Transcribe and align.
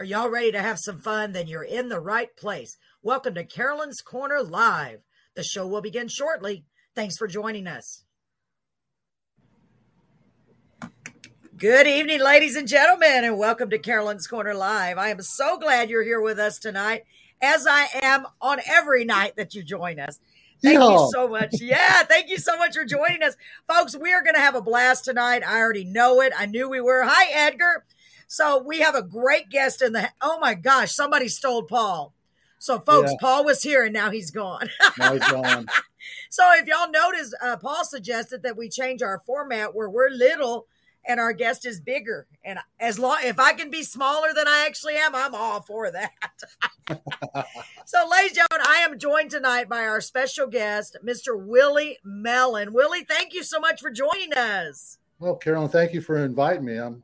Are 0.00 0.04
y'all 0.04 0.30
ready 0.30 0.50
to 0.52 0.62
have 0.62 0.78
some 0.78 0.98
fun? 0.98 1.32
Then 1.32 1.46
you're 1.46 1.62
in 1.62 1.90
the 1.90 2.00
right 2.00 2.34
place. 2.34 2.78
Welcome 3.02 3.34
to 3.34 3.44
Carolyn's 3.44 4.00
Corner 4.00 4.42
Live. 4.42 5.04
The 5.36 5.42
show 5.42 5.66
will 5.66 5.82
begin 5.82 6.08
shortly. 6.08 6.64
Thanks 6.94 7.18
for 7.18 7.26
joining 7.28 7.66
us. 7.66 8.02
Good 11.54 11.86
evening, 11.86 12.20
ladies 12.20 12.56
and 12.56 12.66
gentlemen, 12.66 13.24
and 13.24 13.36
welcome 13.36 13.68
to 13.68 13.78
Carolyn's 13.78 14.26
Corner 14.26 14.54
Live. 14.54 14.96
I 14.96 15.10
am 15.10 15.20
so 15.20 15.58
glad 15.58 15.90
you're 15.90 16.02
here 16.02 16.22
with 16.22 16.38
us 16.38 16.58
tonight, 16.58 17.02
as 17.42 17.66
I 17.66 17.88
am 18.00 18.24
on 18.40 18.60
every 18.66 19.04
night 19.04 19.36
that 19.36 19.54
you 19.54 19.62
join 19.62 20.00
us. 20.00 20.18
Thank 20.62 20.80
you 20.80 21.10
so 21.12 21.28
much. 21.28 21.60
Yeah, 21.60 22.04
thank 22.04 22.30
you 22.30 22.38
so 22.38 22.56
much 22.56 22.74
for 22.74 22.86
joining 22.86 23.22
us. 23.22 23.36
Folks, 23.68 23.94
we 23.94 24.14
are 24.14 24.22
going 24.22 24.34
to 24.34 24.40
have 24.40 24.54
a 24.54 24.62
blast 24.62 25.04
tonight. 25.04 25.42
I 25.46 25.58
already 25.58 25.84
know 25.84 26.22
it. 26.22 26.32
I 26.38 26.46
knew 26.46 26.70
we 26.70 26.80
were. 26.80 27.02
Hi, 27.04 27.30
Edgar. 27.46 27.84
So 28.32 28.62
we 28.62 28.78
have 28.78 28.94
a 28.94 29.02
great 29.02 29.50
guest 29.50 29.82
in 29.82 29.92
the. 29.92 30.08
Oh 30.20 30.38
my 30.38 30.54
gosh, 30.54 30.92
somebody 30.92 31.26
stole 31.26 31.64
Paul. 31.64 32.14
So, 32.58 32.78
folks, 32.78 33.10
yeah. 33.10 33.16
Paul 33.20 33.44
was 33.44 33.60
here 33.60 33.82
and 33.82 33.92
now 33.92 34.10
he's 34.10 34.30
gone. 34.30 34.70
now 34.98 35.14
he's 35.14 35.28
gone. 35.28 35.66
so, 36.30 36.44
if 36.54 36.68
y'all 36.68 36.92
notice, 36.92 37.34
uh, 37.42 37.56
Paul 37.56 37.84
suggested 37.84 38.44
that 38.44 38.56
we 38.56 38.68
change 38.68 39.02
our 39.02 39.18
format 39.26 39.74
where 39.74 39.90
we're 39.90 40.10
little 40.10 40.68
and 41.04 41.18
our 41.18 41.32
guest 41.32 41.66
is 41.66 41.80
bigger. 41.80 42.28
And 42.44 42.60
as 42.78 43.00
long 43.00 43.18
if 43.24 43.40
I 43.40 43.52
can 43.52 43.68
be 43.68 43.82
smaller 43.82 44.28
than 44.32 44.46
I 44.46 44.64
actually 44.64 44.94
am, 44.94 45.12
I'm 45.16 45.34
all 45.34 45.62
for 45.62 45.90
that. 45.90 46.12
so, 47.84 48.08
ladies 48.08 48.38
and 48.38 48.46
gentlemen, 48.48 48.64
I 48.64 48.86
am 48.88 48.96
joined 48.96 49.32
tonight 49.32 49.68
by 49.68 49.82
our 49.82 50.00
special 50.00 50.46
guest, 50.46 50.96
Mr. 51.04 51.30
Willie 51.36 51.98
Mellon. 52.04 52.74
Willie, 52.74 53.02
thank 53.02 53.34
you 53.34 53.42
so 53.42 53.58
much 53.58 53.80
for 53.80 53.90
joining 53.90 54.34
us. 54.34 54.98
Well, 55.18 55.34
Carolyn, 55.34 55.68
thank 55.68 55.92
you 55.92 56.00
for 56.00 56.24
inviting 56.24 56.64
me. 56.64 56.76
I'm 56.76 57.02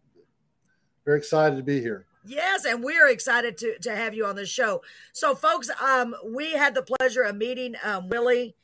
very 1.06 1.18
excited 1.18 1.56
to 1.56 1.62
be 1.62 1.80
here. 1.80 2.04
Yes, 2.26 2.64
and 2.64 2.82
we're 2.82 3.08
excited 3.08 3.56
to 3.58 3.78
to 3.78 3.94
have 3.94 4.12
you 4.12 4.26
on 4.26 4.34
the 4.34 4.44
show. 4.44 4.82
So, 5.12 5.34
folks, 5.34 5.70
um, 5.80 6.14
we 6.24 6.52
had 6.52 6.74
the 6.74 6.82
pleasure 6.82 7.22
of 7.22 7.36
meeting 7.36 7.76
um, 7.84 8.08
Willie 8.08 8.56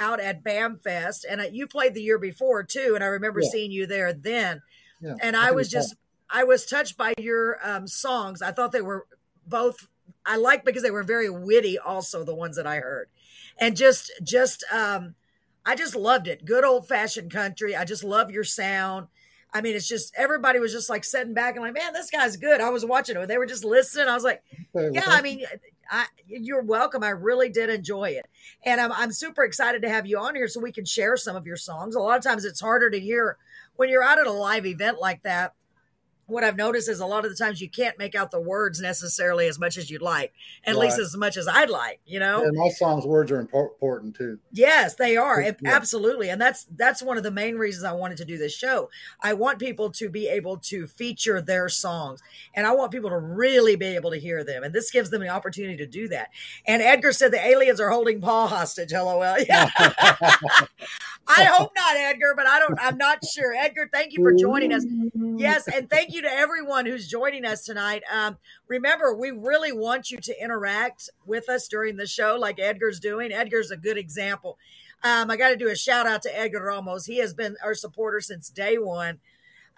out 0.00 0.18
at 0.18 0.42
BAMFest, 0.42 1.26
and 1.28 1.42
uh, 1.42 1.44
you 1.52 1.66
played 1.66 1.94
the 1.94 2.02
year 2.02 2.18
before 2.18 2.62
too, 2.62 2.92
and 2.94 3.04
I 3.04 3.08
remember 3.08 3.40
yeah. 3.40 3.50
seeing 3.50 3.70
you 3.70 3.86
there 3.86 4.14
then. 4.14 4.62
Yeah, 5.02 5.16
and 5.20 5.36
I, 5.36 5.48
I 5.48 5.50
was 5.50 5.68
just 5.68 5.94
I 6.30 6.44
was 6.44 6.64
touched 6.64 6.96
by 6.96 7.12
your 7.18 7.58
um, 7.62 7.86
songs. 7.86 8.40
I 8.40 8.52
thought 8.52 8.72
they 8.72 8.80
were 8.80 9.06
both 9.46 9.88
I 10.24 10.36
like 10.36 10.64
because 10.64 10.82
they 10.82 10.90
were 10.90 11.02
very 11.02 11.28
witty. 11.28 11.78
Also, 11.78 12.24
the 12.24 12.34
ones 12.34 12.56
that 12.56 12.66
I 12.66 12.76
heard, 12.76 13.10
and 13.58 13.76
just 13.76 14.10
just 14.22 14.64
um, 14.72 15.14
I 15.66 15.76
just 15.76 15.94
loved 15.94 16.26
it. 16.26 16.46
Good 16.46 16.64
old 16.64 16.88
fashioned 16.88 17.30
country. 17.30 17.76
I 17.76 17.84
just 17.84 18.02
love 18.02 18.30
your 18.30 18.44
sound 18.44 19.08
I 19.52 19.60
mean, 19.60 19.74
it's 19.74 19.88
just 19.88 20.12
everybody 20.16 20.58
was 20.58 20.72
just 20.72 20.88
like 20.88 21.04
sitting 21.04 21.34
back 21.34 21.56
and 21.56 21.64
like, 21.64 21.74
man, 21.74 21.92
this 21.92 22.10
guy's 22.10 22.36
good. 22.36 22.60
I 22.60 22.70
was 22.70 22.84
watching 22.84 23.16
it. 23.16 23.26
They 23.26 23.38
were 23.38 23.46
just 23.46 23.64
listening. 23.64 24.08
I 24.08 24.14
was 24.14 24.24
like, 24.24 24.42
yeah, 24.74 25.04
I 25.06 25.22
mean, 25.22 25.44
I, 25.90 26.06
you're 26.26 26.62
welcome. 26.62 27.02
I 27.02 27.10
really 27.10 27.48
did 27.48 27.68
enjoy 27.68 28.10
it. 28.10 28.26
And 28.64 28.80
I'm, 28.80 28.92
I'm 28.92 29.10
super 29.10 29.42
excited 29.42 29.82
to 29.82 29.88
have 29.88 30.06
you 30.06 30.18
on 30.18 30.36
here 30.36 30.46
so 30.46 30.60
we 30.60 30.72
can 30.72 30.84
share 30.84 31.16
some 31.16 31.34
of 31.34 31.46
your 31.46 31.56
songs. 31.56 31.96
A 31.96 32.00
lot 32.00 32.16
of 32.16 32.22
times 32.22 32.44
it's 32.44 32.60
harder 32.60 32.90
to 32.90 33.00
hear 33.00 33.36
when 33.76 33.88
you're 33.88 34.04
out 34.04 34.18
at 34.18 34.26
a 34.26 34.32
live 34.32 34.66
event 34.66 35.00
like 35.00 35.22
that 35.24 35.54
what 36.30 36.44
I've 36.44 36.56
noticed 36.56 36.88
is 36.88 37.00
a 37.00 37.06
lot 37.06 37.24
of 37.24 37.30
the 37.30 37.36
times 37.36 37.60
you 37.60 37.68
can't 37.68 37.98
make 37.98 38.14
out 38.14 38.30
the 38.30 38.40
words 38.40 38.80
necessarily 38.80 39.46
as 39.48 39.58
much 39.58 39.76
as 39.76 39.90
you'd 39.90 40.02
like, 40.02 40.32
at 40.64 40.74
right. 40.74 40.82
least 40.82 40.98
as 40.98 41.16
much 41.16 41.36
as 41.36 41.48
I'd 41.48 41.70
like, 41.70 42.00
you 42.06 42.18
know. 42.18 42.42
And 42.44 42.56
my 42.56 42.68
songs' 42.68 43.04
words 43.04 43.30
are 43.30 43.40
important 43.40 44.16
too. 44.16 44.38
Yes, 44.52 44.94
they 44.94 45.16
are 45.16 45.40
yeah. 45.40 45.52
absolutely, 45.64 46.30
and 46.30 46.40
that's 46.40 46.66
that's 46.76 47.02
one 47.02 47.16
of 47.16 47.22
the 47.22 47.30
main 47.30 47.56
reasons 47.56 47.84
I 47.84 47.92
wanted 47.92 48.18
to 48.18 48.24
do 48.24 48.38
this 48.38 48.54
show. 48.54 48.90
I 49.20 49.34
want 49.34 49.58
people 49.58 49.90
to 49.92 50.08
be 50.08 50.28
able 50.28 50.58
to 50.58 50.86
feature 50.86 51.40
their 51.40 51.68
songs, 51.68 52.20
and 52.54 52.66
I 52.66 52.72
want 52.72 52.92
people 52.92 53.10
to 53.10 53.18
really 53.18 53.76
be 53.76 53.86
able 53.86 54.10
to 54.10 54.18
hear 54.18 54.44
them, 54.44 54.62
and 54.62 54.74
this 54.74 54.90
gives 54.90 55.10
them 55.10 55.20
the 55.20 55.28
opportunity 55.28 55.76
to 55.76 55.86
do 55.86 56.08
that. 56.08 56.30
And 56.66 56.82
Edgar 56.82 57.12
said 57.12 57.32
the 57.32 57.44
aliens 57.44 57.80
are 57.80 57.90
holding 57.90 58.20
Paul 58.20 58.48
hostage. 58.48 58.92
LOL. 58.92 59.36
Yeah. 59.48 59.70
I 61.28 61.44
hope 61.44 61.70
not, 61.76 61.96
Edgar, 61.96 62.34
but 62.36 62.46
I 62.46 62.58
don't. 62.58 62.78
I'm 62.80 62.96
not 62.96 63.24
sure. 63.24 63.54
Edgar, 63.54 63.88
thank 63.92 64.12
you 64.12 64.22
for 64.22 64.34
joining 64.34 64.72
us. 64.72 64.84
Yes, 65.40 65.68
and 65.68 65.88
thank 65.88 66.12
you 66.12 66.19
you 66.20 66.28
to 66.28 66.34
everyone 66.34 66.84
who's 66.84 67.08
joining 67.08 67.46
us 67.46 67.64
tonight. 67.64 68.02
Um, 68.12 68.36
remember, 68.68 69.14
we 69.14 69.30
really 69.30 69.72
want 69.72 70.10
you 70.10 70.18
to 70.18 70.42
interact 70.42 71.08
with 71.24 71.48
us 71.48 71.66
during 71.66 71.96
the 71.96 72.06
show, 72.06 72.36
like 72.38 72.60
Edgar's 72.60 73.00
doing. 73.00 73.32
Edgar's 73.32 73.70
a 73.70 73.76
good 73.76 73.96
example. 73.96 74.58
Um, 75.02 75.30
I 75.30 75.36
got 75.36 75.48
to 75.48 75.56
do 75.56 75.68
a 75.68 75.76
shout 75.76 76.06
out 76.06 76.22
to 76.22 76.38
Edgar 76.38 76.62
Ramos. 76.64 77.06
He 77.06 77.18
has 77.18 77.32
been 77.32 77.56
our 77.64 77.74
supporter 77.74 78.20
since 78.20 78.50
day 78.50 78.76
one. 78.76 79.18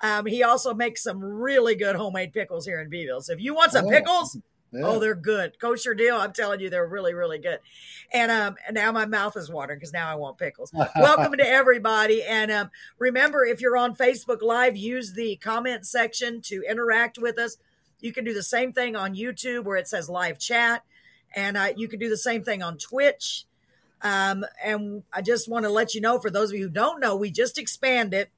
Um, 0.00 0.26
he 0.26 0.42
also 0.42 0.74
makes 0.74 1.02
some 1.04 1.22
really 1.22 1.76
good 1.76 1.94
homemade 1.94 2.32
pickles 2.32 2.66
here 2.66 2.80
in 2.80 2.88
Beeville. 2.88 3.20
So 3.20 3.34
if 3.34 3.40
you 3.40 3.54
want 3.54 3.70
some 3.70 3.86
oh. 3.86 3.90
pickles, 3.90 4.36
yeah. 4.72 4.86
Oh, 4.86 4.98
they're 4.98 5.14
good. 5.14 5.58
Kosher 5.58 5.94
dill. 5.94 6.16
I'm 6.16 6.32
telling 6.32 6.60
you, 6.60 6.70
they're 6.70 6.86
really, 6.86 7.12
really 7.12 7.38
good. 7.38 7.58
And 8.12 8.32
um, 8.32 8.56
now 8.70 8.90
my 8.90 9.04
mouth 9.04 9.36
is 9.36 9.50
watering 9.50 9.78
because 9.78 9.92
now 9.92 10.10
I 10.10 10.14
want 10.14 10.38
pickles. 10.38 10.72
Welcome 10.72 11.32
to 11.36 11.46
everybody. 11.46 12.22
And 12.22 12.50
um, 12.50 12.70
remember, 12.98 13.44
if 13.44 13.60
you're 13.60 13.76
on 13.76 13.94
Facebook 13.94 14.40
Live, 14.40 14.76
use 14.76 15.12
the 15.12 15.36
comment 15.36 15.86
section 15.86 16.40
to 16.42 16.62
interact 16.68 17.18
with 17.18 17.38
us. 17.38 17.58
You 18.00 18.12
can 18.12 18.24
do 18.24 18.32
the 18.32 18.42
same 18.42 18.72
thing 18.72 18.96
on 18.96 19.14
YouTube 19.14 19.64
where 19.64 19.76
it 19.76 19.88
says 19.88 20.08
live 20.08 20.38
chat, 20.38 20.82
and 21.36 21.56
uh, 21.56 21.68
you 21.76 21.86
can 21.86 22.00
do 22.00 22.08
the 22.08 22.16
same 22.16 22.42
thing 22.42 22.62
on 22.62 22.78
Twitch. 22.78 23.44
Um, 24.00 24.44
and 24.64 25.04
I 25.12 25.22
just 25.22 25.48
want 25.48 25.64
to 25.64 25.70
let 25.70 25.94
you 25.94 26.00
know, 26.00 26.18
for 26.18 26.30
those 26.30 26.50
of 26.50 26.56
you 26.56 26.64
who 26.64 26.70
don't 26.70 26.98
know, 26.98 27.14
we 27.14 27.30
just 27.30 27.58
expanded. 27.58 28.28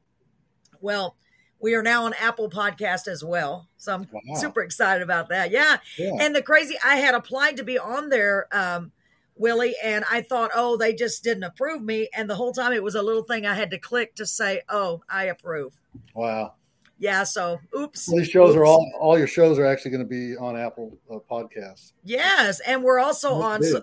Well, 0.80 1.16
we 1.64 1.74
are 1.74 1.82
now 1.82 2.04
on 2.04 2.12
Apple 2.20 2.50
Podcast 2.50 3.08
as 3.08 3.24
well. 3.24 3.70
So 3.78 3.94
I'm 3.94 4.06
wow. 4.12 4.34
super 4.34 4.60
excited 4.60 5.02
about 5.02 5.30
that. 5.30 5.50
Yeah. 5.50 5.78
yeah. 5.96 6.12
And 6.20 6.36
the 6.36 6.42
crazy, 6.42 6.76
I 6.84 6.96
had 6.96 7.14
applied 7.14 7.56
to 7.56 7.64
be 7.64 7.78
on 7.78 8.10
there, 8.10 8.48
um, 8.52 8.92
Willie, 9.34 9.74
and 9.82 10.04
I 10.10 10.20
thought, 10.20 10.50
oh, 10.54 10.76
they 10.76 10.92
just 10.92 11.24
didn't 11.24 11.44
approve 11.44 11.82
me. 11.82 12.10
And 12.14 12.28
the 12.28 12.34
whole 12.34 12.52
time 12.52 12.74
it 12.74 12.82
was 12.82 12.94
a 12.94 13.00
little 13.00 13.22
thing 13.22 13.46
I 13.46 13.54
had 13.54 13.70
to 13.70 13.78
click 13.78 14.14
to 14.16 14.26
say, 14.26 14.60
oh, 14.68 15.04
I 15.08 15.24
approve. 15.24 15.72
Wow. 16.12 16.52
Yeah. 16.98 17.24
So, 17.24 17.58
oops. 17.74 18.08
Well, 18.08 18.18
these 18.18 18.28
shows 18.28 18.50
oops. 18.50 18.58
are 18.58 18.66
all, 18.66 18.92
all 19.00 19.16
your 19.16 19.26
shows 19.26 19.58
are 19.58 19.64
actually 19.64 19.92
going 19.92 20.04
to 20.04 20.08
be 20.08 20.36
on 20.36 20.58
Apple 20.58 20.98
uh, 21.10 21.16
Podcasts. 21.30 21.92
Yes. 22.04 22.60
And 22.60 22.84
we're 22.84 22.98
also 22.98 23.40
that's 23.40 23.44
on. 23.44 23.62
So, 23.62 23.82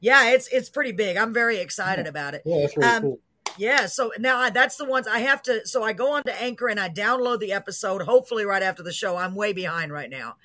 yeah, 0.00 0.30
it's, 0.30 0.48
it's 0.48 0.68
pretty 0.68 0.90
big. 0.90 1.16
I'm 1.16 1.32
very 1.32 1.58
excited 1.58 2.06
yeah. 2.06 2.10
about 2.10 2.34
it. 2.34 2.42
Yeah, 2.44 2.62
that's 2.62 2.76
really 2.76 2.88
um, 2.90 3.02
cool. 3.02 3.18
Yeah, 3.56 3.86
so 3.86 4.12
now 4.18 4.38
I, 4.38 4.50
that's 4.50 4.76
the 4.76 4.84
ones 4.84 5.06
I 5.06 5.20
have 5.20 5.42
to. 5.42 5.66
So 5.66 5.82
I 5.82 5.92
go 5.92 6.12
on 6.12 6.22
to 6.24 6.42
Anchor 6.42 6.68
and 6.68 6.80
I 6.80 6.88
download 6.88 7.40
the 7.40 7.52
episode. 7.52 8.02
Hopefully, 8.02 8.44
right 8.44 8.62
after 8.62 8.82
the 8.82 8.92
show. 8.92 9.16
I'm 9.16 9.34
way 9.34 9.52
behind 9.52 9.92
right 9.92 10.10
now. 10.10 10.36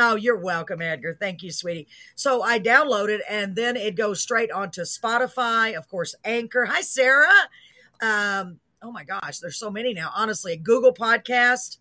Oh, 0.00 0.14
you're 0.14 0.38
welcome, 0.38 0.80
Edgar. 0.80 1.16
Thank 1.18 1.42
you, 1.42 1.50
sweetie. 1.50 1.88
So 2.14 2.40
I 2.42 2.60
download 2.60 3.08
it 3.08 3.20
and 3.28 3.56
then 3.56 3.76
it 3.76 3.96
goes 3.96 4.20
straight 4.20 4.52
onto 4.52 4.82
Spotify, 4.82 5.76
of 5.76 5.88
course, 5.88 6.14
Anchor. 6.24 6.66
Hi, 6.66 6.82
Sarah. 6.82 7.48
Um, 8.00 8.60
oh 8.80 8.92
my 8.92 9.02
gosh, 9.02 9.38
there's 9.40 9.56
so 9.56 9.70
many 9.70 9.92
now. 9.92 10.12
Honestly, 10.14 10.56
Google 10.56 10.94
Podcast, 10.94 11.78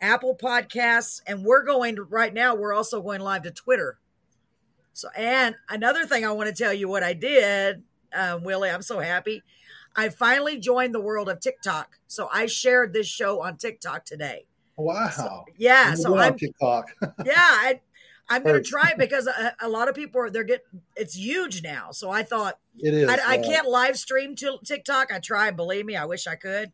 Apple 0.00 0.36
Podcasts, 0.36 1.22
and 1.28 1.44
we're 1.44 1.62
going 1.64 1.94
to, 1.94 2.02
right 2.02 2.34
now. 2.34 2.56
We're 2.56 2.74
also 2.74 3.00
going 3.00 3.20
live 3.20 3.44
to 3.44 3.52
Twitter. 3.52 3.98
So, 4.92 5.08
and 5.16 5.54
another 5.68 6.06
thing 6.06 6.24
I 6.24 6.32
want 6.32 6.54
to 6.54 6.62
tell 6.62 6.72
you 6.72 6.88
what 6.88 7.04
I 7.04 7.12
did, 7.12 7.82
um, 8.12 8.42
Willie. 8.42 8.70
I'm 8.70 8.82
so 8.82 8.98
happy. 8.98 9.42
I 9.96 10.08
finally 10.08 10.58
joined 10.58 10.94
the 10.94 11.00
world 11.00 11.28
of 11.28 11.40
TikTok. 11.40 11.98
So 12.06 12.28
I 12.32 12.46
shared 12.46 12.92
this 12.92 13.06
show 13.06 13.42
on 13.42 13.56
TikTok 13.56 14.04
today. 14.04 14.46
Wow. 14.76 15.10
So, 15.10 15.44
yeah. 15.56 15.90
I'm 15.90 15.96
so 15.96 16.16
I'm 16.16 16.36
TikTok. 16.36 16.90
yeah. 17.24 17.34
I, 17.36 17.80
I'm 18.28 18.42
going 18.42 18.62
to 18.62 18.68
try 18.68 18.90
it 18.90 18.98
because 18.98 19.26
a, 19.26 19.54
a, 19.60 19.68
lot 19.68 19.88
of 19.88 19.94
people 19.94 20.20
are, 20.22 20.30
they're 20.30 20.44
getting, 20.44 20.82
it's 20.96 21.14
huge 21.14 21.62
now. 21.62 21.90
So 21.92 22.10
I 22.10 22.22
thought 22.22 22.58
it 22.78 22.94
is. 22.94 23.08
I, 23.08 23.34
I 23.34 23.38
can't 23.38 23.68
live 23.68 23.98
stream 23.98 24.34
to 24.36 24.58
TikTok. 24.64 25.12
I 25.12 25.18
try, 25.18 25.50
believe 25.50 25.84
me, 25.84 25.94
I 25.94 26.06
wish 26.06 26.26
I 26.26 26.34
could, 26.34 26.72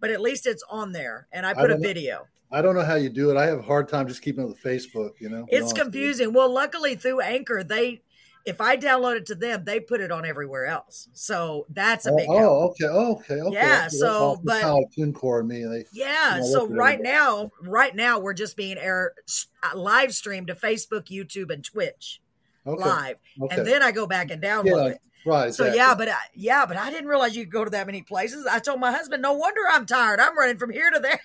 but 0.00 0.10
at 0.10 0.20
least 0.20 0.46
it's 0.46 0.64
on 0.70 0.92
there 0.92 1.26
and 1.32 1.44
I 1.44 1.52
put 1.52 1.70
I 1.70 1.74
a 1.74 1.78
video. 1.78 2.14
Know. 2.14 2.26
I 2.52 2.62
don't 2.62 2.76
know 2.76 2.84
how 2.84 2.94
you 2.94 3.08
do 3.08 3.30
it. 3.30 3.36
I 3.36 3.46
have 3.46 3.58
a 3.58 3.62
hard 3.62 3.88
time 3.88 4.06
just 4.06 4.22
keeping 4.22 4.44
up 4.44 4.50
with 4.50 4.62
Facebook, 4.62 5.12
you 5.18 5.28
know. 5.28 5.44
It's 5.48 5.72
confusing. 5.72 6.32
Well, 6.32 6.52
luckily 6.52 6.94
through 6.94 7.20
Anchor, 7.20 7.64
they 7.64 8.02
if 8.44 8.60
I 8.60 8.76
download 8.76 9.16
it 9.16 9.26
to 9.26 9.34
them, 9.34 9.64
they 9.64 9.80
put 9.80 10.00
it 10.00 10.12
on 10.12 10.26
everywhere 10.26 10.66
else. 10.66 11.08
So 11.14 11.66
that's 11.70 12.06
a 12.06 12.12
big. 12.12 12.26
Oh, 12.28 12.36
oh 12.36 12.68
okay, 12.70 12.86
okay, 12.86 13.40
okay. 13.40 13.56
Yeah. 13.56 13.88
So, 13.88 14.40
but 14.44 14.60
kind 14.62 14.84
of 14.98 15.14
core 15.14 15.42
me. 15.42 15.64
They, 15.64 15.86
yeah. 15.92 16.42
so 16.42 16.66
right 16.68 17.00
now, 17.00 17.50
right 17.62 17.94
now, 17.94 18.18
we're 18.18 18.34
just 18.34 18.56
being 18.56 18.76
air 18.76 19.14
uh, 19.62 19.76
live 19.76 20.14
streamed 20.14 20.48
to 20.48 20.54
Facebook, 20.54 21.06
YouTube, 21.06 21.50
and 21.50 21.64
Twitch 21.64 22.20
okay. 22.66 22.84
live, 22.84 23.16
okay. 23.40 23.56
and 23.56 23.66
then 23.66 23.82
I 23.82 23.92
go 23.92 24.06
back 24.06 24.30
and 24.30 24.42
download 24.42 24.66
yeah, 24.66 24.92
it. 24.92 25.00
Right. 25.26 25.48
Exactly. 25.48 25.70
So 25.70 25.74
yeah, 25.74 25.94
but 25.94 26.08
I, 26.08 26.18
yeah, 26.34 26.66
but 26.66 26.76
I 26.76 26.90
didn't 26.90 27.08
realize 27.08 27.34
you 27.34 27.44
could 27.44 27.52
go 27.52 27.64
to 27.64 27.70
that 27.70 27.86
many 27.86 28.02
places. 28.02 28.46
I 28.46 28.58
told 28.58 28.78
my 28.78 28.92
husband, 28.92 29.22
no 29.22 29.32
wonder 29.32 29.62
I'm 29.70 29.86
tired. 29.86 30.20
I'm 30.20 30.36
running 30.36 30.58
from 30.58 30.70
here 30.70 30.90
to 30.90 31.00
there. 31.00 31.20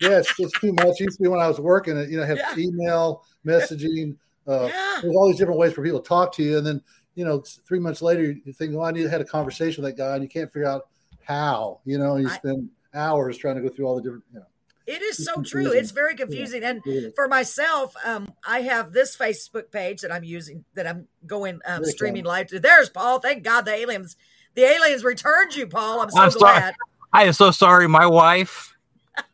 yeah, 0.00 0.18
it's, 0.18 0.32
it's 0.38 0.60
too 0.60 0.72
much. 0.72 1.00
It 1.00 1.00
used 1.00 1.16
to 1.16 1.24
be 1.24 1.28
when 1.28 1.40
I 1.40 1.48
was 1.48 1.58
working, 1.58 1.96
you 2.08 2.18
know, 2.18 2.24
have 2.24 2.36
yeah. 2.56 2.56
email 2.56 3.24
messaging. 3.44 4.16
Uh, 4.46 4.68
yeah. 4.72 4.98
There's 5.02 5.14
all 5.14 5.28
these 5.28 5.38
different 5.38 5.60
ways 5.60 5.72
for 5.72 5.82
people 5.82 6.00
to 6.00 6.08
talk 6.08 6.34
to 6.34 6.42
you, 6.42 6.58
and 6.58 6.66
then 6.66 6.82
you 7.14 7.24
know, 7.24 7.42
three 7.66 7.78
months 7.78 8.02
later, 8.02 8.22
you 8.22 8.52
think, 8.52 8.74
"Oh, 8.74 8.82
I 8.82 8.92
need 8.92 9.02
to 9.02 9.10
have 9.10 9.20
a 9.20 9.24
conversation 9.24 9.82
with 9.82 9.92
that 9.92 10.02
guy," 10.02 10.14
and 10.14 10.22
you 10.22 10.28
can't 10.28 10.52
figure 10.52 10.68
out 10.68 10.88
how. 11.24 11.80
You 11.84 11.98
know, 11.98 12.16
you 12.16 12.28
I, 12.28 12.34
spend 12.34 12.70
hours 12.94 13.36
trying 13.36 13.56
to 13.56 13.62
go 13.62 13.68
through 13.68 13.86
all 13.86 13.96
the 13.96 14.02
different. 14.02 14.24
You 14.32 14.40
know. 14.40 14.46
It 14.86 15.02
is 15.02 15.24
so 15.24 15.42
true. 15.42 15.70
It's 15.70 15.92
very 15.92 16.16
confusing. 16.16 16.64
And 16.64 16.82
for 17.14 17.28
myself, 17.28 17.94
um, 18.04 18.32
I 18.44 18.62
have 18.62 18.92
this 18.92 19.16
Facebook 19.16 19.70
page 19.70 20.00
that 20.00 20.10
I'm 20.10 20.24
using 20.24 20.64
that 20.74 20.86
I'm 20.86 21.06
going 21.26 21.60
um, 21.64 21.84
streaming 21.84 22.24
live 22.24 22.48
to. 22.48 22.58
There's 22.58 22.90
Paul. 22.90 23.20
Thank 23.20 23.44
God 23.44 23.66
the 23.66 23.72
aliens, 23.72 24.16
the 24.54 24.62
aliens 24.62 25.04
returned 25.04 25.54
you, 25.54 25.68
Paul. 25.68 26.00
I'm 26.00 26.10
so 26.10 26.18
I'm 26.18 26.30
glad. 26.30 26.60
Sorry. 26.60 26.74
I 27.12 27.24
am 27.24 27.32
so 27.32 27.50
sorry. 27.52 27.86
My 27.88 28.06
wife, 28.06 28.76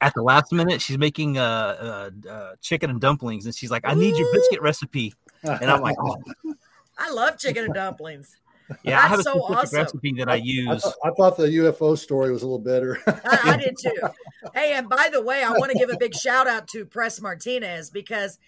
at 0.00 0.14
the 0.14 0.22
last 0.22 0.52
minute, 0.52 0.80
she's 0.80 0.98
making 0.98 1.38
uh, 1.38 2.10
uh, 2.24 2.28
uh 2.28 2.52
chicken 2.60 2.90
and 2.90 3.00
dumplings, 3.00 3.46
and 3.46 3.54
she's 3.54 3.70
like, 3.70 3.82
"I 3.84 3.94
need 3.94 4.14
Ooh. 4.14 4.18
your 4.18 4.32
biscuit 4.32 4.62
recipe," 4.62 5.14
and 5.42 5.70
I'm 5.70 5.80
like, 5.80 5.96
"Oh." 6.00 6.16
I 6.98 7.10
love 7.12 7.38
chicken 7.38 7.64
and 7.64 7.74
dumplings. 7.74 8.36
Yeah, 8.82 8.96
That's 8.96 9.04
I 9.04 9.08
have 9.08 9.18
a 9.20 9.22
so 9.22 9.42
awesome. 9.42 9.78
recipe 9.78 10.12
that 10.14 10.28
I, 10.28 10.32
I 10.32 10.36
use. 10.36 10.68
I 10.68 10.78
thought, 10.78 10.94
I 11.04 11.10
thought, 11.10 11.36
the 11.36 11.46
UFO 11.46 11.96
story 11.96 12.32
was 12.32 12.42
a 12.42 12.46
little 12.46 12.58
better. 12.58 12.98
I, 13.06 13.40
I, 13.44 13.56
did 13.58 13.76
too. 13.80 13.96
Hey, 14.54 14.72
and 14.72 14.88
by 14.88 15.08
the 15.12 15.22
way, 15.22 15.42
I 15.44 15.52
want 15.52 15.70
to 15.72 15.78
give 15.78 15.90
a 15.90 15.96
big 15.96 16.14
shout 16.14 16.48
out 16.48 16.66
to 16.68 16.84
Press 16.84 17.20
Martinez 17.20 17.90
because 17.90 18.38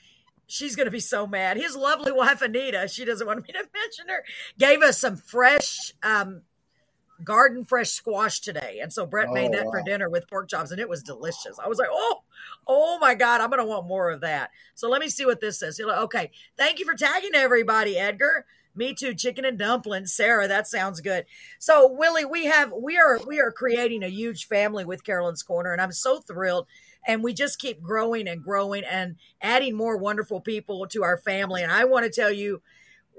she's 0.47 0.75
going 0.75 0.87
to 0.87 0.91
be 0.91 1.01
so 1.01 1.27
mad. 1.27 1.57
His 1.57 1.77
lovely 1.77 2.11
wife 2.11 2.43
Anita, 2.43 2.89
she 2.89 3.05
doesn't 3.05 3.27
want 3.27 3.43
me 3.43 3.53
to 3.53 3.65
mention 3.73 4.09
her, 4.09 4.25
gave 4.59 4.83
us 4.83 4.99
some 4.99 5.17
fresh 5.17 5.93
um, 6.03 6.43
garden 7.25 7.65
fresh 7.65 7.91
squash 7.91 8.41
today, 8.41 8.81
and 8.83 8.93
so 8.93 9.07
Brett 9.07 9.29
oh, 9.31 9.35
made 9.35 9.53
that 9.53 9.67
wow. 9.67 9.73
for 9.73 9.83
dinner 9.83 10.09
with 10.09 10.29
pork 10.29 10.49
chops, 10.49 10.71
and 10.71 10.81
it 10.81 10.89
was 10.89 11.03
delicious. 11.03 11.59
I 11.63 11.69
was 11.69 11.79
like, 11.79 11.89
oh, 11.91 12.23
oh 12.67 12.99
my 13.01 13.15
god, 13.15 13.41
I'm 13.41 13.51
going 13.51 13.61
to 13.61 13.67
want 13.67 13.87
more 13.87 14.11
of 14.11 14.21
that. 14.21 14.51
So 14.75 14.89
let 14.89 15.01
me 15.01 15.09
see 15.09 15.27
what 15.27 15.41
this 15.41 15.59
says. 15.59 15.81
Okay, 15.81 16.31
thank 16.57 16.79
you 16.79 16.85
for 16.85 16.95
tagging 16.95 17.35
everybody, 17.35 17.99
Edgar. 17.99 18.47
Me 18.75 18.95
too, 18.95 19.13
chicken 19.13 19.45
and 19.45 19.59
dumplings. 19.59 20.13
Sarah, 20.13 20.47
that 20.47 20.69
sounds 20.69 21.01
good. 21.01 21.25
So, 21.59 21.91
Willie, 21.91 22.25
we 22.25 22.47
have 22.47 22.73
we 22.73 22.97
are 22.97 23.19
we 23.27 23.41
are 23.41 23.51
creating 23.51 24.05
a 24.05 24.09
huge 24.09 24.47
family 24.47 24.85
with 24.85 25.03
Carolyn's 25.03 25.43
Corner, 25.43 25.73
and 25.73 25.81
I'm 25.81 25.93
so 25.93 26.21
thrilled. 26.21 26.67
And 27.07 27.25
we 27.25 27.33
just 27.33 27.59
keep 27.59 27.83
growing 27.83 28.29
and 28.29 28.43
growing 28.43 28.85
and 28.85 29.17
adding 29.41 29.75
more 29.75 29.97
wonderful 29.97 30.41
people 30.41 30.87
to 30.89 31.03
our 31.03 31.17
family. 31.17 31.63
And 31.63 31.73
I 31.73 31.85
want 31.87 32.05
to 32.05 32.11
tell 32.11 32.31
you, 32.31 32.61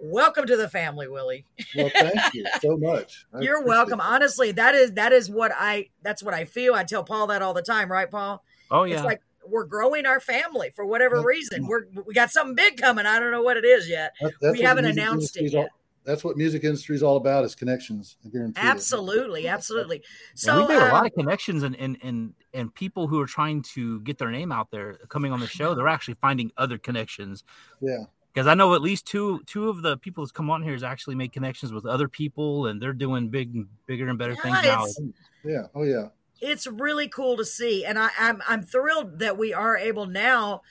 welcome 0.02 0.46
to 0.46 0.58
the 0.58 0.70
family, 0.70 1.08
Willie. 1.08 1.46
Well, 1.76 1.90
thank 1.94 2.34
you 2.34 2.46
so 2.62 2.78
much. 2.78 3.26
I 3.34 3.42
You're 3.42 3.64
welcome. 3.64 4.00
It. 4.00 4.06
Honestly, 4.06 4.52
that 4.54 4.76
is 4.76 4.94
that 4.94 5.12
is 5.12 5.30
what 5.30 5.52
I 5.56 5.90
that's 6.02 6.24
what 6.24 6.34
I 6.34 6.46
feel. 6.46 6.74
I 6.74 6.84
tell 6.84 7.04
Paul 7.04 7.28
that 7.28 7.42
all 7.42 7.54
the 7.54 7.62
time, 7.62 7.92
right, 7.92 8.10
Paul? 8.10 8.44
Oh 8.72 8.84
yeah. 8.84 8.96
It's 8.96 9.04
like 9.04 9.22
we're 9.48 9.66
growing 9.66 10.06
our 10.06 10.20
family 10.20 10.70
for 10.76 10.86
whatever 10.86 11.22
reason. 11.24 11.68
We're 11.68 11.86
we 12.06 12.14
got 12.14 12.32
something 12.32 12.56
big 12.56 12.78
coming. 12.78 13.06
I 13.06 13.20
don't 13.20 13.32
know 13.32 13.42
what 13.42 13.58
it 13.58 13.66
is 13.66 13.90
yet. 13.90 14.14
That, 14.42 14.52
we 14.52 14.62
haven't 14.62 14.86
announced 14.86 15.38
it 15.38 15.52
yet. 15.52 15.60
All, 15.60 15.68
that's 16.06 16.24
what 16.24 16.38
music 16.38 16.64
industry 16.64 16.96
is 16.96 17.04
all 17.04 17.18
about 17.18 17.44
is 17.46 17.56
connections. 17.56 18.18
Absolutely, 18.56 19.48
absolutely. 19.48 20.02
So 20.34 20.62
yeah, 20.62 20.68
we 20.68 20.74
made 20.74 20.82
um, 20.82 20.90
a 20.90 20.94
lot 20.94 21.06
of 21.06 21.14
connections 21.14 21.64
and, 21.64 21.76
and 21.76 21.98
and 22.02 22.34
and 22.54 22.74
people 22.74 23.08
who 23.08 23.20
are 23.20 23.28
trying 23.28 23.62
to 23.74 24.00
get 24.02 24.18
their 24.18 24.32
name 24.32 24.52
out 24.52 24.72
there 24.72 24.94
coming 25.10 25.32
on 25.32 25.40
the 25.40 25.48
show. 25.48 25.76
They're 25.76 25.88
actually 25.88 26.16
finding 26.16 26.52
other 26.58 26.78
connections. 26.78 27.44
Yeah. 27.82 28.06
Because 28.34 28.48
I 28.48 28.54
know 28.54 28.76
at 28.76 28.82
least 28.82 29.06
two 29.06 29.42
two 29.48 29.70
of 29.70 29.82
the 29.82 29.98
people 29.98 30.24
that's 30.24 30.32
come 30.32 30.50
on 30.50 30.62
here 30.62 30.74
has 30.74 30.84
actually 30.84 31.16
made 31.16 31.34
connections 31.34 31.74
with 31.74 31.86
other 31.86 32.08
people, 32.08 32.68
and 32.68 32.82
they're 32.82 32.94
doing 32.94 33.30
big, 33.30 33.66
bigger 33.86 34.08
and 34.08 34.20
better 34.20 34.34
yeah, 34.34 34.62
things 34.62 34.64
now. 34.64 34.86
Yeah. 35.44 35.64
Oh 35.74 35.84
yeah 35.84 36.10
it's 36.42 36.68
really 36.68 37.08
cool 37.08 37.38
to 37.38 37.46
see, 37.46 37.86
and 37.86 37.98
I, 38.00 38.10
I'm 38.18 38.42
I'm 38.48 38.64
thrilled 38.64 39.20
that 39.20 39.38
we 39.38 39.54
are 39.54 39.78
able 39.78 40.06
now. 40.06 40.62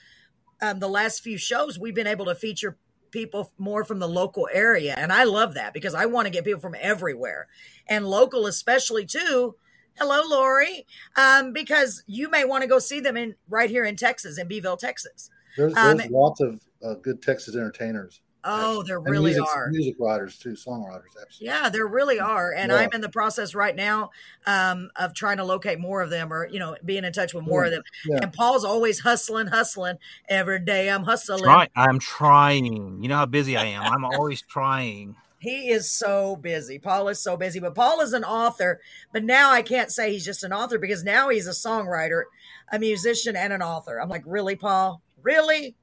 Um, 0.61 0.79
the 0.79 0.89
last 0.89 1.21
few 1.21 1.37
shows 1.37 1.79
we've 1.79 1.95
been 1.95 2.07
able 2.07 2.25
to 2.25 2.35
feature 2.35 2.77
people 3.11 3.51
more 3.57 3.83
from 3.83 3.99
the 3.99 4.07
local 4.07 4.49
area, 4.51 4.95
and 4.97 5.11
I 5.11 5.23
love 5.23 5.53
that 5.53 5.73
because 5.73 5.93
I 5.93 6.05
want 6.05 6.25
to 6.25 6.31
get 6.31 6.45
people 6.45 6.59
from 6.59 6.75
everywhere, 6.79 7.47
and 7.87 8.07
local 8.07 8.45
especially 8.45 9.05
too. 9.05 9.55
Hello, 9.97 10.21
Lori, 10.29 10.85
um, 11.17 11.51
because 11.51 12.03
you 12.07 12.29
may 12.29 12.45
want 12.45 12.61
to 12.61 12.69
go 12.69 12.79
see 12.79 13.01
them 13.01 13.17
in 13.17 13.35
right 13.49 13.69
here 13.69 13.83
in 13.83 13.95
Texas, 13.95 14.37
in 14.37 14.47
Beeville, 14.47 14.77
Texas. 14.77 15.29
There's, 15.57 15.73
there's 15.73 16.01
um, 16.05 16.11
lots 16.11 16.39
of 16.39 16.59
uh, 16.83 16.95
good 16.95 17.21
Texas 17.21 17.55
entertainers. 17.55 18.21
Oh, 18.43 18.83
there 18.83 19.01
really 19.01 19.31
music, 19.31 19.43
are 19.53 19.67
music 19.69 19.95
writers 19.99 20.37
too, 20.37 20.51
songwriters. 20.51 21.11
Absolutely. 21.21 21.47
Yeah, 21.47 21.69
there 21.69 21.85
really 21.85 22.21
are, 22.21 22.53
and 22.53 22.71
yeah. 22.71 22.77
I'm 22.77 22.89
in 22.93 23.01
the 23.01 23.09
process 23.09 23.53
right 23.53 23.75
now 23.75 24.11
um, 24.45 24.89
of 24.95 25.13
trying 25.13 25.37
to 25.37 25.43
locate 25.43 25.77
more 25.77 26.01
of 26.01 26.09
them, 26.09 26.31
or 26.31 26.47
you 26.47 26.57
know, 26.57 26.77
being 26.85 27.03
in 27.03 27.11
touch 27.11 27.33
with 27.33 27.43
more 27.43 27.63
yeah. 27.63 27.67
of 27.67 27.73
them. 27.73 27.83
Yeah. 28.05 28.19
And 28.21 28.33
Paul's 28.33 28.63
always 28.63 29.01
hustling, 29.01 29.47
hustling 29.47 29.97
every 30.29 30.59
day. 30.59 30.89
I'm 30.89 31.03
hustling. 31.03 31.43
Try, 31.43 31.67
I'm 31.75 31.99
trying. 31.99 33.03
You 33.03 33.09
know 33.09 33.17
how 33.17 33.25
busy 33.25 33.57
I 33.57 33.65
am. 33.65 33.83
I'm 33.83 34.05
always 34.05 34.41
trying. 34.41 35.15
He 35.39 35.69
is 35.69 35.91
so 35.91 36.37
busy. 36.37 36.79
Paul 36.79 37.09
is 37.09 37.19
so 37.19 37.35
busy, 37.35 37.59
but 37.59 37.75
Paul 37.75 37.99
is 38.01 38.13
an 38.13 38.23
author. 38.23 38.79
But 39.11 39.25
now 39.25 39.51
I 39.51 39.61
can't 39.61 39.91
say 39.91 40.11
he's 40.11 40.25
just 40.25 40.43
an 40.43 40.53
author 40.53 40.77
because 40.77 41.03
now 41.03 41.27
he's 41.27 41.47
a 41.47 41.51
songwriter, 41.51 42.23
a 42.71 42.79
musician, 42.79 43.35
and 43.35 43.51
an 43.51 43.61
author. 43.61 43.99
I'm 43.99 44.09
like, 44.09 44.23
really, 44.25 44.55
Paul? 44.55 45.01
Really? 45.21 45.75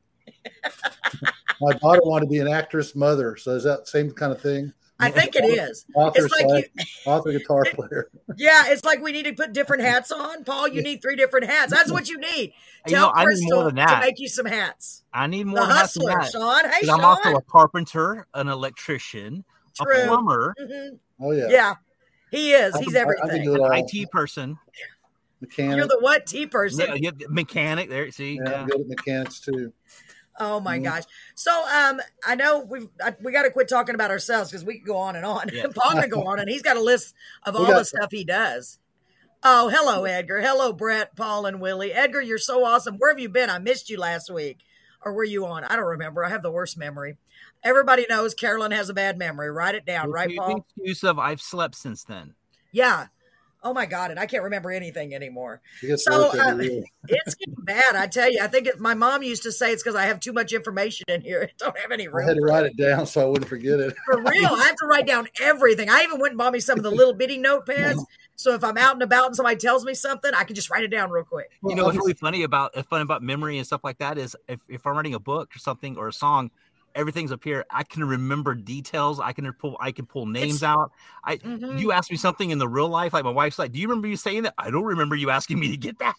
My 1.60 1.72
daughter 1.74 2.00
wanted 2.04 2.26
to 2.26 2.30
be 2.30 2.38
an 2.38 2.48
actress 2.48 2.94
mother. 2.94 3.36
So 3.36 3.52
is 3.52 3.64
that 3.64 3.88
same 3.88 4.10
kind 4.10 4.32
of 4.32 4.40
thing? 4.40 4.72
I 4.98 5.10
think 5.10 5.36
it 5.36 5.44
is. 5.44 5.84
Author, 5.94 6.24
it's 6.24 6.42
like 6.42 6.70
you, 6.74 6.84
author 7.04 7.32
guitar 7.32 7.64
player. 7.74 8.08
yeah, 8.36 8.64
it's 8.68 8.84
like 8.84 9.02
we 9.02 9.12
need 9.12 9.24
to 9.24 9.34
put 9.34 9.52
different 9.52 9.82
hats 9.82 10.10
on. 10.10 10.42
Paul, 10.44 10.68
you 10.68 10.82
need 10.82 11.02
three 11.02 11.16
different 11.16 11.46
hats. 11.46 11.70
That's 11.70 11.92
what 11.92 12.08
you 12.08 12.18
need. 12.18 12.54
Tell 12.86 13.08
you 13.08 13.14
know, 13.14 13.24
Crystal 13.24 13.70
to 13.70 14.00
make 14.00 14.18
you 14.18 14.28
some 14.28 14.46
hats. 14.46 15.02
I 15.12 15.26
need 15.26 15.46
more 15.46 15.60
the 15.60 15.66
hustler, 15.66 16.12
hats 16.12 16.30
Sean. 16.30 16.64
Hey, 16.70 16.86
Sean. 16.86 17.00
I'm 17.00 17.04
also 17.04 17.36
a 17.36 17.42
carpenter, 17.42 18.26
an 18.32 18.48
electrician, 18.48 19.44
True. 19.74 20.02
a 20.02 20.06
plumber. 20.06 20.54
Mm-hmm. 20.58 20.96
Oh 21.20 21.32
yeah, 21.32 21.48
yeah, 21.50 21.74
he 22.30 22.52
is. 22.52 22.74
He's 22.78 22.94
everything. 22.94 23.54
An 23.54 23.84
IT 23.86 24.10
person. 24.10 24.58
Mechanic. 25.42 25.76
You're 25.76 25.86
the 25.86 25.98
what 26.00 26.26
T 26.26 26.46
person? 26.46 26.96
Yeah, 26.96 27.10
mechanic. 27.28 27.90
There, 27.90 28.10
see, 28.10 28.36
yeah, 28.42 28.50
yeah. 28.50 28.66
good 28.66 28.80
at 28.80 28.88
mechanics 28.88 29.40
too. 29.40 29.72
Oh 30.38 30.60
my 30.60 30.76
mm-hmm. 30.76 30.84
gosh! 30.84 31.04
So 31.34 31.50
um, 31.66 32.00
I 32.26 32.34
know 32.34 32.60
we've 32.60 32.88
I, 33.02 33.14
we 33.22 33.32
got 33.32 33.42
to 33.42 33.50
quit 33.50 33.68
talking 33.68 33.94
about 33.94 34.10
ourselves 34.10 34.50
because 34.50 34.64
we 34.64 34.78
can 34.78 34.84
go 34.84 34.96
on 34.96 35.16
and 35.16 35.24
on. 35.24 35.48
Yeah. 35.52 35.66
Paul 35.74 36.00
can 36.00 36.10
go 36.10 36.24
on, 36.24 36.38
and 36.38 36.48
he's 36.48 36.62
got 36.62 36.76
a 36.76 36.82
list 36.82 37.14
of 37.44 37.56
all 37.56 37.66
the 37.66 37.84
stuff 37.84 38.10
he 38.10 38.24
does. 38.24 38.78
Oh, 39.42 39.68
hello, 39.68 40.04
Edgar. 40.04 40.40
Hello, 40.40 40.72
Brett, 40.72 41.14
Paul, 41.14 41.46
and 41.46 41.60
Willie. 41.60 41.92
Edgar, 41.92 42.20
you're 42.20 42.38
so 42.38 42.64
awesome. 42.64 42.96
Where 42.96 43.10
have 43.10 43.20
you 43.20 43.28
been? 43.28 43.48
I 43.48 43.58
missed 43.58 43.88
you 43.88 43.98
last 43.98 44.30
week, 44.30 44.58
or 45.04 45.12
were 45.12 45.24
you 45.24 45.46
on? 45.46 45.64
I 45.64 45.76
don't 45.76 45.84
remember. 45.84 46.24
I 46.24 46.30
have 46.30 46.42
the 46.42 46.50
worst 46.50 46.76
memory. 46.76 47.16
Everybody 47.62 48.06
knows 48.08 48.34
Carolyn 48.34 48.72
has 48.72 48.88
a 48.88 48.94
bad 48.94 49.18
memory. 49.18 49.50
Write 49.50 49.74
it 49.74 49.86
down, 49.86 50.10
right, 50.10 50.34
Paul? 50.36 50.64
Excuse 50.76 51.04
of 51.04 51.18
I've 51.18 51.40
slept 51.40 51.76
since 51.76 52.04
then. 52.04 52.34
Yeah, 52.72 53.06
oh 53.66 53.74
my 53.74 53.84
god 53.84 54.10
and 54.10 54.20
i 54.20 54.26
can't 54.26 54.44
remember 54.44 54.70
anything 54.70 55.12
anymore. 55.12 55.60
So 55.96 56.30
uh, 56.30 56.56
it's 57.08 57.34
getting 57.34 57.54
bad 57.58 57.96
i 57.96 58.06
tell 58.06 58.30
you. 58.30 58.40
I 58.40 58.46
think 58.46 58.68
it, 58.68 58.78
my 58.78 58.94
mom 58.94 59.22
used 59.22 59.42
to 59.42 59.52
say 59.52 59.72
it's 59.72 59.82
because 59.82 59.96
i 59.96 60.04
have 60.06 60.20
too 60.20 60.32
much 60.32 60.52
information 60.52 61.04
in 61.08 61.20
here. 61.20 61.50
I 61.60 61.64
don't 61.64 61.78
have 61.78 61.90
any 61.90 62.06
room 62.06 62.24
i 62.24 62.28
had 62.28 62.36
to 62.36 62.42
write 62.42 62.66
it 62.66 62.76
down 62.76 63.06
so 63.06 63.22
i 63.22 63.24
wouldn't 63.24 63.48
forget 63.48 63.80
it. 63.80 63.94
For 64.06 64.18
real 64.18 64.46
i 64.46 64.64
have 64.64 64.76
to 64.76 64.86
write 64.86 65.06
down 65.06 65.28
everything. 65.40 65.90
I 65.90 66.02
even 66.02 66.20
went 66.20 66.32
and 66.32 66.38
bought 66.38 66.52
me 66.52 66.60
some 66.60 66.78
of 66.78 66.84
the 66.84 66.90
little 66.90 67.14
bitty 67.14 67.38
notepads. 67.38 68.04
So 68.38 68.52
if 68.52 68.62
i'm 68.62 68.76
out 68.76 68.92
and 68.92 69.02
about 69.02 69.28
and 69.28 69.34
somebody 69.34 69.56
tells 69.56 69.82
me 69.86 69.94
something 69.94 70.30
i 70.34 70.44
can 70.44 70.54
just 70.54 70.68
write 70.68 70.84
it 70.84 70.88
down 70.88 71.10
real 71.10 71.24
quick. 71.24 71.50
You 71.64 71.74
know 71.74 71.84
what's 71.84 71.96
really 71.96 72.12
funny 72.12 72.42
about 72.42 72.74
fun 72.86 73.00
about 73.00 73.22
memory 73.22 73.56
and 73.56 73.66
stuff 73.66 73.82
like 73.82 73.96
that 73.96 74.18
is 74.18 74.36
if, 74.46 74.60
if 74.68 74.86
i'm 74.86 74.94
writing 74.94 75.14
a 75.14 75.18
book 75.18 75.56
or 75.56 75.58
something 75.58 75.96
or 75.96 76.08
a 76.08 76.12
song 76.12 76.50
everything's 76.96 77.30
up 77.30 77.44
here. 77.44 77.64
I 77.70 77.84
can 77.84 78.04
remember 78.04 78.54
details. 78.54 79.20
I 79.20 79.32
can 79.32 79.52
pull. 79.52 79.76
I 79.80 79.92
can 79.92 80.06
pull 80.06 80.26
names 80.26 80.54
it's, 80.54 80.62
out. 80.62 80.90
I 81.22 81.36
mm-hmm. 81.36 81.78
you 81.78 81.92
ask 81.92 82.10
me 82.10 82.16
something 82.16 82.50
in 82.50 82.58
the 82.58 82.68
real 82.68 82.88
life, 82.88 83.12
like 83.12 83.24
my 83.24 83.30
wife's 83.30 83.58
like, 83.58 83.72
"Do 83.72 83.78
you 83.78 83.88
remember 83.88 84.08
you 84.08 84.16
saying 84.16 84.44
that?" 84.44 84.54
I 84.58 84.70
don't 84.70 84.84
remember 84.84 85.14
you 85.14 85.30
asking 85.30 85.60
me 85.60 85.70
to 85.70 85.76
get 85.76 85.98
that. 86.00 86.16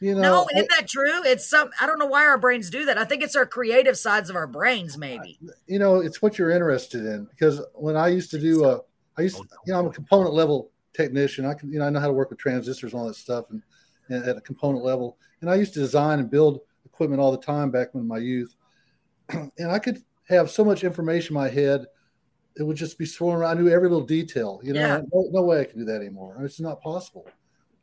You 0.00 0.16
know, 0.16 0.20
no, 0.20 0.48
isn't 0.52 0.68
that 0.70 0.88
true? 0.88 1.22
It's 1.24 1.48
some. 1.48 1.70
I 1.80 1.86
don't 1.86 1.98
know 1.98 2.06
why 2.06 2.26
our 2.26 2.36
brains 2.36 2.70
do 2.70 2.84
that. 2.86 2.98
I 2.98 3.04
think 3.04 3.22
it's 3.22 3.36
our 3.36 3.46
creative 3.46 3.96
sides 3.96 4.30
of 4.30 4.36
our 4.36 4.48
brains, 4.48 4.98
maybe. 4.98 5.38
You 5.68 5.78
know, 5.78 6.00
it's 6.00 6.20
what 6.20 6.38
you're 6.38 6.50
interested 6.50 7.04
in. 7.04 7.24
Because 7.26 7.62
when 7.74 7.96
I 7.96 8.08
used 8.08 8.30
to 8.32 8.40
do, 8.40 8.64
a, 8.64 8.78
uh, 8.78 9.22
used, 9.22 9.36
to, 9.36 9.44
you 9.64 9.72
know, 9.72 9.78
I'm 9.78 9.86
a 9.86 9.92
component 9.92 10.34
level 10.34 10.72
technician. 10.92 11.46
I 11.46 11.54
can, 11.54 11.72
you 11.72 11.78
know, 11.78 11.86
I 11.86 11.90
know 11.90 12.00
how 12.00 12.08
to 12.08 12.12
work 12.12 12.30
with 12.30 12.40
transistors 12.40 12.92
and 12.92 13.00
all 13.00 13.06
that 13.06 13.14
stuff, 13.14 13.44
and, 13.50 13.62
and 14.08 14.24
at 14.24 14.36
a 14.36 14.40
component 14.40 14.84
level. 14.84 15.18
And 15.40 15.48
I 15.48 15.54
used 15.54 15.72
to 15.74 15.78
design 15.78 16.18
and 16.18 16.28
build 16.28 16.62
equipment 16.84 17.20
all 17.20 17.30
the 17.30 17.38
time 17.38 17.70
back 17.70 17.90
in 17.94 18.06
my 18.06 18.18
youth. 18.18 18.56
and 19.58 19.70
I 19.70 19.78
could 19.78 20.02
have 20.28 20.50
so 20.50 20.64
much 20.64 20.84
information 20.84 21.36
in 21.36 21.42
my 21.42 21.48
head, 21.48 21.86
it 22.56 22.62
would 22.62 22.76
just 22.76 22.98
be 22.98 23.06
swirling 23.06 23.40
around. 23.40 23.58
I 23.58 23.60
knew 23.60 23.68
every 23.70 23.88
little 23.88 24.06
detail. 24.06 24.60
You 24.62 24.74
know, 24.74 24.80
yeah. 24.80 25.00
no, 25.12 25.28
no, 25.30 25.42
way 25.42 25.60
I 25.60 25.64
can 25.64 25.78
do 25.78 25.84
that 25.86 25.96
anymore. 25.96 26.36
It's 26.44 26.60
not 26.60 26.82
possible. 26.82 27.26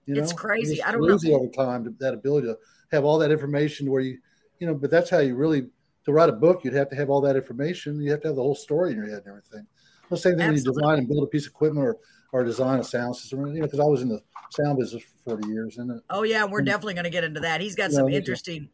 You 0.05 0.15
know, 0.15 0.23
it's 0.23 0.33
crazy. 0.33 0.81
I 0.81 0.91
don't 0.91 1.01
know. 1.01 1.35
over 1.35 1.47
time 1.47 1.83
to, 1.83 1.91
that 1.99 2.13
ability 2.13 2.47
to 2.47 2.57
have 2.91 3.03
all 3.03 3.17
that 3.19 3.31
information 3.31 3.91
where 3.91 4.01
you, 4.01 4.17
you 4.59 4.67
know, 4.67 4.73
but 4.73 4.89
that's 4.89 5.09
how 5.09 5.19
you 5.19 5.35
really 5.35 5.67
to 6.05 6.11
write 6.11 6.29
a 6.29 6.33
book. 6.33 6.63
You'd 6.63 6.73
have 6.73 6.89
to 6.89 6.95
have 6.95 7.09
all 7.09 7.21
that 7.21 7.35
information. 7.35 8.01
You 8.01 8.11
have 8.11 8.21
to 8.21 8.29
have 8.29 8.35
the 8.35 8.41
whole 8.41 8.55
story 8.55 8.91
in 8.91 8.97
your 8.97 9.05
head 9.05 9.19
and 9.25 9.27
everything. 9.27 9.67
The 10.09 10.17
same 10.17 10.37
thing 10.37 10.41
Absolutely. 10.41 10.47
when 10.47 10.57
you 10.57 10.81
design 10.81 10.97
and 10.99 11.07
build 11.07 11.23
a 11.23 11.27
piece 11.27 11.45
of 11.45 11.51
equipment 11.51 11.85
or 11.85 11.97
or 12.31 12.43
design 12.43 12.79
a 12.79 12.83
sound 12.83 13.15
system. 13.15 13.45
You 13.47 13.61
know, 13.61 13.65
because 13.65 13.79
I 13.79 13.85
was 13.85 14.01
in 14.01 14.09
the 14.09 14.21
sound 14.51 14.79
business 14.79 15.03
for 15.03 15.35
forty 15.35 15.49
years. 15.49 15.77
And 15.77 16.01
oh 16.09 16.23
yeah, 16.23 16.45
we're 16.45 16.59
and, 16.59 16.67
definitely 16.67 16.95
going 16.95 17.03
to 17.03 17.11
get 17.11 17.23
into 17.23 17.39
that. 17.41 17.61
He's 17.61 17.75
got 17.75 17.91
some 17.91 18.07
know, 18.07 18.15
interesting 18.15 18.69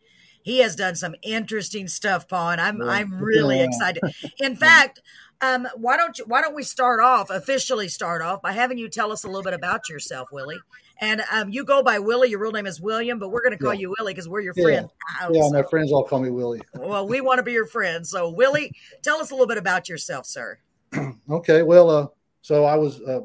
he 0.45 0.59
has 0.59 0.75
done 0.75 0.93
some 0.93 1.15
interesting 1.23 1.87
stuff, 1.87 2.27
Paul, 2.27 2.51
and 2.51 2.61
I'm 2.61 2.79
I'm 2.83 3.11
really 3.11 3.61
excited. 3.61 4.03
In 4.39 4.55
fact, 4.55 5.01
um, 5.41 5.67
why 5.75 5.97
don't 5.97 6.19
you 6.19 6.25
why 6.25 6.39
don't 6.39 6.53
we 6.53 6.61
start 6.61 7.01
off 7.01 7.31
officially 7.31 7.87
start 7.87 8.21
off 8.21 8.43
by 8.43 8.51
having 8.51 8.77
you 8.77 8.87
tell 8.87 9.11
us 9.11 9.23
a 9.23 9.27
little 9.27 9.41
bit 9.41 9.55
about 9.55 9.89
yourself, 9.89 10.31
Willie? 10.31 10.59
And 11.01 11.23
um, 11.33 11.49
you 11.49 11.65
go 11.65 11.81
by 11.81 11.97
Willie. 11.97 12.29
Your 12.29 12.39
real 12.39 12.51
name 12.51 12.67
is 12.67 12.79
William, 12.79 13.17
but 13.17 13.29
we're 13.29 13.41
going 13.41 13.57
to 13.57 13.61
call 13.61 13.73
yeah. 13.73 13.81
you 13.81 13.95
Willie 13.97 14.13
because 14.13 14.29
we're 14.29 14.41
your 14.41 14.53
friend. 14.53 14.87
Yeah, 15.19 15.29
yeah 15.31 15.49
my 15.51 15.63
friends 15.63 15.91
all 15.91 16.03
call 16.03 16.19
me 16.19 16.29
Willie. 16.29 16.61
well, 16.75 17.07
we 17.07 17.21
want 17.21 17.39
to 17.39 17.43
be 17.43 17.51
your 17.51 17.65
friend. 17.65 18.05
So, 18.05 18.29
Willie, 18.29 18.71
tell 19.01 19.17
us 19.17 19.31
a 19.31 19.33
little 19.33 19.47
bit 19.47 19.57
about 19.57 19.89
yourself, 19.89 20.27
sir. 20.27 20.59
okay. 21.29 21.63
Well, 21.63 21.89
uh, 21.89 22.07
so 22.43 22.65
I 22.65 22.75
was 22.75 23.01
uh, 23.01 23.21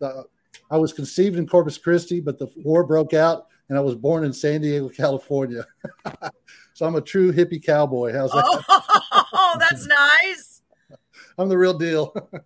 uh, 0.00 0.22
I 0.70 0.78
was 0.78 0.94
conceived 0.94 1.36
in 1.36 1.46
Corpus 1.46 1.76
Christi, 1.76 2.18
but 2.18 2.38
the 2.38 2.48
war 2.56 2.82
broke 2.82 3.12
out, 3.12 3.48
and 3.68 3.76
I 3.76 3.82
was 3.82 3.94
born 3.94 4.24
in 4.24 4.32
San 4.32 4.62
Diego, 4.62 4.88
California. 4.88 5.66
so 6.74 6.86
I'm 6.86 6.94
a 6.94 7.00
true 7.00 7.32
hippie 7.32 7.64
cowboy. 7.64 8.12
How's 8.12 8.30
that? 8.32 8.44
Oh, 9.32 9.56
that's 9.58 9.86
nice. 9.86 10.62
I'm 11.38 11.48
the 11.48 11.58
real 11.58 11.74
deal. 11.74 12.14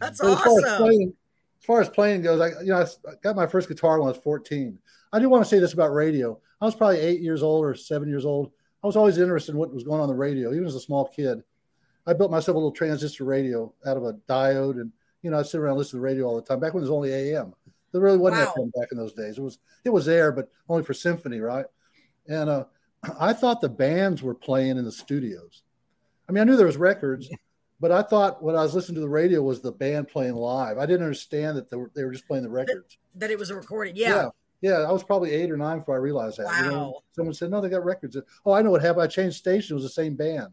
That's 0.00 0.20
awesome 0.20 1.14
as 1.62 1.66
far 1.66 1.80
as 1.80 1.88
playing 1.88 2.22
goes, 2.22 2.40
I 2.40 2.60
you 2.60 2.72
know 2.72 2.80
I 2.80 3.12
got 3.22 3.36
my 3.36 3.46
first 3.46 3.68
guitar 3.68 4.00
when 4.00 4.08
I 4.08 4.10
was 4.10 4.20
14. 4.20 4.76
I 5.12 5.20
do 5.20 5.28
want 5.28 5.44
to 5.44 5.48
say 5.48 5.60
this 5.60 5.74
about 5.74 5.92
radio. 5.92 6.40
I 6.60 6.64
was 6.64 6.74
probably 6.74 6.98
eight 6.98 7.20
years 7.20 7.40
old 7.40 7.64
or 7.64 7.74
seven 7.76 8.08
years 8.08 8.24
old. 8.24 8.50
I 8.82 8.88
was 8.88 8.96
always 8.96 9.18
interested 9.18 9.52
in 9.52 9.58
what 9.58 9.72
was 9.72 9.84
going 9.84 10.00
on, 10.00 10.08
the 10.08 10.14
radio, 10.14 10.52
even 10.52 10.66
as 10.66 10.74
a 10.74 10.80
small 10.80 11.06
kid. 11.06 11.40
I 12.04 12.14
built 12.14 12.32
myself 12.32 12.56
a 12.56 12.58
little 12.58 12.72
transistor 12.72 13.24
radio 13.24 13.72
out 13.86 13.96
of 13.96 14.02
a 14.02 14.14
diode, 14.28 14.80
and 14.80 14.90
you 15.22 15.30
know 15.30 15.38
I 15.38 15.42
sit 15.42 15.60
around 15.60 15.76
listen 15.76 15.92
to 15.92 15.96
the 15.98 16.02
radio 16.02 16.26
all 16.26 16.34
the 16.34 16.42
time. 16.42 16.58
Back 16.58 16.74
when 16.74 16.80
it 16.80 16.88
was 16.88 16.90
only 16.90 17.12
AM, 17.12 17.54
there 17.92 18.00
really 18.00 18.18
wasn't 18.18 18.44
wow. 18.44 18.54
FM 18.56 18.72
back 18.72 18.88
in 18.90 18.98
those 18.98 19.12
days. 19.12 19.38
It 19.38 19.42
was 19.42 19.60
it 19.84 19.90
was 19.90 20.04
there, 20.04 20.32
but 20.32 20.50
only 20.68 20.82
for 20.82 20.94
symphony, 20.94 21.38
right? 21.38 21.66
And 22.26 22.50
uh, 22.50 22.64
I 23.18 23.32
thought 23.32 23.60
the 23.60 23.68
bands 23.68 24.22
were 24.22 24.34
playing 24.34 24.78
in 24.78 24.84
the 24.84 24.92
studios. 24.92 25.62
I 26.28 26.32
mean, 26.32 26.42
I 26.42 26.44
knew 26.44 26.56
there 26.56 26.66
was 26.66 26.76
records, 26.76 27.28
but 27.80 27.90
I 27.90 28.02
thought 28.02 28.42
when 28.42 28.56
I 28.56 28.62
was 28.62 28.74
listening 28.74 28.96
to 28.96 29.00
the 29.00 29.08
radio 29.08 29.42
was 29.42 29.60
the 29.60 29.72
band 29.72 30.08
playing 30.08 30.34
live. 30.34 30.78
I 30.78 30.86
didn't 30.86 31.02
understand 31.02 31.56
that 31.56 31.68
they 31.68 31.76
were, 31.76 31.90
they 31.94 32.04
were 32.04 32.12
just 32.12 32.26
playing 32.26 32.44
the 32.44 32.50
records. 32.50 32.98
That, 33.14 33.20
that 33.20 33.30
it 33.30 33.38
was 33.38 33.50
a 33.50 33.56
recording. 33.56 33.96
Yeah. 33.96 34.30
yeah. 34.62 34.70
yeah. 34.70 34.88
I 34.88 34.92
was 34.92 35.02
probably 35.02 35.32
eight 35.32 35.50
or 35.50 35.56
nine 35.56 35.80
before 35.80 35.96
I 35.96 35.98
realized 35.98 36.38
that. 36.38 36.46
Wow. 36.46 36.64
You 36.64 36.70
know, 36.70 37.00
someone 37.12 37.34
said, 37.34 37.50
no, 37.50 37.60
they 37.60 37.68
got 37.68 37.84
records. 37.84 38.16
Oh, 38.46 38.52
I 38.52 38.62
know 38.62 38.70
what 38.70 38.82
happened. 38.82 39.02
I 39.02 39.08
changed 39.08 39.36
station. 39.36 39.74
It 39.74 39.82
was 39.82 39.84
the 39.84 39.90
same 39.90 40.14
band. 40.14 40.48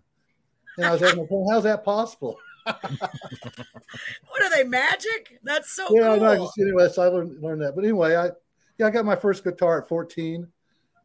And 0.77 0.87
I 0.87 0.91
was 0.91 1.01
like, 1.01 1.15
well, 1.29 1.45
how's 1.51 1.63
that 1.63 1.83
possible? 1.83 2.37
what 2.65 4.43
are 4.43 4.49
they 4.49 4.63
magic? 4.63 5.39
That's 5.43 5.71
so 5.73 5.87
yeah, 5.91 6.15
cool. 6.15 6.17
no, 6.17 6.35
just, 6.45 6.59
anyway, 6.59 6.89
so 6.89 7.01
I 7.01 7.07
learned, 7.07 7.41
learned 7.41 7.61
that. 7.61 7.75
But 7.75 7.83
anyway, 7.83 8.15
I 8.15 8.29
yeah, 8.77 8.87
I 8.87 8.91
got 8.91 9.05
my 9.05 9.15
first 9.15 9.43
guitar 9.43 9.81
at 9.81 9.89
14, 9.89 10.47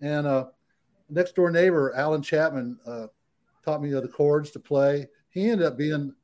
and 0.01 0.27
uh, 0.27 0.47
next 1.09 1.35
door 1.35 1.51
neighbor 1.51 1.93
Alan 1.97 2.23
Chapman 2.23 2.79
uh, 2.87 3.07
taught 3.65 3.83
me 3.83 3.91
the 3.91 4.09
chords 4.09 4.51
to 4.53 4.61
play 4.61 5.07
he 5.35 5.51
ended 5.51 5.67
up 5.67 5.77
being 5.77 6.15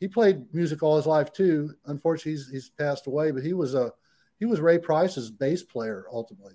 he 0.00 0.08
played 0.08 0.52
music 0.52 0.82
all 0.82 0.96
his 0.96 1.06
life 1.06 1.32
too. 1.32 1.74
Unfortunately, 1.86 2.32
he's, 2.32 2.50
he's 2.50 2.70
passed 2.70 3.06
away, 3.06 3.30
but 3.30 3.42
he 3.42 3.52
was 3.52 3.74
a 3.74 3.92
he 4.38 4.46
was 4.46 4.60
Ray 4.60 4.78
Price's 4.78 5.30
bass 5.30 5.62
player 5.62 6.06
ultimately. 6.10 6.54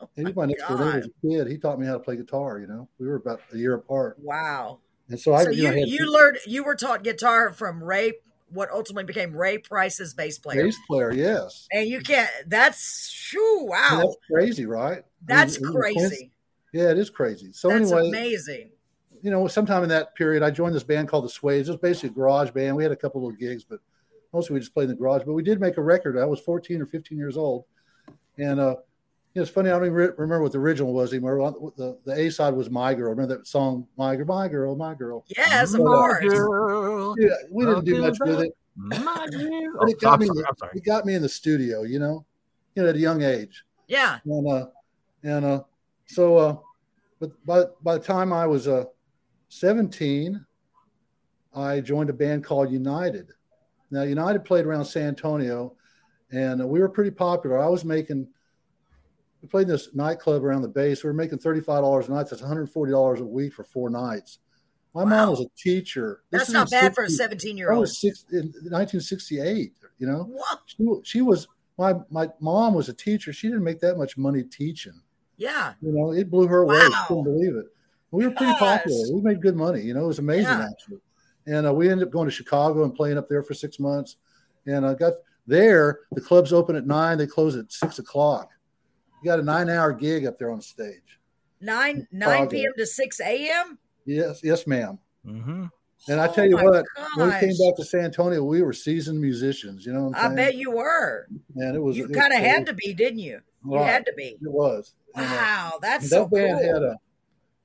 Oh 0.00 0.08
and 0.16 0.26
he 0.26 0.32
was 0.32 0.36
my 0.36 0.46
next 0.46 0.66
door 0.66 0.78
neighbor 0.78 0.98
as 0.98 1.06
a 1.06 1.26
kid. 1.26 1.46
He 1.46 1.56
taught 1.56 1.78
me 1.78 1.86
how 1.86 1.94
to 1.94 2.00
play 2.00 2.16
guitar. 2.16 2.58
You 2.58 2.66
know, 2.66 2.88
we 2.98 3.06
were 3.06 3.16
about 3.16 3.40
a 3.52 3.56
year 3.56 3.74
apart. 3.74 4.18
Wow. 4.20 4.80
And 5.08 5.18
so 5.18 5.34
I, 5.34 5.44
so 5.44 5.50
you, 5.50 5.72
you, 5.72 5.86
you 5.86 6.12
learned 6.12 6.38
you 6.46 6.64
were 6.64 6.76
taught 6.76 7.02
guitar 7.02 7.52
from 7.52 7.82
Ray, 7.82 8.12
what 8.48 8.70
ultimately 8.70 9.04
became 9.04 9.36
Ray 9.36 9.58
Price's 9.58 10.14
bass 10.14 10.38
player. 10.38 10.64
Bass 10.64 10.78
player, 10.88 11.12
yes. 11.12 11.68
And 11.72 11.88
you 11.88 12.00
can't. 12.00 12.30
That's 12.46 13.08
shoo, 13.10 13.66
wow. 13.68 14.02
that's 14.02 14.16
crazy, 14.32 14.66
right? 14.66 15.02
That's 15.24 15.58
I 15.58 15.60
mean, 15.60 15.72
crazy. 15.72 16.32
Yeah, 16.72 16.90
it 16.90 16.98
is 16.98 17.10
crazy. 17.10 17.52
So 17.52 17.68
that's 17.68 17.90
anyway, 17.90 18.08
amazing 18.08 18.70
you 19.22 19.30
know, 19.30 19.46
sometime 19.48 19.82
in 19.82 19.88
that 19.90 20.14
period, 20.14 20.42
I 20.42 20.50
joined 20.50 20.74
this 20.74 20.82
band 20.82 21.08
called 21.08 21.24
the 21.24 21.28
Suedes. 21.28 21.68
It 21.68 21.72
was 21.72 21.76
basically 21.76 22.10
a 22.10 22.12
garage 22.12 22.50
band. 22.50 22.76
We 22.76 22.82
had 22.82 22.92
a 22.92 22.96
couple 22.96 23.26
of 23.26 23.38
gigs, 23.38 23.64
but 23.64 23.80
mostly 24.32 24.54
we 24.54 24.60
just 24.60 24.74
played 24.74 24.84
in 24.84 24.90
the 24.90 24.96
garage. 24.96 25.22
But 25.24 25.34
we 25.34 25.42
did 25.42 25.60
make 25.60 25.76
a 25.76 25.82
record. 25.82 26.18
I 26.18 26.24
was 26.24 26.40
14 26.40 26.80
or 26.80 26.86
15 26.86 27.18
years 27.18 27.36
old, 27.36 27.64
and 28.38 28.60
uh, 28.60 28.76
you 29.34 29.40
know, 29.40 29.42
it's 29.42 29.50
funny. 29.50 29.70
I 29.70 29.72
don't 29.72 29.84
even 29.84 29.94
re- 29.94 30.08
remember 30.16 30.42
what 30.42 30.52
the 30.52 30.58
original 30.58 30.92
was 30.92 31.12
anymore. 31.12 31.54
The 31.76 31.98
the 32.04 32.12
A 32.12 32.30
side 32.30 32.54
was 32.54 32.70
"My 32.70 32.94
Girl." 32.94 33.10
Remember 33.10 33.36
that 33.36 33.46
song, 33.46 33.86
"My 33.96 34.16
Girl, 34.16 34.26
My 34.26 34.48
Girl, 34.48 34.74
My 34.74 34.94
Girl"? 34.94 35.24
Yes, 35.36 35.74
of 35.74 35.80
course. 35.80 36.24
Yeah, 37.18 37.28
we 37.50 37.64
didn't 37.64 37.84
do 37.84 38.00
much 38.00 38.18
with 38.20 38.40
it. 38.40 38.56
My 38.76 39.26
girl. 39.30 39.76
But 39.78 39.90
it 39.90 40.00
got 40.00 40.14
oh, 40.14 40.16
me. 40.18 40.26
Sorry, 40.26 40.46
the, 40.72 40.78
it 40.78 40.84
got 40.84 41.04
me 41.04 41.14
in 41.14 41.22
the 41.22 41.28
studio. 41.28 41.82
You 41.82 41.98
know, 41.98 42.24
you 42.74 42.82
know, 42.82 42.88
at 42.88 42.96
a 42.96 42.98
young 42.98 43.22
age. 43.22 43.64
Yeah. 43.86 44.18
And 44.24 44.48
uh, 44.48 44.66
and 45.22 45.44
uh, 45.44 45.62
so 46.14 46.36
uh, 46.36 46.56
but 47.18 47.46
by 47.46 47.64
by 47.82 47.98
the 47.98 48.04
time 48.04 48.32
I 48.32 48.46
was 48.46 48.68
uh 48.68 48.84
17, 49.50 50.44
I 51.54 51.80
joined 51.80 52.08
a 52.08 52.14
band 52.14 52.44
called 52.44 52.70
United. 52.70 53.32
Now, 53.90 54.02
United 54.02 54.44
played 54.44 54.64
around 54.64 54.84
San 54.84 55.08
Antonio, 55.08 55.74
and 56.30 56.64
we 56.68 56.80
were 56.80 56.88
pretty 56.88 57.10
popular. 57.10 57.58
I 57.58 57.68
was 57.68 57.84
making, 57.84 58.28
we 59.42 59.48
played 59.48 59.62
in 59.62 59.70
this 59.70 59.92
nightclub 59.94 60.44
around 60.44 60.62
the 60.62 60.68
base. 60.68 61.02
We 61.02 61.08
were 61.08 61.14
making 61.14 61.38
$35 61.38 62.08
a 62.08 62.10
night. 62.12 62.28
That's 62.30 62.42
$140 62.42 63.20
a 63.20 63.24
week 63.24 63.52
for 63.52 63.64
four 63.64 63.90
nights. 63.90 64.38
My 64.94 65.02
wow. 65.02 65.10
mom 65.10 65.30
was 65.30 65.40
a 65.40 65.48
teacher. 65.56 66.22
This 66.30 66.42
That's 66.42 66.52
not 66.52 66.70
bad 66.70 66.94
60, 66.94 66.94
for 66.94 67.04
a 67.04 67.10
17 67.10 67.56
year 67.56 67.72
old. 67.72 67.80
was 67.80 68.00
six, 68.00 68.24
in 68.30 68.52
1968, 68.70 69.72
you 69.98 70.06
know? 70.06 70.32
She, 70.66 70.86
she 71.02 71.22
was, 71.22 71.48
my, 71.76 71.94
my 72.10 72.28
mom 72.40 72.74
was 72.74 72.88
a 72.88 72.94
teacher. 72.94 73.32
She 73.32 73.48
didn't 73.48 73.64
make 73.64 73.80
that 73.80 73.98
much 73.98 74.16
money 74.16 74.44
teaching. 74.44 75.00
Yeah. 75.40 75.72
You 75.80 75.92
know, 75.92 76.12
it 76.12 76.30
blew 76.30 76.46
her 76.46 76.62
away. 76.62 76.76
Wow. 76.76 76.90
She 76.90 77.06
couldn't 77.08 77.24
believe 77.24 77.56
it. 77.56 77.64
We 78.10 78.26
were 78.26 78.32
pretty 78.32 78.52
popular. 78.58 79.14
We 79.14 79.22
made 79.22 79.40
good 79.40 79.56
money. 79.56 79.80
You 79.80 79.94
know, 79.94 80.04
it 80.04 80.08
was 80.08 80.18
amazing 80.18 80.44
yeah. 80.44 80.68
actually. 80.70 80.98
And 81.46 81.66
uh, 81.66 81.72
we 81.72 81.90
ended 81.90 82.06
up 82.06 82.12
going 82.12 82.28
to 82.28 82.34
Chicago 82.34 82.84
and 82.84 82.94
playing 82.94 83.16
up 83.16 83.28
there 83.28 83.42
for 83.42 83.54
six 83.54 83.80
months. 83.80 84.16
And 84.66 84.84
I 84.84 84.90
uh, 84.90 84.94
got 84.94 85.14
there. 85.46 86.00
The 86.12 86.20
clubs 86.20 86.52
open 86.52 86.76
at 86.76 86.86
nine. 86.86 87.16
They 87.16 87.26
close 87.26 87.56
at 87.56 87.72
six 87.72 87.98
o'clock. 87.98 88.50
You 89.22 89.30
got 89.30 89.40
a 89.40 89.42
nine-hour 89.42 89.94
gig 89.94 90.26
up 90.26 90.38
there 90.38 90.50
on 90.50 90.60
stage. 90.60 91.18
Nine 91.62 92.06
nine 92.12 92.48
p.m. 92.48 92.72
to 92.76 92.86
six 92.86 93.20
a.m. 93.20 93.78
Yes, 94.06 94.40
yes, 94.42 94.66
madam 94.66 94.98
mm-hmm. 95.26 95.66
And 96.08 96.20
I 96.20 96.26
tell 96.26 96.46
you 96.46 96.58
oh 96.58 96.64
what, 96.64 96.86
gosh. 96.96 97.08
when 97.16 97.26
we 97.26 97.32
came 97.34 97.50
back 97.50 97.76
to 97.76 97.84
San 97.84 98.06
Antonio, 98.06 98.42
we 98.42 98.62
were 98.62 98.72
seasoned 98.72 99.20
musicians. 99.20 99.84
You 99.84 99.92
know, 99.92 100.12
I 100.16 100.34
bet 100.34 100.54
you 100.54 100.70
were. 100.70 101.28
And 101.56 101.76
it 101.76 101.80
was. 101.80 101.96
You 101.96 102.08
kind 102.08 102.32
of 102.32 102.38
had 102.38 102.64
to 102.66 102.72
be, 102.72 102.94
didn't 102.94 103.18
you? 103.18 103.40
You 103.66 103.76
right. 103.76 103.86
had 103.86 104.06
to 104.06 104.12
be. 104.16 104.38
It 104.40 104.50
was. 104.50 104.94
Wow, 105.14 105.72
and, 105.74 105.74
uh, 105.74 105.78
that's 105.80 106.08
so 106.08 106.22
that 106.24 106.30
band 106.30 106.60
cool. 106.60 106.74
had 106.74 106.82
a 106.82 106.96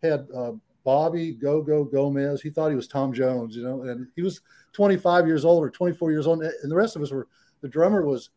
had 0.01 0.27
uh, 0.35 0.51
Bobby 0.83 1.33
Go 1.33 1.61
Go 1.61 1.83
Gomez. 1.83 2.41
He 2.41 2.49
thought 2.49 2.69
he 2.69 2.75
was 2.75 2.87
Tom 2.87 3.13
Jones, 3.13 3.55
you 3.55 3.63
know, 3.63 3.83
and 3.83 4.07
he 4.15 4.21
was 4.21 4.41
25 4.73 5.27
years 5.27 5.45
old 5.45 5.63
or 5.63 5.69
24 5.69 6.11
years 6.11 6.27
old, 6.27 6.43
and 6.43 6.71
the 6.71 6.75
rest 6.75 6.95
of 6.95 7.01
us 7.01 7.11
were. 7.11 7.27
The 7.61 7.69
drummer 7.69 8.05
was 8.05 8.29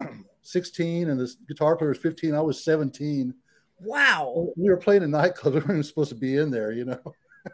16, 0.42 1.08
and 1.08 1.18
the 1.18 1.32
guitar 1.48 1.76
player 1.76 1.90
was 1.90 1.98
15. 1.98 2.34
I 2.34 2.40
was 2.40 2.62
17. 2.62 3.32
Wow. 3.80 4.48
We 4.56 4.68
were 4.68 4.76
playing 4.76 5.02
a 5.02 5.08
nightclub. 5.08 5.54
We 5.54 5.60
weren't 5.60 5.86
supposed 5.86 6.10
to 6.10 6.14
be 6.14 6.36
in 6.36 6.50
there, 6.50 6.72
you 6.72 6.84
know. 6.84 7.00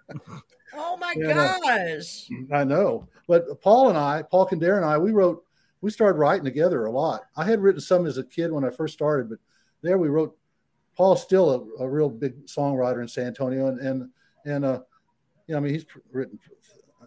oh 0.75 0.97
my 0.97 1.13
and, 1.17 1.27
uh, 1.33 1.59
gosh. 1.61 2.29
Uh, 2.31 2.57
I 2.57 2.65
know, 2.65 3.07
but 3.29 3.61
Paul 3.61 3.91
and 3.91 3.99
I, 3.99 4.23
Paul 4.23 4.49
Kandera 4.49 4.77
and 4.77 4.87
I, 4.87 4.99
we 4.99 5.13
wrote. 5.13 5.45
We 5.81 5.91
started 5.91 6.17
writing 6.17 6.45
together 6.45 6.85
a 6.85 6.93
lot. 6.93 7.23
I 7.37 7.45
had 7.45 7.61
written 7.61 7.81
some 7.81 8.07
as 8.07 8.17
a 8.17 8.23
kid 8.23 8.53
when 8.53 8.65
I 8.65 8.71
first 8.71 8.95
started, 8.95 9.29
but 9.29 9.39
there 9.83 9.99
we 9.99 10.09
wrote 10.09 10.37
Paul's 10.97 11.23
still 11.23 11.75
a, 11.79 11.85
a, 11.85 11.89
real 11.89 12.11
big 12.11 12.47
songwriter 12.47 13.01
in 13.01 13.09
San 13.09 13.27
Antonio, 13.27 13.69
and 13.69 13.81
and 13.81 14.11
and 14.45 14.65
uh, 14.65 14.81
you 15.47 15.55
know, 15.55 15.59
I 15.59 15.61
mean, 15.61 15.75
he's 15.75 15.87
written 16.11 16.39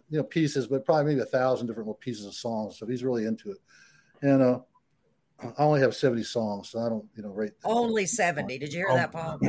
you 0.10 0.18
know 0.18 0.24
pieces, 0.24 0.68
but 0.68 0.86
probably 0.86 1.14
maybe 1.14 1.22
a 1.22 1.26
thousand 1.26 1.68
different 1.68 1.88
little 1.88 2.00
pieces 2.00 2.26
of 2.26 2.34
songs. 2.34 2.78
So 2.78 2.86
he's 2.86 3.04
really 3.04 3.26
into 3.26 3.52
it. 3.52 3.58
And 4.22 4.42
uh, 4.42 4.60
I 5.42 5.64
only 5.64 5.82
have 5.82 5.96
seventy 5.96 6.24
songs, 6.24 6.70
so 6.70 6.80
I 6.80 6.90
don't 6.90 7.06
you 7.16 7.24
know 7.24 7.30
rate. 7.30 7.54
Only 7.64 8.06
seventy. 8.06 8.58
Did 8.58 8.74
you 8.74 8.80
hear 8.80 8.96
that, 8.96 9.12
Paul? 9.12 9.40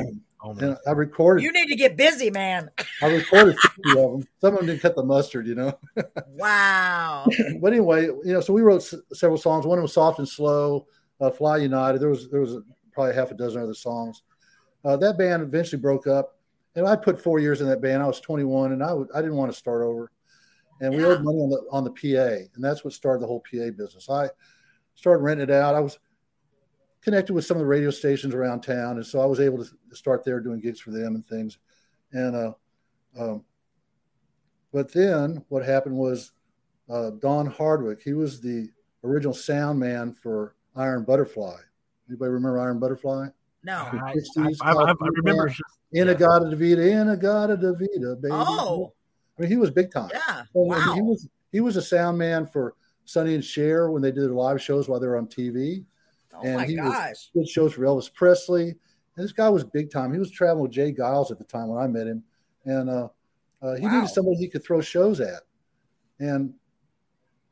and 0.43 0.77
I 0.85 0.91
recorded. 0.91 1.43
You 1.43 1.51
need 1.51 1.67
to 1.67 1.75
get 1.75 1.97
busy, 1.97 2.29
man. 2.29 2.69
I 3.01 3.07
recorded 3.07 3.57
fifty 3.59 3.89
of 3.89 4.11
them. 4.11 4.27
Some 4.39 4.53
of 4.53 4.59
them 4.59 4.67
didn't 4.67 4.81
cut 4.81 4.95
the 4.95 5.03
mustard, 5.03 5.47
you 5.47 5.55
know. 5.55 5.79
wow. 6.27 7.25
but 7.61 7.73
anyway, 7.73 8.05
you 8.05 8.33
know, 8.33 8.41
so 8.41 8.53
we 8.53 8.61
wrote 8.61 8.81
s- 8.81 8.95
several 9.13 9.37
songs. 9.37 9.65
One 9.65 9.77
of 9.77 9.79
them 9.79 9.83
was 9.83 9.93
soft 9.93 10.19
and 10.19 10.27
slow. 10.27 10.87
Uh, 11.19 11.31
Fly 11.31 11.57
United. 11.57 11.99
There 11.99 12.09
was 12.09 12.29
there 12.29 12.41
was 12.41 12.53
a, 12.53 12.61
probably 12.97 13.13
half 13.13 13.29
a 13.29 13.35
dozen 13.35 13.61
other 13.61 13.75
songs. 13.75 14.23
Uh, 14.83 14.97
that 14.97 15.19
band 15.19 15.43
eventually 15.43 15.79
broke 15.79 16.07
up, 16.07 16.39
and 16.75 16.87
I 16.87 16.95
put 16.95 17.21
four 17.21 17.37
years 17.37 17.61
in 17.61 17.67
that 17.67 17.79
band. 17.79 18.01
I 18.01 18.07
was 18.07 18.19
21, 18.19 18.71
and 18.71 18.81
I 18.81 18.87
w- 18.87 19.07
I 19.13 19.21
didn't 19.21 19.35
want 19.35 19.51
to 19.51 19.57
start 19.57 19.83
over, 19.83 20.11
and 20.81 20.95
we 20.95 21.03
yeah. 21.03 21.09
owed 21.09 21.23
money 21.23 21.37
on 21.37 21.49
the 21.51 21.63
on 21.71 21.83
the 21.83 21.91
PA, 21.91 22.49
and 22.55 22.63
that's 22.63 22.83
what 22.83 22.93
started 22.93 23.21
the 23.21 23.27
whole 23.27 23.41
PA 23.41 23.69
business. 23.69 24.09
I 24.09 24.29
started 24.95 25.21
renting 25.21 25.47
it 25.47 25.53
out. 25.53 25.75
I 25.75 25.79
was 25.79 25.99
connected 27.03 27.35
with 27.35 27.45
some 27.45 27.57
of 27.57 27.61
the 27.61 27.67
radio 27.67 27.91
stations 27.91 28.33
around 28.33 28.61
town, 28.61 28.95
and 28.95 29.05
so 29.05 29.21
I 29.21 29.27
was 29.27 29.39
able 29.39 29.63
to 29.63 29.69
start 29.93 30.25
there 30.25 30.39
doing 30.39 30.59
gigs 30.59 30.79
for 30.79 30.89
them 30.89 31.13
and 31.13 31.27
things. 31.27 31.59
And 32.13 32.35
uh, 32.35 32.53
um, 33.19 33.45
but 34.73 34.91
then 34.91 35.45
what 35.49 35.63
happened 35.63 35.95
was 35.95 36.31
uh, 36.89 37.11
Don 37.11 37.45
Hardwick. 37.45 38.01
He 38.01 38.13
was 38.13 38.41
the 38.41 38.71
original 39.03 39.35
sound 39.35 39.79
man 39.79 40.13
for 40.13 40.55
Iron 40.75 41.03
Butterfly. 41.03 41.57
Anybody 42.09 42.31
remember 42.31 42.59
Iron 42.59 42.79
Butterfly? 42.79 43.27
No. 43.63 43.89
I, 43.91 44.15
60s, 44.15 44.57
I, 44.61 44.71
I, 44.71 44.91
I 44.91 44.93
remember. 45.15 45.53
In-A-Gadda-Da-Vida, 45.93 46.81
In-A-Gadda-Da-Vida, 46.81 48.15
baby. 48.17 48.33
Oh. 48.33 48.93
I 49.37 49.41
mean, 49.41 49.51
he 49.51 49.57
was 49.57 49.71
big 49.71 49.91
time. 49.91 50.09
Yeah. 50.13 50.43
So, 50.43 50.45
wow. 50.53 50.93
He 50.95 51.01
was 51.01 51.27
he 51.51 51.61
was 51.61 51.77
a 51.77 51.81
sound 51.81 52.17
man 52.17 52.45
for 52.45 52.75
Sonny 53.05 53.35
and 53.35 53.43
Cher 53.43 53.89
when 53.89 54.01
they 54.01 54.11
did 54.11 54.23
their 54.23 54.31
live 54.31 54.61
shows 54.61 54.89
while 54.89 54.99
they 54.99 55.07
were 55.07 55.17
on 55.17 55.27
TV. 55.27 55.85
Oh 56.33 56.41
and 56.41 56.57
my 56.57 56.65
he 56.65 56.75
gosh. 56.75 57.29
did 57.33 57.47
shows 57.47 57.73
for 57.73 57.81
Elvis 57.81 58.13
Presley. 58.13 58.69
And 59.17 59.23
this 59.23 59.31
guy 59.31 59.49
was 59.49 59.63
big 59.63 59.89
time. 59.89 60.13
He 60.13 60.19
was 60.19 60.29
traveling 60.29 60.63
with 60.63 60.71
J. 60.71 60.93
Geils 60.93 61.31
at 61.31 61.37
the 61.37 61.43
time 61.43 61.69
when 61.69 61.81
I 61.81 61.87
met 61.87 62.05
him. 62.05 62.23
And 62.65 62.89
uh, 62.89 63.07
uh, 63.61 63.75
he 63.75 63.85
wow. 63.85 63.93
needed 63.95 64.09
somebody 64.09 64.37
he 64.37 64.49
could 64.49 64.63
throw 64.63 64.81
shows 64.81 65.19
at. 65.19 65.43
And 66.19 66.53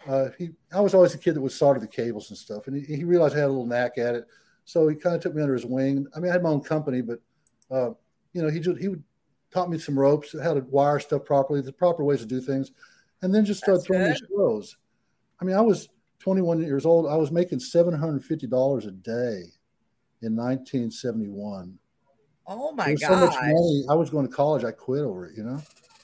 uh, 0.08 0.30
he, 0.38 0.52
I 0.72 0.82
was 0.82 0.94
always 0.94 1.16
a 1.16 1.18
kid 1.18 1.34
that 1.34 1.42
would 1.42 1.52
solder 1.52 1.80
the 1.80 1.88
cables 1.88 2.30
and 2.30 2.38
stuff. 2.38 2.68
And 2.68 2.76
he, 2.76 2.98
he, 2.98 3.04
realized 3.04 3.36
I 3.36 3.40
had 3.40 3.46
a 3.46 3.50
little 3.50 3.66
knack 3.66 3.98
at 3.98 4.14
it. 4.14 4.26
So 4.66 4.88
he 4.88 4.96
kind 4.96 5.16
of 5.16 5.22
took 5.22 5.36
me 5.36 5.42
under 5.42 5.54
his 5.54 5.66
wing. 5.66 6.08
I 6.16 6.20
mean, 6.20 6.30
I 6.30 6.34
had 6.34 6.44
my 6.44 6.50
own 6.50 6.62
company, 6.62 7.02
but, 7.02 7.20
uh, 7.72 7.92
you 8.34 8.42
know, 8.42 8.50
he 8.50 8.60
just, 8.60 8.80
he 8.80 8.88
would 8.88 9.04
taught 9.52 9.70
me 9.70 9.78
some 9.78 9.98
ropes, 9.98 10.36
how 10.44 10.54
to 10.54 10.62
wire 10.62 11.00
stuff 11.00 11.24
properly, 11.24 11.62
the 11.62 11.72
proper 11.72 12.04
ways 12.04 12.20
to 12.20 12.26
do 12.26 12.42
things. 12.42 12.72
And 13.22 13.34
then 13.34 13.46
just 13.46 13.62
started 13.62 13.78
That's 13.78 13.88
throwing 13.88 14.04
good. 14.04 14.16
these 14.16 14.28
shows. 14.30 14.78
I 15.40 15.46
mean, 15.46 15.56
I 15.56 15.62
was 15.62 15.88
21 16.20 16.62
years 16.62 16.86
old. 16.86 17.08
I 17.08 17.16
was 17.16 17.32
making 17.32 17.60
$750 17.60 18.88
a 18.88 18.92
day 18.92 19.44
in 20.22 20.36
1971. 20.36 21.80
Oh 22.48 22.72
my 22.74 22.94
gosh. 22.96 23.10
So 23.10 23.16
much 23.16 23.36
money. 23.36 23.86
I 23.90 23.94
was 23.94 24.10
going 24.10 24.28
to 24.28 24.34
college. 24.34 24.64
I 24.64 24.72
quit 24.72 25.02
over 25.02 25.28
it, 25.28 25.38
you 25.38 25.44
know? 25.44 25.62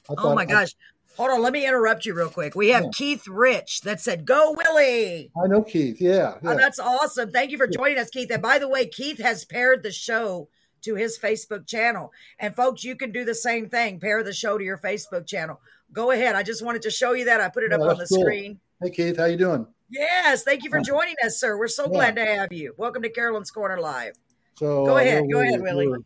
oh 0.09 0.33
my 0.33 0.45
gosh. 0.45 0.73
Hold 1.21 1.33
on, 1.33 1.43
let 1.43 1.53
me 1.53 1.67
interrupt 1.67 2.03
you 2.03 2.15
real 2.15 2.29
quick. 2.29 2.55
We 2.55 2.69
have 2.69 2.85
yeah. 2.85 2.89
Keith 2.95 3.27
Rich 3.27 3.81
that 3.81 4.01
said, 4.01 4.25
Go 4.25 4.55
Willie. 4.57 5.29
I 5.39 5.45
know 5.45 5.61
Keith. 5.61 6.01
Yeah, 6.01 6.33
yeah. 6.41 6.49
Oh, 6.49 6.57
that's 6.57 6.79
awesome. 6.79 7.29
Thank 7.29 7.51
you 7.51 7.59
for 7.59 7.67
joining 7.67 7.99
us, 7.99 8.09
Keith. 8.09 8.31
And 8.31 8.41
by 8.41 8.57
the 8.57 8.67
way, 8.67 8.87
Keith 8.87 9.19
has 9.19 9.45
paired 9.45 9.83
the 9.83 9.91
show 9.91 10.49
to 10.81 10.95
his 10.95 11.19
Facebook 11.19 11.67
channel. 11.67 12.11
And 12.39 12.55
folks, 12.55 12.83
you 12.83 12.95
can 12.95 13.11
do 13.11 13.23
the 13.23 13.35
same 13.35 13.69
thing. 13.69 13.99
Pair 13.99 14.23
the 14.23 14.33
show 14.33 14.57
to 14.57 14.63
your 14.63 14.79
Facebook 14.79 15.27
channel. 15.27 15.61
Go 15.93 16.09
ahead. 16.09 16.35
I 16.35 16.41
just 16.41 16.65
wanted 16.65 16.81
to 16.81 16.89
show 16.89 17.13
you 17.13 17.25
that. 17.25 17.39
I 17.39 17.49
put 17.49 17.65
it 17.65 17.71
up 17.71 17.81
on 17.81 17.99
the 17.99 18.07
cool. 18.07 18.21
screen. 18.21 18.59
Hey 18.81 18.89
Keith, 18.89 19.17
how 19.17 19.25
you 19.25 19.37
doing? 19.37 19.67
Yes, 19.91 20.41
thank 20.41 20.63
you 20.63 20.71
for 20.71 20.79
joining 20.79 21.17
us, 21.23 21.39
sir. 21.39 21.55
We're 21.55 21.67
so 21.67 21.83
yeah. 21.83 21.89
glad 21.89 22.15
to 22.15 22.25
have 22.25 22.51
you. 22.51 22.73
Welcome 22.77 23.03
to 23.03 23.09
Carolyn's 23.09 23.51
Corner 23.51 23.79
Live. 23.79 24.17
So 24.55 24.87
go 24.87 24.97
ahead, 24.97 25.25
uh, 25.25 25.27
go 25.31 25.41
ahead, 25.41 25.61
Willie. 25.61 26.03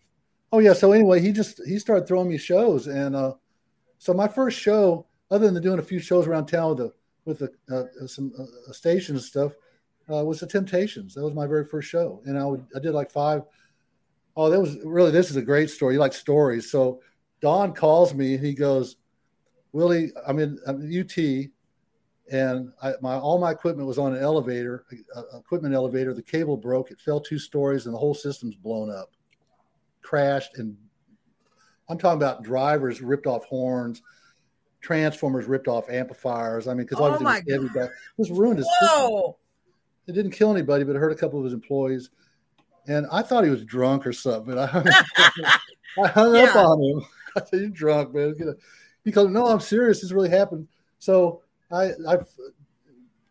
Oh 0.51 0.59
yeah. 0.59 0.73
So 0.73 0.91
anyway, 0.91 1.21
he 1.21 1.31
just 1.31 1.61
he 1.65 1.79
started 1.79 2.05
throwing 2.05 2.27
me 2.27 2.37
shows, 2.37 2.87
and 2.87 3.15
uh, 3.15 3.35
so 4.05 4.13
my 4.13 4.27
first 4.27 4.59
show, 4.59 5.05
other 5.31 5.49
than 5.49 5.61
doing 5.61 5.79
a 5.79 5.83
few 5.83 5.99
shows 5.99 6.27
around 6.27 6.45
town 6.45 6.69
with 6.69 6.77
the 6.77 6.93
with 7.25 7.39
the, 7.39 7.51
uh, 7.75 8.07
some 8.07 8.31
uh, 8.37 8.71
stations 8.71 9.17
and 9.17 9.25
stuff, 9.25 9.53
uh, 10.11 10.23
was 10.23 10.39
the 10.39 10.47
Temptations. 10.47 11.15
That 11.15 11.23
was 11.23 11.33
my 11.33 11.47
very 11.47 11.65
first 11.65 11.89
show, 11.89 12.21
and 12.25 12.37
I 12.37 12.45
would 12.45 12.65
I 12.75 12.79
did 12.79 12.91
like 12.91 13.11
five 13.11 13.43
Oh, 14.37 14.49
that 14.49 14.59
was 14.59 14.77
really 14.83 15.11
this 15.11 15.29
is 15.29 15.37
a 15.37 15.41
great 15.41 15.69
story. 15.69 15.93
You 15.93 15.99
like 15.99 16.13
stories. 16.13 16.69
So 16.69 17.01
Don 17.41 17.73
calls 17.73 18.13
me 18.13 18.35
and 18.35 18.45
he 18.45 18.53
goes, 18.53 18.97
Willie, 19.71 20.11
I'm 20.27 20.39
in, 20.39 20.59
I'm 20.67 20.81
in 20.81 21.01
UT 21.01 21.17
and 22.31 22.71
I, 22.81 22.93
my 23.01 23.15
all 23.15 23.39
my 23.39 23.51
equipment 23.51 23.87
was 23.87 23.97
on 23.97 24.15
an 24.15 24.21
elevator, 24.21 24.85
a, 25.15 25.37
equipment 25.37 25.73
elevator. 25.73 26.13
The 26.13 26.23
cable 26.23 26.57
broke. 26.57 26.91
It 26.91 26.99
fell 26.99 27.21
two 27.21 27.39
stories 27.39 27.85
and 27.85 27.93
the 27.93 27.99
whole 27.99 28.13
system's 28.13 28.55
blown 28.55 28.89
up, 28.89 29.11
crashed. 30.01 30.57
And 30.57 30.75
I'm 31.87 31.97
talking 31.97 32.17
about 32.17 32.43
drivers 32.43 33.01
ripped 33.01 33.27
off 33.27 33.45
horns, 33.45 34.01
transformers 34.81 35.45
ripped 35.45 35.67
off 35.67 35.89
amplifiers. 35.89 36.67
I 36.67 36.73
mean, 36.73 36.85
because 36.85 36.99
oh 36.99 37.19
my 37.19 37.41
was, 37.45 37.75
it 37.75 37.91
was 38.17 38.31
ruined. 38.31 38.59
His 38.59 38.67
Whoa. 38.81 39.37
It 40.07 40.13
didn't 40.13 40.31
kill 40.31 40.51
anybody, 40.51 40.83
but 40.83 40.95
it 40.95 40.99
hurt 40.99 41.11
a 41.11 41.15
couple 41.15 41.39
of 41.39 41.45
his 41.45 41.53
employees 41.53 42.11
and 42.87 43.07
I 43.11 43.21
thought 43.21 43.43
he 43.43 43.49
was 43.49 43.63
drunk 43.63 44.05
or 44.05 44.13
something. 44.13 44.57
I 44.57 44.65
hung, 44.65 44.87
I 44.87 46.07
hung 46.07 46.35
yeah. 46.35 46.43
up 46.43 46.55
on 46.55 46.83
him. 46.83 47.05
I 47.35 47.41
said, 47.45 47.59
"You're 47.59 47.69
drunk, 47.69 48.13
man." 48.13 48.35
He 49.03 49.11
goes, 49.11 49.29
"No, 49.29 49.47
I'm 49.47 49.59
serious. 49.59 50.01
This 50.01 50.11
really 50.11 50.29
happened." 50.29 50.67
So 50.99 51.41
I, 51.71 51.91
I 52.07 52.17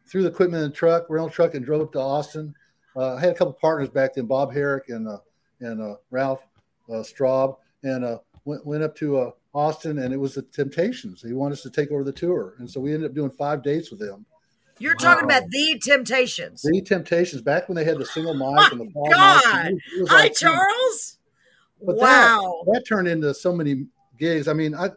threw 0.07 0.23
the 0.23 0.29
equipment 0.29 0.63
in 0.63 0.71
the 0.71 0.77
truck, 0.77 1.07
rental 1.09 1.31
truck, 1.31 1.55
and 1.55 1.65
drove 1.65 1.83
up 1.83 1.93
to 1.93 2.01
Austin. 2.01 2.55
Uh, 2.97 3.15
I 3.15 3.21
had 3.21 3.31
a 3.31 3.35
couple 3.35 3.55
partners 3.55 3.89
back 3.89 4.15
then, 4.15 4.27
Bob 4.27 4.53
Herrick 4.53 4.89
and 4.89 5.09
uh, 5.09 5.19
and 5.61 5.81
uh, 5.81 5.97
Ralph 6.11 6.47
uh, 6.89 7.03
Straub, 7.03 7.57
and 7.83 8.05
uh, 8.05 8.19
went 8.45 8.65
went 8.67 8.83
up 8.83 8.97
to 8.97 9.19
uh, 9.19 9.31
Austin, 9.55 9.99
and 9.99 10.13
it 10.13 10.19
was 10.19 10.35
the 10.35 10.43
Temptations. 10.43 11.23
He 11.23 11.33
wanted 11.33 11.55
us 11.55 11.63
to 11.63 11.71
take 11.71 11.90
over 11.90 12.05
the 12.05 12.12
tour, 12.12 12.55
and 12.59 12.71
so 12.71 12.81
we 12.81 12.92
ended 12.92 13.11
up 13.11 13.14
doing 13.14 13.31
five 13.31 13.62
dates 13.62 13.90
with 13.90 14.01
them. 14.01 14.27
You're 14.79 14.97
wow. 15.01 15.14
talking 15.14 15.25
about 15.25 15.49
the 15.51 15.81
Temptations. 15.83 16.62
The 16.62 16.83
Temptations, 16.83 17.42
back 17.42 17.68
when 17.68 17.77
they 17.77 17.85
had 17.85 17.99
the 17.99 18.07
single 18.07 18.35
mic 18.35 18.73
and 18.73 18.81
the 18.81 18.90
ball 18.92 19.09
God. 19.11 19.73
Mic. 19.73 20.09
Hi, 20.09 20.14
like, 20.23 20.35
Charles. 20.35 21.18
But 21.81 21.97
wow. 21.97 22.62
That, 22.66 22.75
that, 22.75 22.87
turned 22.87 23.09
into 23.09 23.33
so 23.35 23.53
many 23.53 23.87
gigs. 24.18 24.49
I 24.49 24.53
mean, 24.53 24.75
I, 24.75 24.90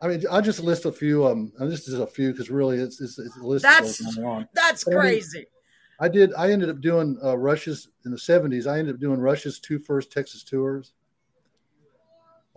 I 0.00 0.08
mean, 0.08 0.22
I 0.30 0.40
just 0.40 0.60
list 0.60 0.84
a 0.84 0.92
few. 0.92 1.26
Um, 1.26 1.52
this 1.58 1.88
is 1.88 1.98
a 1.98 2.06
few 2.06 2.30
because 2.30 2.50
really, 2.50 2.78
it's, 2.78 3.00
it's, 3.00 3.18
it's 3.18 3.36
a 3.36 3.42
list. 3.42 3.64
That's 3.64 3.98
that's 4.54 4.84
but 4.84 4.94
crazy. 4.94 5.38
I, 5.38 5.40
mean, 5.40 5.46
I, 6.00 6.08
did. 6.08 6.34
I 6.34 6.52
ended 6.52 6.70
up 6.70 6.80
doing 6.80 7.18
uh, 7.24 7.36
Rush's 7.36 7.88
in 8.04 8.12
the 8.12 8.16
'70s. 8.16 8.66
I 8.66 8.78
ended 8.78 8.94
up 8.94 9.00
doing 9.00 9.18
Rush's 9.18 9.58
two 9.58 9.78
first 9.78 10.12
Texas 10.12 10.44
tours. 10.44 10.92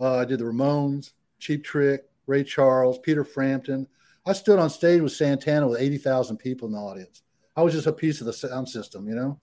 Uh, 0.02 0.16
I 0.16 0.24
did 0.24 0.40
the 0.40 0.44
Ramones, 0.44 1.12
Cheap 1.38 1.62
Trick, 1.62 2.02
Ray 2.26 2.42
Charles, 2.42 2.98
Peter 2.98 3.22
Frampton. 3.22 3.86
I 4.26 4.32
stood 4.32 4.58
on 4.58 4.68
stage 4.68 5.00
with 5.00 5.12
Santana 5.12 5.68
with 5.68 5.80
80,000 5.80 6.38
people 6.38 6.66
in 6.66 6.72
the 6.72 6.80
audience. 6.80 7.22
I 7.56 7.62
was 7.62 7.72
just 7.72 7.86
a 7.86 7.92
piece 7.92 8.20
of 8.20 8.26
the 8.26 8.32
sound 8.32 8.68
system, 8.68 9.08
you 9.08 9.14
know. 9.14 9.40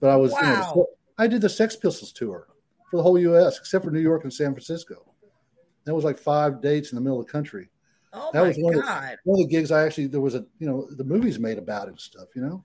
But 0.00 0.10
I 0.10 0.16
was, 0.16 0.32
wow. 0.32 0.40
you 0.40 0.46
know, 0.46 0.86
I 1.18 1.26
did 1.26 1.42
the 1.42 1.48
Sex 1.48 1.76
Pistols 1.76 2.12
tour 2.12 2.46
for 2.90 2.96
the 2.96 3.02
whole 3.02 3.18
U.S. 3.18 3.58
except 3.58 3.84
for 3.84 3.90
New 3.90 4.00
York 4.00 4.24
and 4.24 4.32
San 4.32 4.52
Francisco. 4.52 5.12
That 5.84 5.94
was 5.94 6.04
like 6.04 6.18
five 6.18 6.62
dates 6.62 6.90
in 6.90 6.96
the 6.96 7.02
middle 7.02 7.20
of 7.20 7.26
the 7.26 7.32
country. 7.32 7.68
Oh 8.12 8.30
that 8.32 8.40
was 8.40 8.56
one 8.56 8.74
God. 8.74 9.04
Of 9.04 9.10
the, 9.10 9.16
one 9.24 9.40
of 9.42 9.48
the 9.48 9.54
gigs 9.54 9.70
I 9.70 9.84
actually 9.84 10.06
there 10.06 10.20
was 10.20 10.34
a 10.34 10.46
you 10.58 10.66
know 10.66 10.88
the 10.96 11.04
movies 11.04 11.38
made 11.38 11.58
about 11.58 11.88
it 11.88 11.90
and 11.90 12.00
stuff, 12.00 12.28
you 12.34 12.40
know, 12.40 12.64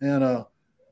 and 0.00 0.24
uh 0.24 0.44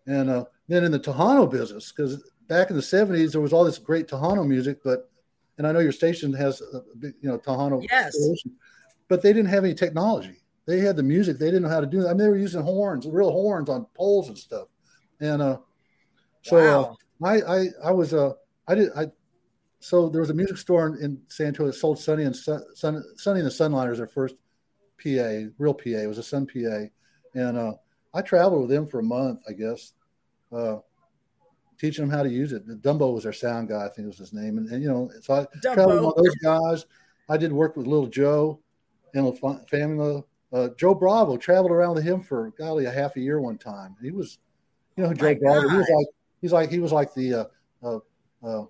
and 0.07 0.31
uh 0.31 0.44
then 0.68 0.85
in 0.85 0.92
the 0.92 1.00
Tejano 1.00 1.50
business 1.50 1.92
because 1.92 2.22
back 2.46 2.70
in 2.70 2.76
the 2.76 2.83
seventies 2.83 3.33
there 3.33 3.40
was 3.40 3.53
all 3.53 3.64
this 3.64 3.79
great 3.79 4.07
Tejano 4.07 4.46
music, 4.46 4.79
but 4.85 5.10
and 5.61 5.66
I 5.66 5.73
know 5.73 5.81
your 5.81 5.92
station 5.92 6.33
has 6.33 6.62
you 7.03 7.14
know 7.20 7.37
Tejano. 7.37 7.87
Yes. 7.90 8.16
But 9.09 9.20
they 9.20 9.35
didn't 9.35 9.51
have 9.51 9.62
any 9.62 9.75
technology. 9.75 10.40
They 10.66 10.79
had 10.81 10.96
the 10.96 11.03
music. 11.03 11.38
They 11.38 11.49
didn't 11.49 11.64
know 11.64 11.68
how 11.68 11.83
to 11.83 11.87
do 11.87 12.01
that. 12.01 12.09
I 12.09 12.11
mean, 12.12 12.18
they 12.18 12.29
were 12.29 12.38
using 12.38 12.62
horns, 12.62 13.07
real 13.07 13.31
horns 13.31 13.68
on 13.68 13.85
poles 13.94 14.29
and 14.29 14.38
stuff. 14.38 14.68
And 15.20 15.42
uh, 15.42 15.59
so 16.40 16.57
uh, 16.57 16.61
wow. 16.62 16.96
uh, 17.23 17.27
I, 17.27 17.59
I, 17.59 17.66
I 17.85 17.90
was, 17.90 18.14
uh, 18.14 18.33
I 18.68 18.75
did, 18.75 18.88
I, 18.96 19.09
so 19.81 20.09
there 20.09 20.23
was 20.23 20.31
a 20.31 20.35
music 20.35 20.57
store 20.57 20.87
in, 20.87 21.05
in 21.05 21.20
San 21.29 21.49
Antonio 21.49 21.70
that 21.70 21.79
sold 21.79 21.99
Sunny 21.99 22.25
and 22.25 22.35
Sun, 22.35 22.62
Sun, 22.75 23.05
Sunny 23.16 23.40
and 23.40 23.46
the 23.46 23.53
Sunliners, 23.53 23.99
their 23.99 24.07
first 24.07 24.37
PA, 24.96 25.51
real 25.59 25.75
PA. 25.75 25.90
It 25.90 26.09
was 26.09 26.16
a 26.16 26.23
Sunn 26.23 26.46
PA. 26.46 26.87
And 27.35 27.59
uh, 27.59 27.75
I 28.14 28.23
traveled 28.23 28.62
with 28.62 28.70
them 28.70 28.87
for 28.87 29.01
a 29.01 29.03
month, 29.03 29.40
I 29.46 29.53
guess, 29.53 29.92
uh, 30.53 30.79
teaching 31.80 32.06
them 32.06 32.14
how 32.14 32.22
to 32.22 32.28
use 32.28 32.52
it. 32.52 32.68
Dumbo 32.82 33.14
was 33.14 33.24
their 33.24 33.32
sound 33.32 33.68
guy, 33.68 33.86
I 33.86 33.88
think 33.88 34.06
was 34.06 34.18
his 34.18 34.34
name. 34.34 34.58
And, 34.58 34.68
and 34.70 34.82
you 34.82 34.88
know, 34.88 35.10
so 35.22 35.34
I 35.34 35.46
Dumbo. 35.58 35.74
traveled 35.74 36.14
with 36.16 36.24
those 36.24 36.34
guys. 36.36 36.86
I 37.28 37.36
did 37.36 37.52
work 37.52 37.76
with 37.76 37.86
Little 37.86 38.06
Joe 38.06 38.60
and 39.14 39.38
family. 39.68 40.22
Uh, 40.52 40.68
Joe 40.76 40.94
Bravo 40.94 41.36
traveled 41.36 41.70
around 41.70 41.94
with 41.94 42.04
him 42.04 42.20
for 42.20 42.52
golly 42.58 42.84
a 42.84 42.90
half 42.90 43.16
a 43.16 43.20
year 43.20 43.40
one 43.40 43.56
time. 43.56 43.96
He 44.02 44.10
was, 44.10 44.38
you 44.96 45.04
know, 45.04 45.14
Joe 45.14 45.34
Bravo. 45.36 45.68
He 45.68 45.76
was 45.76 45.88
like 45.88 46.06
he's 46.40 46.52
like 46.52 46.70
he 46.70 46.78
was 46.78 46.92
like 46.92 47.14
the. 47.14 47.34
Uh, 47.34 47.44
uh, 47.82 47.96
uh, 48.42 48.64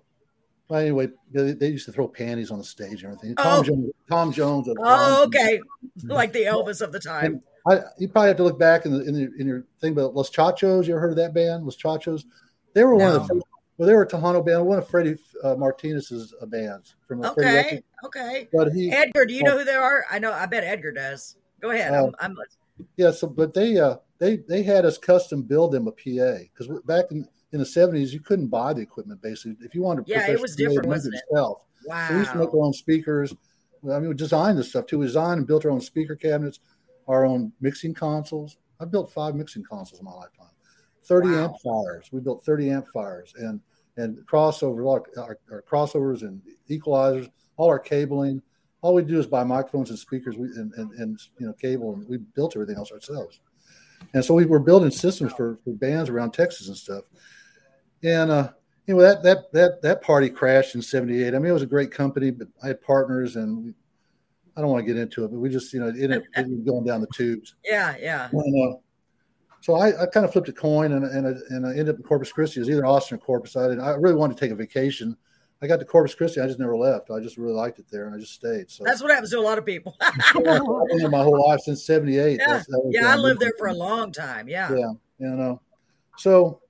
well, 0.67 0.79
anyway, 0.79 1.09
they, 1.33 1.51
they, 1.51 1.67
used 1.67 1.85
to 1.87 1.91
throw 1.91 2.07
panties 2.07 2.49
on 2.49 2.57
the 2.57 2.63
stage 2.63 3.03
and 3.03 3.11
everything. 3.11 3.35
Tom 3.35 3.59
oh. 3.59 3.63
Jones. 3.63 3.91
Tom 4.09 4.31
Jones. 4.31 4.69
Oh, 4.79 5.25
okay, 5.25 5.59
like 6.03 6.31
the 6.31 6.43
Elvis 6.43 6.81
of 6.81 6.93
the 6.93 6.99
time. 6.99 7.41
I, 7.67 7.81
you 7.97 8.07
probably 8.07 8.29
have 8.29 8.37
to 8.37 8.43
look 8.43 8.57
back 8.57 8.85
in 8.85 8.93
the 8.93 9.03
in, 9.03 9.13
the, 9.13 9.31
in 9.37 9.47
your 9.47 9.65
thing, 9.81 9.93
but 9.93 10.15
Los 10.15 10.29
Chachos. 10.29 10.87
You 10.87 10.93
ever 10.93 11.01
heard 11.01 11.11
of 11.11 11.17
that 11.17 11.33
band, 11.33 11.65
Los 11.65 11.75
Chachos? 11.75 12.23
They 12.73 12.83
were 12.83 12.97
no. 12.97 13.05
one 13.05 13.15
of 13.15 13.27
the 13.27 13.41
well, 13.81 13.87
they 13.87 13.95
were 13.95 14.03
a 14.03 14.07
Tejano 14.07 14.45
band, 14.45 14.63
one 14.63 14.77
of 14.77 14.87
Freddie 14.87 15.15
uh, 15.43 15.55
Martinez's 15.55 16.35
uh, 16.39 16.45
bands 16.45 16.93
from 17.07 17.23
uh, 17.23 17.31
okay, 17.31 17.81
okay. 18.05 18.47
But 18.53 18.71
he, 18.73 18.91
Edgar, 18.91 19.25
do 19.25 19.33
you 19.33 19.41
know 19.41 19.57
who 19.57 19.63
they 19.63 19.73
are? 19.73 20.05
I 20.11 20.19
know. 20.19 20.31
I 20.31 20.45
bet 20.45 20.63
Edgar 20.63 20.91
does. 20.91 21.37
Go 21.61 21.71
ahead. 21.71 21.91
I'm, 21.91 22.13
I'm, 22.19 22.35
yeah. 22.95 23.09
So, 23.09 23.25
but 23.25 23.55
they 23.55 23.79
uh, 23.79 23.95
they 24.19 24.37
they 24.47 24.61
had 24.61 24.85
us 24.85 24.99
custom 24.99 25.41
build 25.41 25.71
them 25.71 25.87
a 25.87 25.91
PA 25.91 26.43
because 26.43 26.67
back 26.85 27.05
in 27.09 27.27
in 27.53 27.59
the 27.59 27.65
seventies 27.65 28.13
you 28.13 28.19
couldn't 28.19 28.49
buy 28.49 28.71
the 28.71 28.81
equipment 28.81 29.19
basically 29.19 29.65
if 29.65 29.73
you 29.73 29.81
wanted 29.81 30.05
to. 30.05 30.11
Yeah, 30.11 30.29
it 30.29 30.39
was 30.39 30.55
different, 30.55 30.85
wasn't 30.85 31.15
it? 31.15 31.23
Yourself. 31.31 31.65
Wow. 31.85 32.07
So 32.07 32.13
we 32.13 32.19
used 32.19 32.31
to 32.33 32.37
make 32.37 32.53
our 32.53 32.61
own 32.61 32.73
speakers. 32.73 33.33
I 33.91 33.97
mean, 33.99 34.09
we 34.09 34.13
designed 34.13 34.59
this 34.59 34.69
stuff 34.69 34.85
too. 34.85 34.99
We 34.99 35.07
designed 35.07 35.39
and 35.39 35.47
built 35.47 35.65
our 35.65 35.71
own 35.71 35.81
speaker 35.81 36.15
cabinets, 36.15 36.59
our 37.07 37.25
own 37.25 37.51
mixing 37.61 37.95
consoles. 37.95 38.57
I 38.79 38.85
built 38.85 39.11
five 39.11 39.33
mixing 39.33 39.63
consoles 39.63 39.99
in 39.99 40.05
my 40.05 40.13
lifetime. 40.13 40.40
30 41.03 41.29
wow. 41.29 41.43
amplifiers. 41.43 42.09
We 42.11 42.19
built 42.19 42.45
30 42.45 42.69
amplifiers 42.69 43.33
and 43.37 43.59
and 43.97 44.17
crossover, 44.25 44.89
our, 44.89 45.03
our, 45.21 45.39
our, 45.51 45.61
crossovers 45.63 46.21
and 46.21 46.41
equalizers, 46.69 47.29
all 47.57 47.67
our 47.67 47.79
cabling. 47.79 48.41
All 48.81 48.93
we 48.93 49.03
do 49.03 49.19
is 49.19 49.27
buy 49.27 49.43
microphones 49.43 49.89
and 49.89 49.99
speakers 49.99 50.37
we, 50.37 50.47
and, 50.47 50.73
and, 50.73 50.91
and, 50.93 51.19
you 51.37 51.45
know 51.45 51.53
cable, 51.53 51.93
and 51.93 52.07
we 52.07 52.17
built 52.17 52.55
everything 52.55 52.77
else 52.77 52.91
ourselves. 52.91 53.41
And 54.13 54.23
so 54.25 54.33
we 54.33 54.45
were 54.45 54.59
building 54.59 54.89
systems 54.89 55.33
for, 55.33 55.59
for 55.63 55.71
bands 55.73 56.09
around 56.09 56.31
Texas 56.31 56.67
and 56.67 56.77
stuff. 56.77 57.03
And 58.03 58.31
uh, 58.31 58.49
you 58.87 58.95
know 58.95 59.01
that 59.01 59.21
that 59.23 59.51
that 59.53 59.81
that 59.83 60.01
party 60.01 60.29
crashed 60.29 60.73
in 60.73 60.81
'78. 60.81 61.35
I 61.35 61.37
mean, 61.37 61.49
it 61.49 61.53
was 61.53 61.61
a 61.61 61.67
great 61.67 61.91
company, 61.91 62.31
but 62.31 62.47
I 62.63 62.67
had 62.67 62.81
partners, 62.81 63.35
and 63.35 63.65
we, 63.65 63.73
I 64.57 64.61
don't 64.61 64.71
want 64.71 64.85
to 64.85 64.91
get 64.91 64.99
into 64.99 65.23
it, 65.23 65.27
but 65.27 65.39
we 65.39 65.49
just 65.49 65.71
you 65.73 65.79
know 65.79 65.89
it, 65.89 66.09
it 66.09 66.47
was 66.47 66.61
going 66.65 66.85
down 66.85 67.01
the 67.01 67.07
tubes. 67.13 67.55
Yeah, 67.63 67.95
yeah. 67.99 68.29
And, 68.31 68.73
uh, 68.73 68.77
so 69.61 69.75
I, 69.75 70.01
I 70.01 70.05
kind 70.07 70.25
of 70.25 70.33
flipped 70.33 70.49
a 70.49 70.53
coin, 70.53 70.91
and 70.93 71.05
and, 71.05 71.27
and 71.27 71.65
I 71.65 71.69
ended 71.69 71.89
up 71.89 71.97
in 71.97 72.03
Corpus 72.03 72.31
Christi. 72.31 72.59
It 72.59 72.61
was 72.61 72.69
either 72.69 72.85
Austin 72.85 73.15
or 73.15 73.19
Corpus. 73.19 73.55
I, 73.55 73.69
didn't. 73.69 73.81
I 73.81 73.91
really 73.91 74.15
wanted 74.15 74.35
to 74.35 74.39
take 74.39 74.51
a 74.51 74.55
vacation. 74.55 75.15
I 75.61 75.67
got 75.67 75.77
to 75.79 75.85
Corpus 75.85 76.15
Christi. 76.15 76.41
I 76.41 76.47
just 76.47 76.57
never 76.57 76.75
left. 76.75 77.11
I 77.11 77.19
just 77.19 77.37
really 77.37 77.53
liked 77.53 77.77
it 77.77 77.85
there, 77.91 78.07
and 78.07 78.15
I 78.15 78.17
just 78.17 78.33
stayed. 78.33 78.71
So 78.71 78.83
that's 78.83 79.03
what 79.03 79.11
happens 79.11 79.29
to 79.29 79.37
a 79.37 79.39
lot 79.39 79.59
of 79.59 79.65
people. 79.65 79.95
I've 80.01 80.33
been 80.33 80.97
there 80.97 81.09
my 81.09 81.21
whole 81.21 81.47
life 81.47 81.59
since 81.61 81.85
'78. 81.85 82.39
Yeah, 82.39 82.63
yeah 82.89 83.13
I 83.13 83.15
lived 83.15 83.39
there 83.39 83.53
for 83.59 83.67
a 83.67 83.73
long 83.73 84.11
time. 84.11 84.49
Yeah, 84.49 84.71
yeah, 84.71 84.91
you 85.19 85.29
know. 85.29 85.61
So 86.17 86.61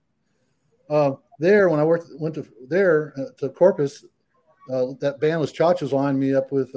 uh, 0.90 1.14
there, 1.40 1.70
when 1.70 1.80
I 1.80 1.86
worked 1.86 2.08
went 2.20 2.36
to 2.36 2.46
there 2.68 3.14
uh, 3.18 3.32
to 3.38 3.50
Corpus, 3.50 4.04
uh, 4.70 4.88
that 5.00 5.22
band 5.22 5.40
was 5.40 5.54
Chachos 5.54 5.94
lined 5.94 6.20
me 6.20 6.36
up 6.36 6.52
with 6.52 6.76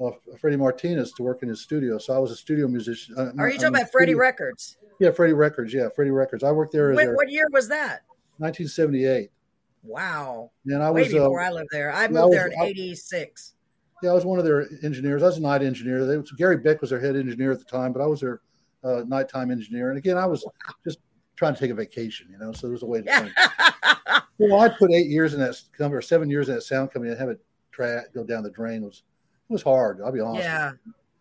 uh, 0.00 0.06
uh, 0.06 0.12
Freddie 0.40 0.56
Martinez 0.56 1.12
to 1.12 1.22
work 1.22 1.42
in 1.42 1.48
his 1.48 1.60
studio. 1.60 1.98
So 1.98 2.14
I 2.14 2.18
was 2.18 2.30
a 2.30 2.36
studio 2.36 2.68
musician. 2.68 3.14
Uh, 3.16 3.30
Are 3.38 3.48
you 3.48 3.58
talking 3.58 3.76
about 3.76 3.90
Freddie 3.92 4.14
Records? 4.14 4.76
Yeah, 5.00 5.10
Freddie 5.10 5.32
Records. 5.32 5.72
Yeah, 5.72 5.88
Freddie 5.94 6.10
Records. 6.10 6.44
I 6.44 6.52
worked 6.52 6.72
there. 6.72 6.92
What 6.92 7.30
year 7.30 7.48
was 7.52 7.68
that? 7.68 8.02
1978. 8.38 9.30
Wow. 9.84 10.50
And 10.66 10.82
I 10.82 10.90
was 10.90 11.08
Way 11.08 11.12
before 11.12 11.40
uh, 11.40 11.46
I 11.46 11.50
lived 11.50 11.68
there. 11.70 11.92
I 11.92 12.08
moved 12.08 12.18
I 12.18 12.24
was, 12.24 12.34
there 12.34 12.46
in 12.46 12.62
'86. 12.62 13.54
Yeah, 14.02 14.10
I 14.10 14.14
was 14.14 14.24
one 14.24 14.38
of 14.38 14.44
their 14.44 14.66
engineers. 14.82 15.22
I 15.22 15.26
was 15.26 15.36
a 15.36 15.42
night 15.42 15.62
engineer. 15.62 16.04
They, 16.04 16.22
Gary 16.36 16.56
Beck 16.56 16.80
was 16.80 16.90
their 16.90 17.00
head 17.00 17.16
engineer 17.16 17.52
at 17.52 17.58
the 17.58 17.64
time, 17.64 17.92
but 17.92 18.02
I 18.02 18.06
was 18.06 18.20
their 18.20 18.40
uh, 18.82 19.02
nighttime 19.06 19.50
engineer. 19.50 19.90
And 19.90 19.98
again, 19.98 20.16
I 20.16 20.26
was 20.26 20.44
just 20.84 20.98
trying 21.36 21.54
to 21.54 21.60
take 21.60 21.70
a 21.70 21.74
vacation, 21.74 22.28
you 22.30 22.38
know. 22.38 22.52
So 22.52 22.66
there 22.66 22.72
was 22.72 22.82
a 22.82 22.86
way 22.86 23.02
to. 23.02 23.30
well, 24.38 24.60
I 24.60 24.68
put 24.68 24.90
eight 24.90 25.06
years 25.06 25.34
in 25.34 25.40
that 25.40 25.60
company 25.76 25.98
or 25.98 26.02
seven 26.02 26.30
years 26.30 26.48
in 26.48 26.54
that 26.54 26.62
sound 26.62 26.92
company 26.92 27.10
and 27.10 27.20
have 27.20 27.28
it 27.28 27.40
tra- 27.70 28.04
go 28.14 28.24
down 28.24 28.42
the 28.42 28.50
drain 28.50 28.82
was 28.82 29.02
it 29.48 29.52
was 29.52 29.62
hard. 29.62 30.00
I'll 30.02 30.12
be 30.12 30.20
honest. 30.20 30.44
Yeah. 30.44 30.72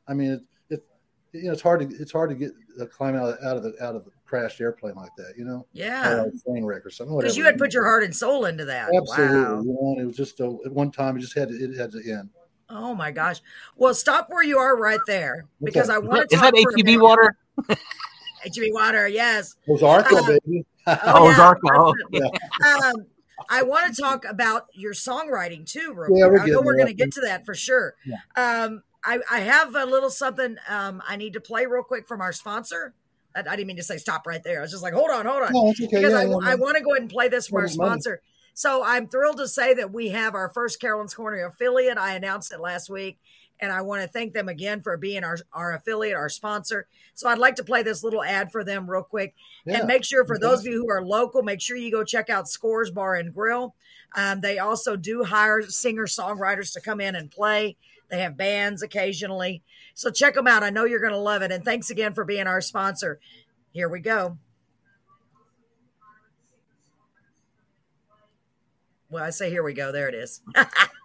I 0.07 0.13
mean, 0.13 0.31
it, 0.31 0.41
it, 0.69 0.83
you 1.31 1.43
know 1.43 1.53
it's 1.53 1.62
hard 1.62 1.81
to 1.81 1.95
it's 1.95 2.12
hard 2.12 2.29
to 2.29 2.36
get 2.36 2.51
uh, 2.79 2.86
climb 2.86 3.15
out 3.15 3.29
of, 3.29 3.45
out 3.45 3.57
of 3.57 3.63
the 3.63 3.75
out 3.83 3.95
of 3.95 4.05
the 4.05 4.12
crashed 4.33 4.59
airplane 4.62 4.95
like 4.95 5.15
that, 5.15 5.33
you 5.38 5.45
know? 5.45 5.63
Yeah. 5.73 6.25
train 6.43 6.65
wreck 6.65 6.83
or 6.83 6.89
something. 6.89 7.15
Because 7.19 7.38
you 7.38 7.43
had 7.43 7.59
put 7.59 7.71
your 7.71 7.83
heart 7.83 8.03
and 8.03 8.15
soul 8.15 8.45
into 8.45 8.65
that. 8.65 8.89
Absolutely. 8.95 9.38
Wow. 9.38 9.62
You 9.62 9.95
know, 9.95 9.95
it 9.99 10.05
was 10.05 10.17
just 10.17 10.39
a, 10.39 10.57
at 10.65 10.71
one 10.71 10.89
time, 10.89 11.15
it 11.15 11.19
just 11.19 11.38
had 11.38 11.49
to, 11.49 11.53
it 11.53 11.77
had 11.77 11.91
to 11.91 11.99
end. 11.99 12.29
Oh 12.67 12.95
my 12.95 13.12
gosh. 13.12 13.41
Well, 13.75 13.93
stop 13.93 14.29
where 14.31 14.41
you 14.41 14.57
are 14.57 14.75
right 14.75 14.99
there 15.05 15.45
because 15.63 15.91
I 15.91 15.99
want 15.99 16.31
to. 16.31 16.36
Is 16.36 16.41
that 16.41 16.55
HEB 16.55 16.99
water? 16.99 17.36
HEB 17.67 18.71
water, 18.71 19.07
yes. 19.07 19.55
Ozarka, 19.69 20.13
uh, 20.13 20.27
baby. 20.27 20.65
oh, 20.88 20.97
oh 21.05 21.31
Ozarka. 21.31 21.59
Oh, 21.71 21.93
yeah. 22.09 22.89
um, 22.89 23.05
I 23.49 23.63
want 23.63 23.93
to 23.93 24.01
talk 24.01 24.25
about 24.25 24.67
your 24.73 24.93
songwriting 24.93 25.65
too, 25.65 25.93
real 25.95 26.17
yeah, 26.17 26.41
I 26.41 26.45
know 26.47 26.61
we're 26.61 26.75
going 26.75 26.87
to 26.87 26.93
get 26.93 27.11
to 27.13 27.21
that 27.21 27.45
for 27.45 27.55
sure. 27.55 27.95
Yeah. 28.05 28.17
Um, 28.35 28.83
I, 29.03 29.19
I 29.29 29.39
have 29.41 29.75
a 29.75 29.85
little 29.85 30.09
something 30.09 30.57
um, 30.67 31.01
I 31.07 31.15
need 31.15 31.33
to 31.33 31.41
play 31.41 31.65
real 31.65 31.83
quick 31.83 32.07
from 32.07 32.21
our 32.21 32.31
sponsor. 32.31 32.93
I, 33.35 33.39
I, 33.39 33.55
didn't 33.55 33.67
mean 33.67 33.77
to 33.77 33.83
say 33.83 33.97
stop 33.97 34.25
right 34.25 34.41
there. 34.43 34.59
I 34.59 34.61
was 34.61 34.71
just 34.71 34.83
like, 34.83 34.93
hold 34.93 35.09
on, 35.09 35.25
hold 35.25 35.43
on. 35.43 35.53
No, 35.53 35.69
okay. 35.69 35.87
Because 35.89 36.11
yeah, 36.13 36.19
I, 36.19 36.25
yeah, 36.25 36.37
I 36.41 36.55
want 36.55 36.77
to 36.77 36.83
go 36.83 36.91
ahead 36.91 37.01
and 37.01 37.11
play 37.11 37.27
this 37.27 37.47
for 37.47 37.61
our 37.61 37.67
sponsor. 37.67 38.11
Money. 38.11 38.21
So 38.53 38.83
I'm 38.83 39.07
thrilled 39.07 39.37
to 39.37 39.47
say 39.47 39.73
that 39.73 39.91
we 39.91 40.09
have 40.09 40.35
our 40.35 40.49
first 40.49 40.79
Carolyn's 40.79 41.13
Corner 41.13 41.45
affiliate. 41.45 41.97
I 41.97 42.15
announced 42.15 42.53
it 42.53 42.59
last 42.59 42.89
week, 42.89 43.17
and 43.63 43.71
I 43.71 43.82
want 43.82 44.02
to 44.02 44.10
thank 44.10 44.34
them 44.34 44.49
again 44.49 44.82
for 44.82 44.97
being 44.97 45.23
our, 45.23 45.38
our 45.54 45.73
affiliate, 45.73 46.17
our 46.17 46.28
sponsor. 46.28 46.86
So 47.13 47.30
I'd 47.30 47.38
like 47.38 47.56
to 47.56 47.63
play 47.63 47.82
this 47.82 48.04
little 48.04 48.21
ad 48.21 48.52
for 48.52 48.62
them 48.62 48.91
real 48.91 49.04
quick. 49.04 49.36
Yeah. 49.65 49.80
And 49.80 49.88
make 49.88 50.04
sure 50.04 50.26
for 50.26 50.38
those 50.38 50.60
of 50.60 50.65
you 50.65 50.82
who 50.82 50.91
are 50.91 51.02
local, 51.02 51.43
make 51.43 51.62
sure 51.62 51.78
you 51.78 51.89
go 51.89 52.04
check 52.04 52.30
out 52.30 52.49
Scores 52.49 52.91
Bar 52.91 53.15
and 53.15 53.34
Grill. 53.34 53.73
Um, 54.17 54.41
they 54.41 54.60
also 54.60 54.97
do 54.97 55.23
hire 55.23 55.62
singer 55.62 56.08
songwriters 56.08 56.73
to 56.73 56.82
come 56.82 56.99
in 56.99 57.15
and 57.15 57.32
play. 57.32 57.78
They 58.10 58.19
have 58.19 58.36
bands 58.36 58.84
occasionally. 58.84 59.63
So 59.93 60.12
check 60.12 60.34
them 60.34 60.45
out. 60.45 60.62
I 60.62 60.69
know 60.69 60.84
you're 60.84 60.99
going 60.99 61.13
to 61.13 61.17
love 61.17 61.41
it. 61.41 61.54
And 61.54 61.63
thanks 61.63 61.89
again 61.89 62.13
for 62.13 62.26
being 62.26 62.47
our 62.47 62.60
sponsor. 62.60 63.21
Here 63.71 63.88
we 63.88 64.02
go. 64.02 64.38
Well, 69.10 69.23
I 69.23 69.30
say 69.30 69.49
here 69.49 69.63
we 69.63 69.73
go. 69.73 69.93
There 69.93 70.10
it 70.10 70.15
is. 70.15 70.41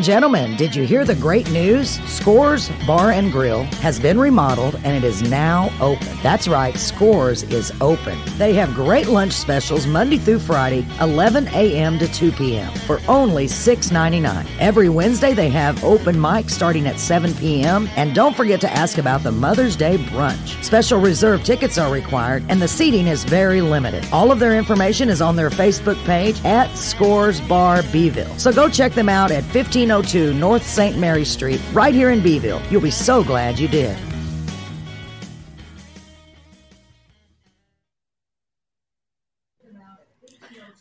Gentlemen, 0.00 0.54
did 0.54 0.76
you 0.76 0.84
hear 0.84 1.04
the 1.04 1.16
great 1.16 1.50
news? 1.50 1.98
Scores 2.08 2.70
Bar 2.86 3.10
and 3.10 3.32
Grill 3.32 3.64
has 3.82 3.98
been 3.98 4.16
remodeled 4.16 4.76
and 4.84 4.96
it 4.96 5.02
is 5.02 5.28
now 5.28 5.72
open. 5.80 6.06
That's 6.22 6.46
right, 6.46 6.76
Scores 6.76 7.42
is 7.42 7.72
open. 7.80 8.16
They 8.38 8.54
have 8.54 8.74
great 8.74 9.08
lunch 9.08 9.32
specials 9.32 9.88
Monday 9.88 10.16
through 10.16 10.38
Friday, 10.38 10.86
11 11.00 11.48
a.m. 11.48 11.98
to 11.98 12.06
2 12.06 12.30
p.m. 12.30 12.72
for 12.86 13.00
only 13.08 13.46
$6.99. 13.46 14.46
Every 14.60 14.88
Wednesday 14.88 15.34
they 15.34 15.48
have 15.48 15.82
open 15.82 16.20
mic 16.20 16.48
starting 16.48 16.86
at 16.86 17.00
7 17.00 17.34
p.m. 17.34 17.88
And 17.96 18.14
don't 18.14 18.36
forget 18.36 18.60
to 18.60 18.72
ask 18.72 18.98
about 18.98 19.24
the 19.24 19.32
Mother's 19.32 19.74
Day 19.74 19.96
brunch. 19.96 20.62
Special 20.62 21.00
reserve 21.00 21.42
tickets 21.42 21.76
are 21.76 21.92
required 21.92 22.44
and 22.48 22.62
the 22.62 22.68
seating 22.68 23.08
is 23.08 23.24
very 23.24 23.60
limited. 23.60 24.06
All 24.12 24.30
of 24.30 24.38
their 24.38 24.56
information 24.56 25.08
is 25.08 25.20
on 25.20 25.34
their 25.34 25.50
Facebook 25.50 26.00
page 26.04 26.40
at 26.44 26.72
Scores 26.76 27.40
Bar 27.40 27.82
Beeville. 27.90 28.38
So 28.38 28.52
go 28.52 28.68
check 28.68 28.92
them 28.92 29.08
out 29.08 29.32
at 29.32 29.42
15 29.42 29.87
1502 29.88 30.38
North 30.38 30.66
St. 30.66 30.98
Mary 30.98 31.24
Street, 31.24 31.60
right 31.72 31.94
here 31.94 32.10
in 32.10 32.22
Beeville. 32.22 32.60
You'll 32.70 32.82
be 32.82 32.90
so 32.90 33.24
glad 33.24 33.58
you 33.58 33.68
did. 33.68 33.96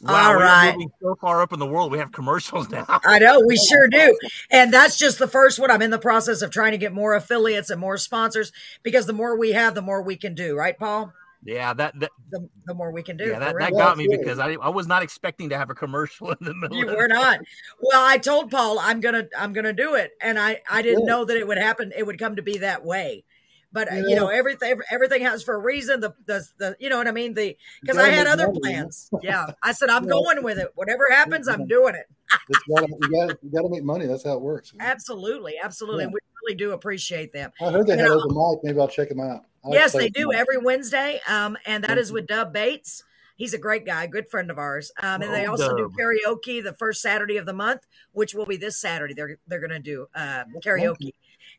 Wow, 0.01 0.27
All 0.27 0.35
right. 0.35 0.75
so 1.01 1.15
far 1.15 1.41
up 1.41 1.51
in 1.53 1.59
the 1.59 1.65
world, 1.65 1.91
we 1.91 1.97
have 1.97 2.11
commercials 2.11 2.69
now. 2.71 2.85
I 2.87 3.17
know 3.19 3.41
we 3.45 3.57
sure 3.57 3.87
do, 3.87 4.17
and 4.51 4.71
that's 4.71 4.97
just 4.97 5.17
the 5.17 5.27
first 5.27 5.57
one. 5.59 5.71
I'm 5.71 5.81
in 5.81 5.89
the 5.89 5.97
process 5.97 6.41
of 6.43 6.51
trying 6.51 6.71
to 6.73 6.77
get 6.77 6.93
more 6.93 7.15
affiliates 7.15 7.69
and 7.71 7.81
more 7.81 7.97
sponsors 7.97 8.51
because 8.83 9.07
the 9.07 9.13
more 9.13 9.37
we 9.37 9.53
have, 9.53 9.73
the 9.73 9.81
more 9.81 10.01
we 10.01 10.15
can 10.15 10.35
do. 10.35 10.55
Right, 10.55 10.77
Paul? 10.77 11.13
Yeah, 11.43 11.73
that, 11.73 11.99
that 11.99 12.11
the, 12.29 12.49
the 12.65 12.73
more 12.73 12.91
we 12.91 13.03
can 13.03 13.15
do. 13.15 13.25
Yeah, 13.25 13.39
that, 13.39 13.55
that 13.57 13.71
got 13.71 13.97
me 13.97 14.07
because 14.09 14.39
I, 14.39 14.53
I 14.53 14.69
was 14.69 14.87
not 14.87 15.03
expecting 15.03 15.49
to 15.49 15.57
have 15.57 15.69
a 15.69 15.75
commercial 15.75 16.31
in 16.31 16.37
the 16.41 16.53
middle. 16.53 16.77
You 16.77 16.87
were 16.87 17.07
not. 17.07 17.39
Well, 17.81 18.03
I 18.03 18.17
told 18.17 18.51
Paul 18.51 18.79
I'm 18.79 18.99
gonna 18.99 19.27
I'm 19.37 19.53
gonna 19.53 19.73
do 19.73 19.95
it, 19.95 20.11
and 20.21 20.39
I 20.39 20.61
I 20.69 20.81
didn't 20.81 21.05
yeah. 21.05 21.13
know 21.13 21.25
that 21.25 21.37
it 21.37 21.47
would 21.47 21.57
happen. 21.57 21.91
It 21.95 22.05
would 22.05 22.19
come 22.19 22.35
to 22.35 22.41
be 22.41 22.57
that 22.59 22.83
way. 22.83 23.23
But 23.71 23.89
yeah. 23.91 24.07
you 24.07 24.15
know 24.15 24.27
everything 24.29 24.79
everything 24.89 25.21
has 25.23 25.43
for 25.43 25.55
a 25.55 25.59
reason. 25.59 25.99
The 25.99 26.13
the, 26.25 26.43
the 26.57 26.75
you 26.79 26.89
know 26.89 26.97
what 26.97 27.07
I 27.07 27.11
mean. 27.11 27.33
The 27.33 27.55
because 27.81 27.97
I 27.97 28.09
had 28.09 28.25
other 28.25 28.47
money, 28.47 28.59
plans. 28.61 29.09
yeah, 29.21 29.47
I 29.61 29.73
said 29.73 29.89
I'm 29.89 30.05
yeah. 30.05 30.11
going 30.11 30.43
with 30.43 30.57
it. 30.57 30.71
Whatever 30.75 31.07
happens, 31.11 31.47
I'm 31.47 31.67
doing 31.67 31.95
it. 31.95 32.05
you 32.49 32.75
gotta, 32.75 32.87
you 32.87 33.11
gotta, 33.11 33.39
you 33.43 33.51
gotta 33.51 33.69
make 33.69 33.83
money. 33.83 34.05
That's 34.05 34.23
how 34.23 34.33
it 34.33 34.41
works. 34.41 34.73
Absolutely, 34.79 35.55
absolutely. 35.61 36.05
Yeah. 36.05 36.11
We 36.11 36.19
really 36.43 36.55
do 36.55 36.71
appreciate 36.71 37.33
them. 37.33 37.51
I 37.61 37.71
heard 37.71 37.87
they 37.87 37.93
you 37.93 37.99
had 37.99 38.07
know, 38.07 38.21
open 38.21 38.35
mic. 38.35 38.63
Maybe 38.63 38.79
I'll 38.79 38.87
check 38.87 39.09
them 39.09 39.19
out. 39.19 39.43
Yes, 39.71 39.93
they 39.93 40.09
do 40.09 40.33
every 40.33 40.57
Wednesday, 40.57 41.19
um, 41.27 41.57
and 41.65 41.83
that 41.83 41.97
is 41.97 42.11
with 42.11 42.27
Dub 42.27 42.53
Bates. 42.53 43.03
He's 43.35 43.53
a 43.53 43.59
great 43.59 43.85
guy, 43.85 44.07
good 44.07 44.27
friend 44.29 44.49
of 44.49 44.57
ours. 44.57 44.91
Um, 45.01 45.21
and 45.21 45.31
they 45.31 45.45
oh, 45.45 45.51
also 45.51 45.75
do 45.77 45.91
karaoke 45.97 46.63
the 46.63 46.73
first 46.73 47.01
Saturday 47.01 47.37
of 47.37 47.45
the 47.45 47.53
month, 47.53 47.85
which 48.11 48.33
will 48.33 48.47
be 48.47 48.57
this 48.57 48.79
Saturday. 48.79 49.13
They're 49.13 49.37
they're 49.47 49.59
going 49.59 49.69
to 49.69 49.79
do 49.79 50.07
uh, 50.15 50.43
karaoke, 50.63 51.11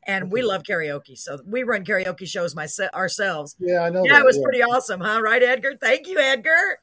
and 0.04 0.30
we 0.30 0.42
love 0.42 0.64
karaoke. 0.64 1.16
So 1.16 1.38
we 1.46 1.62
run 1.62 1.84
karaoke 1.84 2.26
shows 2.26 2.56
myself 2.56 2.92
ourselves. 2.94 3.54
Yeah, 3.60 3.82
I 3.82 3.90
know. 3.90 4.04
Yeah, 4.04 4.14
that, 4.14 4.22
it 4.22 4.26
was 4.26 4.36
yeah. 4.36 4.42
pretty 4.42 4.62
awesome, 4.62 5.00
huh? 5.00 5.20
Right, 5.22 5.42
Edgar? 5.42 5.74
Thank 5.80 6.08
you, 6.08 6.18
Edgar. 6.18 6.80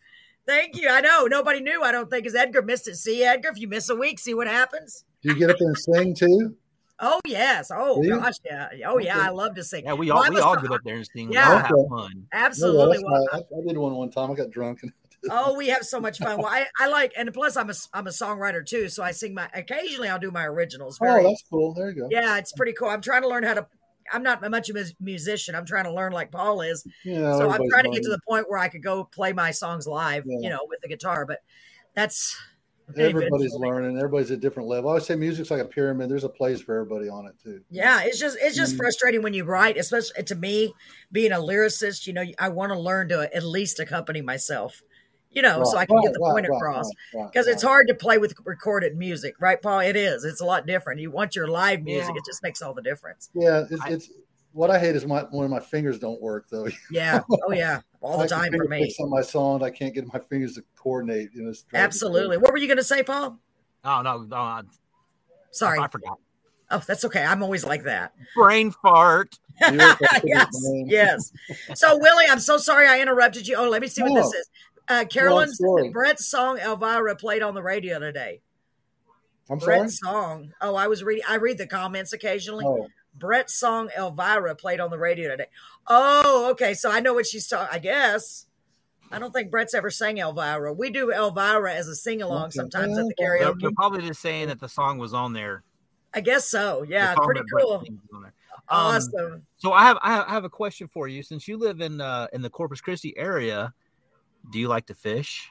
Thank 0.48 0.80
you. 0.80 0.88
I 0.90 1.02
know 1.02 1.26
nobody 1.26 1.60
knew. 1.60 1.82
I 1.84 1.92
don't 1.92 2.10
think 2.10 2.24
because 2.24 2.36
Edgar 2.36 2.62
missed 2.62 2.88
it. 2.88 2.96
See, 2.96 3.24
Edgar, 3.24 3.50
if 3.50 3.60
you 3.60 3.68
miss 3.68 3.90
a 3.90 3.96
week, 3.96 4.20
see 4.20 4.34
what 4.34 4.48
happens. 4.48 5.04
Do 5.24 5.30
you 5.30 5.36
get 5.40 5.50
up 5.50 5.58
there 5.60 5.68
and 5.68 5.78
sing 5.78 6.14
too? 6.16 6.56
Oh 7.00 7.20
yes. 7.26 7.72
Oh 7.74 8.02
gosh, 8.08 8.36
yeah. 8.46 8.70
Oh 8.86 8.98
yeah. 8.98 9.20
I 9.20 9.30
love 9.30 9.56
to 9.56 9.64
sing. 9.64 9.86
Yeah, 9.86 9.94
we 9.94 10.10
all 10.12 10.22
well, 10.22 10.32
we 10.32 10.40
all 10.40 10.56
get 10.56 10.72
up 10.72 10.82
there 10.86 10.96
and 10.96 11.08
sing. 11.14 11.32
Yeah, 11.32 11.62
have 11.62 11.72
fun. 11.90 12.28
Absolutely. 12.32 13.00
No, 13.00 13.10
well, 13.12 13.28
I, 13.34 13.38
I, 13.38 13.68
did 13.68 13.78
one 13.78 13.96
one 13.96 14.12
time. 14.12 14.32
I 14.32 14.36
got 14.36 14.52
drunk. 14.52 14.80
And 14.84 14.94
oh, 15.30 15.56
we 15.56 15.68
have 15.68 15.86
so 15.86 16.00
much 16.00 16.20
fun. 16.20 16.38
Well, 16.38 16.48
I, 16.50 16.66
I 16.80 16.88
like, 16.88 17.14
and 17.18 17.34
plus 17.34 17.58
I'm 17.58 17.70
a 17.70 17.74
I'm 17.94 18.08
a 18.08 18.12
songwriter 18.12 18.66
too, 18.66 18.90
so 18.90 19.04
I 19.04 19.12
sing 19.12 19.34
my. 19.34 19.50
Occasionally, 19.54 20.08
I'll 20.08 20.20
do 20.20 20.32
my 20.32 20.46
originals. 20.46 20.98
Oh, 21.02 21.06
very, 21.06 21.26
oh, 21.26 21.30
that's 21.30 21.44
cool. 21.50 21.74
There 21.74 21.90
you 21.90 22.02
go. 22.02 22.08
Yeah, 22.10 22.38
it's 22.38 22.54
pretty 22.54 22.74
cool. 22.74 22.88
I'm 22.88 23.02
trying 23.02 23.24
to 23.24 23.28
learn 23.28 23.44
how 23.44 23.56
to. 23.56 23.68
I'm 24.14 24.22
not 24.22 24.48
much 24.52 24.70
of 24.70 24.76
a 24.76 24.86
musician. 25.00 25.56
I'm 25.56 25.66
trying 25.66 25.86
to 25.86 25.94
learn 25.94 26.12
like 26.12 26.32
Paul 26.32 26.62
is. 26.62 26.86
Yeah, 27.04 27.38
so 27.38 27.50
I'm 27.50 27.68
trying 27.70 27.86
to 27.86 27.90
get 27.90 28.04
to 28.04 28.10
the 28.10 28.20
point 28.28 28.46
where 28.48 28.60
I 28.60 28.70
could 28.70 28.84
go 28.84 29.04
play 29.04 29.34
my 29.34 29.50
songs 29.50 29.88
live, 29.88 30.24
yeah. 30.28 30.38
you 30.42 30.50
know, 30.50 30.60
with 30.68 30.80
the 30.82 30.88
guitar. 30.88 31.26
But 31.26 31.40
that's 31.96 32.38
Everybody's 32.98 33.54
learning. 33.54 33.98
Everybody's 33.98 34.32
at 34.32 34.40
different 34.40 34.70
level. 34.70 34.90
I 34.90 34.92
always 34.92 35.06
say 35.06 35.16
music's 35.16 35.50
like 35.50 35.62
a 35.62 35.66
pyramid. 35.66 36.10
There's 36.10 36.24
a 36.24 36.30
place 36.30 36.62
for 36.62 36.76
everybody 36.76 37.10
on 37.10 37.26
it 37.26 37.34
too. 37.44 37.62
Yeah, 37.70 38.02
it's 38.04 38.20
just 38.20 38.38
it's 38.40 38.56
just 38.56 38.74
mm-hmm. 38.74 38.80
frustrating 38.80 39.22
when 39.22 39.34
you 39.34 39.44
write, 39.44 39.78
especially 39.78 40.24
to 40.24 40.36
me 40.36 40.74
being 41.12 41.32
a 41.32 41.38
lyricist. 41.38 42.06
You 42.06 42.14
know, 42.14 42.24
I 42.40 42.50
want 42.50 42.72
to 42.72 42.80
learn 42.80 43.10
to 43.10 43.36
at 43.36 43.44
least 43.44 43.80
accompany 43.80 44.22
myself. 44.22 44.82
You 45.32 45.42
know, 45.42 45.58
right, 45.58 45.68
so 45.68 45.78
I 45.78 45.86
can 45.86 45.98
right, 45.98 46.06
get 46.06 46.14
the 46.14 46.20
right, 46.20 46.32
point 46.32 46.46
across 46.46 46.90
because 47.12 47.48
it's 47.48 47.64
hard 47.64 47.90
to 47.90 47.96
play 47.96 48.18
with 48.18 48.36
recorded 48.46 48.96
music, 48.96 49.36
right, 49.40 49.62
Paul? 49.62 49.80
It 49.80 49.98
is. 49.98 50.24
It's 50.24 50.40
a 50.40 50.46
lot 50.46 50.66
different. 50.66 51.02
You 51.02 51.12
want 51.12 51.36
your 51.36 51.48
live 51.48 51.84
music; 51.84 52.14
yeah. 52.14 52.20
it 52.20 52.26
just 52.26 52.42
makes 52.42 52.62
all 52.62 52.74
the 52.74 52.82
difference. 52.82 53.30
Yeah, 53.34 53.66
it's, 53.70 53.82
I, 53.82 53.90
it's 53.90 54.10
what 54.56 54.72
I 54.72 54.80
hate 54.80 54.96
is 54.96 55.06
my 55.06 55.22
when 55.32 55.50
my 55.50 55.60
fingers 55.60 56.00
don't 56.00 56.22
work 56.22 56.46
though. 56.50 56.68
Yeah. 56.90 57.22
Oh 57.30 57.52
yeah. 57.52 57.82
All 58.00 58.18
the 58.18 58.28
time 58.28 58.54
for 58.54 58.66
me. 58.68 58.96
On 59.00 59.10
my 59.10 59.22
songs, 59.22 59.62
I 59.62 59.70
can't 59.70 59.94
get 59.94 60.12
my 60.12 60.20
fingers 60.20 60.56
to 60.56 60.64
coordinate. 60.78 61.30
You 61.34 61.44
know. 61.44 61.54
Absolutely. 61.74 62.38
What 62.38 62.52
were 62.52 62.58
you 62.58 62.68
going 62.68 62.78
to 62.78 62.84
say, 62.84 63.04
Paul? 63.04 63.38
Oh 63.84 64.02
no, 64.02 64.24
no. 64.24 64.62
Sorry, 65.52 65.80
I 65.80 65.88
forgot. 65.88 66.20
Oh, 66.72 66.82
that's 66.86 67.06
okay. 67.06 67.24
I'm 67.24 67.44
always 67.44 67.66
like 67.66 67.84
that. 67.84 68.14
Brain 68.34 68.72
fart. 68.72 69.38
yes, 69.62 70.48
yes. 70.86 71.32
So, 71.76 71.98
Willie, 71.98 72.26
I'm 72.30 72.40
so 72.40 72.58
sorry 72.58 72.88
I 72.88 73.00
interrupted 73.00 73.48
you. 73.48 73.56
Oh, 73.56 73.70
let 73.70 73.82
me 73.82 73.88
see 73.88 74.02
what 74.02 74.16
this 74.16 74.34
is. 74.34 74.50
Uh, 74.88 75.06
Carolyn's 75.06 75.60
Brett's 75.92 76.26
song 76.26 76.58
Elvira 76.60 77.16
played 77.16 77.42
on 77.42 77.54
the 77.54 77.62
radio 77.62 78.00
today. 78.00 78.42
I'm 79.50 79.60
Brett's 79.60 80.00
sorry? 80.00 80.14
song. 80.14 80.54
Oh, 80.60 80.76
I 80.76 80.88
was 80.88 81.04
reading. 81.04 81.24
I 81.28 81.36
read 81.36 81.58
the 81.58 81.68
comments 81.68 82.14
occasionally. 82.14 82.66
Oh. 82.68 82.88
Brett's 83.18 83.54
song 83.54 83.90
Elvira 83.98 84.56
played 84.56 84.80
on 84.80 84.90
the 84.90 84.98
radio 84.98 85.30
today. 85.30 85.48
Oh, 85.88 86.50
okay. 86.52 86.74
So 86.74 86.92
I 86.92 87.00
know 87.00 87.14
what 87.14 87.26
she's 87.26 87.48
talking. 87.48 87.70
I 87.72 87.80
guess. 87.80 88.46
I 89.12 89.20
don't 89.20 89.32
think 89.32 89.52
Brett's 89.52 89.74
ever 89.74 89.92
sang 89.92 90.18
Elvira. 90.18 90.74
We 90.74 90.90
do 90.90 91.12
Elvira 91.12 91.74
as 91.74 91.88
a 91.88 91.96
sing 91.96 92.22
along 92.22 92.52
sometimes 92.52 92.98
at 92.98 93.06
the 93.06 93.14
karaoke. 93.16 93.62
You're 93.62 93.72
probably 93.72 94.02
just 94.02 94.22
saying 94.22 94.48
that 94.48 94.60
the 94.60 94.68
song 94.68 94.98
was 94.98 95.14
on 95.14 95.32
there. 95.32 95.64
I 96.14 96.22
guess 96.22 96.48
so. 96.50 96.84
Yeah, 96.84 97.14
pretty 97.16 97.42
cool. 97.56 97.84
Um, 98.14 98.32
awesome. 98.70 99.46
So 99.58 99.74
I 99.74 99.84
have 99.84 99.98
I 100.02 100.24
have 100.34 100.44
a 100.44 100.50
question 100.50 100.88
for 100.88 101.08
you. 101.08 101.22
Since 101.22 101.48
you 101.48 101.58
live 101.58 101.82
in 101.82 102.02
uh, 102.02 102.28
in 102.34 102.42
the 102.42 102.50
Corpus 102.50 102.82
Christi 102.82 103.16
area, 103.18 103.74
do 104.52 104.60
you 104.60 104.68
like 104.68 104.88
to 104.88 104.96
fish? 104.96 105.50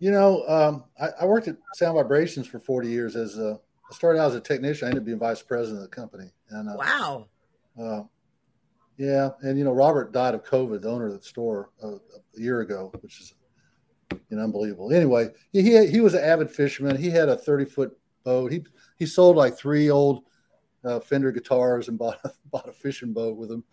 You 0.00 0.10
know, 0.10 0.44
um, 0.48 0.84
I, 1.00 1.22
I, 1.22 1.24
worked 1.24 1.48
at 1.48 1.56
Sound 1.74 1.94
Vibrations 1.94 2.46
for 2.46 2.58
40 2.58 2.88
years. 2.88 3.16
As 3.16 3.38
a, 3.38 3.58
I 3.90 3.94
started 3.94 4.20
out 4.20 4.30
as 4.30 4.36
a 4.36 4.40
technician, 4.40 4.86
I 4.86 4.90
ended 4.90 5.02
up 5.02 5.06
being 5.06 5.18
vice 5.18 5.42
president 5.42 5.84
of 5.84 5.90
the 5.90 5.94
company. 5.94 6.30
And 6.50 6.68
uh, 6.68 6.76
wow. 6.76 7.26
Uh, 7.80 8.02
yeah, 8.96 9.30
and 9.42 9.58
you 9.58 9.64
know, 9.64 9.72
Robert 9.72 10.12
died 10.12 10.34
of 10.34 10.44
COVID, 10.44 10.82
the 10.82 10.88
owner 10.88 11.08
of 11.08 11.14
the 11.14 11.22
store, 11.22 11.70
uh, 11.82 11.96
a 11.96 12.40
year 12.40 12.60
ago, 12.60 12.92
which 13.00 13.20
is 13.20 13.34
you 14.12 14.36
know, 14.36 14.44
unbelievable. 14.44 14.92
Anyway, 14.92 15.30
he 15.52 15.62
he, 15.62 15.86
he 15.86 16.00
was 16.00 16.14
an 16.14 16.22
avid 16.22 16.50
fisherman. 16.50 16.96
He 16.96 17.10
had 17.10 17.28
a 17.28 17.36
30 17.36 17.64
foot 17.64 17.98
boat. 18.24 18.52
He 18.52 18.64
he 18.96 19.06
sold 19.06 19.36
like 19.36 19.56
three 19.56 19.90
old 19.90 20.24
uh, 20.84 21.00
Fender 21.00 21.32
guitars 21.32 21.88
and 21.88 21.98
bought 21.98 22.20
bought 22.50 22.68
a 22.68 22.72
fishing 22.72 23.12
boat 23.12 23.36
with 23.36 23.48
them 23.48 23.64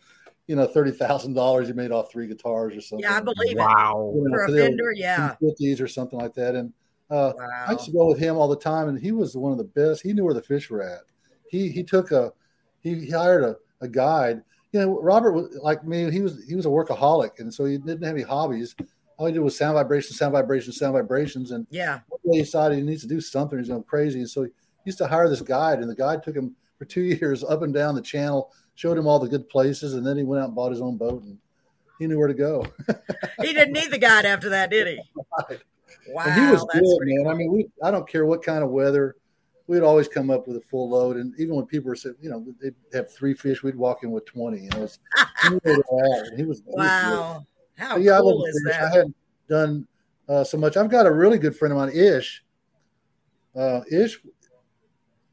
you 0.52 0.58
know, 0.58 0.68
thirty 0.68 0.92
thousand 0.92 1.34
dollars 1.34 1.68
he 1.68 1.74
made 1.74 1.92
off 1.92 2.12
three 2.12 2.28
guitars 2.28 2.76
or 2.76 2.82
something. 2.82 3.04
Yeah, 3.04 3.16
I 3.16 3.22
believe 3.22 3.58
wow. 3.58 4.12
it. 4.14 4.18
You 4.18 4.30
know, 4.30 4.36
For 4.36 4.44
a 4.44 4.58
Fender, 4.58 4.92
yeah, 4.94 5.36
fifties 5.42 5.80
or 5.80 5.88
something 5.88 6.20
like 6.20 6.34
that. 6.34 6.56
And 6.56 6.74
uh, 7.12 7.34
wow. 7.38 7.66
I 7.68 7.72
used 7.74 7.86
to 7.86 7.92
go 7.92 8.08
with 8.08 8.20
him 8.20 8.38
all 8.38 8.48
the 8.48 8.56
time, 8.56 8.88
and 8.88 9.00
he 9.00 9.12
was 9.12 9.36
one 9.36 9.52
of 9.52 9.58
the 9.58 9.66
best. 9.66 10.02
He 10.02 10.14
knew 10.14 10.24
where 10.24 10.34
the 10.34 10.42
fish 10.42 10.70
were 10.70 10.82
at. 10.82 11.02
He 11.50 11.70
he 11.70 11.84
took 11.84 12.12
a 12.12 12.32
he, 12.80 12.96
he 12.96 13.12
hired 13.12 13.44
a, 13.44 13.58
a 13.82 13.88
guide. 13.88 14.42
You 14.72 14.80
know, 14.80 15.02
Robert 15.02 15.34
was 15.34 15.58
like 15.62 15.86
me. 15.86 16.10
He 16.10 16.22
was 16.22 16.44
he 16.48 16.56
was 16.56 16.66
a 16.66 16.70
workaholic, 16.70 17.40
and 17.40 17.54
so 17.54 17.66
he 17.66 17.78
didn't 17.78 18.04
have 18.04 18.16
any 18.16 18.24
hobbies. 18.24 18.76
All 19.18 19.28
he 19.28 19.34
did 19.34 19.40
was 19.40 19.58
sound 19.58 19.76
vibrations, 19.76 20.18
sound 20.18 20.32
vibrations, 20.32 20.78
sound 20.78 20.94
vibrations, 20.94 21.52
and 21.52 21.68
yeah. 21.70 22.00
One 22.08 22.34
day 22.34 22.38
he 22.38 22.44
decided 22.44 22.78
he 22.78 22.84
needs 22.84 23.02
to 23.02 23.08
do 23.08 23.20
something. 23.20 23.60
He's 23.60 23.68
going 23.68 23.84
crazy, 23.84 24.20
and 24.20 24.30
so 24.30 24.44
he 24.44 24.50
used 24.86 24.98
to 25.00 25.08
hire 25.08 25.28
this 25.30 25.42
guide, 25.42 25.80
and 25.80 25.90
the 25.90 25.96
guide 25.96 26.24
took 26.24 26.36
him 26.36 26.56
for 26.78 26.86
two 26.86 27.02
years 27.22 27.44
up 27.44 27.62
and 27.62 27.74
down 27.74 27.96
the 27.96 28.02
channel 28.02 28.52
showed 28.76 28.98
him 28.98 29.06
all 29.06 29.20
the 29.20 29.28
good 29.28 29.50
places, 29.50 29.94
and 29.94 30.06
then 30.06 30.18
he 30.18 30.24
went 30.24 30.42
out 30.42 30.48
and 30.48 30.56
bought 30.56 30.72
his 30.72 30.82
own 30.82 30.98
boat, 30.98 31.22
and 31.24 31.38
he 32.00 32.08
knew 32.08 32.18
where 32.18 32.28
to 32.28 32.34
go. 32.34 32.66
he 33.42 33.54
didn't 33.54 33.74
need 33.74 33.92
the 33.92 33.98
guide 33.98 34.26
after 34.26 34.50
that, 34.50 34.72
did 34.72 34.88
he? 34.88 35.02
Right. 35.50 35.60
Wow, 36.10 36.24
and 36.26 36.34
he 36.34 36.52
was 36.52 36.66
good, 36.72 37.08
man. 37.08 37.24
Cool. 37.24 37.32
I 37.32 37.34
mean, 37.36 37.52
we 37.52 37.70
I 37.84 37.92
don't 37.92 38.08
care 38.08 38.26
what 38.26 38.44
kind 38.44 38.64
of 38.64 38.70
weather, 38.70 39.16
we'd 39.68 39.82
always 39.82 40.08
come 40.08 40.30
up 40.30 40.48
with 40.48 40.58
a 40.58 40.62
full 40.62 40.90
load, 40.90 41.18
and 41.18 41.34
even 41.40 41.56
when 41.56 41.66
people 41.66 41.90
were 41.90 41.96
saying, 41.96 42.16
you 42.22 42.30
know, 42.30 42.46
they 42.62 42.72
have 42.98 43.12
three 43.14 43.34
fish, 43.34 43.64
we'd 43.64 43.76
walk 43.76 44.04
in 44.04 44.12
with 44.12 44.26
twenty. 44.26 44.62
You 44.64 44.70
know, 44.70 44.80
was, 44.80 45.00
he 45.44 45.54
was 45.54 45.84
wow. 45.90 46.24
He 46.36 46.44
was 46.44 46.64
How 47.78 47.98
yeah, 47.98 48.20
cool 48.20 48.46
is 48.46 48.64
that? 48.68 48.84
I 48.84 48.90
hadn't 48.90 49.16
done 49.50 49.88
uh, 50.28 50.44
so 50.44 50.58
much. 50.58 50.78
I've 50.78 50.90
got 50.90 51.06
a 51.06 51.12
really 51.12 51.38
good 51.38 51.56
friend 51.56 51.72
of 51.72 51.78
mine, 51.78 51.92
Ish. 51.94 52.44
Uh, 53.56 53.82
Ish 53.92 54.20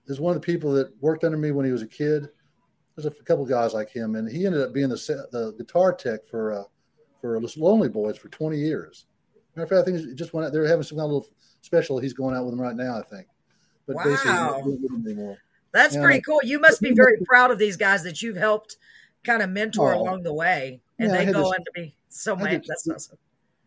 is 0.06 0.20
one 0.20 0.34
of 0.34 0.40
the 0.40 0.46
people 0.46 0.72
that 0.72 0.90
worked 1.00 1.24
under 1.24 1.36
me 1.36 1.50
when 1.50 1.66
he 1.66 1.72
was 1.72 1.82
a 1.82 1.86
kid 1.86 2.28
there's 2.98 3.06
a 3.06 3.22
couple 3.22 3.46
guys 3.46 3.74
like 3.74 3.90
him, 3.90 4.16
and 4.16 4.28
he 4.28 4.44
ended 4.44 4.60
up 4.60 4.72
being 4.72 4.88
the 4.88 5.28
the 5.30 5.54
guitar 5.56 5.92
tech 5.92 6.26
for 6.28 6.52
uh, 6.52 6.64
for 7.20 7.40
Lonely 7.56 7.88
Boys 7.88 8.18
for 8.18 8.28
20 8.28 8.58
years. 8.58 9.06
Matter 9.58 9.64
of 9.64 9.84
fact, 9.84 9.88
I 9.88 9.98
think 9.98 10.08
he 10.08 10.14
just 10.14 10.32
went 10.32 10.46
out. 10.46 10.52
They're 10.52 10.66
having 10.68 10.84
some 10.84 10.98
kind 10.98 11.06
of 11.06 11.10
little 11.10 11.28
special. 11.62 11.98
He's 11.98 12.12
going 12.12 12.36
out 12.36 12.44
with 12.44 12.52
them 12.52 12.60
right 12.60 12.76
now, 12.76 12.96
I 12.96 13.02
think. 13.02 13.26
But 13.88 13.96
wow. 13.96 14.04
basically, 14.04 15.36
That's 15.72 15.96
and, 15.96 16.04
pretty 16.04 16.20
cool. 16.20 16.38
You 16.44 16.60
must 16.60 16.80
be 16.80 16.92
very 16.92 17.18
proud 17.24 17.50
of 17.50 17.58
these 17.58 17.76
guys 17.76 18.04
that 18.04 18.22
you've 18.22 18.36
helped 18.36 18.76
kind 19.24 19.42
of 19.42 19.50
mentor 19.50 19.94
oh, 19.94 20.00
along 20.00 20.22
the 20.22 20.32
way, 20.32 20.80
and 21.00 21.10
yeah, 21.10 21.24
they 21.24 21.32
go 21.32 21.46
on 21.46 21.56
to 21.56 21.70
be 21.74 21.92
so 22.08 22.36
much. 22.36 22.66
That's 22.68 22.88
awesome. 22.88 23.18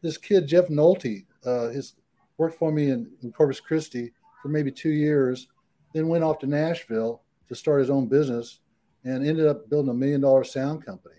This 0.01 0.17
kid 0.17 0.47
Jeff 0.47 0.67
Nolte, 0.67 1.25
uh, 1.45 1.67
his 1.69 1.95
worked 2.37 2.57
for 2.57 2.71
me 2.71 2.89
in, 2.89 3.11
in 3.21 3.33
Corpus 3.33 3.59
Christi 3.59 4.13
for 4.41 4.47
maybe 4.47 4.71
two 4.71 4.91
years, 4.91 5.47
then 5.93 6.07
went 6.07 6.23
off 6.23 6.39
to 6.39 6.47
Nashville 6.47 7.21
to 7.49 7.55
start 7.55 7.81
his 7.81 7.89
own 7.89 8.07
business 8.07 8.59
and 9.03 9.27
ended 9.27 9.45
up 9.45 9.69
building 9.69 9.91
a 9.91 9.93
million 9.93 10.21
dollar 10.21 10.45
sound 10.45 10.85
company. 10.85 11.15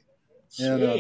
And, 0.59 0.83
uh, 0.83 0.97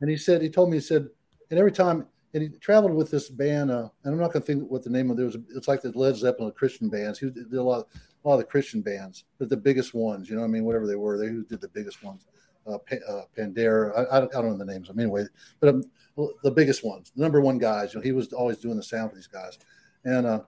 and 0.00 0.08
he 0.08 0.16
said, 0.16 0.40
he 0.40 0.48
told 0.48 0.70
me, 0.70 0.78
he 0.78 0.80
said, 0.80 1.08
and 1.50 1.58
every 1.58 1.72
time, 1.72 2.06
and 2.32 2.42
he 2.42 2.48
traveled 2.60 2.94
with 2.94 3.10
this 3.10 3.28
band, 3.28 3.70
uh, 3.70 3.88
and 4.04 4.14
I'm 4.14 4.20
not 4.20 4.32
going 4.32 4.42
to 4.42 4.46
think 4.46 4.70
what 4.70 4.84
the 4.84 4.90
name 4.90 5.10
of 5.10 5.18
it 5.18 5.24
was. 5.24 5.36
It's 5.54 5.68
like 5.68 5.82
the 5.82 5.90
Led 5.98 6.16
Zeppelin 6.16 6.52
Christian 6.52 6.88
bands. 6.88 7.18
He 7.18 7.30
did 7.30 7.52
a 7.52 7.62
lot, 7.62 7.88
a 8.24 8.28
lot 8.28 8.34
of 8.34 8.40
the 8.40 8.46
Christian 8.46 8.82
bands, 8.82 9.24
but 9.38 9.48
the 9.48 9.56
biggest 9.56 9.94
ones, 9.94 10.30
you 10.30 10.36
know, 10.36 10.44
I 10.44 10.46
mean, 10.46 10.64
whatever 10.64 10.86
they 10.86 10.96
were, 10.96 11.18
they 11.18 11.28
did 11.28 11.60
the 11.60 11.68
biggest 11.68 12.02
ones. 12.02 12.26
Uh, 12.66 12.74
uh, 13.08 13.22
Pandera, 13.36 14.06
I, 14.12 14.18
I, 14.18 14.20
don't 14.20 14.50
know 14.50 14.56
the 14.56 14.66
names 14.66 14.90
of 14.90 14.94
them 14.94 15.04
anyway, 15.04 15.24
but 15.60 15.70
um, 15.70 15.82
the 16.44 16.50
biggest 16.50 16.84
ones, 16.84 17.10
the 17.16 17.22
number 17.22 17.40
one 17.40 17.58
guys. 17.58 17.94
You 17.94 18.00
know, 18.00 18.04
he 18.04 18.12
was 18.12 18.32
always 18.34 18.58
doing 18.58 18.76
the 18.76 18.82
sound 18.82 19.10
for 19.10 19.16
these 19.16 19.26
guys, 19.26 19.58
and 20.04 20.26
uh, 20.26 20.40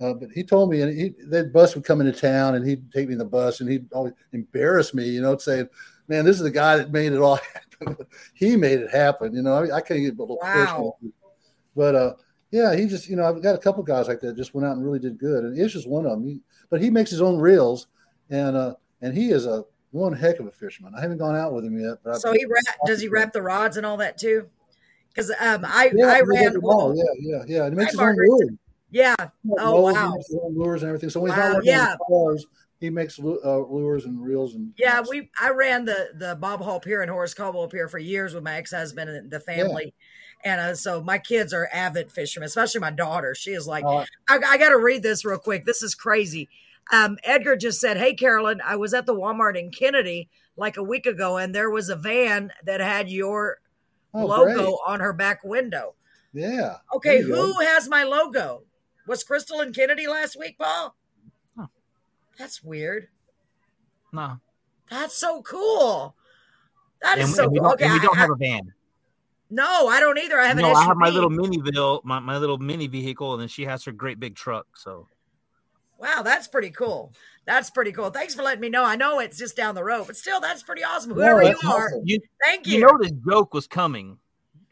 uh, 0.00 0.14
but 0.14 0.30
he 0.30 0.42
told 0.42 0.70
me, 0.70 0.80
and 0.80 0.98
he, 0.98 1.42
bus 1.52 1.74
would 1.74 1.84
come 1.84 2.00
into 2.00 2.12
town, 2.12 2.54
and 2.54 2.66
he'd 2.66 2.90
take 2.90 3.06
me 3.06 3.12
in 3.12 3.18
the 3.18 3.24
bus, 3.24 3.60
and 3.60 3.70
he'd 3.70 3.92
always 3.92 4.12
embarrass 4.32 4.94
me, 4.94 5.08
you 5.08 5.20
know, 5.20 5.36
saying, 5.36 5.68
"Man, 6.12 6.24
this 6.24 6.36
is 6.36 6.42
the 6.42 6.50
guy 6.50 6.76
that 6.76 6.92
made 6.92 7.12
it 7.12 7.18
all 7.18 7.36
happen. 7.80 7.96
he 8.34 8.56
made 8.56 8.80
it 8.80 8.90
happen." 8.90 9.34
You 9.34 9.42
know, 9.42 9.54
I, 9.54 9.62
mean, 9.62 9.72
I 9.72 9.80
can't 9.80 10.00
get 10.00 10.14
a 10.14 10.20
little 10.20 10.38
wow. 10.42 10.52
personal, 10.52 10.98
but 11.74 11.94
uh, 11.94 12.14
yeah, 12.52 12.76
he 12.76 12.86
just, 12.86 13.08
you 13.08 13.16
know, 13.16 13.24
I've 13.24 13.42
got 13.42 13.54
a 13.54 13.58
couple 13.58 13.82
guys 13.82 14.08
like 14.08 14.20
that 14.20 14.36
just 14.36 14.54
went 14.54 14.66
out 14.66 14.76
and 14.76 14.84
really 14.84 14.98
did 14.98 15.18
good, 15.18 15.44
and 15.44 15.58
Ish 15.58 15.74
is 15.74 15.86
one 15.86 16.04
of 16.04 16.12
them. 16.12 16.26
He, 16.26 16.40
but 16.68 16.82
he 16.82 16.90
makes 16.90 17.10
his 17.10 17.22
own 17.22 17.38
reels, 17.38 17.86
and 18.30 18.56
uh, 18.56 18.74
and 19.00 19.16
he 19.16 19.30
is 19.30 19.46
a 19.46 19.64
one 19.90 20.12
heck 20.12 20.38
of 20.38 20.46
a 20.46 20.50
fisherman. 20.50 20.94
I 20.94 21.00
haven't 21.00 21.18
gone 21.18 21.34
out 21.34 21.54
with 21.54 21.64
him 21.64 21.78
yet, 21.78 21.98
but 22.04 22.20
so 22.20 22.32
he 22.32 22.44
wrap, 22.44 22.76
does 22.86 23.00
he 23.00 23.08
wrap 23.08 23.32
the 23.32 23.42
rods 23.42 23.78
and 23.78 23.86
all 23.86 23.96
that 23.96 24.18
too? 24.18 24.48
Because 25.08 25.30
um, 25.40 25.64
I 25.66 25.90
yeah, 25.94 26.06
I 26.06 26.20
ran 26.20 26.60
well, 26.60 26.94
yeah 26.94 27.04
yeah 27.18 27.44
yeah. 27.46 27.68
He 27.70 27.74
makes 27.74 27.92
his 27.92 28.00
own 28.00 28.16
reels. 28.16 28.50
Yeah. 28.90 29.16
Oh 29.58 29.90
wow. 29.90 30.14
Lures 30.50 30.82
and 30.82 30.90
everything. 30.90 31.08
So 31.08 31.20
when 31.20 31.32
he's 31.32 31.38
wow. 31.38 31.52
not 31.54 31.64
yeah. 31.64 31.96
cars, 32.06 32.46
he 32.82 32.90
makes 32.90 33.16
uh, 33.20 33.58
lures 33.58 34.06
and 34.06 34.20
reels 34.20 34.56
and. 34.56 34.74
Yeah, 34.76 35.02
we. 35.08 35.30
I 35.40 35.50
ran 35.50 35.84
the 35.84 36.08
the 36.14 36.34
Bob 36.34 36.60
Hall 36.60 36.80
Pier 36.80 37.00
and 37.00 37.08
Horace 37.08 37.32
Caldwell 37.32 37.68
Pier 37.68 37.86
for 37.86 37.98
years 37.98 38.34
with 38.34 38.42
my 38.42 38.56
ex 38.56 38.72
husband 38.72 39.08
and 39.08 39.30
the 39.30 39.38
family. 39.38 39.94
Yeah. 40.44 40.52
And 40.52 40.60
uh, 40.60 40.74
so 40.74 41.00
my 41.00 41.18
kids 41.18 41.52
are 41.52 41.68
avid 41.72 42.10
fishermen, 42.10 42.48
especially 42.48 42.80
my 42.80 42.90
daughter. 42.90 43.36
She 43.36 43.52
is 43.52 43.68
like, 43.68 43.84
uh, 43.84 44.04
I, 44.28 44.40
I 44.44 44.58
got 44.58 44.70
to 44.70 44.78
read 44.78 45.04
this 45.04 45.24
real 45.24 45.38
quick. 45.38 45.64
This 45.64 45.84
is 45.84 45.94
crazy. 45.94 46.48
Um, 46.90 47.18
Edgar 47.22 47.54
just 47.54 47.80
said, 47.80 47.96
Hey, 47.96 48.14
Carolyn, 48.14 48.60
I 48.64 48.74
was 48.74 48.92
at 48.92 49.06
the 49.06 49.14
Walmart 49.14 49.56
in 49.56 49.70
Kenedy 49.70 50.26
like 50.56 50.76
a 50.76 50.82
week 50.82 51.06
ago, 51.06 51.36
and 51.36 51.54
there 51.54 51.70
was 51.70 51.88
a 51.88 51.94
van 51.94 52.50
that 52.64 52.80
had 52.80 53.08
your 53.08 53.58
oh, 54.12 54.26
logo 54.26 54.54
great. 54.54 54.78
on 54.88 54.98
her 54.98 55.12
back 55.12 55.44
window. 55.44 55.94
Yeah. 56.32 56.78
Okay, 56.96 57.22
who 57.22 57.52
go. 57.52 57.60
has 57.60 57.88
my 57.88 58.02
logo? 58.02 58.64
Was 59.06 59.22
Crystal 59.22 59.60
and 59.60 59.72
Kenedy 59.72 60.08
last 60.08 60.36
week, 60.36 60.58
Paul? 60.58 60.96
That's 62.38 62.62
weird. 62.62 63.08
No. 64.12 64.38
That's 64.90 65.16
so 65.16 65.42
cool. 65.42 66.14
That 67.02 67.18
is 67.18 67.26
and, 67.26 67.34
so 67.34 67.44
and 67.44 67.58
cool. 67.58 67.72
Okay, 67.72 67.90
we 67.90 67.98
don't 68.00 68.16
I, 68.16 68.20
have 68.20 68.30
a 68.30 68.36
van. 68.36 68.72
No, 69.50 69.88
I 69.88 70.00
don't 70.00 70.18
either. 70.18 70.38
I 70.38 70.46
have 70.46 70.56
no, 70.56 70.70
an 70.70 70.76
I 70.76 70.84
have 70.84 70.96
my 70.96 71.10
little 71.10 71.30
mini 71.30 71.58
vehicle, 71.58 72.00
my, 72.04 72.20
my 72.20 72.38
little 72.38 72.58
mini 72.58 72.86
vehicle, 72.86 73.32
and 73.32 73.40
then 73.40 73.48
she 73.48 73.64
has 73.64 73.84
her 73.84 73.92
great 73.92 74.18
big 74.20 74.34
truck. 74.34 74.66
So 74.76 75.08
Wow, 76.02 76.22
that's 76.22 76.48
pretty 76.48 76.70
cool. 76.70 77.12
That's 77.46 77.70
pretty 77.70 77.92
cool. 77.92 78.10
Thanks 78.10 78.34
for 78.34 78.42
letting 78.42 78.60
me 78.60 78.68
know. 78.68 78.84
I 78.84 78.96
know 78.96 79.20
it's 79.20 79.38
just 79.38 79.56
down 79.56 79.76
the 79.76 79.84
road, 79.84 80.08
but 80.08 80.16
still, 80.16 80.40
that's 80.40 80.60
pretty 80.64 80.82
awesome. 80.82 81.14
Whoever 81.14 81.44
you 81.44 81.56
are, 81.64 81.86
awesome. 81.86 82.02
you, 82.04 82.18
thank 82.44 82.66
you. 82.66 82.78
You 82.78 82.86
know 82.86 82.98
this 83.00 83.12
joke 83.24 83.54
was 83.54 83.68
coming. 83.68 84.18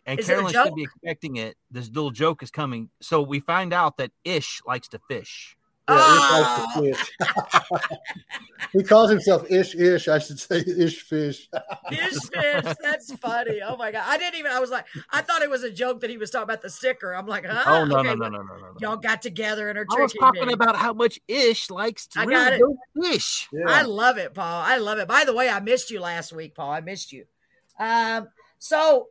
And 0.07 0.19
is 0.19 0.27
Carolyn 0.27 0.53
should 0.53 0.75
be 0.75 0.83
expecting 0.83 1.37
it. 1.37 1.57
This 1.71 1.87
little 1.89 2.11
joke 2.11 2.43
is 2.43 2.51
coming. 2.51 2.91
So 3.01 3.23
we 3.23 3.39
find 3.39 3.73
out 3.73 3.97
that 3.99 4.11
Ish 4.25 4.61
likes 4.67 4.89
to 4.89 5.01
fish. 5.07 5.57
Oh. 5.91 6.85
Ish 6.85 7.13
he 8.73 8.83
calls 8.83 9.11
himself 9.11 9.51
Ish 9.51 9.75
Ish. 9.75 10.09
I 10.09 10.19
should 10.19 10.39
say 10.39 10.63
Ish 10.67 11.03
Fish. 11.03 11.49
Ish 11.91 12.19
Fish. 12.31 12.75
That's 12.83 13.13
funny. 13.17 13.61
Oh 13.67 13.77
my 13.77 13.91
god! 13.93 14.05
I 14.07 14.19
didn't 14.19 14.39
even. 14.39 14.53
I 14.53 14.61
was 14.61 14.71
like, 14.71 14.87
I 15.11 15.23
thought 15.23 15.43
it 15.43 15.51
was 15.51 15.63
a 15.63 15.71
joke 15.71 16.01
that 16.01 16.11
he 16.11 16.17
was 16.19 16.31
talking 16.31 16.45
about 16.45 16.63
the 16.63 16.71
sticker. 16.71 17.13
I'm 17.15 17.27
like, 17.27 17.45
huh? 17.45 17.63
Oh 17.67 17.85
no 17.85 17.99
okay, 17.99 18.09
no, 18.09 18.15
no, 18.15 18.29
no, 18.29 18.43
no, 18.43 18.55
no, 18.57 18.75
Y'all 18.81 18.97
got 18.97 19.23
together 19.23 19.69
and 19.69 19.79
are 19.79 19.87
I 19.91 20.03
was 20.03 20.13
talking 20.13 20.47
me. 20.47 20.53
about 20.53 20.77
how 20.77 20.93
much 20.93 21.19
Ish 21.29 21.71
likes 21.71 22.07
to 22.09 22.21
I 22.21 22.27
got 22.27 22.53
it. 22.53 22.63
fish. 23.03 23.49
Yeah. 23.53 23.65
I 23.69 23.83
love 23.83 24.19
it, 24.19 24.35
Paul. 24.35 24.63
I 24.65 24.79
love 24.79 24.99
it. 24.99 25.09
By 25.09 25.25
the 25.25 25.35
way, 25.35 25.49
I 25.49 25.61
missed 25.61 25.91
you 25.91 26.01
last 26.01 26.33
week, 26.33 26.55
Paul. 26.55 26.71
I 26.71 26.81
missed 26.81 27.13
you. 27.13 27.25
Um, 27.79 28.29
so 28.59 29.09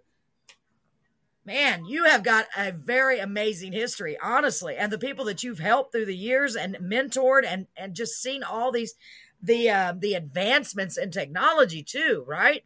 man, 1.50 1.84
you 1.86 2.06
have 2.06 2.24
got 2.24 2.46
a 2.56 2.72
very 2.72 3.18
amazing 3.20 3.74
history, 3.74 4.16
honestly. 4.22 4.78
And 4.78 4.92
the 4.92 5.00
people 5.00 5.26
that 5.26 5.44
you've 5.44 5.58
helped 5.58 5.92
through 5.92 6.06
the 6.06 6.16
years 6.16 6.56
and 6.56 6.76
mentored 6.76 7.44
and 7.46 7.66
and 7.76 7.96
just 7.96 8.22
seen 8.22 8.44
all 8.44 8.72
these 8.72 8.94
the 9.42 9.70
uh, 9.70 9.94
the 9.98 10.14
advancements 10.14 10.98
in 10.98 11.10
technology 11.10 11.82
too, 11.82 12.24
right? 12.28 12.64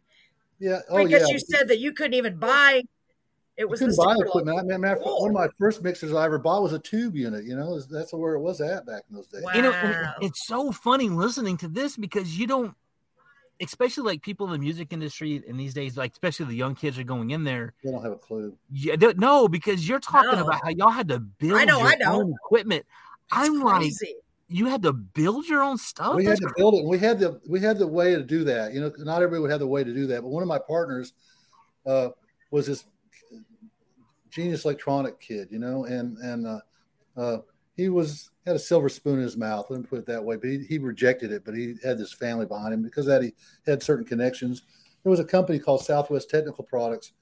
Yeah. 0.58 0.80
Oh, 0.90 1.02
because 1.02 1.26
yeah. 1.26 1.32
you 1.32 1.38
said 1.38 1.68
that 1.68 1.78
you 1.80 1.92
couldn't 1.92 2.14
even 2.14 2.36
buy. 2.36 2.82
It 3.56 3.68
was 3.68 3.80
couldn't 3.80 3.96
buy 3.96 4.16
equipment. 4.18 4.58
I 4.58 4.62
mean, 4.62 4.82
one 4.82 5.30
of 5.30 5.34
my 5.34 5.48
first 5.58 5.82
mixers 5.82 6.12
I 6.12 6.26
ever 6.26 6.38
bought 6.38 6.62
was 6.62 6.74
a 6.74 6.78
tube 6.78 7.16
unit. 7.16 7.44
You 7.44 7.56
know, 7.56 7.80
that's 7.80 8.12
where 8.12 8.34
it 8.34 8.40
was 8.40 8.60
at 8.60 8.84
back 8.84 9.04
in 9.08 9.16
those 9.16 9.28
days. 9.28 9.44
Wow. 9.44 9.52
You 9.54 9.62
know, 9.62 10.12
it's 10.20 10.46
so 10.46 10.72
funny 10.72 11.08
listening 11.08 11.56
to 11.58 11.68
this 11.68 11.96
because 11.96 12.38
you 12.38 12.46
don't 12.46 12.74
especially 13.60 14.04
like 14.04 14.22
people 14.22 14.46
in 14.46 14.52
the 14.52 14.58
music 14.58 14.92
industry 14.92 15.42
in 15.46 15.56
these 15.56 15.74
days, 15.74 15.96
like 15.96 16.12
especially 16.12 16.46
the 16.46 16.54
young 16.54 16.74
kids 16.74 16.98
are 16.98 17.04
going 17.04 17.30
in 17.30 17.44
there. 17.44 17.74
They 17.84 17.90
don't 17.90 18.02
have 18.02 18.12
a 18.12 18.16
clue. 18.16 18.56
Yeah, 18.70 18.96
no, 19.16 19.48
because 19.48 19.88
you're 19.88 20.00
talking 20.00 20.38
no. 20.38 20.44
about 20.44 20.60
how 20.62 20.70
y'all 20.70 20.90
had 20.90 21.08
to 21.08 21.20
build 21.20 21.60
I 21.60 21.64
know, 21.64 21.78
your 21.78 21.88
I 21.88 21.94
know. 21.96 22.20
own 22.20 22.34
equipment. 22.44 22.84
That's 23.30 23.48
I'm 23.48 23.62
crazy. 23.62 24.06
like, 24.06 24.16
you 24.48 24.66
had 24.66 24.82
to 24.82 24.92
build 24.92 25.46
your 25.46 25.62
own 25.62 25.78
stuff. 25.78 26.14
We 26.14 26.24
That's 26.26 26.40
had 26.40 26.48
to 26.48 26.52
crazy. 26.52 26.62
build 26.62 26.74
it. 26.74 26.80
And 26.80 26.88
we 26.88 26.98
had 26.98 27.18
the 27.18 27.40
we 27.48 27.60
had 27.60 27.78
the 27.78 27.86
way 27.86 28.14
to 28.14 28.22
do 28.22 28.44
that. 28.44 28.72
You 28.74 28.80
know, 28.80 28.92
not 28.98 29.16
everybody 29.22 29.40
would 29.40 29.50
have 29.50 29.60
the 29.60 29.66
way 29.66 29.82
to 29.82 29.94
do 29.94 30.06
that. 30.08 30.22
But 30.22 30.28
one 30.28 30.42
of 30.42 30.48
my 30.48 30.58
partners 30.58 31.14
uh, 31.86 32.10
was 32.50 32.66
this 32.66 32.84
genius 34.30 34.64
electronic 34.64 35.18
kid. 35.20 35.48
You 35.50 35.58
know, 35.58 35.84
and 35.86 36.18
and 36.18 36.46
uh, 36.46 36.60
uh, 37.16 37.38
he 37.76 37.88
was 37.88 38.30
had 38.46 38.56
a 38.56 38.60
silver 38.60 38.88
spoon 38.88 39.18
in 39.18 39.24
his 39.24 39.36
mouth. 39.36 39.66
Let 39.70 39.80
me 39.80 39.86
put 39.86 40.00
it 40.00 40.06
that 40.06 40.24
way. 40.24 40.36
But 40.36 40.50
he, 40.50 40.58
he 40.58 40.78
rejected 40.78 41.32
it. 41.32 41.44
But 41.44 41.54
he 41.54 41.76
had 41.82 41.98
this 41.98 42.12
family 42.12 42.46
behind 42.46 42.74
him 42.74 42.82
because 42.82 43.06
that 43.06 43.22
he 43.22 43.32
had 43.66 43.82
certain 43.82 44.04
connections. 44.04 44.62
There 45.02 45.10
was 45.10 45.20
a 45.20 45.24
company 45.24 45.58
called 45.58 45.84
Southwest 45.84 46.30
Technical 46.30 46.64
Products 46.64 47.12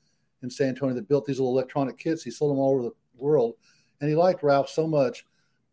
in 0.43 0.51
San 0.51 0.69
Antonio 0.71 0.95
that 0.95 1.09
built 1.09 1.25
these 1.25 1.39
little 1.39 1.53
electronic 1.53 1.99
kits. 1.99 2.23
He 2.23 2.31
sold 2.31 2.51
them 2.51 2.59
all 2.59 2.75
over 2.75 2.83
the 2.83 2.93
world, 3.17 3.55
and 4.01 4.11
he 4.11 4.17
liked 4.17 4.43
Ralph 4.43 4.69
so 4.69 4.87
much 4.87 5.25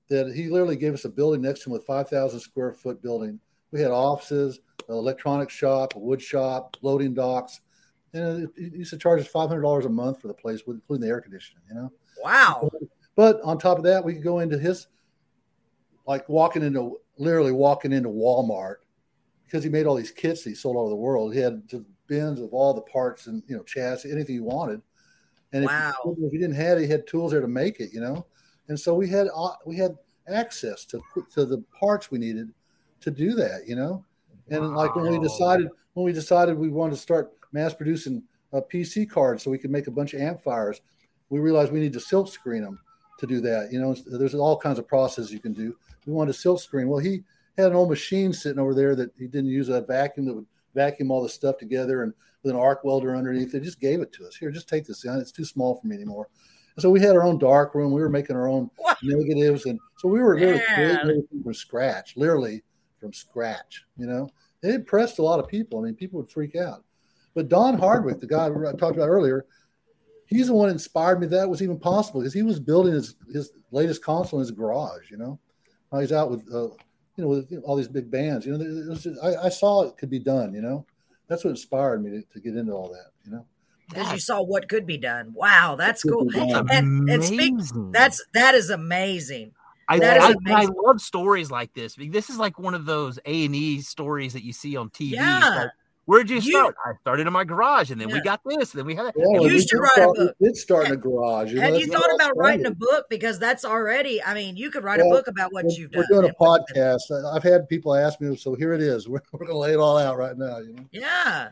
that 0.10 0.34
he 0.34 0.48
literally 0.48 0.76
gave 0.76 0.94
us 0.94 1.06
a 1.06 1.10
building 1.10 1.42
next 1.42 1.62
to 1.62 1.70
him 1.70 1.74
with 1.74 1.86
5,000 1.86 2.40
square 2.40 2.74
foot 2.74 3.02
building. 3.02 3.40
We 3.72 3.80
had 3.80 3.92
offices, 3.92 4.60
an 4.88 4.96
electronic 4.96 5.52
shop, 5.52 5.96
a 5.96 6.00
wood 6.00 6.22
shop, 6.22 6.78
loading 6.82 7.14
docks, 7.14 7.62
and 8.14 8.48
uh, 8.48 8.52
he 8.58 8.78
used 8.80 8.90
to 8.90 8.98
charge 8.98 9.22
us 9.22 9.32
$500 9.32 9.86
a 9.86 9.90
month 9.90 10.22
for 10.22 10.28
the 10.28 10.34
place, 10.34 10.62
including 10.66 11.02
the 11.02 11.08
air 11.08 11.22
conditioning. 11.22 11.62
You 11.70 11.76
know. 11.76 11.92
Wow. 12.24 12.70
But 13.20 13.42
on 13.42 13.58
top 13.58 13.78
of 13.78 13.84
that, 13.84 14.06
we 14.06 14.14
could 14.14 14.24
go 14.24 14.40
into 14.40 14.58
his 14.58 14.88
like 16.08 16.30
walking 16.30 16.64
into 16.64 17.02
literally 17.18 17.52
walking 17.52 17.92
into 17.92 18.08
Walmart 18.08 18.76
because 19.46 19.62
he 19.62 19.70
made 19.70 19.88
all 19.88 19.96
these 19.96 20.10
kits 20.10 20.46
he 20.46 20.56
sold 20.56 20.78
all 20.78 20.84
over 20.84 20.92
the 20.92 20.96
world. 20.96 21.34
He 21.34 21.42
had 21.42 21.62
bins 22.08 22.40
of 22.40 22.54
all 22.54 22.74
the 22.74 22.80
parts 22.80 23.28
and 23.28 23.44
you 23.46 23.58
know 23.58 23.64
chassis, 23.64 24.10
anything 24.10 24.36
you 24.36 24.46
wanted. 24.46 24.82
And 25.52 25.66
wow. 25.66 25.92
if, 26.06 26.18
you, 26.18 26.28
if 26.28 26.32
you 26.32 26.40
didn't 26.40 26.56
have 26.56 26.78
it, 26.78 26.84
he 26.84 26.88
had 26.88 27.08
tools 27.08 27.34
there 27.34 27.42
to 27.42 27.48
make 27.50 27.82
it. 27.82 27.90
You 27.92 28.00
know, 28.00 28.26
and 28.70 28.80
so 28.80 28.94
we 28.94 29.10
had 29.10 29.28
uh, 29.36 29.50
we 29.66 29.76
had 29.76 29.98
access 30.30 30.86
to 30.86 31.02
to 31.34 31.44
the 31.44 31.62
parts 31.78 32.10
we 32.10 32.20
needed 32.20 32.54
to 33.02 33.12
do 33.12 33.34
that. 33.34 33.68
You 33.68 33.76
know, 33.76 34.06
and 34.50 34.62
wow. 34.62 34.78
like 34.78 34.96
when 34.96 35.12
we 35.12 35.20
decided 35.20 35.68
when 35.92 36.06
we 36.06 36.14
decided 36.14 36.58
we 36.58 36.70
wanted 36.70 36.96
to 36.96 37.02
start 37.02 37.34
mass 37.52 37.74
producing 37.74 38.24
a 38.54 38.62
PC 38.62 39.10
cards 39.10 39.44
so 39.44 39.52
we 39.52 39.58
could 39.58 39.72
make 39.72 39.88
a 39.88 39.92
bunch 39.92 40.14
of 40.14 40.22
amplifiers, 40.22 40.80
we 41.28 41.42
realized 41.42 41.74
we 41.74 41.82
need 41.82 41.92
to 41.92 42.00
silk 42.00 42.30
screen 42.30 42.64
them 42.64 42.80
to 43.20 43.28
do 43.28 43.42
that. 43.42 43.72
You 43.72 43.80
know, 43.80 43.94
there's 43.94 44.36
all 44.36 44.58
kinds 44.58 44.80
of 44.80 44.88
processes 44.88 45.32
you 45.32 45.40
can 45.40 45.54
do 45.54 45.76
we 46.10 46.14
wanted 46.16 46.32
a 46.32 46.38
silk 46.38 46.60
screen. 46.60 46.88
Well, 46.88 47.00
he 47.00 47.24
had 47.58 47.68
an 47.68 47.76
old 47.76 47.90
machine 47.90 48.34
sitting 48.34 48.60
over 48.60 48.74
there 48.74 48.96
that 48.96 49.12
he 49.18 49.28
didn't 49.28 49.50
use 49.50 49.70
a 49.70 49.82
vacuum 49.82 50.26
that 50.26 50.34
would 50.34 50.46
vacuum 50.74 51.12
all 51.12 51.22
the 51.22 51.30
stuff 51.30 51.58
together 51.58 52.04
and 52.04 52.14
with 52.44 52.54
an 52.54 52.60
arc 52.60 52.84
welder 52.84 53.16
underneath. 53.16 53.52
They 53.52 53.60
just 53.60 53.80
gave 53.80 54.02
it 54.02 54.12
to 54.14 54.26
us. 54.26 54.36
Here, 54.36 54.52
just 54.52 54.70
take 54.70 54.86
this. 54.86 55.06
It's 55.06 55.32
too 55.32 55.46
small 55.46 55.76
for 55.76 55.88
me 55.88 55.96
anymore. 55.96 56.30
And 56.76 56.82
so 56.82 56.90
we 56.90 57.02
had 57.02 57.16
our 57.16 57.24
own 57.24 57.38
dark 57.38 57.76
room. 57.76 57.92
We 57.92 58.02
were 58.02 58.10
making 58.10 58.36
our 58.36 58.48
own 58.48 58.70
what? 58.78 58.98
negatives, 59.04 59.66
and 59.66 59.80
so 59.98 60.08
we 60.08 60.20
were 60.20 60.36
really 60.36 60.62
creating 60.74 61.28
from 61.44 61.54
scratch, 61.54 62.16
literally 62.16 62.64
from 63.00 63.12
scratch. 63.12 63.84
You 63.98 64.08
know, 64.08 64.30
it 64.64 64.74
impressed 64.76 65.20
a 65.20 65.24
lot 65.24 65.40
of 65.40 65.48
people. 65.48 65.80
I 65.80 65.84
mean, 65.84 65.96
people 65.96 66.20
would 66.22 66.32
freak 66.32 66.56
out. 66.56 66.84
But 67.36 67.50
Don 67.50 67.78
Hardwick, 67.78 68.20
the 68.20 68.28
guy 68.28 68.46
I 68.48 68.72
talked 68.78 68.96
about 68.96 69.10
earlier, 69.10 69.46
he's 70.30 70.48
the 70.48 70.54
one 70.54 70.68
that 70.68 70.74
inspired 70.74 71.20
me 71.20 71.28
that 71.28 71.50
was 71.50 71.62
even 71.62 71.80
possible 71.80 72.22
because 72.22 72.34
he 72.34 72.44
was 72.44 72.60
building 72.60 72.94
his 72.94 73.16
his 73.34 73.52
latest 73.72 74.04
console 74.04 74.40
in 74.40 74.46
his 74.46 74.52
garage. 74.52 75.12
You 75.12 75.18
know, 75.18 75.40
he's 76.00 76.12
out 76.12 76.32
with 76.32 76.42
uh, 76.54 76.70
you 77.16 77.24
know 77.24 77.28
with 77.28 77.54
all 77.64 77.76
these 77.76 77.88
big 77.88 78.10
bands. 78.10 78.46
You 78.46 78.58
know, 78.58 78.96
just, 78.96 79.22
I, 79.22 79.46
I, 79.46 79.50
saw 79.50 79.84
it 79.84 79.98
could 79.98 80.10
be 80.10 80.20
done. 80.20 80.54
You 80.54 80.62
know, 80.62 80.86
that's 81.28 81.44
what 81.44 81.52
inspired 81.52 82.04
me 82.04 82.12
to, 82.12 82.22
to 82.22 82.40
get 82.40 82.56
into 82.56 82.72
all 82.74 82.90
that. 82.90 83.12
You 83.26 83.32
know. 83.34 83.46
Because 83.90 84.12
you 84.14 84.20
saw 84.20 84.44
what 84.44 84.70
could 84.70 84.86
be 84.86 85.00
done. 85.00 85.34
Wow, 85.34 85.76
that's 85.76 86.04
cool. 86.04 86.30
And, 86.36 87.10
and 87.10 87.26
speak, 87.26 87.56
that's 87.92 88.24
that 88.34 88.54
is 88.54 88.70
amazing. 88.70 89.54
I, 89.88 89.98
I, 89.98 90.36
I, 90.46 90.68
love 90.86 91.02
stories 91.02 91.50
like 91.50 91.74
this. 91.74 91.96
This 91.98 92.30
is 92.30 92.38
like 92.38 92.60
one 92.60 92.76
of 92.76 92.86
those 92.86 93.18
A 93.26 93.46
and 93.46 93.56
E 93.56 93.82
stories 93.82 94.34
that 94.34 94.44
you 94.44 94.54
see 94.54 94.78
on 94.78 94.92
TV. 94.92 95.14
Yeah. 95.14 95.40
Like, 95.40 95.70
Where'd 96.10 96.28
you, 96.28 96.38
you 96.38 96.54
start? 96.54 96.76
I 96.84 96.94
started 97.02 97.28
in 97.28 97.34
my 97.34 97.44
garage, 97.44 97.92
and 97.92 98.02
then 98.02 98.10
yeah. 98.10 98.16
we 98.16 98.22
got 98.22 98.42
this, 98.44 98.74
and 98.74 98.80
then 98.80 98.88
we 98.88 98.96
had. 98.96 99.14
Yeah, 99.16 99.42
you 99.42 99.62
should 99.62 99.78
write 99.78 99.92
start, 99.92 100.18
a 100.18 100.26
book. 100.26 100.36
did 100.42 100.58
start 100.58 100.88
in 100.88 100.94
a 100.94 100.98
garage. 100.98 101.54
You 101.54 101.62
Have 101.62 101.76
you 101.76 101.86
thought 101.86 102.12
about 102.16 102.36
writing 102.36 102.66
a 102.66 102.72
book? 102.72 103.06
Because 103.12 103.38
that's 103.38 103.64
already. 103.64 104.20
I 104.24 104.34
mean, 104.34 104.58
you 104.58 104.72
could 104.72 104.84
write 104.84 104.98
well, 104.98 105.12
a 105.12 105.16
book 105.16 105.28
about 105.28 105.54
what 105.54 105.66
you've 105.78 105.92
we're 105.94 106.02
done. 106.02 106.08
We're 106.10 106.22
doing 106.24 106.34
a 106.36 106.44
podcast. 106.44 107.02
I've 107.32 107.44
had 107.44 107.70
people 107.70 107.94
ask 107.94 108.20
me, 108.20 108.36
so 108.38 108.56
here 108.56 108.74
it 108.74 108.82
is. 108.82 109.08
We're, 109.10 109.22
we're 109.32 109.46
going 109.46 109.52
to 109.52 109.58
lay 109.58 109.74
it 109.74 109.78
all 109.78 110.00
out 110.00 110.18
right 110.18 110.36
now. 110.36 110.58
You 110.58 110.74
know. 110.74 110.86
Yeah, 110.92 111.50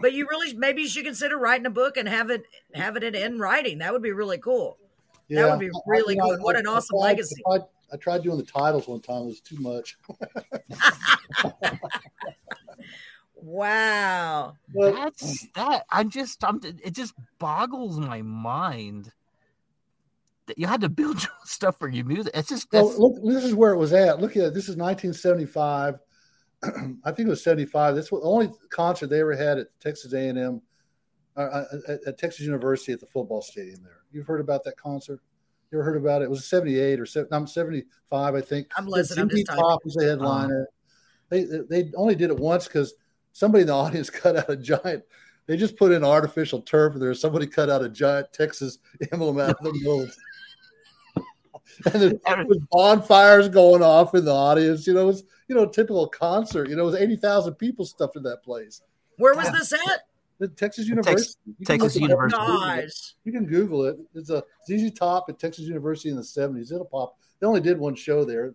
but 0.00 0.12
you 0.12 0.28
really 0.30 0.54
maybe 0.54 0.82
you 0.82 0.88
should 0.88 1.04
consider 1.04 1.36
writing 1.36 1.66
a 1.66 1.70
book 1.70 1.96
and 1.96 2.08
have 2.08 2.30
it 2.30 2.44
have 2.74 2.94
it 2.96 3.02
in 3.02 3.40
writing. 3.40 3.78
That 3.78 3.92
would 3.92 4.02
be 4.02 4.12
really 4.12 4.38
cool. 4.38 4.78
Yeah, 5.26 5.42
that 5.42 5.50
would 5.50 5.58
be 5.58 5.70
really 5.84 6.16
I, 6.16 6.22
cool. 6.22 6.36
what 6.42 6.54
an 6.54 6.68
awesome 6.68 6.98
I, 7.00 7.06
legacy. 7.06 7.42
I, 7.50 7.58
I 7.92 7.96
tried 7.96 8.22
doing 8.22 8.36
the 8.36 8.44
titles 8.44 8.86
one 8.86 9.00
time. 9.00 9.22
It 9.22 9.26
was 9.26 9.40
too 9.40 9.58
much. 9.58 9.98
Wow. 13.36 14.56
That's 14.74 15.46
that. 15.54 15.84
I'm 15.90 16.10
just, 16.10 16.42
I'm, 16.42 16.60
it 16.64 16.92
just 16.92 17.14
boggles 17.38 17.98
my 17.98 18.22
mind 18.22 19.12
that 20.46 20.58
you 20.58 20.66
had 20.66 20.80
to 20.80 20.88
build 20.88 21.22
your 21.22 21.32
stuff 21.44 21.78
for 21.78 21.88
your 21.88 22.04
music. 22.04 22.32
It's 22.34 22.48
just, 22.48 22.68
well, 22.72 22.92
look, 22.98 23.22
this 23.22 23.44
is 23.44 23.54
where 23.54 23.72
it 23.72 23.78
was 23.78 23.92
at. 23.92 24.20
Look 24.20 24.36
at 24.36 24.54
this 24.54 24.68
is 24.68 24.76
1975. 24.76 25.98
I 27.04 27.12
think 27.12 27.26
it 27.26 27.28
was 27.28 27.44
75. 27.44 27.94
That's 27.94 28.10
what 28.10 28.22
the 28.22 28.28
only 28.28 28.50
concert 28.70 29.08
they 29.08 29.20
ever 29.20 29.36
had 29.36 29.58
at 29.58 29.66
Texas 29.80 30.14
A&M, 30.14 30.62
uh, 31.36 31.40
uh, 31.40 31.64
at, 31.88 32.00
at, 32.06 32.18
Texas 32.18 32.46
University 32.46 32.92
at 32.92 33.00
the 33.00 33.06
football 33.06 33.42
stadium 33.42 33.82
there. 33.82 34.00
You've 34.10 34.26
heard 34.26 34.40
about 34.40 34.64
that 34.64 34.78
concert? 34.78 35.20
You 35.70 35.78
ever 35.78 35.84
heard 35.84 35.96
about 36.00 36.22
it? 36.22 36.26
It 36.26 36.30
was 36.30 36.48
78 36.48 37.00
or 37.00 37.06
7, 37.06 37.28
I'm 37.32 37.46
75, 37.46 38.34
I 38.34 38.40
think. 38.40 38.68
I'm 38.76 38.86
listening. 38.86 39.24
I'm 39.24 39.28
just 39.28 39.46
Top 39.46 39.84
was 39.84 39.94
the 39.94 40.06
headliner. 40.06 40.62
Uh-huh. 40.62 40.72
They, 41.28 41.44
they 41.82 41.90
only 41.96 42.14
did 42.14 42.30
it 42.30 42.38
once 42.38 42.66
because– 42.66 42.94
somebody 43.36 43.62
in 43.62 43.68
the 43.68 43.74
audience 43.76 44.10
cut 44.10 44.36
out 44.36 44.50
a 44.50 44.56
giant. 44.56 45.04
They 45.46 45.56
just 45.56 45.76
put 45.76 45.92
in 45.92 46.02
artificial 46.02 46.60
turf 46.62 46.94
there. 46.96 47.14
Somebody 47.14 47.46
cut 47.46 47.70
out 47.70 47.84
a 47.84 47.88
giant 47.88 48.32
Texas 48.32 48.78
emblem 49.12 49.38
out 49.38 49.50
of 49.50 49.62
the 49.62 49.72
middle. 49.72 50.08
and 51.92 52.20
there 52.24 52.44
was 52.46 52.58
bonfires 52.70 53.48
going 53.48 53.82
off 53.82 54.14
in 54.14 54.24
the 54.24 54.34
audience. 54.34 54.86
You 54.86 54.94
know, 54.94 55.02
it 55.02 55.06
was 55.06 55.24
you 55.48 55.54
know 55.54 55.66
typical 55.66 56.08
concert. 56.08 56.68
You 56.68 56.76
know, 56.76 56.82
it 56.82 56.86
was 56.86 56.94
eighty 56.96 57.16
thousand 57.16 57.54
people 57.54 57.84
stuffed 57.84 58.16
in 58.16 58.22
that 58.24 58.42
place. 58.42 58.82
Where 59.18 59.34
was 59.34 59.50
this 59.52 59.72
at? 59.72 60.06
The 60.38 60.48
Texas 60.48 60.86
University. 60.86 61.16
Texas, 61.18 61.36
Texas 61.64 61.96
University. 61.96 62.36
Gosh. 62.36 63.14
You 63.24 63.32
can 63.32 63.46
Google 63.46 63.86
it. 63.86 63.96
It's 64.14 64.28
a 64.28 64.42
ZZ 64.68 64.92
Top 64.92 65.26
at 65.30 65.38
Texas 65.38 65.64
University 65.64 66.10
in 66.10 66.16
the 66.16 66.24
seventies. 66.24 66.72
It'll 66.72 66.84
pop. 66.84 67.16
They 67.40 67.46
only 67.46 67.60
did 67.60 67.78
one 67.78 67.94
show 67.94 68.24
there. 68.24 68.54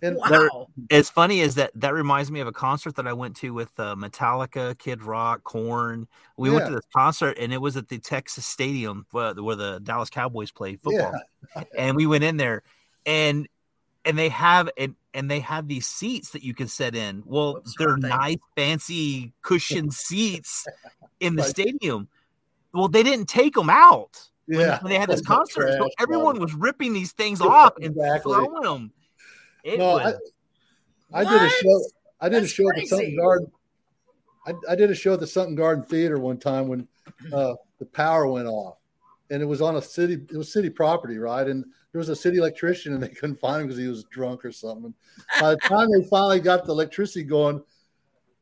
And 0.00 0.16
wow. 0.16 0.68
As 0.90 1.10
funny 1.10 1.42
as 1.42 1.56
that, 1.56 1.70
that 1.74 1.92
reminds 1.92 2.30
me 2.30 2.40
of 2.40 2.46
a 2.46 2.52
concert 2.52 2.96
that 2.96 3.06
I 3.06 3.12
went 3.12 3.36
to 3.36 3.52
with 3.52 3.70
uh, 3.78 3.94
Metallica, 3.94 4.78
Kid 4.78 5.02
Rock, 5.02 5.44
Korn. 5.44 6.08
We 6.36 6.48
yeah. 6.48 6.56
went 6.56 6.68
to 6.68 6.74
this 6.76 6.86
concert 6.94 7.36
and 7.38 7.52
it 7.52 7.58
was 7.58 7.76
at 7.76 7.88
the 7.88 7.98
Texas 7.98 8.46
Stadium 8.46 9.06
where, 9.10 9.34
where 9.34 9.56
the 9.56 9.80
Dallas 9.80 10.08
Cowboys 10.08 10.50
play 10.50 10.76
football. 10.76 11.12
Yeah. 11.54 11.64
and 11.76 11.96
we 11.96 12.06
went 12.06 12.24
in 12.24 12.38
there 12.38 12.62
and 13.04 13.48
and 14.04 14.18
they 14.18 14.28
have 14.30 14.68
and 14.76 14.94
and 15.14 15.30
they 15.30 15.40
have 15.40 15.68
these 15.68 15.86
seats 15.86 16.30
that 16.30 16.42
you 16.42 16.54
can 16.54 16.68
sit 16.68 16.94
in. 16.94 17.22
Well, 17.26 17.54
What's 17.54 17.76
they're 17.76 17.96
nice, 17.96 18.38
fancy 18.56 19.32
cushion 19.42 19.90
seats 19.90 20.66
in 21.20 21.36
the 21.36 21.42
right. 21.42 21.50
stadium. 21.50 22.08
Well, 22.72 22.88
they 22.88 23.02
didn't 23.02 23.26
take 23.26 23.54
them 23.54 23.68
out. 23.68 24.28
Yeah, 24.48 24.58
when, 24.58 24.78
when 24.84 24.92
they 24.92 24.98
had 24.98 25.08
this 25.08 25.20
concert, 25.20 25.76
so 25.78 25.88
everyone 26.00 26.40
was 26.40 26.54
ripping 26.54 26.94
these 26.94 27.12
things 27.12 27.40
off 27.40 27.74
and 27.76 27.94
exactly. 27.94 28.32
throwing 28.32 28.62
them 28.62 28.92
It 29.64 29.78
no, 29.78 29.94
was. 29.94 30.14
I, 31.12 31.20
I 31.20 31.24
did 31.24 31.42
a 31.42 31.48
show. 31.48 31.84
I 32.20 32.28
did 32.28 32.42
That's 32.42 32.52
a 32.52 32.54
show 32.54 32.68
crazy. 32.68 32.80
at 32.80 32.82
the 32.82 32.96
Sunken 32.96 33.16
Garden. 33.16 33.52
I, 34.46 34.52
I, 34.72 34.74
did 34.74 34.90
a 34.90 34.94
show 34.94 35.14
at 35.14 35.20
the 35.20 35.26
Sunken 35.26 35.54
Garden 35.54 35.84
Theater 35.84 36.18
one 36.18 36.38
time 36.38 36.68
when 36.68 36.88
uh, 37.32 37.54
the 37.78 37.86
power 37.86 38.26
went 38.26 38.48
off, 38.48 38.78
and 39.30 39.42
it 39.42 39.46
was 39.46 39.60
on 39.60 39.76
a 39.76 39.82
city. 39.82 40.14
It 40.14 40.36
was 40.36 40.52
city 40.52 40.70
property, 40.70 41.18
right? 41.18 41.46
And 41.46 41.64
there 41.92 41.98
was 41.98 42.08
a 42.08 42.16
city 42.16 42.38
electrician, 42.38 42.94
and 42.94 43.02
they 43.02 43.08
couldn't 43.08 43.38
find 43.38 43.60
him 43.60 43.66
because 43.66 43.78
he 43.80 43.86
was 43.86 44.04
drunk 44.04 44.44
or 44.44 44.52
something. 44.52 44.94
By 45.40 45.50
the 45.50 45.56
time 45.58 45.88
they 45.92 46.06
finally 46.08 46.40
got 46.40 46.64
the 46.64 46.72
electricity 46.72 47.24
going, 47.24 47.62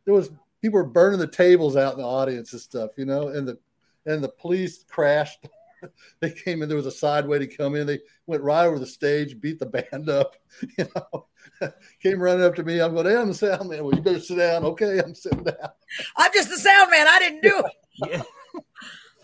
there 0.05 0.14
was 0.14 0.31
people 0.62 0.79
were 0.79 0.85
burning 0.85 1.18
the 1.18 1.27
tables 1.27 1.77
out 1.77 1.95
in 1.95 2.01
the 2.01 2.07
audience 2.07 2.53
and 2.53 2.61
stuff, 2.61 2.91
you 2.97 3.05
know. 3.05 3.29
And 3.29 3.47
the 3.47 3.59
and 4.07 4.23
the 4.23 4.29
police 4.29 4.85
crashed. 4.89 5.47
they 6.20 6.31
came 6.31 6.62
in. 6.62 6.68
There 6.68 6.76
was 6.76 6.87
a 6.87 6.93
side 6.93 7.26
way 7.26 7.39
to 7.39 7.47
come 7.47 7.74
in. 7.74 7.87
They 7.87 8.01
went 8.26 8.43
right 8.43 8.66
over 8.66 8.78
the 8.78 8.87
stage, 8.87 9.41
beat 9.41 9.59
the 9.59 9.66
band 9.66 10.09
up. 10.09 10.37
You 10.76 10.87
know, 10.95 11.26
came 12.03 12.20
running 12.20 12.45
up 12.45 12.57
to 12.57 12.64
me. 12.64 12.81
I'm 12.81 12.93
going, 12.93 13.07
"Hey, 13.07 13.16
I'm 13.16 13.28
the 13.28 13.35
sound 13.35 13.70
man. 13.70 13.85
Well, 13.85 13.95
you 13.95 14.03
better 14.03 14.20
sit 14.20 14.37
down." 14.37 14.64
Okay, 14.64 14.99
I'm 14.99 15.14
sitting 15.14 15.45
down. 15.45 15.70
I'm 16.16 16.33
just 16.35 16.51
the 16.51 16.59
sound 16.59 16.91
man. 16.91 17.07
I 17.09 17.18
didn't 17.18 17.43
do 17.43 17.62
it. 17.64 17.72
yeah. 18.11 18.22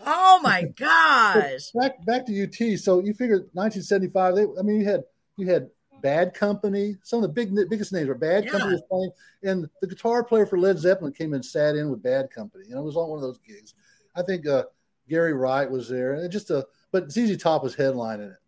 Oh 0.05 0.39
my 0.41 0.63
gosh! 0.63 1.71
back 1.71 2.03
back 2.05 2.25
to 2.27 2.43
UT. 2.43 2.79
So 2.79 2.99
you 3.03 3.13
figure 3.13 3.39
1975. 3.53 4.35
They, 4.35 4.43
I 4.57 4.63
mean, 4.63 4.79
you 4.79 4.85
had 4.85 5.03
you 5.35 5.47
had 5.47 5.69
Bad 6.01 6.33
Company. 6.33 6.95
Some 7.03 7.23
of 7.23 7.23
the 7.23 7.33
big 7.33 7.53
biggest 7.69 7.91
names 7.91 8.07
were 8.07 8.15
Bad 8.15 8.45
yeah. 8.45 8.51
Company 8.51 8.73
was 8.73 8.83
playing, 8.89 9.11
and 9.43 9.69
the 9.81 9.87
guitar 9.87 10.23
player 10.23 10.45
for 10.45 10.57
Led 10.57 10.77
Zeppelin 10.77 11.13
came 11.13 11.33
and 11.33 11.43
sat 11.43 11.75
in 11.75 11.89
with 11.89 12.01
Bad 12.01 12.31
Company. 12.31 12.65
You 12.67 12.75
know, 12.75 12.81
it 12.81 12.85
was 12.85 12.95
on 12.95 13.09
one 13.09 13.17
of 13.17 13.23
those 13.23 13.39
gigs. 13.39 13.73
I 14.15 14.21
think 14.23 14.47
uh, 14.47 14.63
Gary 15.09 15.33
Wright 15.33 15.69
was 15.69 15.89
there, 15.89 16.13
and 16.13 16.31
just 16.31 16.49
a 16.49 16.65
but 16.91 17.11
ZZ 17.11 17.37
Top 17.37 17.63
was 17.63 17.75
headlining 17.75 18.31
it. 18.31 18.39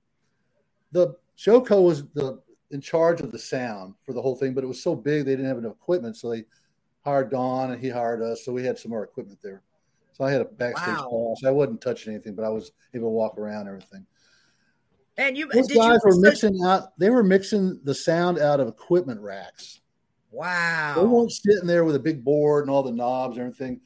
The 0.91 1.15
Showco 1.37 1.83
was 1.83 2.05
the 2.13 2.41
in 2.71 2.81
charge 2.81 3.21
of 3.21 3.31
the 3.31 3.39
sound 3.39 3.95
for 4.05 4.13
the 4.13 4.21
whole 4.21 4.35
thing, 4.35 4.53
but 4.53 4.63
it 4.63 4.67
was 4.67 4.81
so 4.81 4.95
big 4.95 5.25
they 5.25 5.31
didn't 5.31 5.47
have 5.47 5.57
enough 5.57 5.73
equipment, 5.73 6.15
so 6.15 6.29
they 6.29 6.45
hired 7.03 7.31
Don 7.31 7.71
and 7.71 7.81
he 7.81 7.89
hired 7.89 8.21
us, 8.21 8.45
so 8.45 8.51
we 8.51 8.63
had 8.63 8.77
some 8.77 8.91
more 8.91 9.03
equipment 9.03 9.39
there. 9.41 9.63
So 10.13 10.23
I 10.23 10.31
had 10.31 10.41
a 10.41 10.45
backstage 10.45 10.97
wow. 10.97 11.33
pass. 11.35 11.47
I 11.47 11.51
wasn't 11.51 11.81
touching 11.81 12.13
anything, 12.13 12.35
but 12.35 12.45
I 12.45 12.49
was 12.49 12.71
able 12.93 13.07
to 13.07 13.11
walk 13.11 13.37
around 13.37 13.67
everything. 13.67 14.05
And 15.17 15.37
you, 15.37 15.49
those 15.51 15.67
guys 15.67 15.99
you, 16.03 16.11
were 16.11 16.19
mixing 16.19 16.63
out. 16.63 16.97
They 16.97 17.09
were 17.09 17.23
mixing 17.23 17.79
the 17.83 17.95
sound 17.95 18.39
out 18.39 18.59
of 18.59 18.67
equipment 18.67 19.21
racks. 19.21 19.81
Wow! 20.31 20.93
They 20.95 21.05
weren't 21.05 21.31
sitting 21.31 21.67
there 21.67 21.83
with 21.83 21.95
a 21.95 21.99
big 21.99 22.23
board 22.23 22.65
and 22.65 22.71
all 22.71 22.83
the 22.83 22.91
knobs 22.91 23.37
and 23.37 23.47
everything. 23.47 23.81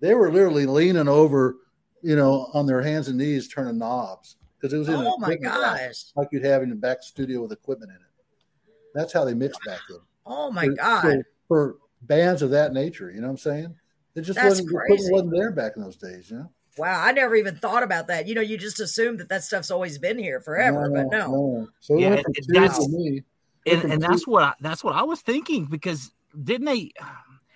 They 0.00 0.14
were 0.14 0.30
literally 0.30 0.64
leaning 0.64 1.08
over, 1.08 1.56
you 2.02 2.16
know, 2.16 2.50
on 2.54 2.66
their 2.66 2.82
hands 2.82 3.08
and 3.08 3.18
knees 3.18 3.48
turning 3.48 3.78
knobs 3.78 4.36
because 4.58 4.72
it 4.72 4.78
was 4.78 4.88
in. 4.88 4.94
Oh 4.94 5.18
my 5.18 5.36
gosh! 5.36 6.04
Like 6.16 6.28
you'd 6.32 6.44
have 6.44 6.62
in 6.62 6.70
the 6.70 6.76
back 6.76 7.02
studio 7.02 7.42
with 7.42 7.52
equipment 7.52 7.90
in 7.90 7.96
it. 7.96 8.74
That's 8.94 9.12
how 9.12 9.24
they 9.24 9.34
mixed 9.34 9.60
back 9.64 9.80
then. 9.88 9.98
Oh 10.30 10.50
my 10.50 10.66
for, 10.66 10.74
god! 10.74 11.02
For, 11.02 11.24
for 11.48 11.76
bands 12.02 12.42
of 12.42 12.50
that 12.50 12.74
nature, 12.74 13.10
you 13.10 13.22
know 13.22 13.28
what 13.28 13.32
I'm 13.32 13.38
saying? 13.38 13.74
It 14.14 14.20
just 14.20 14.36
That's 14.36 14.60
wasn't 14.60 14.68
crazy. 14.68 15.10
wasn't 15.10 15.32
there 15.32 15.52
back 15.52 15.72
in 15.76 15.82
those 15.82 15.96
days, 15.96 16.30
you 16.30 16.36
know. 16.36 16.50
Wow, 16.76 17.02
I 17.02 17.12
never 17.12 17.34
even 17.34 17.56
thought 17.56 17.82
about 17.82 18.08
that. 18.08 18.28
You 18.28 18.34
know, 18.34 18.40
you 18.40 18.58
just 18.58 18.78
assume 18.78 19.16
that 19.16 19.30
that 19.30 19.42
stuff's 19.42 19.70
always 19.70 19.98
been 19.98 20.18
here 20.18 20.40
forever, 20.40 20.88
no, 20.88 20.94
but 20.94 21.10
no. 21.10 21.32
no. 21.32 21.68
So 21.80 21.96
yeah, 21.96 22.16
and, 22.16 22.24
that's, 22.48 22.88
me, 22.88 23.22
and, 23.66 23.92
and 23.92 24.02
that's 24.02 24.26
what 24.26 24.42
I, 24.42 24.52
that's 24.60 24.84
what 24.84 24.94
I 24.94 25.02
was 25.02 25.20
thinking 25.20 25.64
because 25.64 26.12
didn't 26.44 26.66
they? 26.66 26.92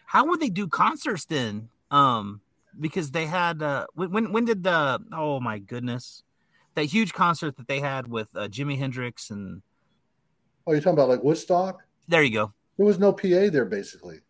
How 0.06 0.26
would 0.26 0.40
they 0.40 0.50
do 0.50 0.68
concerts 0.68 1.24
then? 1.24 1.70
Um, 1.90 2.42
because 2.78 3.10
they 3.10 3.26
had 3.26 3.62
uh, 3.62 3.86
when 3.94 4.32
when 4.32 4.44
did 4.44 4.62
the 4.62 5.00
oh 5.12 5.40
my 5.40 5.58
goodness 5.58 6.22
that 6.74 6.84
huge 6.84 7.12
concert 7.12 7.56
that 7.56 7.68
they 7.68 7.80
had 7.80 8.06
with 8.06 8.28
uh, 8.34 8.48
Jimi 8.48 8.78
Hendrix 8.78 9.30
and 9.30 9.62
oh 10.66 10.72
you're 10.72 10.80
talking 10.80 10.94
about 10.94 11.08
like 11.08 11.22
Woodstock? 11.22 11.82
There 12.08 12.22
you 12.22 12.32
go. 12.32 12.52
There 12.76 12.86
was 12.86 12.98
no 12.98 13.12
PA 13.12 13.50
there 13.50 13.64
basically. 13.64 14.20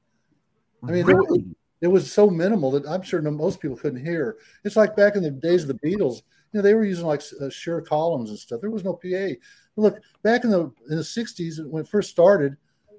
I 0.83 0.91
mean, 0.91 1.05
really? 1.05 1.45
it 1.81 1.87
was 1.87 2.13
so 2.13 2.29
minimal 2.29 2.71
that 2.73 2.87
I'm 2.87 3.03
sure 3.03 3.23
most 3.23 3.61
people 3.61 3.77
couldn't 3.77 4.05
hear. 4.05 4.39
It's 4.65 4.77
like 4.77 4.97
back 4.97 5.15
in 5.17 5.23
the 5.23 5.31
days 5.31 5.63
of 5.63 5.69
the 5.69 5.75
Beatles, 5.89 6.23
you 6.53 6.59
know, 6.59 6.63
they 6.63 6.75
were 6.75 6.85
using 6.85 7.07
like 7.07 7.23
uh, 7.41 7.49
Shure 7.51 7.81
columns 7.81 8.31
and 8.31 8.39
stuff. 8.39 8.61
There 8.61 8.71
was 8.71 8.85
no 8.85 8.95
PA. 8.95 9.35
Look, 9.77 9.99
back 10.23 10.45
in 10.45 10.51
the 10.51 10.73
in 10.91 10.97
the 10.97 11.03
'60s 11.03 11.65
when 11.69 11.83
it 11.83 11.89
first 11.89 12.11
started, 12.11 12.57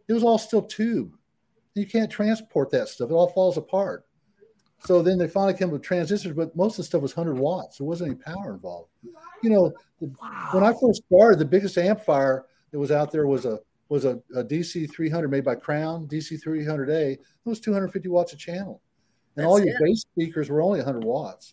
it 0.07 0.13
was 0.13 0.23
all 0.23 0.37
still 0.37 0.61
tube. 0.61 1.13
You 1.75 1.85
can't 1.85 2.11
transport 2.11 2.71
that 2.71 2.87
stuff; 2.87 3.09
it 3.09 3.13
all 3.13 3.29
falls 3.29 3.57
apart. 3.57 4.05
So 4.85 5.01
then 5.01 5.17
they 5.17 5.27
finally 5.27 5.53
came 5.53 5.71
with 5.71 5.81
transistors, 5.81 6.33
but 6.33 6.55
most 6.55 6.73
of 6.73 6.77
the 6.77 6.83
stuff 6.83 7.01
was 7.01 7.15
100 7.15 7.39
watts. 7.39 7.77
There 7.77 7.87
wasn't 7.87 8.11
any 8.11 8.19
power 8.35 8.53
involved. 8.53 8.89
You 9.41 9.49
know, 9.49 9.73
wow. 9.99 10.49
when 10.51 10.63
I 10.63 10.73
first 10.73 11.03
started, 11.05 11.39
the 11.39 11.45
biggest 11.45 11.77
amplifier 11.77 12.45
that 12.71 12.79
was 12.79 12.91
out 12.91 13.11
there 13.11 13.27
was 13.27 13.45
a 13.45 13.59
was 13.89 14.05
a, 14.05 14.19
a 14.35 14.43
DC 14.43 14.91
300 14.91 15.29
made 15.29 15.45
by 15.45 15.55
Crown, 15.55 16.07
DC 16.07 16.41
300A. 16.43 17.13
It 17.13 17.19
was 17.45 17.59
250 17.59 18.09
watts 18.09 18.33
a 18.33 18.37
channel, 18.37 18.81
and 19.35 19.43
That's 19.43 19.47
all 19.47 19.59
your 19.59 19.75
it. 19.75 19.81
bass 19.81 20.01
speakers 20.01 20.49
were 20.49 20.61
only 20.61 20.79
100 20.79 21.03
watts. 21.03 21.51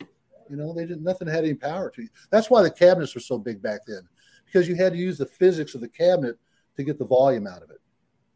You 0.49 0.57
know, 0.57 0.72
they 0.72 0.87
didn't 0.87 1.05
nothing 1.05 1.28
had 1.28 1.45
any 1.45 1.55
power 1.55 1.91
to 1.91 2.03
you. 2.03 2.09
That's 2.31 2.51
why 2.51 2.62
the 2.62 2.70
cabinets 2.70 3.14
were 3.14 3.20
so 3.20 3.39
big 3.39 3.62
back 3.62 3.81
then, 3.87 4.09
because 4.47 4.68
you 4.68 4.74
had 4.74 4.93
to 4.93 4.99
use 4.99 5.18
the 5.18 5.26
physics 5.26 5.74
of 5.74 5.81
the 5.81 5.89
cabinet 5.89 6.37
to 6.76 6.83
get 6.83 6.99
the 6.99 7.05
volume 7.05 7.47
out 7.47 7.62
of 7.62 7.70
it. 7.70 7.81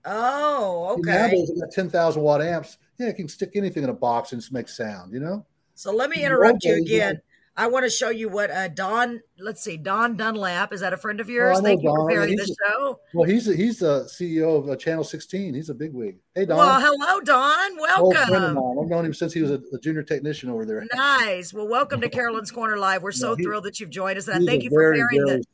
Oh, 0.05 0.97
okay. 0.99 1.11
Nowadays, 1.11 1.51
got 1.59 1.73
10,000 1.73 2.23
watt 2.23 2.43
amps. 2.43 2.79
Yeah, 2.99 3.09
it 3.09 3.17
can 3.17 3.29
stick 3.29 3.51
anything 3.55 3.83
in 3.83 3.91
a 3.91 3.95
box 3.95 4.33
and 4.33 4.41
just 4.41 4.53
make 4.53 4.69
sound. 4.69 5.13
You 5.13 5.21
know. 5.21 5.47
So 5.75 5.93
let 5.93 6.11
me 6.11 6.25
interrupt 6.25 6.65
you 6.65 6.75
again. 6.75 7.21
I 7.57 7.69
want 7.69 7.85
to 7.85 7.91
show 7.91 8.11
you 8.11 8.29
what 8.29 8.51
uh, 8.51 8.67
Don. 8.69 9.21
Let's 9.39 9.63
see, 9.63 9.77
Don 9.77 10.17
Dunlap 10.17 10.73
is 10.73 10.81
that 10.81 10.93
a 10.93 10.97
friend 10.97 11.21
of 11.21 11.31
yours? 11.31 11.59
Oh, 11.59 11.63
Thank 11.63 11.83
you 11.83 11.89
Don. 11.89 12.11
for 12.11 12.27
the 12.27 12.57
show. 12.67 12.99
Well, 13.13 13.29
he's 13.29 13.49
a, 13.49 13.55
he's 13.55 13.79
the 13.79 14.05
CEO 14.05 14.59
of 14.59 14.69
uh, 14.69 14.75
Channel 14.75 15.05
16. 15.05 15.55
He's 15.55 15.71
a 15.71 15.75
bigwig. 15.75 16.17
Hey, 16.35 16.47
Don. 16.47 16.57
Well, 16.57 16.81
hello, 16.81 17.21
Don. 17.21 17.77
Welcome. 17.79 18.59
I've 18.59 18.89
known 18.89 19.05
him 19.05 19.15
since 19.15 19.33
he 19.33 19.41
was 19.41 19.53
a, 19.53 19.61
a, 19.73 19.79
junior 19.79 20.03
technician 20.03 20.51
over 20.51 20.65
there. 20.65 20.85
Nice. 20.95 21.53
Well, 21.53 21.69
welcome 21.69 22.01
to 22.01 22.09
Carolyn's 22.09 22.51
Corner 22.51 22.77
Live. 22.77 23.05
We're 23.05 23.13
so 23.13 23.37
he, 23.37 23.45
thrilled 23.45 23.65
that 23.65 23.79
you've 23.79 23.91
joined 23.91 24.19
us, 24.19 24.27
and 24.27 24.45
thank 24.47 24.65
you 24.65 24.71
for 24.71 24.93
pairing 24.93 25.25
the. 25.25 25.45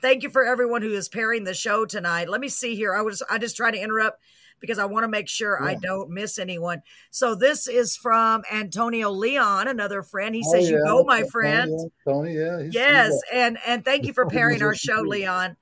Thank 0.00 0.22
you 0.22 0.30
for 0.30 0.44
everyone 0.44 0.82
who 0.82 0.92
is 0.92 1.08
pairing 1.08 1.44
the 1.44 1.54
show 1.54 1.84
tonight. 1.84 2.28
Let 2.28 2.40
me 2.40 2.48
see 2.48 2.74
here. 2.74 2.94
I 2.94 3.02
was 3.02 3.22
I 3.30 3.36
just 3.36 3.56
trying 3.56 3.72
to 3.72 3.80
interrupt 3.80 4.18
because 4.60 4.78
I 4.78 4.84
want 4.86 5.04
to 5.04 5.08
make 5.08 5.28
sure 5.28 5.58
yeah. 5.60 5.68
I 5.68 5.74
don't 5.74 6.10
miss 6.10 6.38
anyone. 6.38 6.82
So 7.10 7.34
this 7.34 7.68
is 7.68 7.96
from 7.96 8.42
Antonio 8.52 9.10
Leon, 9.10 9.68
another 9.68 10.02
friend. 10.02 10.34
He 10.34 10.42
oh, 10.46 10.52
says, 10.52 10.70
yeah. 10.70 10.78
"You 10.78 10.84
go, 10.84 11.04
my 11.04 11.24
friend." 11.24 11.90
Tony, 12.06 12.34
yeah, 12.34 12.62
yes, 12.70 13.18
and 13.32 13.58
and 13.66 13.84
thank 13.84 14.06
you 14.06 14.12
for 14.12 14.26
pairing 14.26 14.62
our 14.62 14.74
show, 14.74 15.00
Leon. 15.00 15.56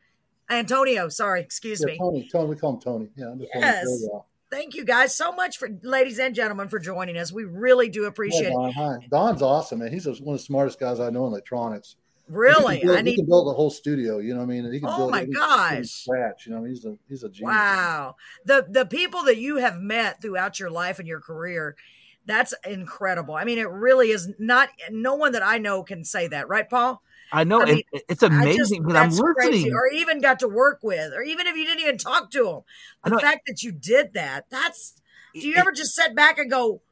Antonio, 0.51 1.09
sorry, 1.09 1.40
excuse 1.40 1.80
yeah, 1.80 1.93
me. 1.93 1.99
Tony, 1.99 2.28
Tony, 2.30 2.49
we 2.49 2.57
call 2.57 2.74
him 2.74 2.80
Tony. 2.80 3.09
Yeah, 3.16 3.34
yes. 3.55 4.09
Thank 4.51 4.74
you 4.74 4.84
guys 4.84 5.16
so 5.16 5.32
much 5.32 5.57
for, 5.57 5.66
ladies 5.82 6.18
and 6.18 6.34
gentlemen, 6.34 6.68
for 6.68 6.78
joining 6.78 7.16
us. 7.16 7.32
We 7.32 7.45
really 7.45 7.88
do 7.88 8.05
appreciate 8.05 8.51
Don, 8.51 8.68
it. 8.68 8.72
Hi. 8.74 8.97
Don's 9.11 9.40
awesome, 9.40 9.78
man. 9.78 9.90
He's 9.90 10.05
one 10.05 10.34
of 10.34 10.40
the 10.40 10.45
smartest 10.45 10.78
guys 10.78 11.01
I 11.01 11.09
know 11.09 11.24
in 11.24 11.32
electronics. 11.32 11.97
Really, 12.29 12.81
build, 12.83 12.97
I 12.97 13.03
need. 13.03 13.11
He 13.11 13.16
can 13.16 13.27
build 13.27 13.49
a 13.49 13.53
whole 13.53 13.70
studio. 13.70 14.18
You 14.18 14.33
know 14.33 14.41
what 14.41 14.45
I 14.45 14.61
mean? 14.61 14.73
He 14.73 14.81
can 14.81 14.89
oh 14.89 14.97
build 14.97 15.11
my 15.11 15.25
gosh! 15.25 15.89
Scratch. 15.89 16.47
You 16.47 16.55
know, 16.55 16.64
he's 16.64 16.85
a 16.85 16.97
he's 17.09 17.25
a 17.25 17.29
genius. 17.29 17.53
Wow. 17.53 18.16
The 18.45 18.66
the 18.68 18.87
people 18.87 19.25
that 19.25 19.39
you 19.39 19.57
have 19.57 19.77
met 19.77 20.23
throughout 20.23 20.59
your 20.59 20.70
life 20.70 20.99
and 20.99 21.09
your 21.09 21.20
career, 21.20 21.77
that's 22.25 22.55
incredible. 22.64 23.35
I 23.35 23.45
mean, 23.45 23.59
it 23.59 23.68
really 23.68 24.11
is 24.11 24.31
not. 24.39 24.70
No 24.91 25.14
one 25.14 25.33
that 25.33 25.43
I 25.43 25.59
know 25.59 25.83
can 25.83 26.05
say 26.05 26.29
that, 26.29 26.49
right, 26.49 26.68
Paul? 26.68 27.03
I 27.33 27.45
know, 27.45 27.62
I 27.62 27.64
mean, 27.64 27.83
it's 27.93 28.23
amazing 28.23 28.83
because 28.83 28.97
I'm 28.97 29.09
listening, 29.09 29.35
crazy. 29.35 29.73
or 29.73 29.89
even 29.89 30.20
got 30.20 30.41
to 30.41 30.49
work 30.49 30.81
with, 30.83 31.14
or 31.14 31.23
even 31.23 31.47
if 31.47 31.57
you 31.57 31.64
didn't 31.64 31.81
even 31.81 31.97
talk 31.97 32.31
to 32.33 32.45
them, 32.45 33.12
the 33.12 33.18
fact 33.20 33.47
that 33.47 33.62
you 33.62 33.73
did 33.73 34.12
that—that's. 34.12 35.01
Do 35.35 35.41
you 35.41 35.55
it, 35.55 35.59
ever 35.59 35.73
just 35.73 35.95
sit 35.95 36.14
back 36.14 36.37
and 36.39 36.51
go, 36.51 36.83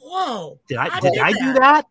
"Whoa"? 0.00 0.58
Did 0.66 0.78
I 0.78 1.00
did, 1.00 1.12
did 1.12 1.22
I 1.22 1.32
do 1.32 1.52
that? 1.54 1.86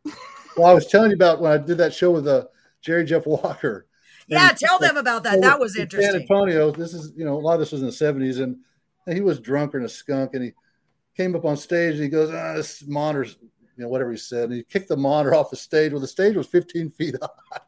Well, 0.57 0.67
I 0.67 0.73
was 0.73 0.87
telling 0.87 1.11
you 1.11 1.15
about 1.15 1.41
when 1.41 1.51
I 1.51 1.57
did 1.59 1.77
that 1.77 1.93
show 1.93 2.09
with 2.09 2.25
the 2.25 2.37
uh, 2.37 2.43
Jerry 2.81 3.05
Jeff 3.05 3.25
Walker. 3.25 3.87
Yeah, 4.27 4.49
and, 4.49 4.57
tell 4.57 4.79
them 4.79 4.97
about 4.97 5.23
that. 5.23 5.41
That 5.41 5.59
was 5.59 5.75
interesting. 5.75 6.11
San 6.11 6.21
Antonio. 6.21 6.71
This 6.71 6.93
is 6.93 7.13
you 7.15 7.25
know 7.25 7.35
a 7.35 7.39
lot 7.39 7.53
of 7.53 7.59
this 7.59 7.71
was 7.71 7.81
in 7.81 7.87
the 7.87 7.93
seventies, 7.93 8.39
and, 8.39 8.57
and, 9.05 9.15
he 9.15 9.21
was 9.21 9.39
drunk 9.39 9.73
and 9.73 9.83
a 9.83 9.89
skunk, 9.89 10.33
and 10.33 10.43
he 10.43 10.51
came 11.15 11.35
up 11.35 11.45
on 11.45 11.57
stage 11.57 11.95
and 11.95 12.03
he 12.03 12.09
goes, 12.09 12.31
"Ah, 12.31 12.53
this 12.53 12.85
monitor's 12.87 13.37
you 13.41 13.83
know 13.83 13.89
whatever 13.89 14.11
he 14.11 14.17
said," 14.17 14.45
and 14.45 14.53
he 14.53 14.63
kicked 14.63 14.89
the 14.89 14.97
monitor 14.97 15.35
off 15.35 15.49
the 15.49 15.57
stage. 15.57 15.91
Well, 15.91 16.01
the 16.01 16.07
stage 16.07 16.35
was 16.35 16.47
fifteen 16.47 16.89
feet 16.89 17.15
high, 17.21 17.59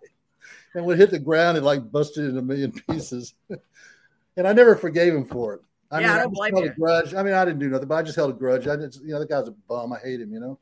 and 0.75 0.85
when 0.85 0.95
it 0.95 0.99
hit 0.99 1.11
the 1.11 1.19
ground, 1.19 1.57
it 1.57 1.63
like 1.63 1.91
busted 1.91 2.29
in 2.29 2.37
a 2.37 2.41
million 2.41 2.71
pieces. 2.89 3.33
and 4.37 4.47
I 4.47 4.53
never 4.53 4.75
forgave 4.75 5.13
him 5.13 5.25
for 5.25 5.55
it. 5.55 5.61
I 5.91 5.99
yeah, 5.99 6.07
mean, 6.07 6.15
I 6.15 6.19
don't 6.19 6.27
I 6.27 6.49
blame 6.49 6.63
you. 6.63 6.71
A 6.71 6.75
grudge. 6.75 7.13
I 7.13 7.23
mean, 7.23 7.33
I 7.33 7.45
didn't 7.45 7.59
do 7.59 7.69
nothing, 7.69 7.87
but 7.87 7.95
I 7.95 8.03
just 8.03 8.15
held 8.15 8.31
a 8.31 8.33
grudge. 8.33 8.67
I 8.67 8.75
didn't, 8.75 8.95
you 9.03 9.11
know, 9.11 9.19
the 9.19 9.27
guy's 9.27 9.47
a 9.47 9.51
bum. 9.51 9.93
I 9.93 9.99
hate 9.99 10.21
him, 10.21 10.31
you 10.31 10.39
know 10.39 10.59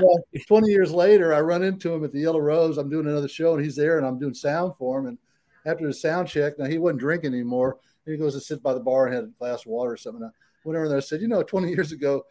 well, 0.00 0.18
20 0.46 0.68
years 0.68 0.92
later, 0.92 1.34
I 1.34 1.40
run 1.40 1.62
into 1.62 1.92
him 1.92 2.04
at 2.04 2.12
the 2.12 2.20
Yellow 2.20 2.40
Rose. 2.40 2.78
I'm 2.78 2.90
doing 2.90 3.06
another 3.06 3.28
show 3.28 3.54
and 3.54 3.64
he's 3.64 3.76
there 3.76 3.98
and 3.98 4.06
I'm 4.06 4.18
doing 4.18 4.34
sound 4.34 4.74
for 4.78 4.98
him. 4.98 5.06
And 5.06 5.18
after 5.66 5.86
the 5.86 5.94
sound 5.94 6.28
check, 6.28 6.58
now 6.58 6.66
he 6.66 6.78
wasn't 6.78 7.00
drinking 7.00 7.34
anymore. 7.34 7.78
And 8.06 8.14
he 8.14 8.18
goes 8.18 8.34
to 8.34 8.40
sit 8.40 8.62
by 8.62 8.74
the 8.74 8.80
bar 8.80 9.06
and 9.06 9.14
had 9.14 9.24
a 9.24 9.28
glass 9.38 9.60
of 9.60 9.66
water 9.66 9.92
or 9.92 9.96
something. 9.96 10.22
I 10.24 10.30
went 10.64 10.76
over 10.76 10.88
there 10.88 10.96
and 10.96 11.02
I 11.02 11.06
said, 11.06 11.20
you 11.20 11.28
know, 11.28 11.42
20 11.42 11.68
years 11.68 11.92
ago, 11.92 12.24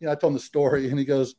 you 0.00 0.06
know, 0.06 0.12
I 0.12 0.14
told 0.14 0.32
him 0.32 0.34
the 0.34 0.40
story 0.40 0.88
and 0.90 0.98
he 0.98 1.04
goes, 1.04 1.34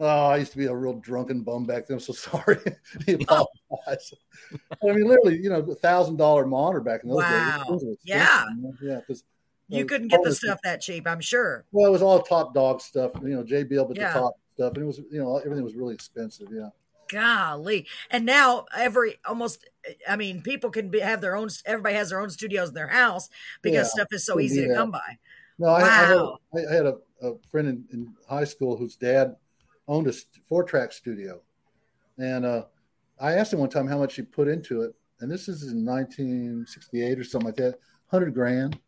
Oh, 0.00 0.26
I 0.26 0.36
used 0.36 0.52
to 0.52 0.58
be 0.58 0.66
a 0.66 0.74
real 0.74 0.94
drunken 1.00 1.42
bum 1.42 1.66
back 1.66 1.88
then. 1.88 1.96
I'm 1.96 2.00
so 2.00 2.12
sorry. 2.12 2.58
he 3.04 3.14
apologized. 3.14 4.16
I 4.52 4.86
mean, 4.86 5.08
literally, 5.08 5.38
you 5.38 5.50
know, 5.50 5.58
a 5.58 5.74
thousand 5.74 6.16
dollar 6.16 6.46
monitor 6.46 6.80
back 6.80 7.02
in 7.02 7.10
those 7.10 7.18
wow. 7.18 7.64
days. 7.68 7.96
Yeah, 8.04 8.44
yeah, 8.80 9.00
because 9.00 9.24
you 9.68 9.84
couldn't 9.84 10.08
get 10.08 10.22
the 10.22 10.34
stuff 10.34 10.60
that 10.64 10.80
cheap. 10.80 11.06
I'm 11.06 11.20
sure. 11.20 11.64
Well, 11.72 11.86
it 11.86 11.90
was 11.90 12.02
all 12.02 12.22
top 12.22 12.54
dog 12.54 12.80
stuff. 12.80 13.12
You 13.22 13.30
know, 13.30 13.44
JBL, 13.44 13.88
but 13.88 13.96
yeah. 13.96 14.12
the 14.12 14.20
top 14.20 14.38
stuff, 14.54 14.72
and 14.74 14.82
it 14.82 14.86
was 14.86 14.98
you 15.10 15.22
know 15.22 15.38
everything 15.38 15.64
was 15.64 15.74
really 15.74 15.94
expensive. 15.94 16.48
Yeah. 16.50 16.68
Golly. 17.08 17.86
And 18.10 18.26
now 18.26 18.66
every 18.76 19.16
almost 19.26 19.66
I 20.08 20.16
mean, 20.16 20.42
people 20.42 20.70
can 20.70 20.90
be, 20.90 21.00
have 21.00 21.20
their 21.20 21.36
own 21.36 21.48
everybody 21.64 21.94
has 21.94 22.10
their 22.10 22.20
own 22.20 22.30
studios 22.30 22.68
in 22.68 22.74
their 22.74 22.88
house 22.88 23.28
because 23.62 23.86
yeah, 23.86 24.02
stuff 24.02 24.08
is 24.12 24.24
so 24.24 24.38
easy 24.38 24.66
to 24.66 24.74
come 24.74 24.90
by. 24.90 25.18
No, 25.58 25.68
I, 25.68 25.82
wow. 25.82 26.38
I, 26.54 26.58
had, 26.60 26.68
I 26.68 26.74
had 26.74 26.86
a, 26.86 26.96
a 27.22 27.32
friend 27.50 27.68
in, 27.68 27.84
in, 27.92 28.14
high 28.28 28.44
school 28.44 28.76
whose 28.76 28.94
dad 28.94 29.34
owned 29.88 30.06
a 30.06 30.12
four 30.48 30.62
track 30.62 30.92
studio. 30.92 31.40
And 32.18 32.44
uh, 32.44 32.64
I 33.20 33.32
asked 33.32 33.52
him 33.52 33.58
one 33.58 33.70
time 33.70 33.88
how 33.88 33.98
much 33.98 34.14
he 34.14 34.22
put 34.22 34.46
into 34.46 34.82
it. 34.82 34.94
And 35.20 35.30
this 35.30 35.48
is 35.48 35.72
in 35.72 35.84
1968 35.84 37.18
or 37.18 37.24
something 37.24 37.46
like 37.46 37.56
that 37.56 37.78
100 38.10 38.32
grand. 38.34 38.78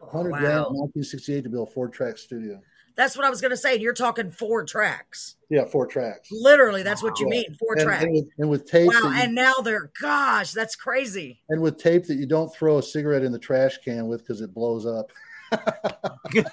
100 0.00 0.30
wow. 0.30 0.38
grand 0.38 0.52
in 0.52 0.80
1968 0.80 1.42
to 1.42 1.48
build 1.48 1.68
a 1.68 1.70
four 1.70 1.88
track 1.88 2.18
studio. 2.18 2.60
That's 2.96 3.16
what 3.16 3.24
I 3.24 3.30
was 3.30 3.40
going 3.40 3.52
to 3.52 3.56
say. 3.56 3.78
You're 3.78 3.94
talking 3.94 4.30
four 4.30 4.64
tracks. 4.64 5.36
Yeah, 5.48 5.64
four 5.64 5.86
tracks. 5.86 6.28
Literally, 6.30 6.82
that's 6.82 7.02
what 7.02 7.18
you 7.18 7.26
yeah. 7.26 7.40
mean. 7.40 7.54
Four 7.54 7.74
and, 7.74 7.82
tracks. 7.82 8.04
And 8.04 8.12
with, 8.12 8.28
and 8.38 8.50
with 8.50 8.66
tape. 8.66 8.88
Wow. 8.88 9.00
You, 9.04 9.12
and 9.12 9.34
now 9.34 9.54
they're, 9.62 9.90
gosh, 10.00 10.52
that's 10.52 10.76
crazy. 10.76 11.40
And 11.48 11.62
with 11.62 11.78
tape 11.78 12.06
that 12.06 12.16
you 12.16 12.26
don't 12.26 12.52
throw 12.54 12.78
a 12.78 12.82
cigarette 12.82 13.22
in 13.22 13.32
the 13.32 13.38
trash 13.38 13.78
can 13.78 14.06
with 14.06 14.20
because 14.20 14.40
it 14.40 14.52
blows 14.52 14.86
up. 14.86 15.10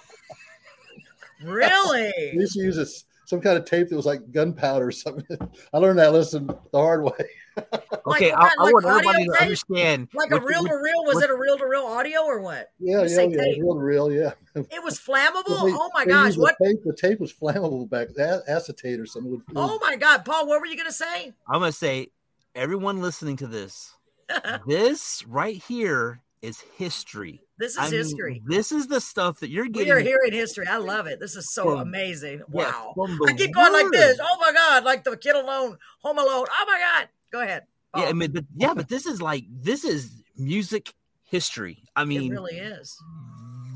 really? 1.43 2.13
we 2.33 2.39
used 2.39 2.53
to 2.53 2.61
use 2.61 2.77
a, 2.77 2.85
some 3.25 3.41
kind 3.41 3.57
of 3.57 3.65
tape 3.65 3.89
that 3.89 3.95
was 3.95 4.05
like 4.05 4.31
gunpowder 4.31 4.87
or 4.87 4.91
something. 4.91 5.37
I 5.73 5.77
learned 5.77 5.99
that 5.99 6.13
lesson 6.13 6.47
the 6.47 6.79
hard 6.79 7.03
way. 7.03 7.29
Okay, 7.57 8.31
like, 8.31 8.33
I, 8.33 8.51
I 8.59 8.63
like 8.63 8.73
want 8.73 8.85
everybody 8.85 9.25
to 9.25 9.41
understand. 9.41 10.07
Like 10.13 10.31
a 10.31 10.39
reel 10.39 10.63
to 10.63 10.75
reel, 10.75 11.03
was 11.05 11.23
it 11.23 11.29
a 11.29 11.35
reel 11.35 11.57
to 11.57 11.65
reel 11.65 11.83
audio 11.83 12.21
or 12.21 12.41
what? 12.41 12.71
Yeah, 12.79 13.03
yeah, 13.03 13.21
yeah, 13.21 13.41
reel 13.59 13.73
to 13.73 13.79
reel, 13.79 14.11
yeah. 14.11 14.31
It 14.55 14.83
was 14.83 14.99
flammable. 14.99 15.65
They, 15.65 15.73
oh 15.73 15.89
my 15.93 16.05
gosh, 16.05 16.35
what? 16.37 16.55
The 16.59 16.67
tape, 16.67 16.83
the 16.83 16.93
tape 16.93 17.19
was 17.19 17.33
flammable 17.33 17.89
back, 17.89 18.07
acetate 18.47 18.99
or 18.99 19.05
something. 19.05 19.41
oh 19.55 19.79
my 19.81 19.95
god, 19.95 20.25
Paul, 20.25 20.47
what 20.47 20.59
were 20.61 20.67
you 20.67 20.77
gonna 20.77 20.91
say? 20.91 21.33
I'm 21.47 21.59
gonna 21.59 21.71
say, 21.71 22.07
everyone 22.55 23.01
listening 23.01 23.37
to 23.37 23.47
this, 23.47 23.93
this 24.67 25.23
right 25.27 25.61
here 25.67 26.21
is 26.41 26.61
history. 26.77 27.41
This 27.57 27.71
is 27.71 27.77
I 27.77 27.89
history. 27.89 28.33
Mean, 28.33 28.43
this 28.45 28.71
is 28.71 28.87
the 28.87 29.01
stuff 29.01 29.39
that 29.39 29.49
you're 29.49 29.67
getting. 29.67 29.87
We 29.87 29.91
are 29.91 29.99
hearing 29.99 30.31
history. 30.31 30.67
I 30.67 30.77
love 30.77 31.07
it. 31.07 31.19
This 31.19 31.35
is 31.35 31.53
so 31.53 31.63
from, 31.63 31.79
amazing. 31.79 32.41
Wow. 32.49 32.93
I 33.27 33.33
keep 33.33 33.53
going 33.53 33.73
like 33.73 33.91
this. 33.91 34.19
Oh 34.21 34.37
my 34.39 34.51
God. 34.53 34.83
Like 34.83 35.03
the 35.03 35.17
kid 35.17 35.35
alone, 35.35 35.77
home 35.99 36.19
alone. 36.19 36.45
Oh 36.49 36.65
my 36.67 36.79
God. 36.79 37.09
Go 37.37 37.43
ahead. 37.43 37.63
Oh. 37.93 38.01
Yeah, 38.01 38.09
I 38.09 38.13
mean, 38.13 38.31
but 38.31 38.45
yeah, 38.55 38.73
but 38.73 38.89
this 38.89 39.05
is 39.05 39.21
like 39.21 39.45
this 39.47 39.83
is 39.83 40.23
music 40.37 40.91
history. 41.23 41.83
I 41.95 42.03
mean, 42.03 42.31
it 42.31 42.35
really 42.35 42.57
is. 42.57 42.97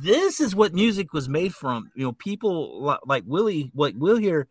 This 0.01 0.39
is 0.39 0.55
what 0.55 0.73
music 0.73 1.13
was 1.13 1.29
made 1.29 1.53
from. 1.53 1.91
You 1.93 2.05
know, 2.05 2.13
people 2.13 2.97
like 3.05 3.23
Willie, 3.27 3.69
what 3.75 3.95
Will 3.95 4.17
here 4.17 4.47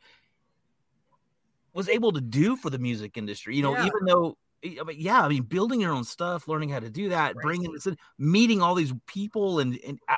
was 1.72 1.88
able 1.88 2.12
to 2.12 2.20
do 2.20 2.54
for 2.54 2.70
the 2.70 2.78
music 2.78 3.16
industry. 3.16 3.56
You 3.56 3.64
know, 3.64 3.72
yeah. 3.72 3.86
even 3.86 4.04
though 4.06 4.36
yeah, 4.62 5.22
I 5.22 5.28
mean, 5.28 5.42
building 5.42 5.80
your 5.80 5.92
own 5.92 6.04
stuff, 6.04 6.46
learning 6.46 6.68
how 6.68 6.78
to 6.78 6.90
do 6.90 7.08
that, 7.08 7.34
right. 7.34 7.42
bringing 7.42 7.76
meeting 8.16 8.62
all 8.62 8.76
these 8.76 8.92
people, 9.08 9.58
and, 9.58 9.76
and 9.84 9.98
uh, 10.08 10.14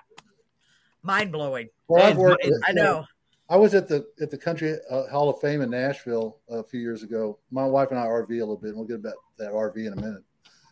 mind 1.02 1.32
blowing. 1.32 1.68
Well, 1.88 2.04
I've 2.04 2.18
worked. 2.18 2.46
I 2.66 2.72
know. 2.72 3.06
I 3.52 3.56
was 3.56 3.74
at 3.74 3.86
the 3.86 4.06
at 4.20 4.30
the 4.30 4.38
Country 4.38 4.76
uh, 4.90 5.06
Hall 5.08 5.28
of 5.28 5.38
Fame 5.40 5.60
in 5.60 5.70
Nashville 5.70 6.38
a 6.48 6.62
few 6.64 6.80
years 6.80 7.02
ago. 7.02 7.38
My 7.50 7.66
wife 7.66 7.90
and 7.90 8.00
I 8.00 8.06
RV 8.06 8.30
a 8.30 8.32
little 8.32 8.56
bit. 8.56 8.70
And 8.70 8.78
we'll 8.78 8.86
get 8.86 8.96
about 8.96 9.14
that 9.38 9.52
RV 9.52 9.76
in 9.76 9.92
a 9.92 9.96
minute. 9.96 10.22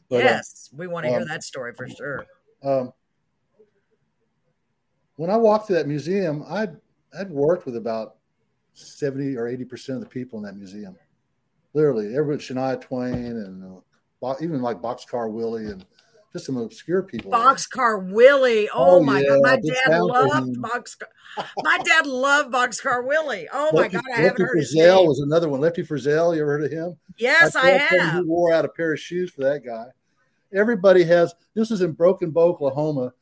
But, 0.08 0.22
uh, 0.22 0.24
yes, 0.24 0.70
we 0.74 0.86
want 0.86 1.04
to 1.04 1.10
hear 1.10 1.20
um, 1.20 1.28
that 1.28 1.44
story 1.44 1.74
for 1.74 1.86
sure. 1.88 2.26
Um, 2.64 2.92
when 5.16 5.28
I 5.28 5.36
walked 5.36 5.66
to 5.66 5.74
that 5.74 5.86
museum, 5.86 6.42
I'd 6.48 6.74
I'd 7.18 7.30
worked 7.30 7.66
with 7.66 7.76
about 7.76 8.16
seventy 8.72 9.36
or 9.36 9.46
eighty 9.46 9.64
percent 9.64 9.98
of 9.98 10.04
the 10.04 10.10
people 10.10 10.38
in 10.38 10.44
that 10.46 10.56
museum 10.56 10.96
literally 11.74 12.16
everybody, 12.16 12.42
Shania 12.42 12.80
Twain 12.80 13.14
and 13.14 13.82
uh, 14.22 14.34
even 14.40 14.60
like 14.60 14.80
Boxcar 14.80 15.30
Willie 15.30 15.66
and 15.66 15.84
just 16.32 16.46
some 16.46 16.56
obscure 16.56 17.02
people. 17.02 17.30
Boxcar 17.30 18.10
Willie. 18.10 18.68
Oh, 18.70 18.96
oh 18.96 19.02
my 19.02 19.20
yeah, 19.20 19.28
god, 19.28 19.40
my 19.42 19.56
dad 19.56 19.98
loved 20.00 20.56
Boxcar. 20.56 21.44
my 21.58 21.78
dad 21.84 22.06
loved 22.06 22.52
Boxcar 22.52 23.06
Willie. 23.06 23.48
Oh 23.52 23.70
Lefty, 23.72 23.96
my 23.96 24.02
god, 24.02 24.10
I 24.16 24.20
haven't 24.20 24.40
heard 24.40 24.56
Frizzell 24.56 24.60
his 24.60 24.74
name. 24.74 25.06
was 25.06 25.20
another 25.20 25.48
one. 25.48 25.60
Lefty 25.60 25.82
Frizzell, 25.82 26.34
you 26.34 26.42
ever 26.42 26.58
heard 26.58 26.64
of 26.64 26.72
him? 26.72 26.96
Yes, 27.16 27.56
I, 27.56 27.60
I 27.60 27.70
have. 27.72 28.14
He 28.14 28.22
wore 28.22 28.52
out 28.52 28.64
a 28.64 28.68
pair 28.68 28.92
of 28.92 29.00
shoes 29.00 29.30
for 29.30 29.42
that 29.42 29.64
guy. 29.64 29.86
Everybody 30.52 31.04
has. 31.04 31.34
This 31.54 31.70
is 31.70 31.80
in 31.80 31.92
Broken 31.92 32.30
Bow, 32.30 32.42
Oklahoma. 32.42 33.12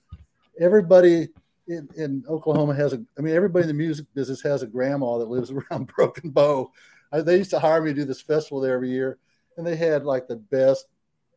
Everybody 0.60 1.28
in, 1.66 1.88
in 1.96 2.24
Oklahoma 2.28 2.74
has 2.74 2.92
a. 2.92 3.02
I 3.18 3.22
mean, 3.22 3.34
everybody 3.34 3.62
in 3.62 3.68
the 3.68 3.74
music 3.74 4.06
business 4.14 4.42
has 4.42 4.62
a 4.62 4.66
grandma 4.66 5.18
that 5.18 5.28
lives 5.28 5.50
around 5.70 5.86
Broken 5.86 6.30
Bow 6.30 6.70
I, 7.12 7.20
they 7.20 7.36
used 7.38 7.50
to 7.50 7.58
hire 7.58 7.80
me 7.82 7.90
to 7.90 7.94
do 7.94 8.04
this 8.04 8.20
festival 8.20 8.60
there 8.60 8.74
every 8.74 8.90
year, 8.90 9.18
and 9.56 9.66
they 9.66 9.76
had 9.76 10.04
like 10.04 10.28
the 10.28 10.36
best, 10.36 10.86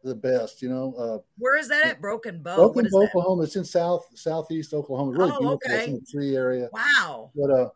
the 0.03 0.15
best. 0.15 0.61
You 0.61 0.69
know, 0.69 0.93
uh, 0.97 1.17
where 1.37 1.57
is 1.57 1.67
that 1.69 1.85
at? 1.85 2.01
Broken 2.01 2.41
Bow. 2.41 2.55
Broken 2.55 2.87
Bow, 2.91 3.03
Oklahoma. 3.03 3.43
It's 3.43 3.55
in 3.55 3.65
south 3.65 4.05
southeast 4.15 4.73
Oklahoma. 4.73 5.11
Really 5.11 5.31
oh, 5.31 5.39
beautiful. 5.39 5.59
Okay. 5.65 5.77
It's 5.77 5.87
in 5.87 5.93
the 5.95 6.05
tree 6.11 6.35
area. 6.35 6.69
Wow. 6.71 7.31
But 7.35 7.51
uh, 7.51 7.69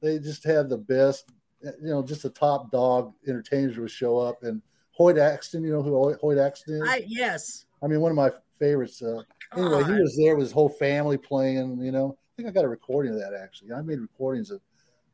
they 0.00 0.18
just 0.18 0.44
had 0.44 0.68
the 0.68 0.78
best. 0.78 1.30
You 1.62 1.90
know, 1.90 2.02
just 2.02 2.22
the 2.22 2.30
top 2.30 2.70
dog 2.70 3.12
entertainers 3.28 3.76
would 3.76 3.90
show 3.90 4.18
up, 4.18 4.42
and 4.42 4.62
Hoyt 4.92 5.18
Axton. 5.18 5.62
You 5.62 5.72
know 5.72 5.82
who 5.82 6.14
Hoyt 6.20 6.38
Axton 6.38 6.74
is? 6.74 6.88
I, 6.88 7.04
yes. 7.06 7.66
I 7.82 7.86
mean, 7.86 8.00
one 8.00 8.10
of 8.10 8.16
my 8.16 8.30
favorites. 8.58 9.02
Uh, 9.02 9.22
anyway, 9.56 9.84
he 9.84 10.00
was 10.00 10.16
there 10.16 10.36
with 10.36 10.46
his 10.46 10.52
whole 10.52 10.68
family 10.68 11.18
playing. 11.18 11.80
You 11.80 11.92
know, 11.92 12.16
I 12.18 12.30
think 12.36 12.48
I 12.48 12.52
got 12.52 12.64
a 12.64 12.68
recording 12.68 13.12
of 13.12 13.18
that 13.18 13.34
actually. 13.34 13.72
I 13.72 13.82
made 13.82 14.00
recordings 14.00 14.50
of 14.50 14.60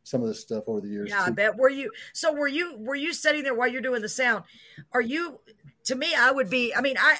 some 0.06 0.22
of 0.22 0.28
this 0.28 0.40
stuff 0.40 0.64
over 0.68 0.80
the 0.80 0.88
years. 0.88 1.10
Yeah, 1.10 1.24
too. 1.24 1.24
I 1.26 1.30
bet. 1.30 1.56
Were 1.56 1.68
you 1.68 1.90
so 2.12 2.32
were 2.32 2.48
you 2.48 2.78
were 2.78 2.94
you 2.94 3.12
sitting 3.12 3.42
there 3.42 3.54
while 3.54 3.68
you're 3.68 3.82
doing 3.82 4.02
the 4.02 4.08
sound? 4.08 4.44
Are 4.92 5.00
you 5.00 5.40
to 5.86 5.94
me, 5.94 6.14
I 6.14 6.30
would 6.30 6.48
be, 6.48 6.74
I 6.74 6.80
mean, 6.80 6.96
I 6.98 7.16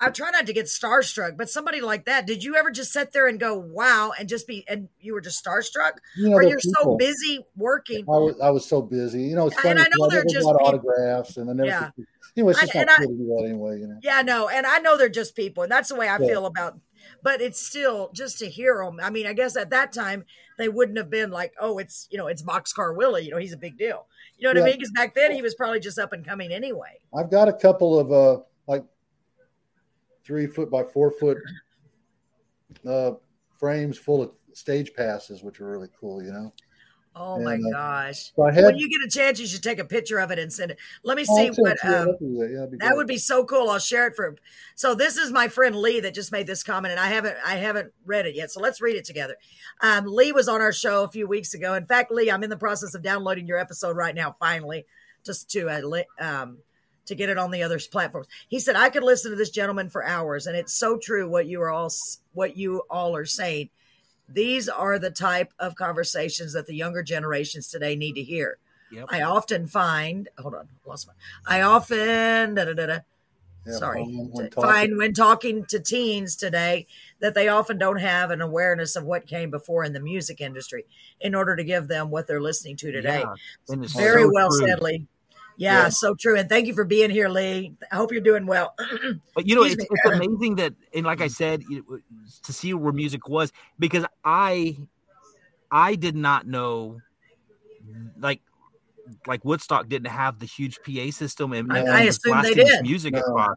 I 0.00 0.10
try 0.10 0.30
not 0.30 0.46
to 0.46 0.52
get 0.52 0.66
starstruck, 0.66 1.36
but 1.36 1.48
somebody 1.48 1.80
like 1.80 2.06
that, 2.06 2.26
did 2.26 2.42
you 2.42 2.56
ever 2.56 2.70
just 2.70 2.92
sit 2.92 3.12
there 3.12 3.28
and 3.28 3.38
go, 3.38 3.56
wow, 3.56 4.12
and 4.18 4.28
just 4.28 4.46
be, 4.46 4.64
and 4.68 4.88
you 5.00 5.14
were 5.14 5.20
just 5.20 5.42
starstruck? 5.44 5.92
You 6.16 6.30
know, 6.30 6.36
or 6.36 6.42
you're 6.42 6.58
people. 6.58 6.82
so 6.82 6.96
busy 6.96 7.46
working? 7.56 8.04
I 8.08 8.18
was, 8.18 8.40
I 8.42 8.50
was 8.50 8.66
so 8.66 8.82
busy. 8.82 9.22
You 9.22 9.36
know, 9.36 9.46
it's 9.46 9.56
funny. 9.60 9.70
And 9.70 9.80
I 9.80 9.86
know 9.96 10.08
they're 10.08 10.24
just 10.24 10.46
autographs 10.46 11.36
and 11.36 11.48
I 11.48 11.52
never, 11.52 11.68
yeah. 11.68 11.90
anyway, 12.36 12.52
it's 12.52 12.60
just 12.60 12.76
I, 12.76 12.84
not 12.84 12.98
I, 12.98 13.02
to 13.02 13.08
do 13.08 13.36
that 13.36 13.44
anyway, 13.44 13.78
you 13.78 13.86
know? 13.86 13.98
Yeah, 14.02 14.22
no. 14.22 14.48
And 14.48 14.66
I 14.66 14.78
know 14.78 14.98
they're 14.98 15.08
just 15.08 15.36
people. 15.36 15.62
And 15.62 15.70
that's 15.70 15.90
the 15.90 15.94
way 15.94 16.08
I 16.08 16.18
yeah. 16.18 16.26
feel 16.26 16.46
about, 16.46 16.78
but 17.24 17.40
it's 17.40 17.58
still 17.58 18.10
just 18.12 18.38
to 18.38 18.48
hear 18.48 18.84
them. 18.84 19.00
I 19.02 19.08
mean, 19.08 19.26
I 19.26 19.32
guess 19.32 19.56
at 19.56 19.70
that 19.70 19.92
time 19.92 20.24
they 20.58 20.68
wouldn't 20.68 20.98
have 20.98 21.08
been 21.08 21.30
like, 21.30 21.54
oh, 21.58 21.78
it's, 21.78 22.06
you 22.10 22.18
know, 22.18 22.26
it's 22.26 22.42
Boxcar 22.42 22.94
Willie, 22.94 23.24
you 23.24 23.30
know, 23.30 23.38
he's 23.38 23.54
a 23.54 23.56
big 23.56 23.78
deal. 23.78 24.06
You 24.36 24.44
know 24.44 24.50
what 24.50 24.56
yeah. 24.58 24.62
I 24.62 24.66
mean? 24.66 24.76
Because 24.76 24.92
back 24.92 25.14
then 25.14 25.32
he 25.32 25.40
was 25.40 25.54
probably 25.54 25.80
just 25.80 25.98
up 25.98 26.12
and 26.12 26.22
coming 26.24 26.52
anyway. 26.52 27.00
I've 27.16 27.30
got 27.30 27.48
a 27.48 27.52
couple 27.52 27.98
of, 27.98 28.12
uh, 28.12 28.42
like 28.66 28.84
three 30.22 30.46
foot 30.46 30.70
by 30.70 30.84
four 30.84 31.10
foot 31.12 31.38
uh, 32.86 33.12
frames 33.58 33.96
full 33.96 34.22
of 34.22 34.32
stage 34.52 34.92
passes, 34.94 35.42
which 35.42 35.62
are 35.62 35.68
really 35.68 35.88
cool, 35.98 36.22
you 36.22 36.30
know. 36.30 36.52
Oh 37.16 37.36
and, 37.36 37.44
my 37.44 37.54
uh, 37.54 37.70
gosh! 37.70 38.32
So 38.34 38.44
had, 38.46 38.64
when 38.64 38.76
you 38.76 38.88
get 38.88 39.06
a 39.06 39.08
chance, 39.08 39.38
you 39.38 39.46
should 39.46 39.62
take 39.62 39.78
a 39.78 39.84
picture 39.84 40.18
of 40.18 40.32
it 40.32 40.38
and 40.38 40.52
send 40.52 40.72
it. 40.72 40.78
Let 41.04 41.16
me 41.16 41.24
see 41.24 41.48
what. 41.56 41.84
Um, 41.84 42.16
yeah, 42.20 42.66
that 42.78 42.96
would 42.96 43.06
be 43.06 43.18
so 43.18 43.44
cool. 43.44 43.70
I'll 43.70 43.78
share 43.78 44.08
it 44.08 44.16
for. 44.16 44.34
So 44.74 44.96
this 44.96 45.16
is 45.16 45.30
my 45.30 45.46
friend 45.46 45.76
Lee 45.76 46.00
that 46.00 46.12
just 46.12 46.32
made 46.32 46.48
this 46.48 46.64
comment, 46.64 46.90
and 46.90 47.00
I 47.00 47.06
haven't 47.08 47.36
I 47.46 47.56
haven't 47.56 47.92
read 48.04 48.26
it 48.26 48.34
yet. 48.34 48.50
So 48.50 48.60
let's 48.60 48.80
read 48.80 48.96
it 48.96 49.04
together. 49.04 49.36
Um, 49.80 50.06
Lee 50.06 50.32
was 50.32 50.48
on 50.48 50.60
our 50.60 50.72
show 50.72 51.04
a 51.04 51.08
few 51.08 51.28
weeks 51.28 51.54
ago. 51.54 51.74
In 51.74 51.86
fact, 51.86 52.10
Lee, 52.10 52.30
I'm 52.30 52.42
in 52.42 52.50
the 52.50 52.56
process 52.56 52.94
of 52.94 53.02
downloading 53.02 53.46
your 53.46 53.58
episode 53.58 53.96
right 53.96 54.14
now. 54.14 54.34
Finally, 54.40 54.84
just 55.24 55.48
to 55.50 55.68
uh, 55.68 56.02
um, 56.18 56.58
to 57.06 57.14
get 57.14 57.28
it 57.28 57.38
on 57.38 57.50
the 57.50 57.62
other 57.62 57.78
platforms. 57.90 58.26
He 58.48 58.58
said 58.58 58.76
I 58.76 58.90
could 58.90 59.04
listen 59.04 59.30
to 59.30 59.36
this 59.36 59.50
gentleman 59.50 59.88
for 59.88 60.04
hours, 60.04 60.46
and 60.46 60.56
it's 60.56 60.74
so 60.74 60.98
true 60.98 61.28
what 61.28 61.46
you 61.46 61.62
are 61.62 61.70
all 61.70 61.92
what 62.32 62.56
you 62.56 62.82
all 62.90 63.14
are 63.14 63.26
saying. 63.26 63.70
These 64.28 64.68
are 64.68 64.98
the 64.98 65.10
type 65.10 65.52
of 65.58 65.74
conversations 65.74 66.52
that 66.54 66.66
the 66.66 66.74
younger 66.74 67.02
generations 67.02 67.68
today 67.68 67.96
need 67.96 68.14
to 68.14 68.22
hear. 68.22 68.58
Yep. 68.90 69.06
I 69.10 69.22
often 69.22 69.66
find, 69.66 70.28
hold 70.38 70.54
on, 70.54 70.68
lost 70.86 71.08
my. 71.08 71.14
I 71.46 71.62
often, 71.62 72.54
da, 72.54 72.64
da, 72.64 72.72
da, 72.72 72.98
yeah, 73.66 73.72
sorry, 73.78 74.02
when 74.04 74.50
find 74.50 74.98
when 74.98 75.14
talking 75.14 75.64
to 75.66 75.80
teens 75.80 76.36
today 76.36 76.86
that 77.20 77.34
they 77.34 77.48
often 77.48 77.78
don't 77.78 77.98
have 77.98 78.30
an 78.30 78.42
awareness 78.42 78.94
of 78.94 79.04
what 79.04 79.26
came 79.26 79.50
before 79.50 79.84
in 79.84 79.94
the 79.94 80.00
music 80.00 80.42
industry 80.42 80.84
in 81.20 81.34
order 81.34 81.56
to 81.56 81.64
give 81.64 81.88
them 81.88 82.10
what 82.10 82.26
they're 82.26 82.42
listening 82.42 82.76
to 82.76 82.92
today. 82.92 83.24
Yeah, 83.68 83.76
Very 83.96 84.24
so 84.24 84.30
well 84.34 84.50
true. 84.50 84.68
said, 84.68 84.82
Lee. 84.82 85.06
Yeah, 85.56 85.84
yeah, 85.84 85.88
so 85.88 86.14
true. 86.14 86.36
And 86.36 86.48
thank 86.48 86.66
you 86.66 86.74
for 86.74 86.84
being 86.84 87.10
here, 87.10 87.28
Lee. 87.28 87.74
I 87.92 87.96
hope 87.96 88.12
you're 88.12 88.20
doing 88.20 88.46
well. 88.46 88.74
but 89.34 89.46
you 89.46 89.54
know, 89.54 89.62
it's, 89.62 89.76
it's, 89.76 90.04
amazing 90.04 90.56
that, 90.56 90.74
and 90.92 91.06
like 91.06 91.20
I 91.20 91.28
said, 91.28 91.62
to 92.42 92.52
see 92.52 92.74
where 92.74 92.92
music 92.92 93.28
was 93.28 93.52
because 93.78 94.04
I, 94.24 94.76
I 95.70 95.94
did 95.94 96.16
not 96.16 96.46
know, 96.46 96.98
like 98.18 98.40
like 99.26 99.44
Woodstock 99.44 99.88
didn't 99.88 100.10
have 100.10 100.38
the 100.38 100.46
huge 100.46 100.78
PA 100.82 101.10
system 101.10 101.52
and, 101.52 101.70
I, 101.72 101.84
I 101.84 102.00
assume 102.02 102.42
they 102.42 102.54
did 102.54 102.82
music 102.82 103.12
no. 103.12 103.20
across. 103.20 103.56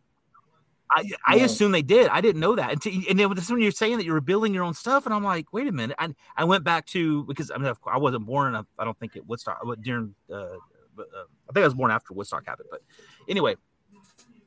I, 0.90 1.10
I 1.26 1.38
no. 1.38 1.46
assume 1.46 1.72
they 1.72 1.82
did. 1.82 2.08
I 2.08 2.22
didn't 2.22 2.40
know 2.40 2.56
that. 2.56 2.72
And, 2.72 2.82
to, 2.82 3.10
and 3.10 3.20
then 3.20 3.30
when 3.30 3.62
you're 3.62 3.72
saying 3.72 3.98
that 3.98 4.06
you 4.06 4.14
were 4.14 4.22
building 4.22 4.54
your 4.54 4.64
own 4.64 4.74
stuff, 4.74 5.06
and 5.06 5.14
I'm 5.14 5.24
like, 5.24 5.52
wait 5.52 5.68
a 5.68 5.72
minute. 5.72 5.96
I, 6.00 6.14
I 6.36 6.46
went 6.46 6.64
back 6.64 6.86
to 6.88 7.24
because 7.26 7.52
I 7.52 7.58
mean 7.58 7.74
I 7.86 7.98
wasn't 7.98 8.26
born. 8.26 8.56
I, 8.56 8.62
I 8.80 8.86
don't 8.86 8.98
think 8.98 9.16
it 9.16 9.28
Woodstock 9.28 9.62
during. 9.82 10.16
Uh, 10.34 10.58
but, 10.98 11.08
uh, 11.16 11.24
I 11.50 11.54
think 11.54 11.64
I 11.64 11.68
was 11.68 11.76
born 11.76 11.92
after 11.92 12.14
Woodstock 12.14 12.46
happened. 12.46 12.68
But 12.70 12.82
anyway, 13.30 13.56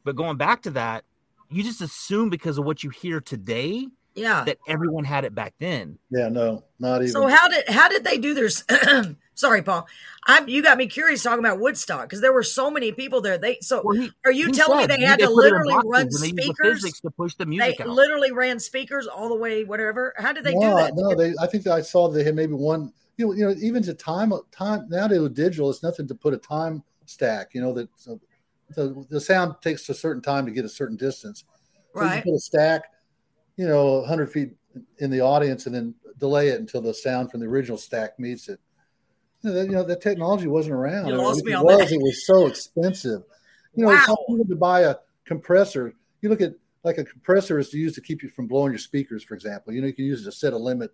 but 0.04 0.16
going 0.16 0.36
back 0.36 0.62
to 0.62 0.70
that, 0.72 1.04
you 1.50 1.62
just 1.62 1.80
assume 1.80 2.28
because 2.28 2.58
of 2.58 2.64
what 2.64 2.84
you 2.84 2.90
hear 2.90 3.20
today 3.20 3.86
yeah. 4.14 4.44
that 4.44 4.58
everyone 4.66 5.04
had 5.04 5.24
it 5.24 5.34
back 5.34 5.54
then. 5.58 5.98
Yeah 6.10 6.28
no 6.28 6.64
not 6.78 7.02
even. 7.02 7.12
so 7.12 7.26
how 7.26 7.48
did 7.48 7.68
how 7.68 7.88
did 7.88 8.04
they 8.04 8.18
do 8.18 8.34
their 8.34 8.48
sorry 9.34 9.62
paul. 9.62 9.86
I'm 10.26 10.48
you 10.48 10.62
got 10.62 10.78
me 10.78 10.86
curious 10.86 11.22
talking 11.22 11.44
about 11.44 11.60
woodstock 11.60 12.02
because 12.02 12.20
there 12.20 12.32
were 12.32 12.42
so 12.42 12.70
many 12.70 12.92
people 12.92 13.20
there. 13.20 13.38
They 13.38 13.58
so 13.60 13.82
well, 13.84 13.96
he, 13.96 14.10
are 14.24 14.32
you 14.32 14.52
telling 14.52 14.80
said, 14.80 14.90
me 14.90 14.96
they 14.96 15.06
had 15.06 15.18
they 15.18 15.26
to 15.26 15.30
literally 15.30 15.74
run 15.84 16.10
speakers? 16.10 16.82
the 16.82 16.92
to 17.02 17.10
push 17.10 17.34
the 17.34 17.46
music 17.46 17.78
they 17.78 17.84
out. 17.84 17.90
literally 17.90 18.32
ran 18.32 18.58
speakers 18.60 19.06
all 19.06 19.28
the 19.28 19.36
way 19.36 19.64
whatever? 19.64 20.14
How 20.16 20.32
did 20.32 20.44
they 20.44 20.54
no, 20.54 20.60
do 20.60 20.76
that? 20.76 20.92
no 20.94 21.14
they 21.14 21.34
i 21.40 21.46
think 21.46 21.66
i 21.66 21.80
saw 21.80 22.08
they 22.08 22.24
had 22.24 22.34
maybe 22.34 22.54
one 22.54 22.92
you 23.16 23.26
know, 23.26 23.32
you 23.32 23.44
know 23.44 23.54
even 23.60 23.82
to 23.82 23.94
time 23.94 24.32
time 24.52 24.86
nowadays 24.88 25.20
with 25.20 25.34
digital 25.34 25.70
it's 25.70 25.82
nothing 25.82 26.08
to 26.08 26.14
put 26.14 26.34
a 26.34 26.38
time 26.38 26.82
stack 27.06 27.54
you 27.54 27.60
know 27.60 27.72
that 27.72 27.88
so, 27.96 28.20
the, 28.76 29.04
the 29.10 29.20
sound 29.20 29.54
takes 29.62 29.88
a 29.88 29.94
certain 29.94 30.22
time 30.22 30.46
to 30.46 30.52
get 30.52 30.64
a 30.64 30.68
certain 30.68 30.96
distance 30.96 31.44
so 31.94 32.00
right 32.00 32.16
you 32.16 32.32
put 32.32 32.36
a 32.36 32.40
stack 32.40 32.84
you 33.60 33.68
know, 33.68 33.98
100 33.98 34.32
feet 34.32 34.52
in 35.00 35.10
the 35.10 35.20
audience 35.20 35.66
and 35.66 35.74
then 35.74 35.94
delay 36.18 36.48
it 36.48 36.60
until 36.60 36.80
the 36.80 36.94
sound 36.94 37.30
from 37.30 37.40
the 37.40 37.46
original 37.46 37.76
stack 37.76 38.18
meets 38.18 38.48
it. 38.48 38.58
You 39.42 39.50
know, 39.50 39.56
that, 39.56 39.66
you 39.66 39.72
know, 39.72 39.82
that 39.82 40.00
technology 40.00 40.46
wasn't 40.46 40.76
around. 40.76 41.08
You 41.08 41.16
lost 41.16 41.44
me 41.44 41.52
on 41.52 41.66
was, 41.66 41.78
that. 41.78 41.92
It 41.92 42.00
was 42.00 42.26
so 42.26 42.46
expensive. 42.46 43.22
You 43.74 43.84
know, 43.84 43.90
wow. 43.90 44.16
it's 44.28 44.48
to 44.48 44.56
buy 44.56 44.80
a 44.80 44.96
compressor. 45.26 45.92
You 46.22 46.30
look 46.30 46.40
at 46.40 46.54
like 46.84 46.96
a 46.96 47.04
compressor 47.04 47.58
is 47.58 47.70
used 47.74 47.96
to 47.96 48.00
keep 48.00 48.22
you 48.22 48.30
from 48.30 48.46
blowing 48.46 48.72
your 48.72 48.78
speakers, 48.78 49.22
for 49.22 49.34
example. 49.34 49.74
You 49.74 49.82
know, 49.82 49.88
you 49.88 49.92
can 49.92 50.06
use 50.06 50.22
it 50.22 50.24
to 50.24 50.32
set 50.32 50.54
a 50.54 50.58
limit. 50.58 50.90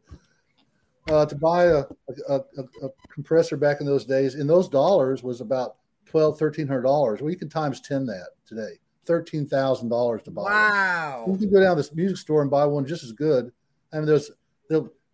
Uh, 1.08 1.24
to 1.24 1.36
buy 1.36 1.64
a, 1.64 1.84
a, 2.28 2.34
a, 2.34 2.62
a, 2.82 2.88
compressor 3.08 3.56
back 3.56 3.80
in 3.80 3.86
those 3.86 4.04
days, 4.04 4.34
in 4.34 4.46
those 4.46 4.68
dollars 4.68 5.22
was 5.22 5.40
about 5.40 5.76
twelve, 6.04 6.38
thirteen 6.38 6.66
hundred 6.66 6.82
dollars. 6.82 7.20
Well, 7.20 7.30
you 7.30 7.36
can 7.36 7.48
times 7.48 7.80
ten 7.80 8.06
that 8.06 8.30
today 8.44 8.78
thirteen 9.04 9.46
thousand 9.46 9.88
dollars 9.88 10.22
to 10.24 10.30
buy. 10.30 10.42
Wow! 10.42 11.22
One. 11.26 11.34
You 11.34 11.46
can 11.46 11.54
go 11.54 11.60
down 11.60 11.76
to 11.76 11.82
this 11.82 11.94
music 11.94 12.16
store 12.16 12.42
and 12.42 12.50
buy 12.50 12.66
one 12.66 12.84
just 12.84 13.04
as 13.04 13.12
good. 13.12 13.52
I 13.92 13.98
mean, 13.98 14.06
there's, 14.06 14.32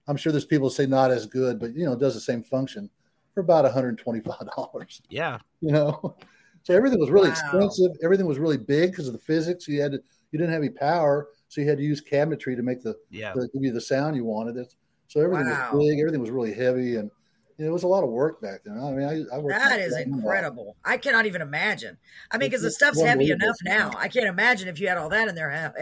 I'm 0.09 0.17
sure 0.17 0.33
there's 0.33 0.47
people 0.47 0.71
say 0.71 0.87
not 0.87 1.11
as 1.11 1.27
good, 1.27 1.61
but 1.61 1.77
you 1.77 1.85
know, 1.85 1.93
it 1.93 2.01
does 2.01 2.15
the 2.15 2.21
same 2.21 2.43
function 2.43 2.89
for 3.35 3.41
about 3.41 3.65
one 3.65 3.73
hundred 3.73 3.91
and 3.91 3.99
twenty-five 3.99 4.49
dollars. 4.57 5.03
Yeah, 5.11 5.39
you 5.61 5.73
know, 5.73 6.17
so 6.63 6.75
everything 6.75 6.99
was 6.99 7.11
really 7.11 7.29
wow. 7.29 7.35
expensive. 7.35 7.93
Everything 8.03 8.27
was 8.27 8.39
really 8.39 8.59
big 8.59 8.91
because 8.91 9.07
of 9.07 9.13
the 9.13 9.19
physics. 9.19 9.69
You 9.69 9.81
had 9.81 9.93
to, 9.93 10.03
you 10.31 10.39
didn't 10.39 10.53
have 10.53 10.63
any 10.63 10.71
power, 10.71 11.29
so 11.49 11.61
you 11.61 11.69
had 11.69 11.79
to 11.79 11.85
use 11.85 12.01
cabinetry 12.03 12.57
to 12.57 12.63
make 12.63 12.83
the, 12.83 12.97
yeah, 13.11 13.33
the, 13.35 13.49
give 13.53 13.63
you 13.63 13.73
the 13.73 13.81
sound 13.81 14.17
you 14.17 14.25
wanted. 14.25 14.57
It, 14.57 14.75
so 15.13 15.21
everything 15.21 15.47
wow. 15.47 15.71
was 15.73 15.87
big. 15.87 16.01
Everything 16.01 16.21
was 16.21 16.31
really 16.31 16.55
heavy 16.55 16.97
and 16.97 17.11
it 17.59 17.71
was 17.71 17.83
a 17.83 17.89
lot 17.89 18.03
of 18.03 18.11
work 18.11 18.41
back 18.41 18.61
then. 18.65 18.79
I 18.79 18.91
mean, 18.93 19.07
I, 19.07 19.37
I 19.37 19.39
worked. 19.39 19.59
That 19.59 19.79
is 19.79 19.97
incredible. 19.97 20.77
I 20.85 20.97
cannot 20.97 21.27
even 21.27 21.43
imagine. 21.43 21.99
I 22.31 22.39
mean, 22.39 22.49
because 22.49 22.63
the 22.63 22.71
stuff's 22.71 23.01
heavy 23.01 23.31
enough 23.31 23.57
now. 23.63 23.93
I 23.97 24.09
can't 24.09 24.27
imagine 24.27 24.69
if 24.69 24.81
you 24.81 24.89
had 24.89 24.97
all 24.97 25.11
that 25.11 25.29
in 25.29 25.35
there, 25.35 25.51
how, 25.51 25.73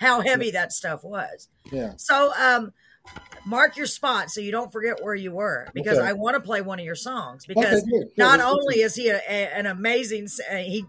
how 0.00 0.20
heavy 0.20 0.50
that 0.52 0.72
stuff 0.72 1.02
was. 1.02 1.48
Yeah. 1.72 1.94
So, 1.96 2.32
um, 2.38 2.72
mark 3.46 3.76
your 3.76 3.86
spot 3.86 4.30
so 4.30 4.40
you 4.40 4.50
don't 4.50 4.72
forget 4.72 5.02
where 5.02 5.14
you 5.14 5.32
were 5.32 5.68
because 5.74 5.98
Okay. 5.98 6.08
I 6.08 6.12
want 6.14 6.34
to 6.34 6.40
play 6.40 6.62
one 6.62 6.78
of 6.78 6.84
your 6.84 6.94
songs 6.94 7.44
because 7.46 7.82
Okay, 7.82 8.10
not 8.16 8.40
Yeah, 8.40 8.46
only 8.46 8.80
is 8.80 8.94
he 8.94 9.08
a, 9.10 9.18
a- 9.28 9.54
an 9.54 9.66
amazing 9.66 10.28
uh, 10.50 10.56
he 10.56 10.86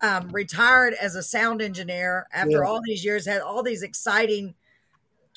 um, 0.00 0.30
retired 0.30 0.94
as 0.94 1.16
a 1.16 1.22
sound 1.22 1.60
engineer 1.60 2.28
after 2.32 2.62
Yeah. 2.62 2.68
all 2.70 2.80
these 2.84 3.04
years 3.04 3.26
had 3.26 3.40
all 3.40 3.62
these 3.62 3.82
exciting 3.82 4.54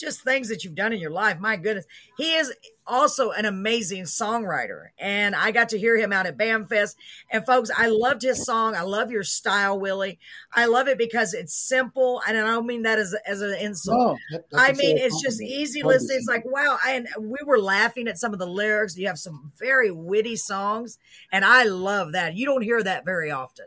just 0.01 0.23
things 0.23 0.49
that 0.49 0.63
you've 0.63 0.75
done 0.75 0.91
in 0.91 0.99
your 0.99 1.11
life 1.11 1.39
my 1.39 1.55
goodness 1.55 1.85
he 2.17 2.33
is 2.33 2.51
also 2.87 3.31
an 3.31 3.45
amazing 3.45 4.03
songwriter 4.03 4.87
and 4.97 5.35
i 5.35 5.51
got 5.51 5.69
to 5.69 5.77
hear 5.79 5.95
him 5.95 6.11
out 6.11 6.25
at 6.25 6.37
bamfest 6.37 6.95
and 7.31 7.45
folks 7.45 7.69
i 7.77 7.87
loved 7.87 8.21
his 8.23 8.43
song 8.43 8.75
i 8.75 8.81
love 8.81 9.11
your 9.11 9.23
style 9.23 9.79
willie 9.79 10.19
i 10.53 10.65
love 10.65 10.87
it 10.87 10.97
because 10.97 11.33
it's 11.33 11.53
simple 11.55 12.21
and 12.27 12.35
i 12.37 12.41
don't 12.41 12.65
mean 12.65 12.81
that 12.81 12.97
as, 12.99 13.15
as 13.25 13.41
an 13.41 13.53
insult 13.59 13.97
No, 13.97 14.17
that- 14.31 14.45
that's 14.51 14.77
mean, 14.79 14.97
it's 14.97 15.21
just 15.21 15.41
easy 15.41 15.81
Totally 15.81 15.95
listening. 15.99 16.17
It's 16.17 16.27
like, 16.27 16.43
wow. 16.45 16.77
I, 16.83 16.93
and 16.93 17.07
we 17.19 17.37
were 17.45 17.59
laughing 17.59 18.07
at 18.07 18.17
some 18.17 18.33
of 18.33 18.39
the 18.39 18.45
lyrics. 18.47 18.97
You 18.97 19.07
have 19.07 19.17
some 19.19 19.51
very 19.57 19.91
witty 19.91 20.35
songs, 20.35 20.97
and 21.31 21.45
I 21.45 21.63
love 21.63 22.13
that. 22.13 22.35
You 22.35 22.45
don't 22.45 22.61
hear 22.61 22.81
that 22.83 23.05
very 23.05 23.31
often. 23.31 23.65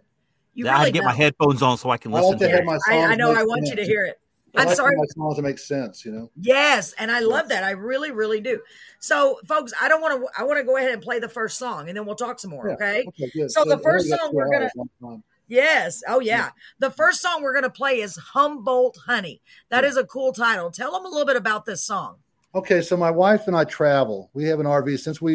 You 0.55 0.69
I 0.69 0.81
really 0.81 0.93
get 0.93 1.05
my 1.05 1.11
don't. 1.11 1.21
headphones 1.21 1.63
on 1.63 1.79
so 1.79 1.91
I 1.91 1.97
can 1.97 2.13
I 2.13 2.17
listen 2.17 2.31
like 2.33 2.41
to 2.41 2.49
to 2.49 2.73
it. 2.73 2.81
I, 2.89 2.99
I 3.13 3.15
know. 3.17 3.33
I 3.33 3.45
want 3.45 3.67
you 3.67 3.77
to 3.77 3.85
hear 3.85 4.05
it. 4.05 4.19
I 4.57 4.63
I'm 4.63 4.69
like 4.69 4.77
sorry. 4.77 4.97
my 4.97 5.05
songs 5.15 5.37
to 5.37 5.43
make 5.43 5.59
sense. 5.59 6.05
You 6.05 6.13
know. 6.13 6.31
Yes, 6.41 6.93
and 6.99 7.11
I 7.11 7.21
love 7.21 7.49
that. 7.49 7.65
I 7.65 7.71
really, 7.73 8.11
really 8.11 8.41
do. 8.41 8.61
So, 9.01 9.39
folks, 9.47 9.73
I 9.81 9.89
don't 9.89 10.01
want 10.01 10.21
to. 10.21 10.29
I 10.41 10.45
want 10.45 10.59
to 10.59 10.65
go 10.65 10.77
ahead 10.77 10.93
and 10.93 11.03
play 11.03 11.19
the 11.19 11.29
first 11.29 11.59
song, 11.59 11.89
and 11.89 11.97
then 11.97 12.07
we'll 12.07 12.15
talk 12.17 12.39
some 12.39 12.51
more. 12.51 12.69
Yeah. 12.69 12.75
Okay. 12.75 13.05
Okay. 13.09 13.31
Good. 13.35 13.51
So 13.51 13.65
the 13.65 13.79
first 13.79 14.09
song 14.09 14.31
we're 14.33 14.51
gonna- 14.51 14.65
hours 14.65 14.73
one 14.75 14.89
time. 15.01 15.23
Yes. 15.47 16.03
Oh, 16.09 16.21
yeah. 16.21 16.37
Yeah. 16.37 16.51
The 16.79 16.91
first 16.91 17.21
song 17.21 17.43
we're 17.43 17.53
going 17.53 17.65
to 17.65 17.71
play 17.71 18.01
is 18.01 18.17
Humboldt 18.17 18.97
Honey. 19.05 19.43
That 19.69 19.85
Yeah. 19.85 19.91
is 19.91 19.97
a 19.99 20.05
cool 20.05 20.33
title. 20.33 20.71
Tell 20.71 20.91
them 20.93 21.05
a 21.05 21.09
little 21.09 21.27
bit 21.27 21.37
about 21.37 21.67
this 21.67 21.85
song. 21.85 22.17
Okay, 22.55 22.81
so 22.81 22.97
my 22.97 23.11
wife 23.11 23.47
and 23.47 23.55
I 23.55 23.65
travel. 23.65 24.31
We 24.33 24.45
have 24.45 24.59
an 24.59 24.65
RV. 24.67 24.99
Since 25.01 25.21
we, 25.21 25.35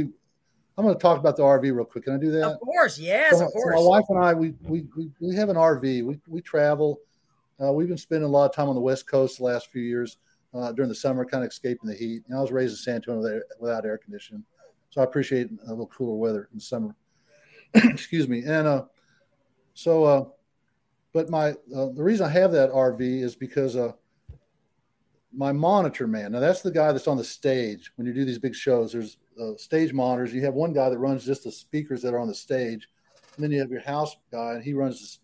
I'm 0.78 0.84
going 0.84 0.96
to 0.96 1.00
talk 1.00 1.20
about 1.20 1.36
the 1.36 1.44
RV 1.44 1.62
real 1.76 1.86
quick. 1.86 2.06
Can 2.06 2.16
I 2.16 2.18
do 2.18 2.32
that? 2.32 2.44
Of 2.54 2.60
course. 2.60 2.98
Yes, 2.98 3.38
so, 3.38 3.46
of 3.46 3.52
so 3.52 3.60
course. 3.60 3.76
my 3.76 3.82
wife 3.82 4.06
and 4.10 4.18
I, 4.18 4.34
we 4.34 4.56
we 4.64 4.88
we, 4.98 5.12
we 5.20 5.36
have 5.36 5.50
an 5.50 5.58
RV. 5.58 6.04
We 6.04 6.20
we 6.28 6.42
travel. 6.42 7.00
Uh, 7.62 7.74
we've 7.74 7.88
been 7.88 7.98
spending 7.98 8.26
a 8.26 8.32
lot 8.32 8.46
of 8.46 8.56
time 8.56 8.70
on 8.70 8.76
the 8.76 8.82
West 8.82 9.08
Coast 9.08 9.38
the 9.38 9.44
last 9.44 9.68
few 9.68 9.82
years 9.82 10.18
uh, 10.54 10.72
during 10.72 10.90
the 10.90 10.96
summer, 10.96 11.26
kind 11.26 11.44
of 11.44 11.50
escaping 11.50 11.90
the 11.90 11.96
heat. 11.96 12.24
And 12.28 12.38
I 12.38 12.42
was 12.42 12.52
raised 12.52 12.74
in 12.74 12.78
San 12.78 12.96
Antonio 12.96 13.42
without, 13.60 13.86
air 13.86 13.98
conditioning, 13.98 14.44
so 14.90 15.02
I 15.02 15.04
appreciate 15.04 15.50
a 15.68 15.70
little 15.70 15.88
cooler 15.88 16.16
weather 16.16 16.50
in 16.54 16.60
summer. 16.60 16.96
Excuse 17.74 18.28
me. 18.28 18.44
And 18.44 18.68
uh, 18.68 18.86
so, 19.74 20.04
uh, 20.04 20.26
but 21.14 21.30
my 21.30 21.52
uh, 21.76 21.90
the 21.94 22.04
reason 22.04 22.26
I 22.26 22.30
have 22.30 22.52
that 22.54 22.72
RV 22.72 23.02
is 23.02 23.36
because 23.36 23.76
uh, 23.76 23.92
my 25.34 25.52
monitor 25.52 26.08
man. 26.08 26.32
Now 26.32 26.40
that's 26.40 26.62
the 26.62 26.72
guy 26.72 26.92
that's 26.92 27.08
on 27.08 27.18
the 27.18 27.24
stage 27.24 27.92
when 27.96 28.08
you 28.08 28.14
do 28.14 28.26
these 28.26 28.40
big 28.40 28.56
shows. 28.56 28.94
There's 28.94 29.18
uh, 29.42 29.58
stage 29.58 29.94
monitors. 29.94 30.34
You 30.34 30.44
have 30.46 30.54
one 30.54 30.74
guy 30.74 30.90
that 30.90 30.98
runs 30.98 31.26
just 31.26 31.44
the 31.44 31.52
speakers 31.52 32.02
that 32.02 32.14
are 32.14 32.20
on 32.20 32.28
the 32.28 32.34
stage, 32.34 32.88
and 33.36 33.44
then 33.44 33.52
you 33.52 33.60
have 33.60 33.72
your 33.72 33.82
house 33.82 34.16
guy, 34.32 34.54
and 34.54 34.64
he 34.64 34.74
runs 34.74 35.20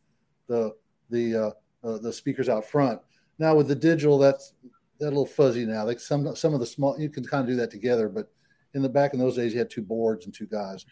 the 0.47 0.75
the 1.09 1.55
uh, 1.85 1.97
the 1.97 2.11
speakers 2.11 2.49
out 2.49 2.65
front. 2.65 2.99
Now 3.39 3.55
with 3.55 3.67
the 3.67 3.75
digital, 3.75 4.17
that's 4.17 4.53
that 4.99 5.07
a 5.07 5.09
little 5.09 5.25
fuzzy 5.25 5.65
now. 5.65 5.85
Like 5.85 5.99
some 5.99 6.35
some 6.35 6.53
of 6.53 6.59
the 6.59 6.65
small, 6.65 6.99
you 6.99 7.09
can 7.09 7.25
kind 7.25 7.41
of 7.41 7.47
do 7.47 7.55
that 7.57 7.71
together, 7.71 8.09
but 8.09 8.31
in 8.73 8.81
the 8.81 8.89
back 8.89 9.13
in 9.13 9.19
those 9.19 9.35
days, 9.35 9.53
you 9.53 9.59
had 9.59 9.69
two 9.69 9.81
boards 9.81 10.25
and 10.25 10.33
two 10.33 10.47
guys. 10.47 10.85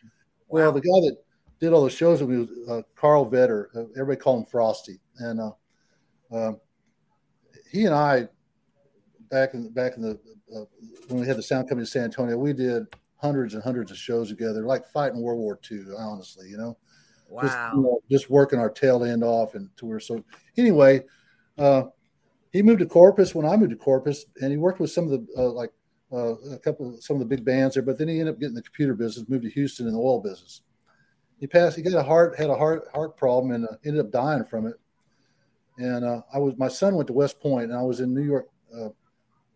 Well, 0.48 0.72
the 0.72 0.82
guy 0.82 1.08
that 1.08 1.18
did 1.60 1.74
all 1.74 1.84
the 1.84 1.90
shows 1.90 2.22
with 2.22 2.30
me 2.30 2.38
was 2.40 2.70
uh, 2.70 2.82
Carl 2.96 3.30
Vetter. 3.30 3.68
Uh, 3.76 3.86
everybody 3.98 4.20
called 4.20 4.40
him 4.40 4.46
Frosty, 4.46 5.00
and 5.18 5.40
uh, 5.40 5.52
um, 6.32 6.60
he 7.72 7.86
and 7.86 7.96
I 7.96 8.28
back 9.30 9.54
in 9.54 9.70
back 9.70 9.96
in 9.96 10.02
the 10.02 10.20
uh, 10.56 10.66
when 11.08 11.22
we 11.22 11.28
had 11.28 11.38
the 11.38 11.44
sound 11.44 11.64
company 11.64 11.84
in 11.84 11.88
San 11.88 12.04
Antonio, 12.04 12.38
we 12.38 12.54
did 12.54 12.86
hundreds 13.18 13.54
and 13.54 13.64
hundreds 13.64 13.92
of 13.92 13.98
shows 13.98 14.30
together, 14.30 14.66
like 14.66 14.86
fighting 14.86 15.22
World 15.22 15.40
War 15.40 15.60
II. 15.70 15.86
Honestly, 15.98 16.50
you 16.50 16.58
know, 16.58 16.78
just, 17.42 17.56
wow. 17.56 17.72
you 17.76 17.82
know, 17.82 18.00
just 18.10 18.30
working 18.30 18.60
our 18.60 18.70
tail 18.70 19.04
end 19.04 19.24
off 19.24 19.56
and 19.56 19.70
tour. 19.76 20.00
So 20.00 20.24
anyway, 20.58 21.02
uh, 21.58 21.84
he 22.52 22.62
moved 22.62 22.80
to 22.80 22.86
Corpus 22.86 23.34
when 23.34 23.46
I 23.46 23.56
moved 23.58 23.72
to 23.72 23.78
Corpus, 23.78 24.26
and 24.42 24.52
he 24.52 24.58
worked 24.58 24.80
with 24.80 24.92
some 24.92 25.06
of 25.06 25.12
the 25.12 25.28
uh, 25.38 25.52
like 25.52 25.72
uh, 26.12 26.36
a 26.52 26.60
couple 26.60 26.94
of 26.94 27.04
some 27.04 27.16
of 27.16 27.20
the 27.20 27.26
big 27.26 27.44
bands 27.44 27.74
there. 27.74 27.84
But 27.84 27.98
then 27.98 28.08
he 28.08 28.20
ended 28.20 28.36
up 28.36 28.40
getting 28.40 28.56
the 28.56 28.62
computer 28.62 28.94
business, 28.94 29.28
moved 29.28 29.44
to 29.44 29.50
Houston 29.50 29.88
in 29.88 29.94
the 29.94 30.00
oil 30.00 30.22
business. 30.22 30.62
He 31.40 31.48
passed. 31.48 31.76
He 31.76 31.82
got 31.82 31.94
a 31.94 32.04
heart 32.04 32.38
had 32.38 32.50
a 32.50 32.56
heart 32.56 32.88
heart 32.94 33.18
problem 33.18 33.54
and 33.54 33.66
uh, 33.66 33.76
ended 33.86 34.06
up 34.06 34.12
dying 34.12 34.46
from 34.46 34.68
it. 34.68 34.76
And 35.80 36.06
uh, 36.06 36.22
I 36.32 36.38
was 36.38 36.54
my 36.58 36.68
son 36.68 36.96
went 36.96 37.08
to 37.08 37.14
West 37.14 37.40
Point, 37.40 37.72
and 37.72 37.80
I 37.80 37.82
was 37.82 38.00
in 38.00 38.14
New 38.14 38.24
York 38.24 38.48
uh, 38.74 38.90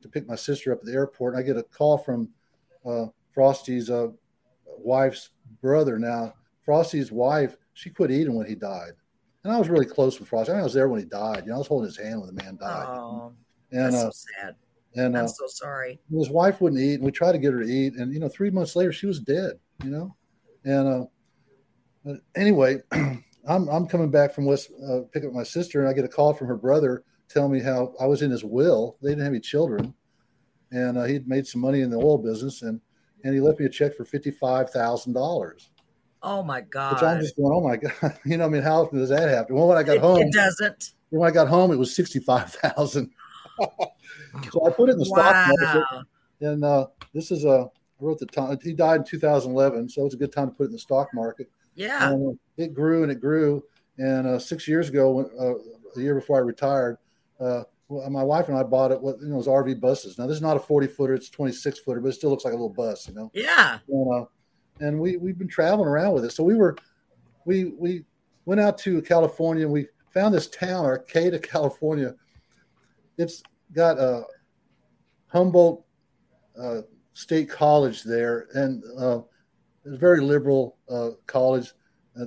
to 0.02 0.10
pick 0.10 0.28
my 0.28 0.36
sister 0.36 0.74
up 0.74 0.80
at 0.80 0.86
the 0.86 0.94
airport. 0.94 1.36
And 1.36 1.44
I 1.44 1.46
get 1.46 1.58
a 1.58 1.64
call 1.64 2.00
from 2.00 2.30
uh, 2.86 3.06
Frosty's 3.32 3.92
uh, 3.92 4.08
wife's 4.66 5.30
brother. 5.62 6.00
Now 6.00 6.34
Frosty's 6.66 7.12
wife, 7.12 7.56
she 7.78 7.92
quit 7.92 8.10
eating 8.10 8.34
when 8.34 8.48
he 8.48 8.56
died, 8.56 8.94
and 9.44 9.54
I 9.54 9.60
was 9.60 9.70
really 9.70 9.86
close 9.86 10.20
with 10.20 10.28
Frosty. 10.28 10.52
I, 10.52 10.56
mean, 10.56 10.62
I 10.62 10.64
was 10.64 10.74
there 10.74 10.90
when 10.90 11.00
he 11.00 11.06
died. 11.06 11.44
You 11.44 11.50
know, 11.50 11.56
I 11.56 11.58
was 11.60 11.68
holding 11.68 11.86
his 11.86 11.98
hand 11.98 12.20
when 12.20 12.36
the 12.36 12.44
man 12.44 12.58
died. 12.60 12.88
Oh, 12.88 13.34
and 13.72 13.86
that's 13.86 13.96
uh, 13.96 14.10
so 14.10 14.26
sad. 14.42 14.56
and 14.96 15.16
uh, 15.16 15.20
I'm 15.20 15.28
so 15.28 15.46
sorry. 15.48 16.00
his 16.12 16.32
wife 16.32 16.60
wouldn't 16.60 16.82
eat, 16.82 16.96
and 16.96 17.04
we 17.04 17.12
tried 17.12 17.34
to 17.34 17.38
get 17.38 17.54
her 17.54 17.62
to 17.62 17.70
eat, 17.70 17.94
and 17.94 18.12
you 18.12 18.20
know, 18.20 18.30
three 18.30 18.50
months 18.50 18.76
later, 18.76 18.92
she 18.92 19.06
was 19.06 19.20
dead. 19.20 19.60
You 19.84 19.92
know, 19.92 20.16
and 20.66 20.88
uh, 20.88 21.06
but 22.04 22.18
anyway, 22.36 22.78
I'm 22.92 23.70
I'm 23.70 23.88
coming 23.88 24.10
back 24.10 24.34
from 24.34 24.46
West 24.46 24.72
uh, 24.90 25.02
pick 25.12 25.24
up 25.24 25.32
my 25.32 25.44
sister, 25.44 25.80
and 25.80 25.88
I 25.88 25.94
get 25.94 26.04
a 26.06 26.10
call 26.10 26.34
from 26.34 26.48
her 26.48 26.58
brother 26.58 27.04
telling 27.30 27.52
me 27.52 27.60
how 27.60 27.94
I 28.00 28.08
was 28.08 28.24
in 28.24 28.32
his 28.32 28.44
will. 28.44 28.98
They 29.04 29.10
didn't 29.10 29.24
have 29.24 29.34
any 29.34 29.40
children, 29.40 29.94
and 30.72 30.98
uh, 30.98 31.04
he'd 31.04 31.28
made 31.28 31.46
some 31.46 31.62
money 31.62 31.82
in 31.82 31.92
the 31.92 31.98
oil 31.98 32.18
business, 32.18 32.64
and 32.64 32.82
and 33.24 33.36
he 33.36 33.40
left 33.40 33.60
me 33.60 33.68
a 33.68 33.70
check 33.70 33.96
for 33.96 34.04
fifty 34.04 34.32
five 34.32 34.72
thousand 34.72 35.14
dollars. 35.14 35.70
Oh 36.24 36.44
my 36.44 36.62
god! 36.62 36.94
Which 36.94 37.04
I'm 37.04 37.20
just 37.22 37.36
going, 37.36 37.52
oh 37.54 37.62
my 37.62 37.78
god, 37.78 38.20
you 38.26 38.38
know, 38.38 38.46
I 38.46 38.50
mean, 38.50 38.64
how 38.64 38.84
often 38.84 39.00
does 39.00 39.10
that 39.10 39.30
happen? 39.30 39.56
Well, 39.56 39.68
when 39.68 39.78
I 39.78 39.84
got 39.84 39.98
it, 39.98 40.02
home, 40.02 40.22
it 40.22 40.34
doesn't. 40.34 40.92
When 41.10 41.28
I 41.28 41.32
got 41.32 41.48
home, 41.48 41.72
it 41.72 41.78
was 41.78 41.96
sixty 41.96 42.20
five 42.20 42.52
thousand. 42.54 43.12
so 43.60 44.66
I 44.66 44.72
put 44.72 44.90
it 44.90 44.94
in 44.94 45.00
the 45.00 45.10
wow. 45.10 45.20
stock 45.20 45.48
market, 45.60 46.08
and 46.42 46.64
uh, 46.64 46.88
this 47.14 47.32
is 47.32 47.46
a. 47.46 47.70
I 48.00 48.06
wrote 48.06 48.20
the 48.20 48.28
time. 48.28 48.58
He 48.62 48.74
died 48.74 49.00
in 49.00 49.06
2011, 49.06 49.90
so 49.90 50.06
it's 50.06 50.14
a 50.14 50.18
good 50.18 50.32
time 50.32 50.50
to 50.50 50.56
put 50.56 50.64
it 50.64 50.68
in 50.68 50.74
the 50.74 50.80
stock 50.80 51.10
market. 51.14 51.50
Yeah, 51.76 52.12
and, 52.12 52.30
uh, 52.30 52.34
it 52.58 52.74
grew 52.74 53.04
and 53.04 53.12
it 53.12 53.20
grew, 53.20 53.64
and 53.98 54.28
uh, 54.28 54.40
six 54.40 54.68
years 54.68 54.90
ago, 54.90 55.12
when, 55.12 55.26
uh, 55.40 55.54
a 55.96 56.02
year 56.02 56.16
before 56.16 56.38
I 56.38 56.42
retired, 56.42 56.98
uh, 57.40 57.64
well, 57.90 58.08
my 58.10 58.24
wife 58.24 58.50
and 58.50 58.58
I 58.58 58.64
bought 58.64 58.92
it. 58.92 59.02
What 59.02 59.20
you 59.22 59.28
know, 59.28 59.38
was 59.38 59.48
RV 59.48 59.80
buses. 59.80 60.18
Now 60.18 60.28
this 60.28 60.36
is 60.36 60.42
not 60.42 60.58
a 60.58 60.60
40 60.60 60.88
footer; 60.88 61.14
it's 61.14 61.30
26 61.30 61.80
footer, 61.80 62.02
but 62.02 62.10
it 62.10 62.14
still 62.14 62.30
looks 62.30 62.46
like 62.46 62.54
a 62.54 62.58
little 62.58 62.70
bus. 62.70 63.08
You 63.08 63.16
know. 63.16 63.32
Yeah. 63.34 63.80
And, 63.88 64.14
uh, 64.14 64.26
and 64.80 65.00
we 65.00 65.18
we've 65.18 65.38
been 65.38 65.48
traveling 65.48 65.88
around 65.88 66.14
with 66.14 66.26
it. 66.26 66.32
So 66.32 66.44
we 66.44 66.56
were, 66.56 66.76
we 67.46 67.66
we 67.66 68.04
went 68.46 68.62
out 68.62 68.78
to 68.80 69.02
California. 69.02 69.64
and 69.64 69.74
We 69.74 69.88
found 70.14 70.34
this 70.34 70.48
town, 70.48 70.86
Arcata, 70.86 71.40
California. 71.44 72.16
It's 73.18 73.44
got 73.74 73.98
a 73.98 74.24
Humboldt 75.28 75.84
uh, 76.60 76.82
State 77.14 77.50
College 77.50 78.04
there, 78.04 78.48
and 78.54 78.84
uh, 79.00 79.20
it's 79.86 79.96
a 79.96 79.98
very 79.98 80.22
liberal 80.22 80.78
uh, 80.90 81.12
college. 81.26 81.74
Uh, 82.20 82.26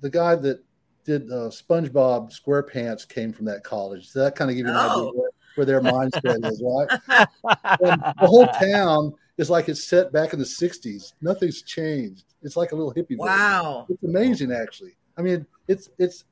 the 0.00 0.10
guy 0.10 0.34
that 0.34 0.62
did 1.04 1.30
uh, 1.30 1.50
SpongeBob 1.50 2.32
SquarePants 2.32 3.08
came 3.08 3.32
from 3.32 3.44
that 3.46 3.62
college. 3.62 4.08
So 4.08 4.20
that 4.20 4.36
kind 4.36 4.50
of 4.50 4.56
gives 4.56 4.68
you 4.68 4.74
an 4.74 4.80
oh. 4.80 4.90
idea 4.90 5.12
where, 5.12 5.30
where, 5.54 5.66
their 5.66 5.80
mindset 5.80 6.50
is, 6.50 6.62
right? 6.64 7.28
And 7.82 8.00
the 8.20 8.26
whole 8.26 8.46
town 8.46 9.12
is 9.36 9.50
like 9.50 9.68
it's 9.68 9.82
set 9.82 10.12
back 10.12 10.32
in 10.32 10.38
the 10.38 10.44
60s. 10.44 11.12
Nothing's 11.20 11.62
changed. 11.62 12.24
It's 12.42 12.56
like 12.56 12.72
a 12.72 12.76
little 12.76 12.94
hippie. 12.94 13.16
Wow. 13.16 13.86
It's 13.88 14.02
amazing, 14.02 14.52
actually. 14.52 14.96
I 15.16 15.22
mean, 15.22 15.46
it's, 15.68 15.90
it's, 15.98 16.24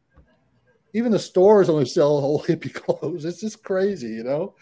even 0.94 1.10
the 1.10 1.18
stores 1.18 1.68
only 1.68 1.86
sell 1.86 2.20
whole 2.20 2.42
hippie 2.46 2.72
clothes. 2.72 3.24
It's 3.24 3.40
just 3.40 3.62
crazy, 3.62 4.08
you 4.08 4.24
know? 4.24 4.54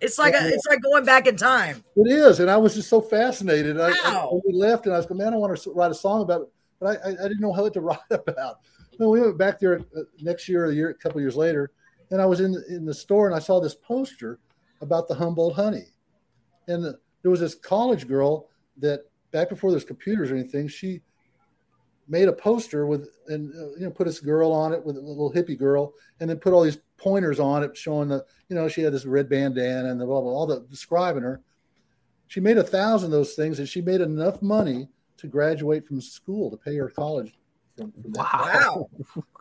It's 0.00 0.18
like 0.18 0.34
a, 0.34 0.48
it's 0.48 0.66
like 0.66 0.80
going 0.80 1.04
back 1.04 1.26
in 1.26 1.36
time. 1.36 1.84
It 1.96 2.10
is, 2.10 2.40
and 2.40 2.50
I 2.50 2.56
was 2.56 2.74
just 2.74 2.88
so 2.88 3.02
fascinated. 3.02 3.76
Wow. 3.76 3.92
I, 4.04 4.10
I, 4.10 4.24
when 4.26 4.40
we 4.46 4.52
left, 4.54 4.86
and 4.86 4.94
I 4.94 4.96
was 4.96 5.06
going, 5.06 5.18
man, 5.18 5.34
I 5.34 5.36
want 5.36 5.56
to 5.60 5.72
write 5.72 5.90
a 5.90 5.94
song 5.94 6.22
about 6.22 6.42
it, 6.42 6.48
but 6.80 6.98
I, 7.04 7.10
I, 7.10 7.28
didn't 7.28 7.40
know 7.40 7.52
how 7.52 7.68
to 7.68 7.80
write 7.82 7.98
about. 8.10 8.60
No, 8.98 9.10
we 9.10 9.20
went 9.20 9.36
back 9.36 9.60
there 9.60 9.80
uh, 9.96 10.02
next 10.20 10.48
year, 10.48 10.66
a 10.66 10.74
year, 10.74 10.88
a 10.88 10.94
couple 10.94 11.20
years 11.20 11.36
later, 11.36 11.70
and 12.10 12.20
I 12.20 12.26
was 12.26 12.40
in 12.40 12.54
in 12.70 12.86
the 12.86 12.94
store 12.94 13.26
and 13.26 13.36
I 13.36 13.40
saw 13.40 13.60
this 13.60 13.74
poster 13.74 14.38
about 14.80 15.06
the 15.06 15.14
Humboldt 15.14 15.54
honey, 15.54 15.88
and 16.66 16.82
the, 16.82 16.98
there 17.22 17.30
was 17.30 17.40
this 17.40 17.54
college 17.54 18.08
girl 18.08 18.48
that 18.78 19.04
back 19.30 19.48
before 19.48 19.70
there's 19.70 19.84
computers 19.84 20.30
or 20.30 20.36
anything, 20.36 20.68
she 20.68 21.00
made 22.08 22.28
a 22.28 22.32
poster 22.32 22.86
with 22.86 23.08
and 23.28 23.52
uh, 23.54 23.74
you 23.76 23.84
know 23.84 23.90
put 23.90 24.06
this 24.06 24.20
girl 24.20 24.52
on 24.52 24.72
it 24.72 24.84
with 24.84 24.96
a 24.96 25.00
little 25.00 25.32
hippie 25.32 25.58
girl, 25.58 25.94
and 26.18 26.28
then 26.28 26.38
put 26.38 26.52
all 26.52 26.62
these 26.62 26.78
pointers 26.96 27.40
on 27.40 27.62
it 27.62 27.76
showing 27.76 28.08
the 28.08 28.24
you 28.48 28.56
know 28.56 28.68
she 28.68 28.82
had 28.82 28.92
this 28.92 29.06
red 29.06 29.28
bandana 29.28 29.90
and 29.90 30.00
the 30.00 30.06
blah 30.06 30.20
blah 30.20 30.30
all 30.30 30.46
the 30.46 30.60
describing 30.70 31.22
her. 31.22 31.40
She 32.28 32.40
made 32.40 32.58
a 32.58 32.64
thousand 32.64 33.06
of 33.06 33.12
those 33.12 33.34
things, 33.34 33.58
and 33.58 33.68
she 33.68 33.80
made 33.80 34.00
enough 34.00 34.40
money 34.40 34.88
to 35.16 35.26
graduate 35.26 35.86
from 35.86 36.00
school 36.00 36.50
to 36.50 36.56
pay 36.56 36.76
her 36.76 36.88
college 36.88 37.34
from, 37.76 37.92
from 37.92 38.12
wow. 38.12 38.88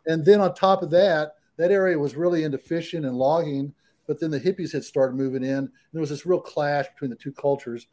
and 0.08 0.26
then 0.26 0.42
on 0.42 0.54
top 0.54 0.82
of 0.82 0.90
that, 0.92 1.36
that 1.58 1.72
area 1.72 1.98
was 1.98 2.16
really 2.16 2.44
into 2.44 2.58
fishing 2.58 3.06
and 3.06 3.18
logging. 3.18 3.74
But 4.10 4.20
then 4.20 4.32
the 4.32 4.40
hippies 4.40 4.74
had 4.74 4.84
started 4.84 5.16
moving 5.16 5.44
in. 5.44 5.70
There 5.94 6.02
was 6.02 6.10
this 6.10 6.26
real 6.26 6.40
clash 6.40 6.88
between 6.90 7.12
the 7.12 7.16
two 7.16 7.32
cultures, 7.32 7.86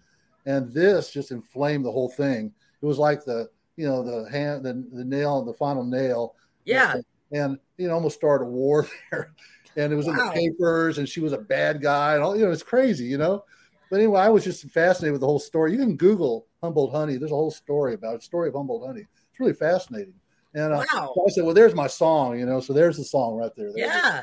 and 0.47 0.73
this 0.73 1.13
just 1.13 1.31
inflamed 1.31 1.85
the 1.85 1.93
whole 1.93 2.09
thing. 2.09 2.55
It 2.81 2.87
was 2.87 2.97
like 2.97 3.23
the 3.27 3.51
you 3.77 3.87
know 3.87 4.03
the 4.03 4.31
hand 4.31 4.65
the, 4.65 4.83
the 4.95 5.05
nail 5.05 5.45
the 5.45 5.53
final 5.53 5.85
nail. 5.85 6.35
Yeah. 6.65 6.95
And, 6.95 7.05
and 7.33 7.59
you 7.77 7.87
know 7.87 7.93
almost 7.93 8.17
started 8.17 8.45
a 8.45 8.49
war 8.49 8.89
there. 9.11 9.35
And 9.77 9.93
it 9.93 9.97
was 9.97 10.07
wow. 10.07 10.13
in 10.13 10.17
the 10.17 10.33
papers, 10.33 10.97
and 10.97 11.07
she 11.07 11.21
was 11.21 11.35
a 11.35 11.39
bad 11.39 11.83
guy, 11.83 12.15
and 12.15 12.23
all 12.23 12.35
you 12.35 12.47
know, 12.47 12.51
it's 12.51 12.63
crazy, 12.63 13.05
you 13.05 13.19
know. 13.19 13.45
But 13.91 13.99
anyway, 13.99 14.23
I 14.23 14.31
was 14.31 14.43
just 14.43 14.67
fascinated 14.71 15.13
with 15.13 15.21
the 15.21 15.27
whole 15.27 15.39
story. 15.39 15.73
You 15.73 15.79
can 15.79 15.97
Google 15.97 16.47
Humboldt 16.63 16.93
honey. 16.93 17.19
There's 17.19 17.31
a 17.31 17.35
whole 17.35 17.51
story 17.51 17.93
about 17.93 18.15
it. 18.15 18.23
Story 18.23 18.49
of 18.49 18.55
Humboldt 18.55 18.87
honey. 18.87 19.03
It's 19.03 19.39
really 19.39 19.53
fascinating. 19.53 20.15
And 20.55 20.73
uh, 20.73 20.83
wow. 20.95 21.13
so 21.15 21.27
I 21.27 21.29
said, 21.29 21.45
well, 21.45 21.53
there's 21.53 21.75
my 21.75 21.87
song, 21.87 22.39
you 22.39 22.47
know. 22.47 22.61
So 22.61 22.73
there's 22.73 22.97
the 22.97 23.05
song 23.05 23.35
right 23.37 23.53
there. 23.55 23.71
there 23.75 23.87
yeah. 23.87 24.23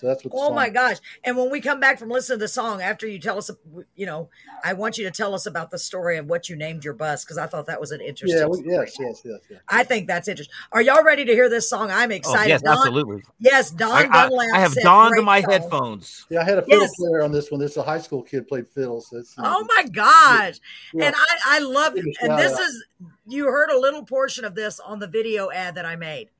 So 0.00 0.06
that's 0.06 0.24
what. 0.24 0.32
oh 0.34 0.54
my 0.54 0.70
gosh! 0.70 0.96
And 1.24 1.36
when 1.36 1.50
we 1.50 1.60
come 1.60 1.78
back 1.78 1.98
from 1.98 2.08
listening 2.08 2.38
to 2.38 2.44
the 2.44 2.48
song, 2.48 2.80
after 2.80 3.06
you 3.06 3.18
tell 3.18 3.36
us, 3.36 3.50
you 3.94 4.06
know, 4.06 4.30
I 4.64 4.72
want 4.72 4.96
you 4.96 5.04
to 5.04 5.10
tell 5.10 5.34
us 5.34 5.44
about 5.44 5.70
the 5.70 5.78
story 5.78 6.16
of 6.16 6.24
what 6.24 6.48
you 6.48 6.56
named 6.56 6.86
your 6.86 6.94
bus 6.94 7.22
because 7.22 7.36
I 7.36 7.46
thought 7.46 7.66
that 7.66 7.78
was 7.78 7.90
an 7.90 8.00
interesting. 8.00 8.40
Yeah. 8.40 8.46
We, 8.46 8.62
yes, 8.64 8.96
yes. 8.98 9.20
Yes. 9.22 9.40
Yes. 9.50 9.60
I 9.68 9.84
think 9.84 10.06
that's 10.06 10.26
interesting. 10.26 10.54
Are 10.72 10.80
y'all 10.80 11.04
ready 11.04 11.26
to 11.26 11.32
hear 11.32 11.50
this 11.50 11.68
song? 11.68 11.90
I'm 11.90 12.12
oh, 12.12 12.14
excited. 12.14 12.46
Oh, 12.46 12.54
yes, 12.54 12.62
Don, 12.62 12.76
absolutely. 12.78 13.22
Yes, 13.40 13.70
Don 13.72 13.90
I, 13.90 14.02
Dunlap. 14.04 14.46
I, 14.54 14.56
I 14.56 14.60
have 14.60 14.74
donned 14.76 15.22
my 15.22 15.42
song. 15.42 15.50
headphones. 15.50 16.26
Yeah, 16.30 16.40
I 16.40 16.44
had 16.44 16.56
a 16.56 16.62
fiddle 16.62 16.80
yes. 16.80 16.96
player 16.96 17.22
on 17.22 17.30
this 17.30 17.50
one. 17.50 17.60
This 17.60 17.72
is 17.72 17.76
a 17.76 17.82
high 17.82 18.00
school 18.00 18.22
kid 18.22 18.48
played 18.48 18.68
fiddle. 18.68 19.02
So 19.02 19.16
oh 19.16 19.20
it's, 19.20 19.34
oh 19.36 19.66
my 19.76 19.84
gosh! 19.90 20.60
Yeah. 20.94 21.04
And 21.04 21.14
I, 21.14 21.26
I 21.44 21.58
love 21.58 21.98
it. 21.98 22.06
And 22.22 22.38
this 22.38 22.58
is 22.58 22.84
you 23.26 23.44
heard 23.44 23.68
a 23.70 23.78
little 23.78 24.04
portion 24.04 24.46
of 24.46 24.54
this 24.54 24.80
on 24.80 24.98
the 24.98 25.06
video 25.06 25.50
ad 25.50 25.74
that 25.74 25.84
I 25.84 25.96
made. 25.96 26.30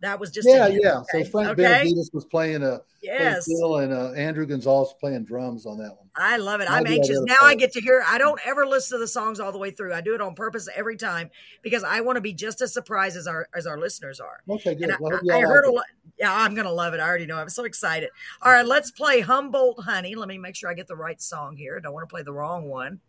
That 0.00 0.20
was 0.20 0.30
just 0.30 0.46
yeah, 0.46 0.68
yeah. 0.68 1.00
So 1.10 1.24
Frank 1.24 1.48
okay. 1.50 1.62
Benavides 1.62 2.10
was 2.12 2.26
playing 2.26 2.62
a 2.62 2.82
yes, 3.02 3.48
and 3.48 3.92
uh, 3.92 4.12
Andrew 4.12 4.44
Gonzalez 4.44 4.92
playing 5.00 5.24
drums 5.24 5.64
on 5.64 5.78
that 5.78 5.96
one. 5.96 6.10
I 6.14 6.36
love 6.36 6.60
it. 6.60 6.70
I'm 6.70 6.86
anxious 6.86 7.18
now. 7.22 7.36
I 7.40 7.54
get 7.54 7.72
to 7.72 7.80
hear. 7.80 8.04
I 8.06 8.18
don't 8.18 8.38
ever 8.44 8.66
listen 8.66 8.98
to 8.98 9.00
the 9.00 9.08
songs 9.08 9.40
all 9.40 9.52
the 9.52 9.58
way 9.58 9.70
through. 9.70 9.94
I 9.94 10.02
do 10.02 10.14
it 10.14 10.20
on 10.20 10.34
purpose 10.34 10.68
every 10.74 10.98
time 10.98 11.30
because 11.62 11.82
I 11.82 12.02
want 12.02 12.16
to 12.16 12.20
be 12.20 12.34
just 12.34 12.60
as 12.60 12.74
surprised 12.74 13.16
as 13.16 13.26
our 13.26 13.48
as 13.54 13.66
our 13.66 13.78
listeners 13.78 14.20
are. 14.20 14.42
Okay, 14.50 14.74
good. 14.74 14.90
I, 14.90 14.96
well, 15.00 15.18
I, 15.30 15.38
I 15.38 15.40
heard 15.40 15.64
a 15.64 15.70
lot. 15.70 15.86
Yeah, 16.18 16.34
I'm 16.34 16.54
gonna 16.54 16.72
love 16.72 16.92
it. 16.92 17.00
I 17.00 17.08
already 17.08 17.26
know. 17.26 17.38
I'm 17.38 17.48
so 17.48 17.64
excited. 17.64 18.10
All 18.42 18.52
right, 18.52 18.66
let's 18.66 18.90
play 18.90 19.20
Humboldt 19.20 19.82
Honey. 19.82 20.14
Let 20.14 20.28
me 20.28 20.36
make 20.36 20.56
sure 20.56 20.70
I 20.70 20.74
get 20.74 20.88
the 20.88 20.96
right 20.96 21.20
song 21.22 21.56
here. 21.56 21.80
Don't 21.80 21.94
want 21.94 22.06
to 22.06 22.12
play 22.12 22.22
the 22.22 22.34
wrong 22.34 22.68
one. 22.68 23.00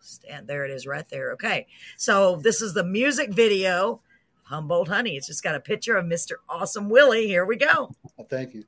Stand 0.00 0.46
there. 0.46 0.64
It 0.64 0.70
is 0.70 0.86
right 0.86 1.08
there. 1.10 1.32
Okay, 1.32 1.66
so 1.98 2.36
this 2.36 2.62
is 2.62 2.72
the 2.72 2.84
music 2.84 3.30
video 3.30 4.00
Humboldt 4.44 4.88
Honey. 4.88 5.16
It's 5.16 5.26
just 5.26 5.42
got 5.42 5.54
a 5.54 5.60
picture 5.60 5.96
of 5.96 6.04
Mr. 6.04 6.32
Awesome 6.48 6.88
Willie. 6.88 7.26
Here 7.26 7.44
we 7.44 7.56
go. 7.56 7.94
Well, 8.16 8.26
thank 8.28 8.54
you. 8.54 8.64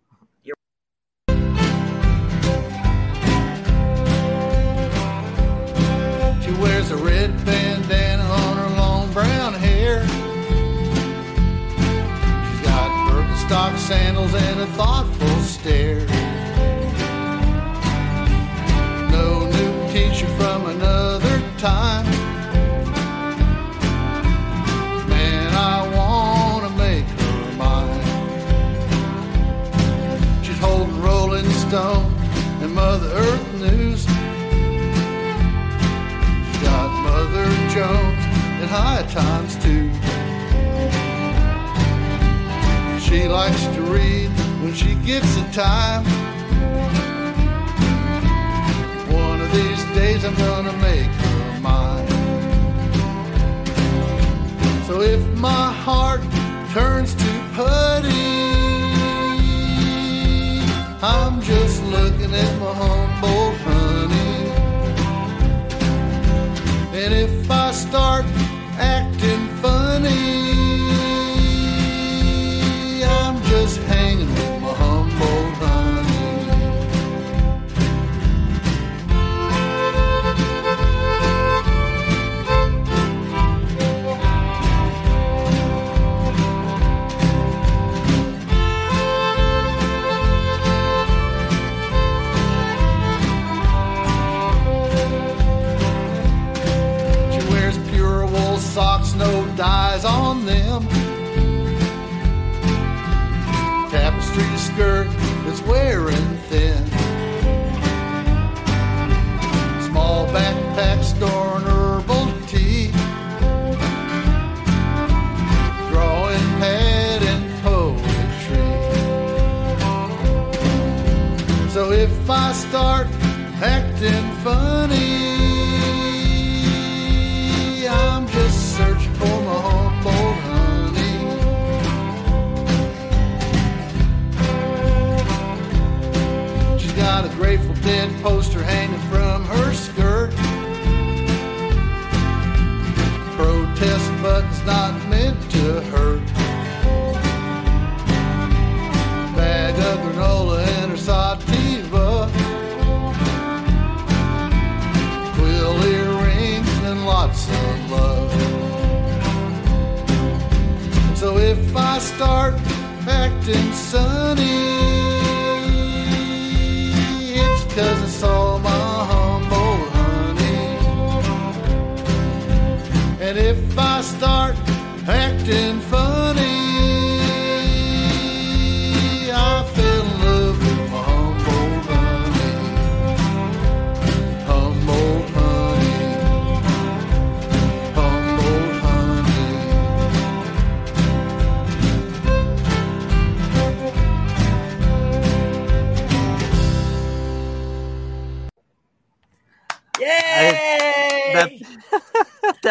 She 6.43 6.53
wears 6.63 6.91
a 6.93 6.97
red 6.97 7.45
bandana 7.45 8.23
on 8.23 8.57
her 8.57 8.77
long 8.77 9.13
brown 9.13 9.53
hair. 9.55 10.03
She's 12.47 12.61
got 12.67 13.11
Birkenstock 13.11 13.77
sandals 13.79 14.33
and 14.33 14.61
a 14.61 14.67
thoughtful 14.67 15.41
stare. 15.41 16.07
No 19.11 19.47
new 19.51 19.93
t-shirt 19.93 20.31
from 20.39 20.67
another 20.67 21.43
time. 21.59 22.16
Stone 31.69 32.13
and 32.63 32.73
Mother 32.73 33.09
Earth 33.09 33.55
News. 33.55 34.07
Got 36.63 36.91
Mother 37.03 37.47
Jones 37.75 38.23
and 38.61 38.71
High 38.71 39.03
Times 39.11 39.57
too. 39.57 39.91
She 43.01 43.27
likes 43.27 43.65
to 43.75 43.83
read 43.83 44.29
when 44.63 44.75
she 44.75 44.95
gets 45.05 45.35
the 45.35 45.43
time. 45.51 46.05
One 49.13 49.41
of 49.41 49.51
these 49.51 49.85
days 49.97 50.25
I'm 50.25 50.37
gonna 50.37 50.73
make 50.75 51.11
her 51.11 51.61
mine. 51.61 52.07
So 54.87 55.01
if 55.01 55.21
my 55.37 55.73
heart 55.73 56.23
turns 56.73 57.17
to 57.17 57.51
putty. 57.55 58.46
I'm 61.03 61.43
just 61.43 61.83
looking 61.85 62.33
at 62.35 62.59
my 62.59 62.73
Humboldt 62.73 63.57
honey. 63.67 64.49
And 66.99 67.13
if 67.13 67.51
I 67.51 67.73
start 67.73 68.25
acting 68.79 69.47
funny, 69.61 70.56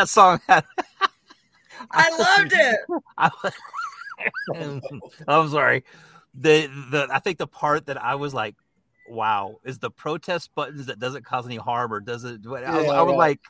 that 0.05 0.09
song 0.09 0.39
had. 0.47 0.63
I 1.91 2.09
loved 2.17 2.53
it. 2.53 2.77
I, 3.17 3.29
I'm 5.27 5.49
sorry. 5.49 5.83
The 6.33 6.67
the 6.91 7.07
I 7.11 7.19
think 7.19 7.37
the 7.37 7.47
part 7.47 7.87
that 7.87 8.01
I 8.01 8.15
was 8.15 8.33
like, 8.33 8.55
wow, 9.09 9.57
is 9.63 9.79
the 9.79 9.91
protest 9.91 10.51
buttons 10.55 10.85
that 10.87 10.99
doesn't 10.99 11.25
cause 11.25 11.45
any 11.45 11.57
harm 11.57 11.93
or 11.93 11.99
does 11.99 12.23
it? 12.23 12.41
I, 12.45 12.49
was, 12.49 12.61
Yeah, 12.61 12.91
I 12.91 13.01
was 13.01 13.11
right. 13.11 13.17
like, 13.17 13.41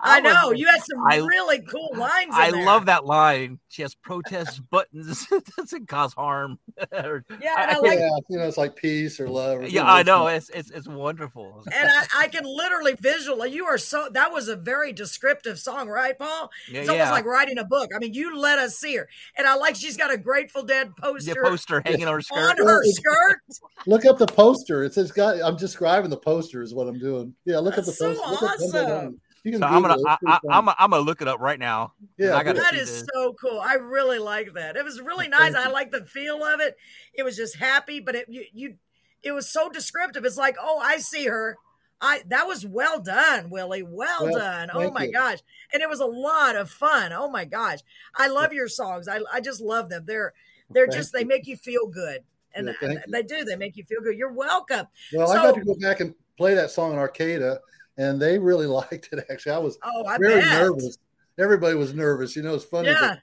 I 0.00 0.20
know 0.20 0.48
like- 0.48 0.58
you 0.58 0.66
had 0.66 0.80
some 0.82 1.04
I- 1.08 1.16
really 1.18 1.60
cool 1.62 1.90
lines. 1.96 2.30
I 2.32 2.50
there. 2.50 2.64
love 2.64 2.86
that 2.86 3.04
line. 3.04 3.58
She 3.68 3.82
has 3.82 3.94
protest 3.94 4.60
buttons. 4.70 5.26
it 5.32 5.44
doesn't 5.56 5.88
cause 5.88 6.12
harm. 6.14 6.58
Or- 6.92 7.24
Yeah, 7.42 7.54
I- 7.56 7.62
and 7.62 7.70
I 7.70 7.74
I, 7.74 7.78
like 7.80 7.98
yeah, 7.98 8.08
you 8.28 8.38
know, 8.38 8.46
it's 8.48 8.56
like 8.58 8.76
peace 8.76 9.18
or 9.20 9.28
love. 9.28 9.58
Or, 9.60 9.66
yeah, 9.66 9.84
I 9.90 10.02
know. 10.02 10.26
It's 10.28 10.48
it's 10.50 10.70
it's 10.70 10.86
wonderful. 10.88 11.64
and 11.72 11.88
I, 11.90 12.06
I 12.24 12.28
can 12.28 12.44
literally 12.44 12.94
visualize. 13.00 13.52
You 13.52 13.64
are 13.66 13.78
so 13.78 14.08
that 14.12 14.32
was 14.32 14.48
a 14.48 14.56
very 14.56 14.92
descriptive 14.92 15.58
song, 15.58 15.88
right, 15.88 16.18
Paul? 16.18 16.50
Yeah, 16.70 16.80
It's 16.80 16.88
almost 16.88 17.06
yeah. 17.08 17.12
like 17.12 17.24
writing 17.24 17.58
a 17.58 17.64
book. 17.64 17.90
I 17.94 17.98
mean, 17.98 18.14
you 18.14 18.36
let 18.36 18.58
us 18.58 18.76
see 18.78 18.96
her, 18.96 19.08
and 19.36 19.46
I 19.46 19.54
like 19.54 19.74
she's 19.76 19.96
got 19.96 20.12
a 20.12 20.16
Grateful 20.16 20.62
Dead 20.62 20.92
the 20.96 21.02
poster, 21.02 21.42
poster 21.42 21.82
hanging 21.84 22.06
on 22.06 22.14
her 22.14 22.18
on 22.18 22.54
skirt. 22.54 22.58
her 22.66 22.82
skirt. 22.84 23.40
Look 23.86 24.04
up 24.04 24.18
the 24.18 24.26
poster. 24.26 24.84
It 24.84 24.94
says, 24.94 25.10
"God." 25.12 25.40
I'm 25.40 25.56
describing 25.56 26.10
the 26.10 26.16
poster 26.16 26.62
is 26.62 26.74
what 26.74 26.88
I'm 26.88 26.98
doing. 26.98 27.34
Yeah, 27.44 27.58
look 27.58 27.76
That's 27.76 27.88
up 27.88 27.94
the 27.94 27.96
so 27.96 28.14
poster. 28.14 28.30
Look 28.30 28.42
up 28.42 28.58
Humboldt 28.60 28.74
awesome. 28.74 29.20
Honey. 29.48 29.52
You 29.52 29.58
can 29.60 29.68
So 29.68 29.74
I'm 29.74 29.82
gonna 29.82 30.02
I, 30.06 30.16
I, 30.26 30.38
I'm 30.50 30.68
I'm 30.68 30.90
gonna 30.90 30.98
look 31.00 31.22
it 31.22 31.28
up 31.28 31.40
right 31.40 31.58
now. 31.58 31.92
Yeah, 32.16 32.36
I 32.36 32.42
gotta 32.42 32.60
That 32.60 32.72
this. 32.74 33.04
so 33.14 33.34
cool. 33.34 33.60
I 33.60 33.74
really 33.74 34.18
like 34.18 34.52
that. 34.54 34.76
It 34.76 34.84
was 34.84 35.00
really 35.00 35.28
nice. 35.28 35.54
I 35.54 35.68
like 35.68 35.90
the 35.90 36.04
feel 36.04 36.44
of 36.44 36.60
it. 36.60 36.76
It 37.14 37.22
was 37.22 37.36
just 37.36 37.56
happy, 37.56 38.00
but 38.00 38.14
it 38.14 38.26
you, 38.28 38.44
you 38.52 38.74
it 39.22 39.32
was 39.32 39.50
so 39.50 39.68
descriptive. 39.68 40.24
It's 40.24 40.36
like, 40.36 40.56
oh, 40.60 40.78
I 40.82 40.98
see 40.98 41.26
her. 41.26 41.56
I 42.00 42.22
that 42.28 42.46
was 42.46 42.64
well 42.64 43.00
done, 43.00 43.50
Willie. 43.50 43.82
Well, 43.82 44.24
Well, 44.26 44.38
done. 44.38 44.70
Oh 44.72 44.90
my 44.92 45.04
you. 45.04 45.12
gosh. 45.12 45.38
And 45.72 45.82
it 45.82 45.88
was 45.88 45.98
a 46.00 46.06
lot 46.06 46.54
of 46.54 46.70
fun. 46.70 47.12
Oh 47.12 47.28
my 47.28 47.44
gosh. 47.44 47.80
I 48.16 48.28
love 48.28 48.52
your 48.52 48.68
songs. 48.68 49.08
I 49.08 49.20
I 49.32 49.40
just 49.40 49.60
love 49.60 49.88
them. 49.88 50.04
They're 50.06 50.32
they're 50.70 50.86
Thank 50.86 50.96
just 50.96 51.12
they 51.12 51.24
make 51.24 51.46
you 51.48 51.56
feel 51.56 51.86
good. 51.88 52.20
And 52.54 52.68
Yeah, 52.68 52.72
thank 52.80 52.92
you. 52.94 53.12
they 53.12 53.22
do. 53.24 53.44
They 53.44 53.56
make 53.56 53.76
you 53.76 53.82
feel 53.84 54.00
good. 54.00 54.16
You're 54.16 54.32
welcome. 54.32 54.86
Well, 55.12 55.30
I 55.30 55.34
So- 55.34 55.42
got 55.42 55.54
to 55.56 55.64
go 55.64 55.74
back 55.80 55.98
and 56.00 56.14
play 56.36 56.54
that 56.54 56.70
song 56.70 56.92
in 56.92 56.98
Arcata, 56.98 57.60
and 57.98 58.20
they 58.20 58.38
really 58.38 58.66
liked 58.80 59.10
it. 59.12 59.24
Actually, 59.30 59.52
I 59.52 59.58
was 59.58 59.78
Oh, 59.84 60.06
I 60.06 60.16
very 60.18 60.40
bet. 60.40 60.62
nervous. 60.62 60.96
Everybody 61.38 61.76
was 61.76 61.94
nervous. 61.94 62.34
You 62.34 62.42
know, 62.42 62.54
it's 62.54 62.64
funny. 62.64 62.88
Yeah. 62.88 63.16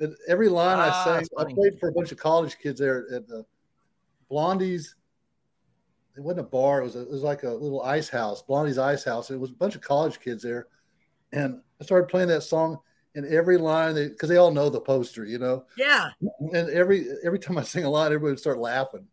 That, 0.00 0.10
that 0.10 0.16
every 0.28 0.48
line 0.48 0.78
Ah, 0.80 1.02
I 1.02 1.04
sang, 1.22 1.28
I 1.38 1.44
played 1.44 1.78
for 1.78 1.88
a 1.88 1.92
bunch 1.92 2.10
of 2.10 2.18
college 2.18 2.58
kids 2.58 2.80
there 2.80 3.06
at 3.14 3.28
the 3.28 3.44
Blondie's. 4.28 4.96
It 6.16 6.20
wasn't 6.20 6.40
a 6.40 6.50
bar. 6.50 6.80
It 6.80 6.84
was 6.84 6.96
a, 6.96 7.02
it 7.02 7.10
was 7.10 7.22
like 7.22 7.42
a 7.44 7.50
little 7.50 7.82
ice 7.82 8.08
house, 8.08 8.42
Blondie's 8.42 8.78
ice 8.78 9.04
house. 9.04 9.30
It 9.30 9.38
was 9.40 9.50
a 9.50 9.54
bunch 9.54 9.74
of 9.74 9.80
college 9.82 10.20
kids 10.20 10.42
there, 10.42 10.66
and 11.32 11.60
I 11.80 11.84
started 11.84 12.08
playing 12.08 12.28
that 12.28 12.42
song. 12.42 12.78
And 13.16 13.24
every 13.26 13.58
line, 13.58 13.94
because 13.94 14.28
they, 14.28 14.38
all 14.38 14.50
know 14.50 14.68
the 14.68 14.80
poster, 14.80 15.24
you 15.24 15.38
know. 15.38 15.66
Yeah. 15.76 16.08
And 16.52 16.68
every 16.70 17.06
every 17.24 17.38
time 17.38 17.56
I 17.56 17.62
sing 17.62 17.84
a 17.84 17.90
line, 17.90 18.06
everybody 18.06 18.32
would 18.32 18.40
start 18.40 18.58
laughing. 18.58 19.06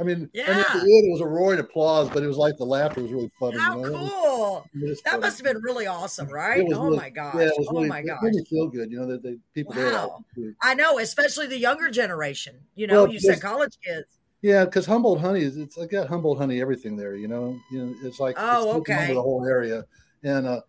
I 0.00 0.04
mean, 0.04 0.16
and 0.16 0.30
at 0.30 0.30
Yeah. 0.32 0.54
the 0.72 0.78
end, 0.78 1.08
it 1.08 1.10
was 1.10 1.20
a 1.20 1.26
roaring 1.26 1.58
applause, 1.58 2.08
but 2.08 2.22
it 2.22 2.26
was 2.28 2.36
like 2.36 2.56
the 2.56 2.64
laughter 2.64 3.02
was 3.02 3.12
really 3.12 3.30
funny. 3.38 3.58
How 3.58 3.76
you 3.76 3.82
know? 3.82 3.88
It 3.88 3.92
cool. 3.92 4.70
was 4.80 5.02
That 5.02 5.10
funny. 5.12 5.20
must 5.22 5.38
have 5.38 5.44
been 5.44 5.60
really 5.62 5.86
awesome, 5.86 6.28
right? 6.28 6.64
Oh 6.72 6.84
really- 6.84 6.96
my 6.96 7.10
gosh. 7.10 7.34
Yeah, 7.36 7.46
it 7.46 7.66
oh 7.68 7.74
really, 7.74 7.88
my 7.88 7.98
it 8.00 8.06
gosh. 8.06 8.18
made 8.22 8.34
me 8.34 8.44
feel 8.44 8.68
good. 8.68 8.90
You 8.92 9.00
know 9.00 9.06
that 9.08 9.22
the 9.22 9.38
people 9.54 9.74
there. 9.74 9.90
Wow. 9.90 10.24
it. 10.36 10.54
I 10.62 10.74
know, 10.74 10.98
especially 11.00 11.48
the 11.48 11.58
younger 11.58 11.90
generation. 11.90 12.60
You 12.76 12.86
know, 12.86 13.02
Well, 13.04 13.12
you 13.12 13.18
said 13.18 13.40
college 13.40 13.76
kids. 13.84 14.06
Yeah, 14.40 14.64
because 14.64 14.86
Humboldt 14.86 15.20
honey 15.20 15.42
is 15.42 15.56
it's 15.56 15.76
I 15.76 15.86
got 15.86 16.06
Humboldt 16.08 16.38
honey 16.38 16.60
everything 16.60 16.96
there. 16.96 17.16
You 17.16 17.26
know, 17.26 17.58
you 17.72 17.84
know 17.84 17.94
it's 18.04 18.20
like 18.20 18.36
Oh, 18.38 18.78
it's 18.78 18.88
okay. 18.88 19.12
the 19.12 19.20
whole 19.20 19.44
area, 19.44 19.84
and 20.22 20.46
uh, 20.46 20.60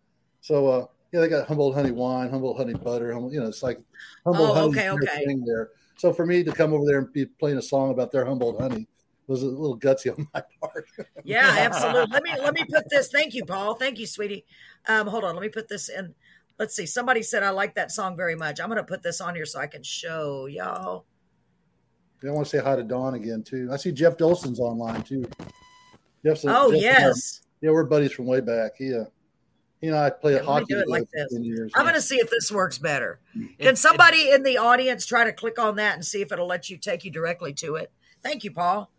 so 0.41 0.67
uh, 0.67 0.85
yeah, 1.13 1.19
they 1.19 1.27
got 1.29 1.47
Humboldt 1.47 1.75
honey 1.75 1.91
wine, 1.91 2.31
Humboldt 2.31 2.57
honey 2.57 2.73
butter. 2.73 3.13
Humboldt, 3.13 3.33
you 3.33 3.39
know, 3.41 3.47
it's 3.47 3.61
like 3.61 3.79
Humboldt 4.25 4.49
Oh, 4.49 4.53
honey 4.55 4.69
okay, 4.69 4.89
okay. 4.89 5.23
thing 5.23 5.45
there. 5.45 5.69
So 5.97 6.11
for 6.11 6.25
me 6.25 6.43
to 6.43 6.51
come 6.51 6.73
over 6.73 6.85
there 6.87 6.97
and 6.99 7.13
be 7.13 7.25
playing 7.27 7.59
a 7.59 7.61
song 7.61 7.91
about 7.91 8.11
their 8.11 8.25
Humboldt 8.25 8.59
honey 8.59 8.87
was 9.29 9.43
a 9.43 9.47
little 9.47 9.77
gutsy 9.79 10.11
on 10.17 10.27
my 10.33 10.43
part. 10.61 10.85
Yeah, 11.23 11.55
absolutely. 11.59 12.11
let 12.11 12.23
me 12.23 12.31
let 12.41 12.53
me 12.53 12.65
put 12.65 12.89
this. 12.89 13.09
Thank 13.09 13.33
you, 13.33 13.45
Paul. 13.45 13.75
Thank 13.75 13.99
you, 13.99 14.07
sweetie. 14.07 14.45
Um, 14.87 15.07
hold 15.07 15.23
on. 15.23 15.35
Let 15.35 15.41
me 15.41 15.49
put 15.49 15.69
this 15.69 15.87
in. 15.89 16.13
Let's 16.57 16.75
see. 16.75 16.85
Somebody 16.85 17.21
said 17.21 17.43
I 17.43 17.51
like 17.51 17.75
that 17.75 17.91
song 17.91 18.17
very 18.17 18.35
much. 18.35 18.59
I'm 18.59 18.67
going 18.67 18.77
to 18.77 18.83
put 18.83 19.01
this 19.03 19.21
on 19.21 19.35
here 19.35 19.45
so 19.45 19.59
I 19.59 19.67
can 19.67 19.83
show 19.83 20.47
y'all. 20.47 21.05
I 22.27 22.31
want 22.31 22.47
to 22.47 22.57
say 22.57 22.61
hi 22.61 22.75
to 22.75 22.83
Dawn 22.83 23.13
again 23.13 23.43
too. 23.43 23.69
I 23.71 23.77
see 23.77 23.93
Jeff 23.93 24.17
Dolson's 24.17 24.59
online 24.59 25.03
too. 25.03 25.23
Jeff's 26.25 26.43
a, 26.43 26.49
Oh 26.49 26.69
Jeff's 26.71 26.81
a- 26.81 26.85
yes. 26.85 27.41
yeah, 27.61 27.71
we're 27.71 27.85
buddies 27.85 28.11
from 28.11 28.25
way 28.25 28.41
back. 28.41 28.71
He, 28.77 28.93
uh, 28.93 29.05
you 29.81 29.91
know, 29.91 29.97
I 29.97 30.09
played 30.09 30.33
Yeah, 30.33 30.39
let 30.39 30.45
hockey 30.45 30.65
do 30.73 30.79
it 30.79 30.89
like 30.89 31.03
for 31.03 31.09
this. 31.29 31.39
years. 31.39 31.71
I'm 31.75 31.83
going 31.83 31.95
to 31.95 32.01
see 32.01 32.17
if 32.17 32.29
this 32.29 32.51
works 32.51 32.77
better. 32.77 33.21
It- 33.35 33.59
Can 33.59 33.67
it- 33.69 33.77
somebody 33.77 34.31
in 34.31 34.43
the 34.43 34.57
audience 34.57 35.05
try 35.05 35.23
to 35.23 35.31
click 35.31 35.57
on 35.59 35.77
that 35.77 35.93
and 35.95 36.03
see 36.03 36.21
if 36.21 36.33
it'll 36.33 36.47
let 36.47 36.69
you 36.69 36.75
take 36.77 37.05
you 37.05 37.11
directly 37.11 37.53
to 37.53 37.75
it? 37.75 37.89
Thank 38.21 38.43
you, 38.43 38.51
Paul. 38.51 38.91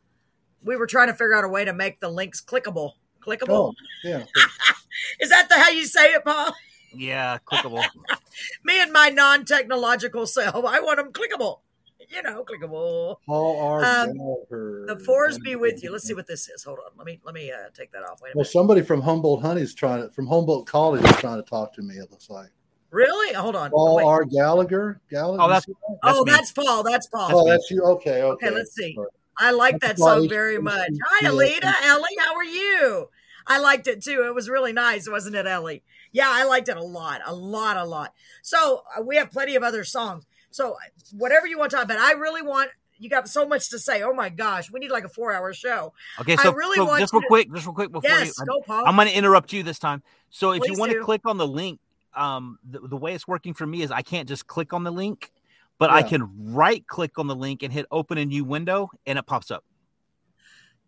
We 0.62 0.76
were 0.76 0.86
trying 0.86 1.08
to 1.08 1.14
figure 1.14 1.34
out 1.34 1.44
a 1.44 1.48
way 1.48 1.64
to 1.64 1.72
make 1.72 2.00
the 2.00 2.08
links 2.08 2.40
clickable. 2.40 2.92
Clickable. 3.20 3.48
Oh, 3.50 3.74
yeah. 4.04 4.24
Is 5.20 5.30
that 5.30 5.48
the 5.48 5.54
how 5.56 5.70
you 5.70 5.84
say 5.86 6.12
it, 6.12 6.24
Paul? 6.24 6.52
yeah, 6.94 7.38
clickable. 7.50 7.84
Me 8.64 8.80
and 8.80 8.92
my 8.92 9.08
non-technological 9.10 10.26
self, 10.26 10.64
I 10.64 10.80
want 10.80 10.98
them 10.98 11.12
clickable. 11.12 11.60
You 12.08 12.22
know, 12.22 12.44
clickable. 12.44 13.16
Paul 13.26 13.60
R. 13.60 13.84
Um, 13.84 14.16
Gallagher. 14.16 14.84
The 14.88 14.98
fours 15.04 15.38
be 15.38 15.54
with 15.54 15.82
you. 15.84 15.92
Let's 15.92 16.04
see 16.04 16.14
what 16.14 16.26
this 16.26 16.48
is. 16.48 16.64
Hold 16.64 16.78
on. 16.80 16.90
Let 16.96 17.06
me 17.06 17.20
let 17.24 17.34
me 17.34 17.52
uh, 17.52 17.68
take 17.72 17.92
that 17.92 18.02
off. 18.02 18.20
Wait 18.20 18.30
a 18.30 18.32
Well, 18.36 18.42
minute. 18.42 18.50
somebody 18.50 18.82
from 18.82 19.00
Humboldt 19.00 19.42
Honey's 19.42 19.74
trying 19.74 20.02
to 20.02 20.10
from 20.10 20.26
Humboldt 20.26 20.66
College 20.66 21.04
is 21.04 21.16
trying 21.18 21.36
to 21.40 21.48
talk 21.48 21.72
to 21.74 21.82
me. 21.82 21.94
It 21.94 22.10
looks 22.10 22.28
like 22.28 22.48
Really? 22.90 23.32
Hold 23.34 23.54
on. 23.54 23.70
Paul 23.70 23.96
Wait. 23.96 24.04
R. 24.04 24.24
Gallagher. 24.24 25.00
Gallagher. 25.08 25.42
Oh, 25.42 25.46
that's- 25.48 25.68
You 25.68 25.74
see 25.74 25.96
oh, 26.02 26.24
me. 26.24 26.32
that's 26.32 26.50
Paul. 26.50 26.82
That's 26.82 27.06
Paul. 27.06 27.28
oh, 27.32 27.48
that's 27.48 27.70
you. 27.70 27.82
Okay, 27.84 28.22
okay. 28.22 28.46
Okay, 28.46 28.50
let's 28.50 28.74
see. 28.74 28.94
Sorry. 28.94 29.08
I 29.40 29.52
like 29.52 29.80
that 29.80 29.98
song 29.98 30.28
very 30.28 30.58
much. 30.58 30.90
Hi, 31.04 31.28
Alita. 31.28 31.72
Ellie, 31.84 32.16
how 32.18 32.36
are 32.36 32.44
you? 32.44 33.08
I 33.46 33.58
liked 33.58 33.88
it 33.88 34.02
too. 34.02 34.24
It 34.26 34.34
was 34.34 34.48
really 34.48 34.72
nice, 34.72 35.08
wasn't 35.08 35.34
it, 35.34 35.46
Ellie? 35.46 35.82
Yeah, 36.12 36.28
I 36.28 36.44
liked 36.44 36.68
it 36.68 36.76
a 36.76 36.82
lot, 36.82 37.22
a 37.24 37.34
lot, 37.34 37.76
a 37.76 37.84
lot. 37.84 38.14
So 38.42 38.82
uh, 38.96 39.02
we 39.02 39.16
have 39.16 39.30
plenty 39.30 39.56
of 39.56 39.62
other 39.62 39.82
songs. 39.82 40.26
So 40.50 40.72
uh, 40.72 40.76
whatever 41.12 41.46
you 41.46 41.58
want 41.58 41.70
to 41.70 41.76
talk 41.76 41.84
about, 41.84 41.98
I 41.98 42.12
really 42.12 42.42
want 42.42 42.70
you 42.98 43.08
got 43.08 43.28
so 43.28 43.46
much 43.46 43.70
to 43.70 43.78
say. 43.78 44.02
Oh 44.02 44.12
my 44.12 44.28
gosh, 44.28 44.70
we 44.70 44.78
need 44.78 44.90
like 44.90 45.04
a 45.04 45.08
four 45.08 45.32
hour 45.32 45.54
show. 45.54 45.94
Okay, 46.20 46.36
so, 46.36 46.52
really 46.52 46.76
so 46.76 46.98
just 46.98 47.12
real 47.12 47.22
to... 47.22 47.28
quick, 47.28 47.52
just 47.52 47.66
real 47.66 47.74
quick 47.74 47.90
before 47.90 48.10
yes, 48.10 48.34
you, 48.38 48.44
go, 48.44 48.60
Paul. 48.60 48.86
I'm 48.86 48.94
going 48.94 49.08
to 49.08 49.14
interrupt 49.14 49.52
you 49.52 49.62
this 49.62 49.78
time. 49.78 50.02
So 50.28 50.52
if 50.52 50.60
Please 50.60 50.72
you 50.72 50.78
want 50.78 50.92
to 50.92 51.02
click 51.02 51.22
on 51.24 51.38
the 51.38 51.48
link, 51.48 51.80
um, 52.14 52.58
the, 52.68 52.80
the, 52.80 52.96
way 52.96 53.14
it's 53.14 53.26
working 53.26 53.54
for 53.54 53.66
me 53.66 53.82
is 53.82 53.90
I 53.90 54.02
can't 54.02 54.28
just 54.28 54.46
click 54.46 54.72
on 54.72 54.84
the 54.84 54.90
link, 54.90 55.32
but 55.80 55.90
yeah. 55.90 55.96
I 55.96 56.02
can 56.02 56.52
right 56.52 56.86
click 56.86 57.18
on 57.18 57.26
the 57.26 57.34
link 57.34 57.64
and 57.64 57.72
hit 57.72 57.86
open 57.90 58.18
a 58.18 58.24
new 58.24 58.44
window, 58.44 58.90
and 59.06 59.18
it 59.18 59.26
pops 59.26 59.50
up. 59.50 59.64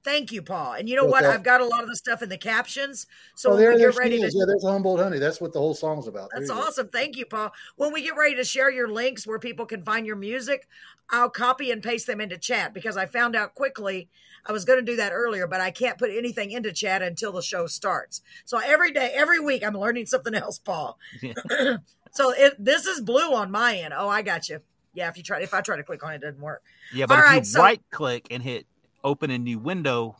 Thank 0.05 0.33
you, 0.33 0.43
Paul. 0.43 0.75
And 0.75 0.89
you 0.89 0.97
know 0.97 1.03
okay. 1.03 1.11
what? 1.11 1.25
I've 1.25 1.45
got 1.45 1.61
a 1.61 1.65
lot 1.65 1.83
of 1.83 1.89
the 1.89 1.97
stuff 1.97 2.23
in 2.23 2.29
the 2.29 2.37
captions. 2.37 3.07
So 3.37 3.53
oh, 3.53 3.57
when 3.57 3.73
we 3.73 3.79
get 3.79 3.97
ready 3.97 4.21
to 4.21 4.31
yeah, 4.33 4.45
there's 4.47 4.65
Humboldt 4.65 5.01
honey. 5.01 5.19
That's 5.19 5.41
what 5.41 5.53
the 5.53 5.61
whole 5.61 5.75
song's 5.75 6.09
about. 6.09 6.29
That's 6.35 6.51
awesome. 6.51 6.87
Go. 6.87 6.99
Thank 6.99 7.17
you, 7.17 7.25
Paul. 7.25 7.53
When 7.77 7.93
we 7.93 8.03
get 8.03 8.17
ready 8.17 8.35
to 8.35 8.45
share 8.45 8.71
your 8.71 8.89
links 8.89 9.27
where 9.27 9.39
people 9.39 9.65
can 9.65 9.83
find 9.83 10.05
your 10.05 10.17
music, 10.17 10.69
I'll 11.11 11.31
copy 11.31 11.71
and 11.71 11.83
paste 11.83 12.07
them 12.07 12.21
into 12.21 12.37
chat 12.37 12.75
because 12.75 12.97
I 12.97 13.07
found 13.07 13.37
out 13.37 13.55
quickly 13.55 14.09
I 14.45 14.53
was 14.53 14.65
going 14.65 14.85
to 14.85 14.85
do 14.85 14.97
that 14.97 15.13
earlier, 15.13 15.47
but 15.47 15.61
I 15.61 15.71
can't 15.71 15.99
put 15.99 16.11
anything 16.11 16.51
into 16.51 16.73
chat 16.73 17.01
until 17.01 17.33
the 17.33 17.43
show 17.43 17.67
starts. 17.67 18.23
So 18.45 18.59
every 18.59 18.93
day, 18.93 19.13
every 19.15 19.39
week, 19.39 19.65
I'm 19.65 19.79
learning 19.79 20.07
something 20.07 20.35
else, 20.35 20.59
Paul. 20.59 20.99
Yeah. 21.23 21.35
so 22.13 22.33
it, 22.33 22.57
this 22.59 22.87
is 22.87 23.01
blue 23.01 23.35
on 23.35 23.53
my 23.53 23.77
end. 23.77 23.95
Oh, 23.97 24.09
I 24.09 24.23
got 24.23 24.49
you. 24.49 24.61
Yeah, 24.95 25.09
if 25.09 25.17
you 25.17 25.23
try, 25.23 25.41
if 25.41 25.55
I 25.55 25.61
try 25.61 25.77
to 25.77 25.83
click 25.83 26.05
on 26.05 26.13
it, 26.13 26.17
it 26.17 26.21
doesn't 26.23 26.41
work. 26.41 26.63
Yeah, 26.93 27.07
but 27.07 27.15
All 27.15 27.21
if 27.21 27.27
right, 27.27 27.39
you 27.39 27.45
so, 27.45 27.61
right 27.61 27.83
click 27.91 28.29
and 28.31 28.43
hit 28.43 28.67
open 29.03 29.31
a 29.31 29.39
new 29.39 29.59
window, 29.59 30.17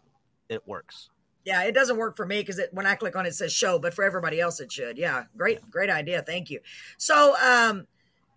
it 0.49 0.67
works. 0.67 1.11
Yeah, 1.45 1.65
it 1.65 1.73
doesn't 1.73 1.97
work 1.97 2.17
for 2.17 2.25
me 2.25 2.41
because 2.41 2.61
when 2.71 2.87
I 2.87 2.95
click 2.95 3.17
on 3.17 3.27
it, 3.27 3.31
it 3.31 3.35
says 3.35 3.53
show, 3.53 3.79
but 3.79 3.95
for 3.95 4.05
everybody 4.05 4.41
else, 4.41 4.61
it 4.61 4.71
should. 4.71 4.97
Yeah, 4.97 5.25
great, 5.37 5.59
great 5.71 5.91
idea. 5.91 6.23
Thank 6.23 6.51
you. 6.51 6.61
So, 6.99 7.35
um, 7.43 7.87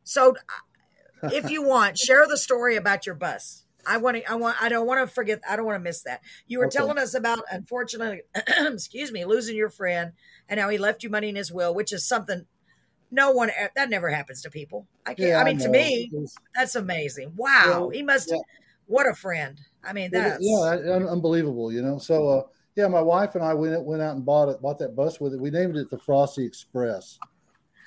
so 0.04 0.36
uh, 1.24 1.30
if 1.32 1.52
you 1.52 1.62
want, 1.68 1.98
share 1.98 2.26
the 2.28 2.38
story 2.38 2.76
about 2.76 3.06
your 3.06 3.16
bus. 3.16 3.64
I 3.88 3.98
want 3.98 4.18
to, 4.18 4.32
I 4.32 4.34
want, 4.34 4.60
I 4.60 4.70
don't 4.70 4.88
want 4.88 5.08
to 5.08 5.14
forget, 5.14 5.42
I 5.48 5.56
don't 5.56 5.66
want 5.66 5.76
to 5.76 5.84
miss 5.84 6.02
that. 6.04 6.22
You 6.48 6.58
were 6.58 6.66
okay. 6.66 6.78
telling 6.78 6.98
us 6.98 7.14
about, 7.14 7.42
unfortunately, 7.52 8.22
excuse 8.58 9.12
me, 9.12 9.26
losing 9.26 9.56
your 9.56 9.70
friend 9.70 10.14
and 10.50 10.60
how 10.60 10.70
he 10.70 10.80
left 10.80 11.04
you 11.04 11.12
money 11.12 11.30
in 11.30 11.36
his 11.36 11.52
will, 11.52 11.76
which 11.76 11.94
is 11.94 12.08
something 12.08 12.46
no 13.12 13.32
one 13.32 13.52
that 13.76 13.90
never 13.90 14.10
happens 14.10 14.42
to 14.42 14.50
people. 14.50 14.88
I 15.06 15.14
can't. 15.14 15.30
Yeah, 15.30 15.42
I 15.42 15.44
mean, 15.44 15.62
I 15.62 15.66
to 15.66 15.70
me, 15.70 16.12
that's 16.54 16.76
amazing. 16.76 17.34
Wow, 17.36 17.90
he 17.94 18.04
must. 18.04 18.30
Yeah. 18.32 18.40
What 18.88 19.08
a 19.08 19.16
friend. 19.16 19.60
I 19.84 19.94
mean, 19.94 20.12
that's 20.12 20.38
yeah, 20.42 20.78
unbelievable. 21.10 21.72
You 21.72 21.82
know, 21.82 21.98
so 21.98 22.28
uh, 22.30 22.44
yeah, 22.76 22.88
my 22.88 23.02
wife 23.02 23.36
and 23.36 23.44
I 23.44 23.54
went 23.54 23.84
went 23.84 24.02
out 24.02 24.16
and 24.16 24.26
bought 24.26 24.50
it, 24.50 24.62
bought 24.62 24.80
that 24.80 24.96
bus 24.96 25.20
with 25.20 25.34
it. 25.34 25.40
We 25.40 25.50
named 25.50 25.78
it 25.78 25.90
the 25.90 25.98
Frosty 25.98 26.46
Express, 26.46 27.18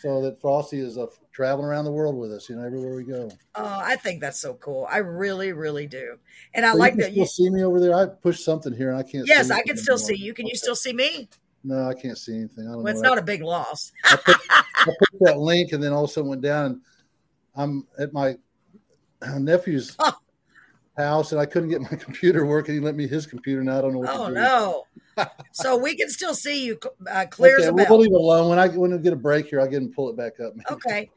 so 0.00 0.22
that 0.22 0.40
Frosty 0.40 0.78
is 0.78 0.96
uh, 0.96 1.06
traveling 1.32 1.66
around 1.66 1.84
the 1.84 1.92
world 1.92 2.16
with 2.16 2.32
us. 2.32 2.48
You 2.48 2.56
know, 2.56 2.64
everywhere 2.64 2.94
we 2.94 3.04
go. 3.04 3.28
Oh, 3.54 3.80
I 3.82 3.96
think 3.96 4.20
that's 4.20 4.40
so 4.40 4.54
cool. 4.54 4.88
I 4.90 4.98
really, 4.98 5.52
really 5.52 5.86
do, 5.86 6.16
and 6.54 6.64
I 6.64 6.72
so 6.72 6.78
like 6.78 6.94
you 6.94 7.02
that. 7.02 7.12
You 7.12 7.26
see 7.26 7.50
me 7.50 7.62
over 7.64 7.80
there. 7.80 7.94
I 7.94 8.06
pushed 8.06 8.44
something 8.44 8.72
here, 8.72 8.90
and 8.90 8.98
I 8.98 9.02
can't. 9.02 9.26
Yes, 9.26 9.50
I 9.50 9.62
can 9.62 9.76
still 9.76 9.96
anymore. 9.96 10.08
see 10.08 10.16
you. 10.16 10.34
Can 10.34 10.46
you 10.46 10.56
still 10.56 10.76
see 10.76 10.92
me? 10.92 11.28
No, 11.64 11.88
I 11.88 11.94
can't 11.94 12.16
see 12.16 12.34
anything. 12.34 12.68
I 12.68 12.72
don't 12.72 12.82
well, 12.82 12.92
it's 12.92 13.02
not 13.02 13.18
a 13.18 13.22
big 13.22 13.42
loss. 13.42 13.92
I, 14.04 14.16
put, 14.16 14.36
I 14.50 14.92
that 15.20 15.38
link, 15.38 15.72
and 15.72 15.82
then 15.82 15.92
also 15.92 16.22
went 16.22 16.40
down, 16.40 16.66
and 16.66 16.80
I'm 17.56 17.86
at 17.98 18.12
my 18.12 18.36
nephew's. 19.38 19.96
Oh 19.98 20.16
house 20.98 21.32
and 21.32 21.40
I 21.40 21.46
couldn't 21.46 21.68
get 21.70 21.80
my 21.80 21.96
computer 21.96 22.44
working. 22.44 22.74
He 22.74 22.80
lent 22.80 22.96
me 22.96 23.06
his 23.06 23.26
computer. 23.26 23.62
Now 23.62 23.78
I 23.78 23.80
don't 23.82 23.92
know 23.92 24.00
what 24.00 24.10
oh, 24.12 24.28
to 24.28 24.34
do. 24.34 24.40
no. 24.40 24.84
so 25.52 25.76
we 25.76 25.96
can 25.96 26.08
still 26.10 26.34
see 26.34 26.64
you 26.64 26.78
uh, 27.10 27.26
clear 27.30 27.58
okay, 27.58 27.70
we'll 27.70 27.98
leave 27.98 28.12
it 28.12 28.14
alone. 28.14 28.48
When 28.48 28.58
I 28.58 28.68
when 28.68 28.92
I 28.92 28.98
get 28.98 29.12
a 29.12 29.16
break 29.16 29.46
here, 29.46 29.60
I'll 29.60 29.68
get 29.68 29.82
and 29.82 29.92
pull 29.92 30.10
it 30.10 30.16
back 30.16 30.40
up. 30.40 30.54
Maybe. 30.54 30.66
Okay. 30.70 31.10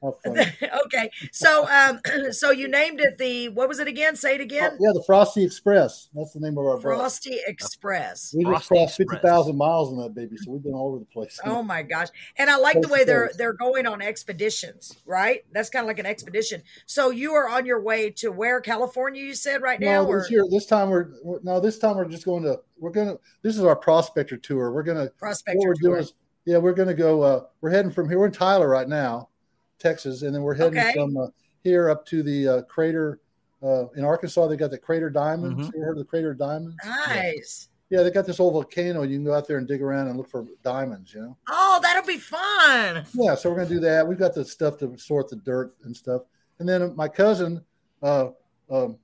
okay. 0.04 1.10
So 1.32 1.66
um 1.68 2.00
so 2.32 2.50
you 2.50 2.68
named 2.68 3.00
it 3.00 3.18
the 3.18 3.48
what 3.50 3.68
was 3.68 3.78
it 3.78 3.88
again? 3.88 4.16
Say 4.16 4.34
it 4.34 4.40
again. 4.40 4.72
Oh, 4.74 4.76
yeah, 4.80 4.92
the 4.92 5.02
Frosty 5.04 5.44
Express. 5.44 6.08
That's 6.14 6.32
the 6.32 6.40
name 6.40 6.58
of 6.58 6.66
our 6.66 6.80
Frosty 6.80 7.30
boat. 7.30 7.40
Express. 7.48 8.34
We 8.36 8.44
just 8.44 8.68
crossed 8.68 8.96
fifty 8.96 9.16
thousand 9.18 9.56
miles 9.56 9.90
on 9.90 9.98
that 9.98 10.14
baby, 10.14 10.36
so 10.36 10.52
we've 10.52 10.62
been 10.62 10.74
all 10.74 10.88
over 10.88 10.98
the 10.98 11.06
place. 11.06 11.38
Oh 11.44 11.62
my 11.62 11.82
gosh. 11.82 12.08
And 12.36 12.50
I 12.50 12.56
like 12.56 12.80
the 12.80 12.88
way 12.88 13.04
they're 13.04 13.30
they're 13.36 13.52
going 13.52 13.86
on 13.86 14.02
expeditions, 14.02 14.96
right? 15.06 15.44
That's 15.52 15.70
kind 15.70 15.84
of 15.84 15.88
like 15.88 15.98
an 15.98 16.06
expedition. 16.06 16.62
So 16.86 17.10
you 17.10 17.32
are 17.32 17.48
on 17.48 17.66
your 17.66 17.80
way 17.80 18.10
to 18.10 18.30
where 18.30 18.60
California 18.60 19.22
you 19.22 19.34
said 19.34 19.62
right 19.62 19.80
now? 19.80 20.04
No, 20.04 20.18
this, 20.18 20.30
year, 20.30 20.44
this 20.50 20.66
time 20.66 20.90
we're, 20.90 21.10
we're 21.22 21.40
no, 21.42 21.60
this 21.60 21.78
time 21.78 21.96
we're 21.96 22.06
just 22.06 22.24
going 22.24 22.42
to 22.44 22.60
we're 22.78 22.90
gonna 22.90 23.16
this 23.42 23.56
is 23.56 23.64
our 23.64 23.76
prospector 23.76 24.36
tour. 24.36 24.72
We're 24.72 24.82
gonna 24.82 25.08
prospector 25.18 25.58
what 25.58 25.68
we're 25.68 25.74
tour. 25.74 25.90
doing 25.90 26.02
is 26.02 26.12
yeah, 26.44 26.58
we're 26.58 26.74
gonna 26.74 26.94
go 26.94 27.22
uh 27.22 27.44
we're 27.60 27.70
heading 27.70 27.90
from 27.90 28.08
here. 28.08 28.18
We're 28.18 28.26
in 28.26 28.32
Tyler 28.32 28.68
right 28.68 28.88
now 28.88 29.30
Texas, 29.78 30.22
and 30.22 30.34
then 30.34 30.42
we're 30.42 30.54
heading 30.54 30.78
okay. 30.78 30.92
from 30.94 31.16
uh, 31.16 31.26
here 31.62 31.90
up 31.90 32.06
to 32.06 32.22
the 32.22 32.48
uh, 32.48 32.62
crater 32.62 33.20
uh, 33.62 33.88
in 33.96 34.04
Arkansas. 34.04 34.46
They 34.46 34.56
got 34.56 34.70
the 34.70 34.78
Crater 34.78 35.10
Diamonds. 35.10 35.68
Mm-hmm. 35.68 35.76
You 35.76 35.84
heard 35.84 35.92
of 35.92 35.98
the 35.98 36.04
Crater 36.04 36.34
Diamonds? 36.34 36.76
Nice. 36.84 37.68
Yeah. 37.90 37.98
yeah. 37.98 38.04
they 38.04 38.10
got 38.10 38.26
this 38.26 38.40
old 38.40 38.54
volcano. 38.54 39.02
You 39.02 39.16
can 39.16 39.24
go 39.24 39.34
out 39.34 39.46
there 39.46 39.58
and 39.58 39.66
dig 39.66 39.82
around 39.82 40.08
and 40.08 40.16
look 40.16 40.28
for 40.28 40.46
diamonds. 40.62 41.12
You 41.12 41.22
know. 41.22 41.36
Oh, 41.48 41.80
that'll 41.82 42.06
be 42.06 42.18
fun. 42.18 43.04
Yeah, 43.14 43.34
so 43.34 43.50
we're 43.50 43.56
gonna 43.56 43.68
do 43.68 43.80
that. 43.80 44.06
We've 44.06 44.18
got 44.18 44.34
the 44.34 44.44
stuff 44.44 44.78
to 44.78 44.96
sort 44.96 45.28
the 45.28 45.36
dirt 45.36 45.74
and 45.84 45.96
stuff, 45.96 46.22
and 46.58 46.68
then 46.68 46.94
my 46.96 47.08
cousin, 47.08 47.62
uh, 48.02 48.28
um, 48.70 48.98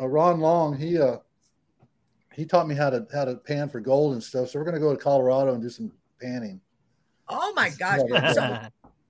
uh, 0.00 0.08
Ron 0.08 0.40
Long, 0.40 0.76
he 0.76 0.98
uh, 0.98 1.18
he 2.34 2.44
taught 2.44 2.66
me 2.68 2.74
how 2.74 2.90
to 2.90 3.06
how 3.12 3.24
to 3.24 3.36
pan 3.36 3.68
for 3.68 3.80
gold 3.80 4.14
and 4.14 4.22
stuff. 4.22 4.50
So 4.50 4.58
we're 4.58 4.64
gonna 4.64 4.80
go 4.80 4.94
to 4.94 5.00
Colorado 5.00 5.54
and 5.54 5.62
do 5.62 5.68
some 5.68 5.92
panning. 6.20 6.60
Oh 7.28 7.52
my 7.54 7.70
gosh! 7.78 8.00
So, 8.34 8.60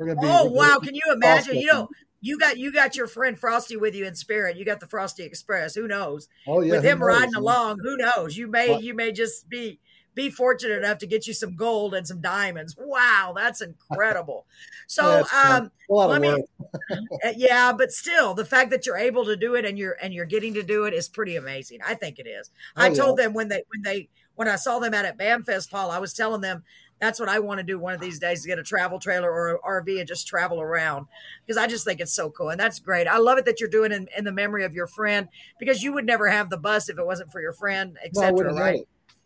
we're 0.01 0.15
gonna 0.15 0.21
be. 0.21 0.27
Oh 0.27 0.47
wow! 0.47 0.79
Can 0.83 0.95
you 0.95 1.03
imagine? 1.13 1.57
You 1.57 1.67
know, 1.67 1.89
you 2.21 2.39
got 2.39 2.59
you 2.59 2.73
got 2.73 2.97
your 2.97 3.07
friend 3.07 3.39
Frosty 3.39 3.77
with 3.77 3.95
you 3.95 4.07
in 4.07 4.15
spirit. 4.15 4.57
You 4.57 4.65
got 4.65 4.81
the 4.81 4.87
Frosty 4.87 5.23
Express. 5.23 5.75
Who 5.75 5.87
knows? 5.87 6.29
Oh 6.47 6.61
yeah. 6.61 6.73
With 6.73 6.85
him 6.85 7.03
riding 7.03 7.35
along, 7.35 7.79
who 7.83 7.97
knows? 7.97 8.37
You 8.37 8.49
may 8.49 8.71
what? 8.71 8.83
you 8.83 8.95
may 8.95 9.13
just 9.13 9.49
be 9.49 9.79
be 10.15 10.31
fortunate 10.31 10.79
enough 10.79 10.99
to 10.99 11.07
get 11.07 11.27
you 11.27 11.35
some 11.35 11.55
gold 11.55 11.95
and 11.95 12.07
some 12.07 12.21
diamonds. 12.21 12.75
Wow, 12.79 13.35
that's 13.37 13.61
incredible. 13.61 14.47
So, 14.91 15.25
yeah, 15.33 15.57
um, 15.57 15.71
let 15.89 16.21
me, 16.21 16.31
uh, 16.93 17.33
yeah, 17.37 17.73
but 17.73 17.93
still, 17.93 18.35
the 18.35 18.45
fact 18.45 18.71
that 18.71 18.87
you're 18.87 18.97
able 18.97 19.25
to 19.27 19.37
do 19.37 19.55
it 19.55 19.65
and 19.65 19.79
you're 19.79 19.97
and 20.03 20.13
you're 20.13 20.25
getting 20.25 20.53
to 20.55 20.65
do 20.65 20.83
it 20.83 20.95
is 20.95 21.09
pretty 21.09 21.37
amazing. 21.37 21.79
I 21.87 21.95
think 21.95 22.19
it 22.19 22.27
is. 22.27 22.51
Oh, 22.77 22.83
I 22.83 22.93
told 22.93 23.17
yeah. 23.17 23.27
them 23.27 23.35
when 23.35 23.47
they 23.47 23.63
when 23.69 23.83
they 23.83 24.09
when 24.35 24.49
I 24.49 24.57
saw 24.57 24.81
them 24.81 24.93
out 24.93 25.05
at 25.05 25.17
BAMFest, 25.17 25.71
Paul, 25.71 25.93
I 25.93 26.01
was 26.01 26.13
telling 26.13 26.41
them 26.41 26.65
that's 27.01 27.19
what 27.19 27.29
I 27.29 27.39
want 27.39 27.59
to 27.59 27.65
do 27.65 27.79
one 27.79 27.95
of 27.95 28.01
these 28.01 28.19
days 28.19 28.43
to 28.43 28.49
get 28.49 28.59
a 28.59 28.63
travel 28.63 28.99
trailer 28.99 29.31
or 29.31 29.55
an 29.55 29.59
RV 29.67 29.99
and 29.99 30.07
just 30.07 30.27
travel 30.27 30.61
around 30.61 31.07
because 31.45 31.57
I 31.57 31.67
just 31.67 31.85
think 31.85 32.01
it's 32.01 32.13
so 32.13 32.31
cool. 32.31 32.51
And 32.51 32.61
that's 32.61 32.79
great. 32.79 33.09
I 33.09 33.19
love 33.19 33.39
it 33.39 33.47
that 33.47 33.59
you're 33.59 33.71
doing 33.71 33.91
in, 33.91 34.07
in 34.17 34.25
the 34.25 34.33
memory 34.33 34.65
of 34.65 34.75
your 34.75 34.87
friend 34.87 35.29
because 35.59 35.83
you 35.83 35.93
would 35.93 36.05
never 36.05 36.29
have 36.29 36.51
the 36.51 36.59
bus 36.59 36.89
if 36.89 36.99
it 36.99 37.07
wasn't 37.07 37.33
for 37.33 37.41
your 37.41 37.55
friend, 37.55 37.97
etc. 38.05 38.53
No, 38.53 38.61
right? 38.61 38.81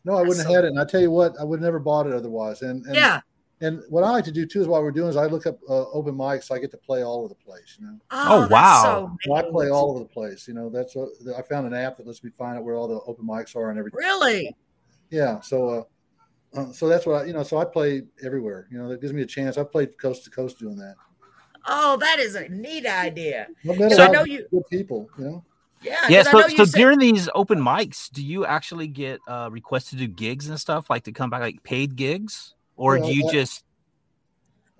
No, 0.04 0.14
I 0.14 0.20
wouldn't 0.20 0.36
so 0.36 0.44
have 0.44 0.56
had 0.56 0.64
it. 0.64 0.68
And 0.68 0.80
I 0.80 0.84
tell 0.84 1.00
you 1.00 1.10
what, 1.10 1.34
I 1.40 1.44
would 1.44 1.60
never 1.60 1.78
bought 1.78 2.06
it 2.06 2.12
otherwise. 2.12 2.62
And, 2.62 2.84
and 2.86 2.94
yeah. 2.94 3.20
And 3.60 3.82
what 3.88 4.04
I 4.04 4.10
like 4.10 4.24
to 4.24 4.32
do 4.32 4.46
too 4.46 4.60
is 4.60 4.66
while 4.66 4.82
we're 4.82 4.90
doing 4.90 5.08
is 5.08 5.16
I 5.16 5.26
look 5.26 5.46
up 5.46 5.58
uh, 5.68 5.88
open 5.90 6.14
mics. 6.14 6.44
So 6.44 6.54
I 6.54 6.58
get 6.58 6.70
to 6.72 6.76
play 6.76 7.02
all 7.02 7.20
over 7.20 7.28
the 7.28 7.34
place. 7.34 7.78
You 7.80 7.86
know. 7.86 7.98
Oh, 8.10 8.44
oh 8.44 8.48
wow! 8.48 9.16
So 9.22 9.34
I 9.34 9.42
play 9.42 9.70
all 9.70 9.90
over 9.90 10.00
the 10.00 10.04
place. 10.04 10.46
You 10.46 10.54
know, 10.54 10.68
that's 10.68 10.94
what 10.94 11.10
I 11.36 11.40
found 11.42 11.66
an 11.66 11.72
app 11.72 11.96
that 11.96 12.06
lets 12.06 12.22
me 12.22 12.30
find 12.36 12.58
out 12.58 12.64
where 12.64 12.74
all 12.74 12.88
the 12.88 13.00
open 13.06 13.26
mics 13.26 13.56
are 13.56 13.70
and 13.70 13.78
everything. 13.78 13.98
Really? 13.98 14.54
Yeah. 15.10 15.40
So 15.40 15.68
uh, 15.68 15.82
uh, 16.54 16.72
so 16.72 16.88
that's 16.88 17.06
what 17.06 17.22
I, 17.22 17.24
you 17.24 17.32
know. 17.32 17.42
So 17.42 17.58
I 17.58 17.64
play 17.64 18.02
everywhere. 18.24 18.68
You 18.70 18.78
know, 18.78 18.88
that 18.88 19.00
gives 19.00 19.12
me 19.12 19.22
a 19.22 19.26
chance. 19.26 19.58
I 19.58 19.64
played 19.64 19.98
coast 19.98 20.24
to 20.24 20.30
coast 20.30 20.58
doing 20.58 20.76
that. 20.76 20.94
Oh, 21.66 21.96
that 21.98 22.18
is 22.18 22.34
a 22.34 22.48
neat 22.48 22.86
idea. 22.86 23.48
So 23.64 24.02
I 24.02 24.08
know 24.08 24.24
you 24.24 24.46
good 24.50 24.62
people. 24.70 25.08
You 25.18 25.24
know. 25.24 25.44
Yeah. 25.82 26.06
Yeah. 26.08 26.22
So, 26.22 26.48
so 26.48 26.64
said- 26.64 26.78
during 26.78 26.98
these 26.98 27.28
open 27.34 27.58
mics, 27.58 28.10
do 28.10 28.24
you 28.24 28.46
actually 28.46 28.86
get 28.86 29.20
uh, 29.26 29.48
requests 29.50 29.90
to 29.90 29.96
do 29.96 30.06
gigs 30.06 30.48
and 30.48 30.58
stuff, 30.58 30.88
like 30.88 31.04
to 31.04 31.12
come 31.12 31.30
back, 31.30 31.40
like 31.40 31.62
paid 31.62 31.96
gigs, 31.96 32.54
or 32.76 32.98
do 32.98 33.12
you 33.12 33.30
just? 33.30 33.64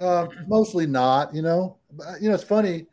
Uh, 0.01 0.27
mostly 0.47 0.87
not. 0.87 1.35
You 1.35 1.43
know. 1.43 1.79
You 2.21 2.29
know, 2.29 2.35
it's 2.35 2.45
funny. 2.45 2.87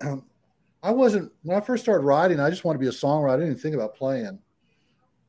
I 0.82 0.90
wasn't 0.90 1.30
when 1.42 1.56
I 1.56 1.60
first 1.60 1.84
started 1.84 2.04
writing. 2.04 2.40
I 2.40 2.50
just 2.50 2.64
wanted 2.64 2.78
to 2.78 2.80
be 2.80 2.88
a 2.88 2.90
songwriter. 2.90 3.30
I 3.30 3.36
didn't 3.36 3.50
even 3.50 3.58
think 3.58 3.74
about 3.74 3.94
playing. 3.94 4.38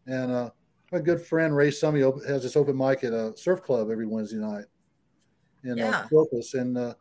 And 0.08 0.32
uh, 0.32 0.50
my 0.94 1.00
good 1.00 1.20
friend 1.20 1.56
Ray 1.56 1.70
Summy 1.70 2.02
has 2.28 2.44
this 2.44 2.56
open 2.56 2.78
mic 2.78 3.04
at 3.04 3.14
a 3.14 3.36
surf 3.36 3.64
club 3.64 3.90
every 3.90 4.06
Wednesday 4.06 4.38
night 4.38 4.66
in 5.64 5.72
uh, 5.72 5.76
yeah. 5.76 5.90
uh, 5.90 6.08
Corpus, 6.08 6.54
and 6.54 6.78
uh, 6.78 6.94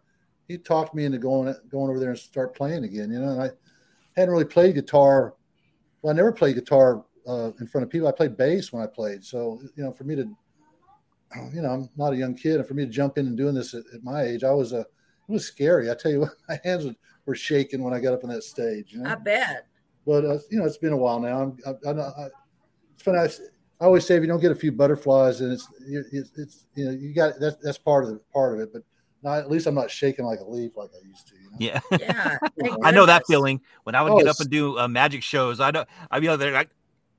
he 0.49 0.57
talked 0.57 0.95
me 0.95 1.05
into 1.05 1.19
going 1.19 1.55
going 1.71 1.91
over 1.91 2.01
there 2.01 2.11
and 2.11 2.19
start 2.19 2.57
playing 2.57 2.85
again. 2.85 3.11
You 3.11 3.21
know, 3.21 3.29
and 3.29 3.43
I 3.43 3.51
hadn't 4.17 4.33
really 4.33 4.47
played 4.47 4.75
guitar. 4.75 5.35
Well, 6.01 6.13
I 6.13 6.17
never 6.17 6.33
played 6.33 6.55
guitar 6.55 7.05
uh, 7.29 7.53
in 7.61 7.67
front 7.67 7.85
of 7.85 7.91
people. 7.91 8.09
I 8.09 8.13
played 8.13 8.37
bass 8.37 8.73
when 8.73 8.83
I 8.83 8.87
played, 8.87 9.23
so 9.25 9.61
you 9.77 9.85
know, 9.85 9.93
for 9.93 10.05
me 10.05 10.17
to, 10.17 10.23
you 11.53 11.61
know, 11.61 11.71
I'm 11.71 11.91
not 11.97 12.15
a 12.15 12.17
young 12.17 12.35
kid, 12.35 12.57
and 12.57 12.67
for 12.67 12.75
me 12.75 12.87
to 12.87 12.91
jump 12.91 13.19
in 13.19 13.27
and 13.27 13.37
doing 13.37 13.55
this 13.55 13.75
at, 13.75 13.85
at 13.95 14.03
my 14.03 14.23
age, 14.23 14.43
I 14.43 14.53
was 14.53 14.73
a 14.73 14.79
uh, 14.79 14.85
it 15.29 15.33
was 15.33 15.47
scary. 15.47 15.91
I 15.91 15.95
tell 15.95 16.11
you 16.11 16.21
what, 16.21 16.31
my 16.49 16.59
hands 16.65 16.87
were 17.27 17.35
shaking 17.35 17.83
when 17.83 17.93
I 17.93 18.01
got 18.01 18.15
up 18.15 18.25
on 18.25 18.31
that 18.31 18.43
stage. 18.43 18.93
You 18.93 19.03
know? 19.03 19.11
I 19.11 19.17
bet. 19.17 19.67
But 20.07 20.25
uh, 20.25 20.39
you 20.51 20.59
know, 20.59 20.65
it's 20.65 20.79
been 20.79 20.95
a 20.95 20.97
while 20.97 21.21
now. 21.21 21.43
I'm, 21.43 21.59
I, 21.67 21.91
I, 21.91 22.25
I, 22.25 22.29
it's 22.95 23.03
funny. 23.03 23.19
I, 23.19 23.29
I 23.83 23.87
always 23.87 24.07
say 24.07 24.15
if 24.15 24.23
you 24.23 24.29
don't 24.29 24.41
get 24.41 24.53
a 24.53 24.55
few 24.55 24.71
butterflies, 24.71 25.41
and 25.41 25.53
it's 25.53 25.67
it's, 26.13 26.31
it's 26.39 26.67
you 26.77 26.85
know 26.85 26.93
you 26.93 27.13
got 27.13 27.41
that's 27.41 27.57
that's 27.57 27.79
part 27.79 28.05
of 28.05 28.11
the 28.11 28.21
part 28.33 28.55
of 28.55 28.61
it. 28.61 28.73
But 28.73 28.83
not, 29.25 29.41
at 29.41 29.51
least 29.51 29.67
I'm 29.67 29.75
not 29.75 29.91
shaking 29.91 30.25
like 30.25 30.39
a 30.39 30.45
leaf 30.45 30.77
like 30.77 30.91
I 30.95 31.05
used 31.05 31.27
to. 31.27 31.35
You 31.35 31.51
know? 31.51 31.57
Yeah, 31.59 31.81
Yeah. 32.61 32.77
I 32.85 32.93
know 32.93 33.07
that 33.07 33.25
feeling. 33.27 33.61
When 33.83 33.97
I 33.97 34.03
would 34.03 34.13
Oh, 34.13 34.19
get 34.19 34.29
up 34.29 34.39
and 34.39 34.49
do 34.49 34.79
uh, 34.79 34.87
magic 34.87 35.25
shows, 35.25 35.59
I 35.59 35.73
know 35.73 35.85
I'd 36.13 36.21
be 36.21 36.29
out 36.29 36.39
there 36.39 36.53
like, 36.53 36.71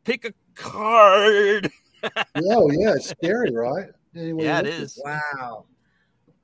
pick 0.06 0.24
a 0.24 0.34
card. 0.56 1.70
Yeah, 2.04 2.56
oh, 2.58 2.70
yeah, 2.70 2.96
it's 2.96 3.12
scary, 3.12 3.52
right? 3.56 3.88
Anyway, 4.14 4.44
Yeah, 4.44 4.60
it 4.60 4.66
look 4.66 4.74
at 4.74 4.80
is. 4.82 5.02
Wow. 5.06 5.68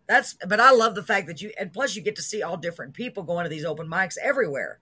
That's 0.08 0.38
but 0.48 0.62
I 0.62 0.72
love 0.72 0.96
the 0.96 1.04
fact 1.04 1.28
that 1.28 1.42
you 1.42 1.52
and 1.60 1.74
plus 1.74 1.98
you 1.98 2.02
get 2.02 2.16
to 2.16 2.22
see 2.22 2.42
all 2.42 2.56
different 2.56 2.94
people 2.94 3.24
going 3.24 3.44
to 3.44 3.50
these 3.50 3.66
open 3.66 3.86
mics 3.86 4.18
everywhere. 4.24 4.80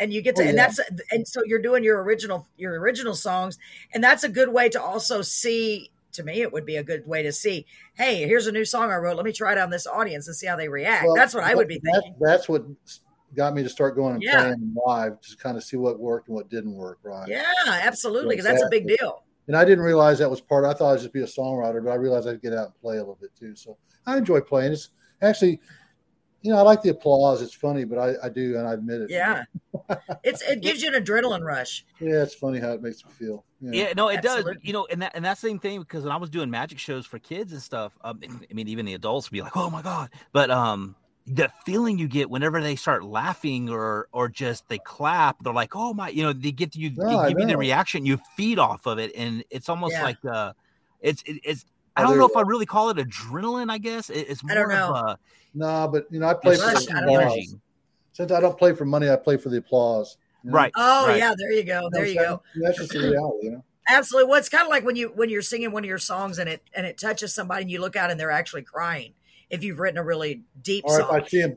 And 0.00 0.12
you 0.12 0.20
get 0.22 0.34
to 0.36 0.42
Oh, 0.42 0.46
and 0.46 0.56
yeah. 0.56 0.66
that's 0.66 0.80
and 1.12 1.26
so 1.28 1.42
you're 1.44 1.60
doing 1.62 1.84
your 1.84 2.02
original 2.02 2.46
your 2.56 2.80
original 2.80 3.14
songs 3.14 3.58
and 3.94 4.02
that's 4.02 4.24
a 4.24 4.28
good 4.28 4.48
way 4.52 4.68
to 4.70 4.82
also 4.82 5.22
see 5.22 5.90
to 6.12 6.22
me 6.24 6.42
it 6.42 6.52
would 6.52 6.66
be 6.66 6.76
a 6.76 6.82
good 6.82 7.06
way 7.06 7.22
to 7.22 7.30
see 7.32 7.64
hey 7.94 8.26
here's 8.26 8.46
a 8.46 8.52
new 8.52 8.64
song 8.64 8.90
I 8.90 8.96
wrote 8.96 9.16
let 9.16 9.24
me 9.24 9.32
try 9.32 9.52
it 9.52 9.58
on 9.58 9.70
this 9.70 9.86
audience 9.86 10.26
and 10.26 10.34
see 10.36 10.46
how 10.46 10.56
they 10.56 10.68
react. 10.68 11.04
Well, 11.06 11.14
that's 11.14 11.34
what 11.34 11.44
I 11.44 11.54
would 11.54 11.68
be 11.68 11.78
that- 11.84 12.00
thinking. 12.02 12.14
that's 12.20 12.48
what 12.48 12.64
got 13.36 13.54
me 13.54 13.62
to 13.62 13.68
start 13.68 13.94
going 13.96 14.14
and 14.14 14.22
Yeah. 14.22 14.40
playing 14.42 14.74
live 14.86 15.20
to 15.20 15.36
kind 15.36 15.56
of 15.56 15.62
see 15.64 15.76
what 15.76 15.98
worked 16.00 16.28
and 16.28 16.34
what 16.34 16.48
didn't 16.50 16.74
work, 16.74 16.98
right? 17.02 17.26
Yeah, 17.28 17.44
absolutely 17.66 18.36
because 18.36 18.44
that's 18.44 18.62
a 18.62 18.68
big 18.70 18.86
deal. 18.88 19.22
And 19.48 19.56
I 19.56 19.64
didn't 19.64 19.84
realize 19.84 20.18
that 20.18 20.30
was 20.30 20.40
part. 20.40 20.64
I 20.64 20.72
thought 20.74 20.92
I'd 20.94 20.98
just 21.00 21.12
be 21.12 21.22
a 21.22 21.26
songwriter, 21.26 21.82
but 21.82 21.90
I 21.90 21.94
realized 21.94 22.28
I'd 22.28 22.42
get 22.42 22.52
out 22.52 22.66
and 22.66 22.80
play 22.80 22.96
a 22.96 23.00
little 23.00 23.18
bit 23.20 23.30
too. 23.38 23.56
So 23.56 23.76
I 24.06 24.18
enjoy 24.18 24.40
playing. 24.40 24.72
It's 24.72 24.90
actually, 25.22 25.60
you 26.42 26.52
know, 26.52 26.58
I 26.58 26.62
like 26.62 26.82
the 26.82 26.90
applause. 26.90 27.40
It's 27.40 27.54
funny, 27.54 27.84
but 27.84 27.98
I, 27.98 28.26
I 28.26 28.28
do, 28.28 28.58
and 28.58 28.66
I 28.66 28.74
admit 28.74 29.02
it. 29.02 29.10
Yeah. 29.10 29.44
it's 30.24 30.42
it 30.42 30.60
gives 30.60 30.82
you 30.82 30.94
an 30.94 31.02
adrenaline 31.02 31.42
rush. 31.42 31.84
yeah, 32.00 32.22
it's 32.22 32.34
funny 32.34 32.58
how 32.58 32.72
it 32.72 32.82
makes 32.82 33.04
me 33.04 33.10
feel. 33.12 33.44
Yeah, 33.60 33.92
no, 33.96 34.08
it 34.08 34.22
does. 34.22 34.44
You 34.60 34.72
know, 34.72 34.86
and 34.90 35.00
that 35.02 35.12
and 35.14 35.24
that 35.24 35.38
same 35.38 35.58
thing 35.58 35.80
because 35.80 36.02
when 36.02 36.12
I 36.12 36.16
was 36.16 36.30
doing 36.30 36.50
magic 36.50 36.78
shows 36.78 37.06
for 37.06 37.18
kids 37.18 37.52
and 37.52 37.62
stuff, 37.62 37.96
um, 38.02 38.20
I 38.24 38.52
mean, 38.52 38.68
even 38.68 38.84
the 38.84 38.94
adults 38.94 39.30
would 39.30 39.34
be 39.34 39.42
like, 39.42 39.56
"Oh 39.56 39.70
my 39.70 39.82
god!" 39.82 40.10
But 40.32 40.50
um, 40.50 40.96
the 41.26 41.48
feeling 41.64 41.98
you 41.98 42.08
get 42.08 42.28
whenever 42.28 42.60
they 42.60 42.74
start 42.74 43.04
laughing 43.04 43.70
or 43.70 44.08
or 44.12 44.28
just 44.28 44.68
they 44.68 44.78
clap, 44.78 45.42
they're 45.44 45.52
like, 45.52 45.76
"Oh 45.76 45.94
my!" 45.94 46.08
You 46.08 46.24
know, 46.24 46.32
they 46.32 46.50
get 46.50 46.74
you, 46.74 46.90
No, 46.96 47.22
they 47.22 47.28
give 47.30 47.40
you 47.40 47.46
the 47.46 47.56
reaction, 47.56 48.04
you 48.04 48.18
feed 48.36 48.58
off 48.58 48.86
of 48.86 48.98
it, 48.98 49.12
and 49.16 49.44
it's 49.48 49.68
almost 49.68 49.92
Yeah. 49.92 50.02
like 50.02 50.18
uh, 50.24 50.52
it's 51.00 51.22
it, 51.22 51.40
it's. 51.44 51.64
I 51.96 52.02
don't 52.02 52.18
know 52.18 52.26
if 52.26 52.36
I 52.36 52.42
really 52.42 52.66
call 52.66 52.90
it 52.90 52.96
adrenaline. 52.96 53.70
I 53.70 53.78
guess 53.78 54.10
it, 54.10 54.26
it's 54.28 54.42
more 54.42 54.52
I 54.52 54.54
don't 54.54 54.72
of 54.72 54.96
a 54.96 55.18
No, 55.54 55.88
but 55.88 56.06
you 56.10 56.20
know, 56.20 56.26
I 56.28 56.34
play 56.34 56.54
it's 56.54 56.62
for 56.62 56.68
Rush, 56.72 56.86
the 56.86 56.92
I 56.92 57.00
don't 57.00 57.06
know. 57.06 57.14
applause. 57.16 57.32
energy. 57.32 57.48
Since 58.12 58.32
I 58.32 58.40
don't 58.40 58.58
play 58.58 58.74
for 58.74 58.84
money, 58.84 59.10
I 59.10 59.16
play 59.16 59.36
for 59.36 59.48
the 59.48 59.58
applause. 59.58 60.16
you 60.44 60.50
know? 60.50 60.56
Right. 60.56 60.72
Oh 60.76 61.06
right. 61.08 61.18
yeah, 61.18 61.34
there 61.36 61.52
you 61.52 61.64
go. 61.64 61.80
know 61.82 61.88
There 61.92 62.02
what 62.02 62.10
you 62.10 62.20
I'm 62.20 62.26
go. 62.26 62.42
That's 62.56 62.78
just 62.78 62.92
the 62.92 63.00
reality, 63.00 63.46
you 63.46 63.50
know. 63.52 63.64
Absolutely. 63.88 64.30
Well, 64.30 64.38
it's 64.38 64.48
kind 64.48 64.62
of 64.64 64.68
like 64.70 64.84
when 64.84 64.96
you 64.96 65.08
when 65.14 65.28
you're 65.28 65.42
singing 65.42 65.72
one 65.72 65.82
of 65.84 65.88
your 65.88 65.98
songs 65.98 66.38
and 66.38 66.48
it 66.48 66.62
and 66.74 66.86
it 66.86 66.98
touches 66.98 67.34
somebody 67.34 67.62
and 67.62 67.70
you 67.70 67.80
look 67.80 67.96
out 67.96 68.10
and 68.10 68.18
they're 68.18 68.30
actually 68.30 68.62
crying. 68.62 69.12
If 69.50 69.62
you've 69.64 69.78
written 69.80 69.98
a 69.98 70.04
really 70.04 70.42
deep 70.62 70.84
Or 70.86 71.00
if 71.00 71.06
song, 71.06 71.20
I 71.20 71.26
see 71.26 71.40
him, 71.40 71.56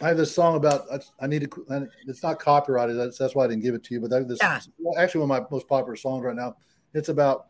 I 0.00 0.08
have 0.08 0.16
this 0.16 0.32
song 0.34 0.56
about 0.56 0.82
I, 0.92 1.00
I 1.24 1.26
need 1.26 1.50
to. 1.50 1.88
It's 2.06 2.22
not 2.22 2.38
copyrighted. 2.38 2.96
That's 2.96 3.18
that's 3.18 3.34
why 3.34 3.44
I 3.44 3.48
didn't 3.48 3.62
give 3.62 3.74
it 3.74 3.82
to 3.84 3.94
you. 3.94 4.00
But 4.00 4.10
that, 4.10 4.28
this 4.28 4.38
Yeah. 4.40 4.60
well, 4.78 4.98
actually 4.98 5.22
one 5.22 5.30
of 5.36 5.42
my 5.42 5.48
most 5.50 5.66
popular 5.66 5.96
songs 5.96 6.24
right 6.24 6.36
now. 6.36 6.56
It's 6.94 7.08
about 7.08 7.46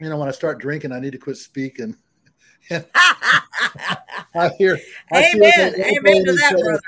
you 0.00 0.08
know 0.08 0.16
when 0.18 0.28
I 0.28 0.32
start 0.32 0.60
drinking, 0.60 0.92
I 0.92 1.00
need 1.00 1.12
to 1.12 1.18
quit 1.18 1.36
speaking. 1.36 1.96
I 2.70 4.50
hear. 4.58 4.78
I 5.12 5.24
see 5.24 5.38
Amen. 5.38 5.74
Amen 5.74 6.24
to 6.24 6.32
that, 6.32 6.56
brother. 6.60 6.80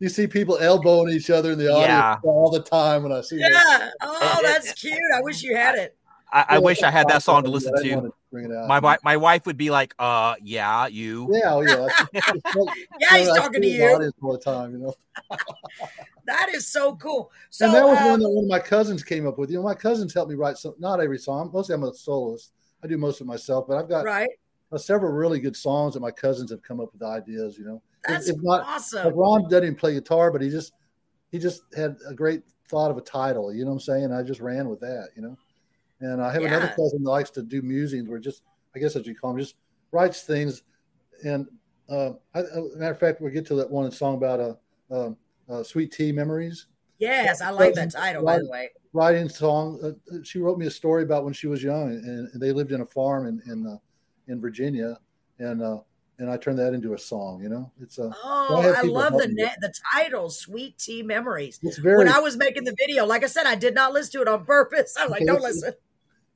You 0.00 0.08
see 0.08 0.26
people 0.26 0.58
elbowing 0.58 1.12
each 1.12 1.30
other 1.30 1.52
in 1.52 1.58
the 1.58 1.68
audience 1.68 1.88
Yeah. 1.88 2.16
all 2.24 2.50
the 2.50 2.62
time 2.62 3.04
when 3.04 3.12
I 3.12 3.20
see 3.22 3.38
that. 3.38 3.50
Yeah. 3.50 3.90
Oh, 4.02 4.40
that's 4.42 4.72
cute. 4.74 4.98
I 5.14 5.22
wish 5.22 5.42
you 5.42 5.56
had 5.56 5.76
it. 5.76 5.96
I, 6.34 6.44
I 6.48 6.58
wish 6.58 6.82
I 6.82 6.90
had 6.90 7.06
that 7.08 7.22
song 7.22 7.44
to 7.44 7.48
listen 7.50 7.72
but 7.72 7.82
to. 7.82 8.12
bring 8.32 8.50
it 8.50 8.52
out. 8.54 8.66
My 8.66 8.76
wi- 8.76 8.98
my 9.04 9.16
wife 9.16 9.46
would 9.46 9.56
be 9.56 9.70
like, 9.70 9.94
"Uh, 10.00 10.34
yeah, 10.42 10.88
you." 10.88 11.30
yeah, 11.32 11.54
oh, 11.54 11.60
yeah. 11.60 11.86
Yeah, 13.00 13.18
he's 13.18 13.28
talking 13.28 13.62
to 13.62 13.68
you. 13.68 14.12
all 14.22 14.32
the 14.32 14.38
time, 14.38 14.72
you 14.72 14.78
know. 14.78 14.94
That 16.26 16.48
is 16.48 16.66
so 16.66 16.96
cool. 16.96 17.30
So 17.50 17.66
and 17.66 17.74
that 17.74 17.84
was 17.86 17.98
um, 17.98 18.08
one 18.08 18.20
that 18.20 18.30
one 18.30 18.44
of 18.44 18.50
my 18.50 18.58
cousins 18.58 19.02
came 19.02 19.26
up 19.26 19.38
with. 19.38 19.50
You 19.50 19.58
know, 19.58 19.62
my 19.62 19.74
cousins 19.74 20.14
helped 20.14 20.30
me 20.30 20.36
write 20.36 20.56
some, 20.56 20.74
not 20.78 20.98
every 21.00 21.18
song. 21.18 21.50
Mostly 21.52 21.74
I'm 21.74 21.82
a 21.84 21.92
soloist. 21.92 22.52
I 22.82 22.86
do 22.86 22.96
most 22.96 23.20
of 23.20 23.26
it 23.26 23.28
myself, 23.28 23.66
but 23.68 23.76
I've 23.76 23.90
got 23.90 24.06
right. 24.06 24.30
uh, 24.72 24.78
several 24.78 25.12
really 25.12 25.38
good 25.38 25.54
songs 25.54 25.92
that 25.94 26.00
my 26.00 26.10
cousins 26.10 26.50
have 26.50 26.62
come 26.62 26.80
up 26.80 26.92
with 26.94 27.02
ideas. 27.02 27.58
You 27.58 27.66
know, 27.66 27.82
If- 28.04 28.08
That's 28.08 28.28
if 28.30 28.36
not, 28.42 28.62
awesome. 28.66 29.04
like 29.04 29.14
Ron 29.14 29.42
doesn't 29.50 29.64
even 29.64 29.74
play 29.76 29.92
guitar, 29.92 30.30
but 30.30 30.40
he 30.40 30.48
just 30.48 30.72
he 31.30 31.38
just 31.38 31.62
had 31.76 31.96
a 32.08 32.14
great 32.14 32.42
thought 32.68 32.90
of 32.90 32.96
a 32.96 33.02
title. 33.02 33.52
You 33.52 33.64
know 33.64 33.70
what 33.72 33.74
I'm 33.74 33.80
saying? 33.80 34.12
I 34.12 34.22
just 34.22 34.40
ran 34.40 34.70
with 34.70 34.80
that. 34.80 35.08
You 35.16 35.22
know, 35.22 35.36
and 36.00 36.20
I 36.22 36.32
have 36.32 36.42
another 36.42 36.66
Yeah. 36.66 36.76
cousin 36.76 37.02
that 37.02 37.10
likes 37.10 37.30
to 37.30 37.42
do 37.42 37.62
musings, 37.62 38.08
where 38.08 38.18
just 38.18 38.42
I 38.74 38.78
guess 38.78 38.96
as 38.96 39.06
you 39.06 39.14
call 39.14 39.30
him, 39.30 39.38
just 39.38 39.56
writes 39.92 40.22
things. 40.22 40.62
And 41.24 41.46
uh, 41.88 42.12
I, 42.34 42.40
uh, 42.40 42.62
matter 42.76 42.92
of 42.92 42.98
fact, 42.98 43.20
we'll 43.20 43.32
get 43.32 43.46
to 43.46 43.54
that 43.56 43.70
one 43.70 43.90
song 43.90 44.16
about 44.16 44.40
uh, 44.40 44.54
uh, 44.90 45.10
uh, 45.48 45.62
sweet 45.62 45.92
tea 45.92 46.12
memories. 46.12 46.66
Yes, 46.98 47.40
I 47.40 47.50
like 47.50 47.74
that 47.74 47.90
title, 47.90 48.24
by 48.24 48.38
the 48.38 48.48
way. 48.48 48.70
Writing 48.92 49.28
song. 49.28 49.80
Uh, 49.82 50.16
she 50.22 50.38
wrote 50.38 50.58
me 50.58 50.66
a 50.66 50.70
story 50.70 51.02
about 51.02 51.24
when 51.24 51.32
she 51.32 51.46
was 51.46 51.62
young, 51.62 51.90
and, 51.90 52.28
and 52.32 52.40
they 52.40 52.52
lived 52.52 52.72
in 52.72 52.80
a 52.80 52.86
farm 52.86 53.26
in 53.26 53.42
in, 53.50 53.66
uh, 53.66 53.76
in 54.28 54.40
Virginia, 54.40 54.98
and 55.38 55.62
uh, 55.62 55.78
and 56.18 56.30
I 56.30 56.36
turned 56.36 56.58
that 56.58 56.74
into 56.74 56.94
a 56.94 56.98
song. 56.98 57.42
You 57.42 57.48
know, 57.48 57.72
it's 57.80 57.98
a 57.98 58.12
Oh, 58.24 58.60
have 58.60 58.76
I 58.76 58.82
love 58.82 59.14
the 59.14 59.28
net, 59.28 59.56
the 59.60 59.72
title, 59.92 60.30
"Sweet 60.30 60.78
Tea 60.78 61.02
Memories." 61.02 61.58
it's 61.62 61.78
very 61.78 61.98
when 61.98 62.08
I 62.08 62.18
was 62.20 62.36
making 62.36 62.64
the 62.64 62.74
video, 62.78 63.04
like 63.06 63.24
I 63.24 63.26
said, 63.26 63.46
I 63.46 63.54
did 63.54 63.74
not 63.74 63.92
listen 63.92 64.12
to 64.12 64.22
it 64.22 64.28
on 64.28 64.44
purpose. 64.44 64.96
I 65.00 65.04
was 65.04 65.10
like, 65.10 65.26
"Don't 65.26 65.42
listen." 65.42 65.72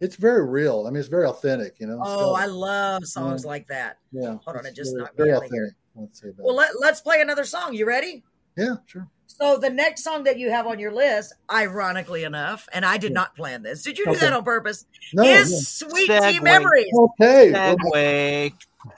it's 0.00 0.14
very 0.16 0.46
real. 0.46 0.84
I 0.86 0.90
mean, 0.90 1.00
it's 1.00 1.08
very 1.08 1.26
authentic. 1.26 1.76
You 1.80 1.86
know. 1.88 2.00
Oh, 2.02 2.34
got- 2.34 2.40
I 2.42 2.46
love 2.46 3.04
songs 3.06 3.42
Yeah. 3.44 3.48
like 3.48 3.66
that. 3.68 3.98
yeah. 4.12 4.36
hold 4.44 4.56
on, 4.56 4.66
it 4.66 4.74
just 4.74 4.92
very, 4.92 5.02
knocked 5.02 5.18
me 5.18 5.24
very 5.24 5.36
out 5.36 5.44
of 5.44 5.50
here. 5.50 5.76
Let's. 5.96 6.22
Well, 6.38 6.54
let, 6.54 6.80
let's 6.80 7.00
play 7.00 7.20
another 7.20 7.44
song. 7.44 7.74
You 7.74 7.86
ready? 7.86 8.22
Yeah, 8.58 8.74
sure. 8.86 9.08
So 9.26 9.56
the 9.56 9.70
next 9.70 10.02
song 10.02 10.24
that 10.24 10.38
you 10.38 10.50
have 10.50 10.66
on 10.66 10.78
your 10.80 10.92
list, 10.92 11.32
ironically 11.52 12.24
enough, 12.24 12.68
and 12.72 12.84
I 12.84 12.98
did 12.98 13.12
not 13.12 13.36
plan 13.36 13.62
this. 13.62 13.82
Did 13.84 13.96
you 13.96 14.04
do 14.06 14.10
Okay. 14.10 14.20
that 14.20 14.32
on 14.32 14.42
purpose? 14.42 14.84
No, 15.14 15.22
is 15.22 15.68
"Sweet 15.68 16.08
Tea 16.08 16.40
Memories." 16.40 16.88
no. 16.92 17.14
okay. 17.20 17.52
Segue. 17.54 18.52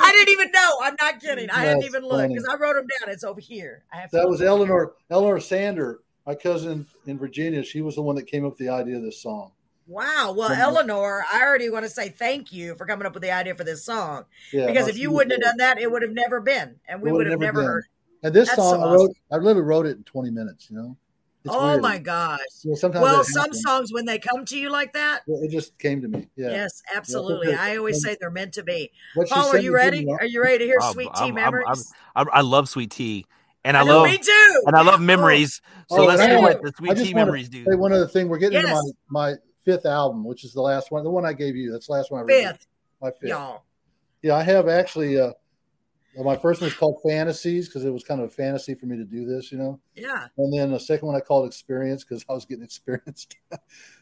I 0.00 0.12
didn't 0.12 0.28
even 0.32 0.50
know. 0.52 0.78
I'm 0.82 0.94
not 1.00 1.20
kidding. 1.20 1.50
I 1.50 1.64
hadn't 1.64 1.84
even 1.84 2.04
looked 2.04 2.28
because 2.28 2.46
I 2.46 2.54
wrote 2.57 2.74
them 2.74 2.86
down. 3.00 3.12
It's 3.12 3.24
over 3.24 3.40
here. 3.40 3.84
I 3.92 3.96
have 3.98 4.11
That 4.12 4.28
was 4.28 4.40
Eleanor 4.40 4.94
Eleanor 5.11 5.40
Sander, 5.40 6.00
my 6.26 6.34
cousin 6.34 6.86
in 7.07 7.18
Virginia. 7.18 7.62
She 7.62 7.82
was 7.82 7.96
the 7.96 8.02
one 8.02 8.16
that 8.16 8.26
came 8.26 8.44
up 8.44 8.52
with 8.52 8.59
the 8.59 8.68
idea 8.68 8.96
of 8.96 9.02
this 9.02 9.20
song. 9.20 9.52
Wow. 9.88 10.34
Well. 10.36 10.50
Eleanor, 10.52 11.24
I 11.32 11.42
already 11.42 11.70
want 11.70 11.84
to 11.84 11.90
say 11.90 12.09
thank 12.09 12.52
you 12.52 12.74
for 12.74 12.86
coming 12.86 13.07
up 13.07 13.14
with 13.14 13.22
the 13.22 13.30
idea 13.30 13.54
for 13.54 13.62
this 13.64 13.84
song 13.84 14.24
Yeah, 14.52 14.66
because 14.66 14.88
if 14.88 14.98
you 14.98 15.12
wouldn't 15.12 15.32
have 15.32 15.42
done 15.42 15.57
that, 15.59 15.78
it 15.78 15.90
would 15.90 16.02
have 16.02 16.12
never 16.12 16.40
been, 16.40 16.76
and 16.88 17.00
we 17.00 17.12
would 17.12 17.18
would've 17.26 17.38
never 17.40 17.44
never 17.44 17.61
been. 17.61 17.66
heard. 17.66 17.84
And 18.27 18.35
this 18.35 18.49
That's 18.49 18.57
song, 18.61 18.81
so 18.81 18.89
I 18.89 18.93
wrote. 18.93 19.11
I 19.31 19.37
literally 19.37 19.61
wrote 19.62 19.87
it 19.87 19.97
in 19.99 20.03
20 20.03 20.31
minutes. 20.31 20.68
You 20.68 20.77
know. 20.79 20.97
It's 21.45 21.55
oh 21.55 21.64
weird. 21.68 21.83
my 21.83 21.99
gosh. 21.99 22.41
Yeah, 22.64 22.74
sometimes 22.74 23.03
Well, 23.05 23.22
some 23.22 23.53
songs 23.53 23.93
when 23.93 24.05
they 24.05 24.18
come 24.18 24.45
to 24.47 24.59
you 24.59 24.68
like 24.68 24.93
that, 24.95 25.20
Well, 25.29 25.41
It 25.45 25.51
just 25.53 25.79
came 25.79 26.03
to 26.03 26.09
me. 26.09 26.27
Yeah. 26.35 26.51
yes, 26.51 26.83
absolutely. 26.93 27.51
Yeah. 27.53 27.59
I 27.62 27.77
always 27.77 28.03
say 28.03 28.16
they're 28.20 28.33
meant 28.33 28.55
to 28.55 28.64
be. 28.64 28.91
What 29.14 29.29
Paul, 29.29 29.55
are 29.55 29.59
you 29.61 29.72
ready? 29.72 30.05
Are 30.11 30.24
you 30.27 30.43
ready 30.43 30.59
to 30.59 30.64
hear 30.64 30.79
I'm- 30.83 30.93
"Sweet 30.93 31.11
Tea 31.14 31.27
I'm- 31.27 31.35
Memories"? 31.35 31.93
I, 32.16 32.22
I 32.33 32.41
love 32.41 32.68
sweet 32.68 32.91
tea, 32.91 33.27
and 33.64 33.77
I, 33.77 33.83
I 33.83 33.85
know, 33.85 33.99
love 33.99 34.11
me 34.11 34.18
too. 34.18 34.62
and 34.66 34.74
I 34.74 34.83
love 34.83 35.01
memories. 35.01 35.61
so 35.89 36.01
Oh, 36.01 36.05
let's 36.07 36.20
and 36.20 36.31
hear 36.33 36.39
I- 36.41 36.43
what 36.43 36.62
the 36.62 36.72
sweet 36.77 36.97
tea 36.97 37.14
memories 37.14 37.49
do. 37.49 37.64
Say 37.64 37.77
one 37.77 37.93
other 37.93 38.09
thing. 38.09 38.29
We're 38.29 38.39
getting 38.39 38.61
Yes. 38.61 38.77
into 38.77 38.93
my, 39.09 39.31
my 39.31 39.37
fifth 39.64 39.87
album, 39.87 40.24
which 40.24 40.43
is 40.45 40.53
the 40.53 40.62
last 40.62 40.91
one, 40.91 41.05
the 41.05 41.11
one 41.11 41.24
I 41.24 41.33
gave 41.33 41.55
you. 41.55 41.70
That's 41.70 41.87
the 41.87 41.93
last 41.93 42.11
one 42.11 42.18
I 42.18 42.22
Oh, 42.24 42.27
reviewed. 42.27 42.51
fifth, 42.57 42.66
My 43.01 43.11
fifth. 43.12 43.22
y'all. 43.31 43.62
Yeah, 44.22 44.35
I 44.35 44.43
have 44.43 44.66
actually. 44.66 45.20
Uh, 45.20 45.31
well, 46.16 46.24
my 46.24 46.36
first 46.36 46.60
one 46.60 46.68
was 46.68 46.74
called 46.74 46.98
Fantasies 47.06 47.68
because 47.68 47.84
it 47.84 47.90
was 47.92 48.02
kind 48.02 48.20
of 48.20 48.28
a 48.28 48.30
fantasy 48.30 48.74
for 48.74 48.86
me 48.86 48.96
to 48.96 49.04
do 49.04 49.26
this, 49.26 49.52
you 49.52 49.58
know. 49.58 49.78
Yeah. 49.94 50.26
And 50.38 50.52
then 50.52 50.72
the 50.72 50.80
second 50.80 51.06
one 51.06 51.16
I 51.16 51.20
called 51.20 51.46
Experience 51.46 52.04
because 52.04 52.24
I 52.28 52.32
was 52.32 52.46
getting 52.46 52.64
experienced. 52.64 53.36
the 53.50 53.58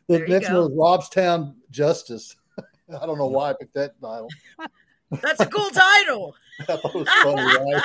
There 0.08 0.20
you 0.26 0.32
next 0.32 0.48
go. 0.48 0.62
one 0.62 0.74
was 0.76 1.10
Robstown 1.10 1.54
Justice. 1.70 2.36
I 3.00 3.04
don't 3.04 3.18
know 3.18 3.26
why 3.26 3.50
I 3.50 3.54
picked 3.58 3.74
that 3.74 4.00
title. 4.00 4.28
That's 5.22 5.40
a 5.40 5.46
cool 5.46 5.70
title. 5.70 6.34
that 6.66 6.82
was 6.84 7.08
funny, 7.22 7.42
right? 7.42 7.82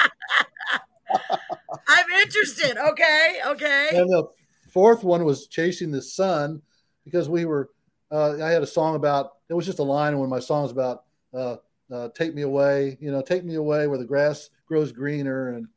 I'm 1.88 2.06
interested. 2.22 2.78
Okay. 2.78 3.38
Okay. 3.48 3.90
And 3.94 4.10
the 4.10 4.26
fourth 4.72 5.04
one 5.04 5.26
was 5.26 5.48
Chasing 5.48 5.92
the 5.92 6.02
Sun 6.02 6.62
because 7.04 7.28
we 7.30 7.46
were. 7.46 7.70
Uh, 8.12 8.44
I 8.44 8.50
had 8.50 8.64
a 8.64 8.68
song 8.68 8.96
about. 8.96 9.32
It 9.50 9.54
was 9.54 9.66
just 9.66 9.80
a 9.80 9.84
line 9.84 10.14
in 10.14 10.20
one 10.20 10.26
of 10.26 10.30
my 10.32 10.40
songs 10.40 10.72
about 10.72 11.04
uh, 11.34 11.58
uh, 11.92 12.10
"Take 12.16 12.34
Me 12.36 12.42
Away." 12.44 12.98
You 13.00 13.12
know, 13.12 13.22
take 13.22 13.44
me 13.44 13.56
away 13.56 13.88
where 13.88 13.98
the 13.98 14.06
grass 14.06 14.50
grows 14.66 14.92
greener, 14.92 15.50
and 15.50 15.68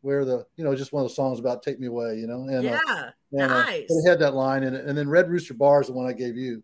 where 0.00 0.24
the 0.24 0.46
you 0.56 0.64
know 0.64 0.74
just 0.74 0.92
one 0.92 1.02
of 1.04 1.08
the 1.10 1.14
songs 1.14 1.38
about 1.38 1.62
"Take 1.62 1.80
Me 1.80 1.86
Away." 1.86 2.16
You 2.18 2.26
know, 2.26 2.42
and 2.48 2.66
uh, 2.66 2.78
yeah. 2.78 3.10
And, 3.32 3.50
uh, 3.52 3.62
Nice. 3.64 3.84
but 3.88 3.94
it 3.96 4.08
had 4.08 4.18
that 4.20 4.34
line 4.34 4.62
in 4.62 4.74
it, 4.74 4.84
and 4.84 4.96
then 4.96 5.08
Red 5.08 5.30
Rooster 5.30 5.54
Bar 5.54 5.80
is 5.80 5.86
the 5.86 5.92
one 5.94 6.06
I 6.06 6.12
gave 6.12 6.36
you. 6.36 6.62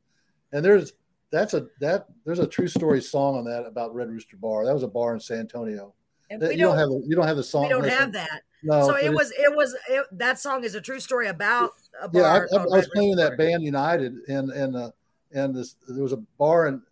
And 0.53 0.65
there's 0.65 0.93
that's 1.31 1.55
a 1.55 1.67
that 1.81 2.07
there's 2.25 2.39
a 2.39 2.47
true 2.47 2.69
story 2.69 3.01
song 3.03 3.37
on 3.37 3.45
that 3.45 3.65
about 3.67 3.95
Red 3.95 4.09
Rooster 4.11 4.37
Bar. 4.37 4.65
That 4.67 4.75
was 4.75 4.83
a 4.83 4.89
bar 4.89 5.15
in 5.15 5.21
San 5.21 5.41
Antonio. 5.41 5.95
And 6.31 6.43
That- 6.43 6.49
we 6.51 6.57
you 6.57 6.61
don't, 6.61 6.77
don't. 6.77 6.79
have 6.79 6.89
the, 6.89 7.07
you 7.07 7.17
don't 7.17 7.27
have 7.27 7.37
the 7.39 7.43
song. 7.43 7.63
we 7.65 7.69
don't 7.71 7.83
listen. 7.83 7.99
have 7.99 8.13
that. 8.13 8.43
No, 8.63 8.87
so 8.87 8.97
it 8.97 9.13
was. 9.13 9.31
It 9.33 9.55
was. 9.55 9.75
It, 9.89 10.05
that 10.13 10.39
song 10.39 10.65
is 10.65 10.75
a 10.75 10.81
true 10.81 11.01
story 11.01 11.29
about 11.29 11.71
a 12.03 12.09
bar. 12.09 12.23
Yeah, 12.23 12.29
I, 12.29 12.59
I, 12.59 12.61
I 12.61 12.65
was 12.65 12.73
Red 12.73 12.89
playing 12.93 13.11
Rooster 13.13 13.23
that 13.31 13.39
Bar. 13.39 13.47
band 13.47 13.63
United, 13.63 14.15
and 14.29 14.51
and 14.51 14.77
uh, 14.77 14.91
and 15.33 15.55
this 15.55 15.77
there 15.89 16.03
was 16.03 16.13
a 16.13 16.17
bar 16.39 16.67
in 16.67 16.83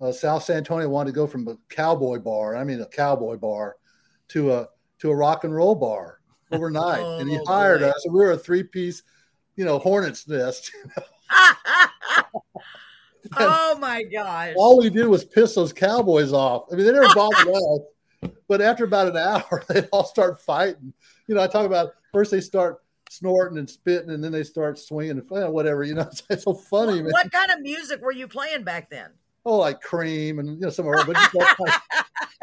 uh, 0.00 0.12
South 0.12 0.44
San 0.44 0.58
Antonio 0.58 0.88
wanted 0.88 1.10
to 1.10 1.14
go 1.14 1.26
from 1.26 1.48
a 1.48 1.56
cowboy 1.68 2.18
bar, 2.18 2.56
I 2.56 2.64
mean 2.64 2.80
a 2.80 2.86
cowboy 2.86 3.36
bar, 3.36 3.76
to 4.28 4.52
a 4.52 4.68
to 5.00 5.10
a 5.10 5.16
rock 5.16 5.44
and 5.44 5.54
roll 5.54 5.74
bar 5.74 6.20
overnight, 6.52 7.02
oh, 7.02 7.18
and 7.20 7.30
he 7.30 7.38
oh, 7.38 7.44
hired 7.46 7.80
boy. 7.80 7.88
us. 7.88 8.04
And 8.04 8.14
we 8.14 8.20
were 8.20 8.32
a 8.32 8.38
three 8.38 8.62
piece, 8.62 9.02
you 9.56 9.64
know, 9.64 9.78
hornet's 9.78 10.28
nest. 10.28 10.70
oh 13.38 13.78
my 13.78 14.02
gosh! 14.02 14.54
All 14.56 14.78
we 14.78 14.90
did 14.90 15.06
was 15.06 15.24
piss 15.24 15.54
those 15.54 15.72
cowboys 15.72 16.32
off. 16.32 16.64
I 16.72 16.76
mean, 16.76 16.86
they 16.86 16.92
never 16.92 17.14
bothered 17.14 17.48
us, 17.48 18.32
but 18.48 18.60
after 18.60 18.84
about 18.84 19.08
an 19.08 19.16
hour, 19.16 19.64
they 19.68 19.82
all 19.92 20.04
start 20.04 20.40
fighting. 20.40 20.92
You 21.26 21.34
know, 21.34 21.42
I 21.42 21.46
talk 21.46 21.66
about 21.66 21.90
first 22.12 22.30
they 22.30 22.40
start 22.40 22.78
snorting 23.10 23.58
and 23.58 23.68
spitting, 23.68 24.10
and 24.10 24.24
then 24.24 24.32
they 24.32 24.44
start 24.44 24.78
swinging 24.78 25.18
and 25.18 25.52
whatever. 25.52 25.84
You 25.84 25.94
know, 25.94 26.02
it's, 26.02 26.22
it's 26.30 26.44
so 26.44 26.54
funny. 26.54 26.94
What, 26.94 27.02
man. 27.02 27.12
what 27.12 27.32
kind 27.32 27.50
of 27.50 27.60
music 27.60 28.00
were 28.00 28.12
you 28.12 28.26
playing 28.26 28.64
back 28.64 28.90
then? 28.90 29.10
Oh, 29.44 29.58
like 29.58 29.80
Cream 29.80 30.38
and 30.38 30.48
you 30.48 30.60
know 30.60 30.70
some 30.70 30.86
of 30.86 30.94
our. 30.94 31.04
But 31.04 31.16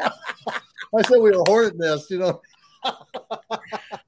I 0.00 1.02
said 1.02 1.18
we 1.20 1.30
were 1.30 1.44
hornet 1.46 1.78
nest. 1.78 2.10
You 2.10 2.18
know 2.18 2.40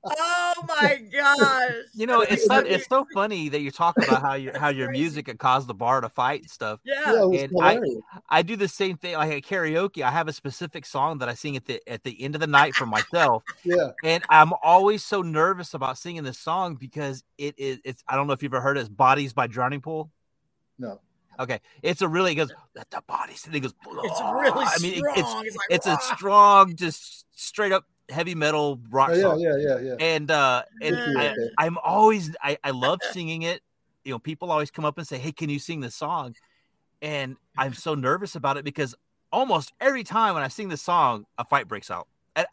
oh 0.04 0.54
my 0.68 1.02
gosh! 1.12 1.72
You 1.94 2.06
know, 2.06 2.20
it's 2.20 2.46
so, 2.46 2.58
it's 2.58 2.86
so 2.86 3.06
funny 3.12 3.48
that 3.48 3.60
you 3.60 3.70
talk 3.70 3.96
about 3.96 4.22
how 4.22 4.34
your 4.34 4.58
how 4.58 4.68
your 4.68 4.90
music 4.90 5.26
could 5.26 5.38
cause 5.38 5.66
the 5.66 5.74
bar 5.74 6.00
to 6.00 6.08
fight 6.08 6.42
and 6.42 6.50
stuff. 6.50 6.80
Yeah, 6.84 7.26
yeah 7.30 7.40
and 7.40 7.52
I, 7.60 7.80
I 8.28 8.42
do 8.42 8.56
the 8.56 8.68
same 8.68 8.96
thing. 8.96 9.14
Like 9.14 9.32
at 9.32 9.42
karaoke, 9.42 10.02
I 10.02 10.10
have 10.10 10.28
a 10.28 10.32
specific 10.32 10.86
song 10.86 11.18
that 11.18 11.28
I 11.28 11.34
sing 11.34 11.56
at 11.56 11.66
the 11.66 11.80
at 11.88 12.04
the 12.04 12.22
end 12.22 12.34
of 12.34 12.40
the 12.40 12.46
night 12.46 12.74
for 12.74 12.86
myself. 12.86 13.42
yeah, 13.64 13.90
and 14.04 14.22
I'm 14.28 14.52
always 14.62 15.04
so 15.04 15.22
nervous 15.22 15.74
about 15.74 15.98
singing 15.98 16.22
this 16.22 16.38
song 16.38 16.76
because 16.76 17.24
it 17.38 17.58
is 17.58 17.78
it's 17.84 18.02
I 18.08 18.16
don't 18.16 18.26
know 18.26 18.32
if 18.32 18.42
you've 18.42 18.54
ever 18.54 18.62
heard 18.62 18.76
it. 18.76 18.80
It's 18.80 18.88
"Bodies" 18.88 19.32
by 19.32 19.46
Drowning 19.46 19.80
Pool. 19.80 20.10
No. 20.78 21.00
Okay, 21.40 21.60
it's 21.82 22.02
a 22.02 22.08
really 22.08 22.32
it 22.32 22.36
goes 22.36 22.52
the 22.74 23.02
bodies. 23.06 23.48
It 23.50 23.60
goes. 23.60 23.72
It's 24.04 24.20
really. 24.20 24.66
I 24.66 24.78
mean, 24.80 24.98
strong. 24.98 25.14
it's 25.16 25.46
it's, 25.46 25.56
like, 25.56 25.66
it's 25.70 25.86
a 25.86 25.98
strong, 26.14 26.76
just 26.76 27.24
straight 27.34 27.72
up 27.72 27.86
heavy 28.10 28.34
metal 28.34 28.78
rock 28.90 29.10
oh, 29.12 29.14
yeah, 29.14 29.22
song. 29.22 29.40
Yeah, 29.40 29.56
yeah, 29.56 29.78
yeah. 29.78 29.94
And 29.98 30.30
uh 30.30 30.62
and 30.82 30.96
I, 31.18 31.34
I'm 31.58 31.78
always 31.78 32.36
I, 32.42 32.58
I 32.62 32.70
love 32.72 32.98
singing 33.12 33.42
it. 33.42 33.62
You 34.04 34.12
know, 34.12 34.18
people 34.18 34.50
always 34.50 34.70
come 34.70 34.84
up 34.84 34.98
and 34.98 35.06
say, 35.06 35.18
Hey, 35.18 35.32
can 35.32 35.48
you 35.48 35.58
sing 35.58 35.80
this 35.80 35.94
song? 35.94 36.36
And 37.02 37.36
I'm 37.56 37.72
so 37.72 37.94
nervous 37.94 38.34
about 38.34 38.58
it 38.58 38.64
because 38.64 38.94
almost 39.32 39.72
every 39.80 40.04
time 40.04 40.34
when 40.34 40.42
I 40.42 40.48
sing 40.48 40.68
this 40.68 40.82
song, 40.82 41.24
a 41.38 41.44
fight 41.44 41.68
breaks 41.68 41.90
out. 41.90 42.06
And 42.36 42.46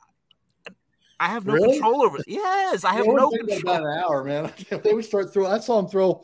I 1.19 1.27
have 1.27 1.45
no 1.45 1.53
really? 1.53 1.73
control 1.73 2.03
over 2.03 2.19
it. 2.19 2.25
Yes, 2.27 2.85
I 2.85 2.93
have 2.93 3.05
no 3.05 3.29
control. 3.29 3.59
About 3.59 3.81
an 3.81 4.03
hour, 4.05 4.23
man. 4.23 4.53
They 4.83 4.93
would 4.93 5.03
start 5.03 5.33
throwing. 5.33 5.51
I 5.51 5.59
saw 5.59 5.79
him 5.79 5.87
throw 5.87 6.23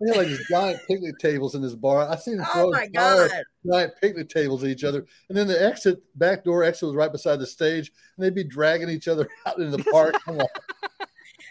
they 0.00 0.08
had 0.08 0.16
like 0.16 0.28
these 0.28 0.46
giant 0.48 0.80
picnic 0.86 1.18
tables 1.18 1.54
in 1.54 1.62
this 1.62 1.74
bar. 1.74 2.08
I 2.08 2.16
seen 2.16 2.36
them 2.36 2.46
throw 2.52 2.72
oh 2.72 3.28
giant 3.66 3.92
picnic 4.00 4.28
tables 4.28 4.62
at 4.62 4.70
each 4.70 4.84
other. 4.84 5.04
And 5.28 5.36
then 5.36 5.48
the 5.48 5.60
exit, 5.60 6.00
back 6.16 6.44
door 6.44 6.62
exit 6.62 6.86
was 6.86 6.96
right 6.96 7.10
beside 7.10 7.40
the 7.40 7.46
stage, 7.46 7.90
and 8.16 8.24
they'd 8.24 8.34
be 8.34 8.44
dragging 8.44 8.88
each 8.88 9.08
other 9.08 9.28
out 9.46 9.58
into 9.58 9.76
the 9.76 9.84
park. 9.90 10.14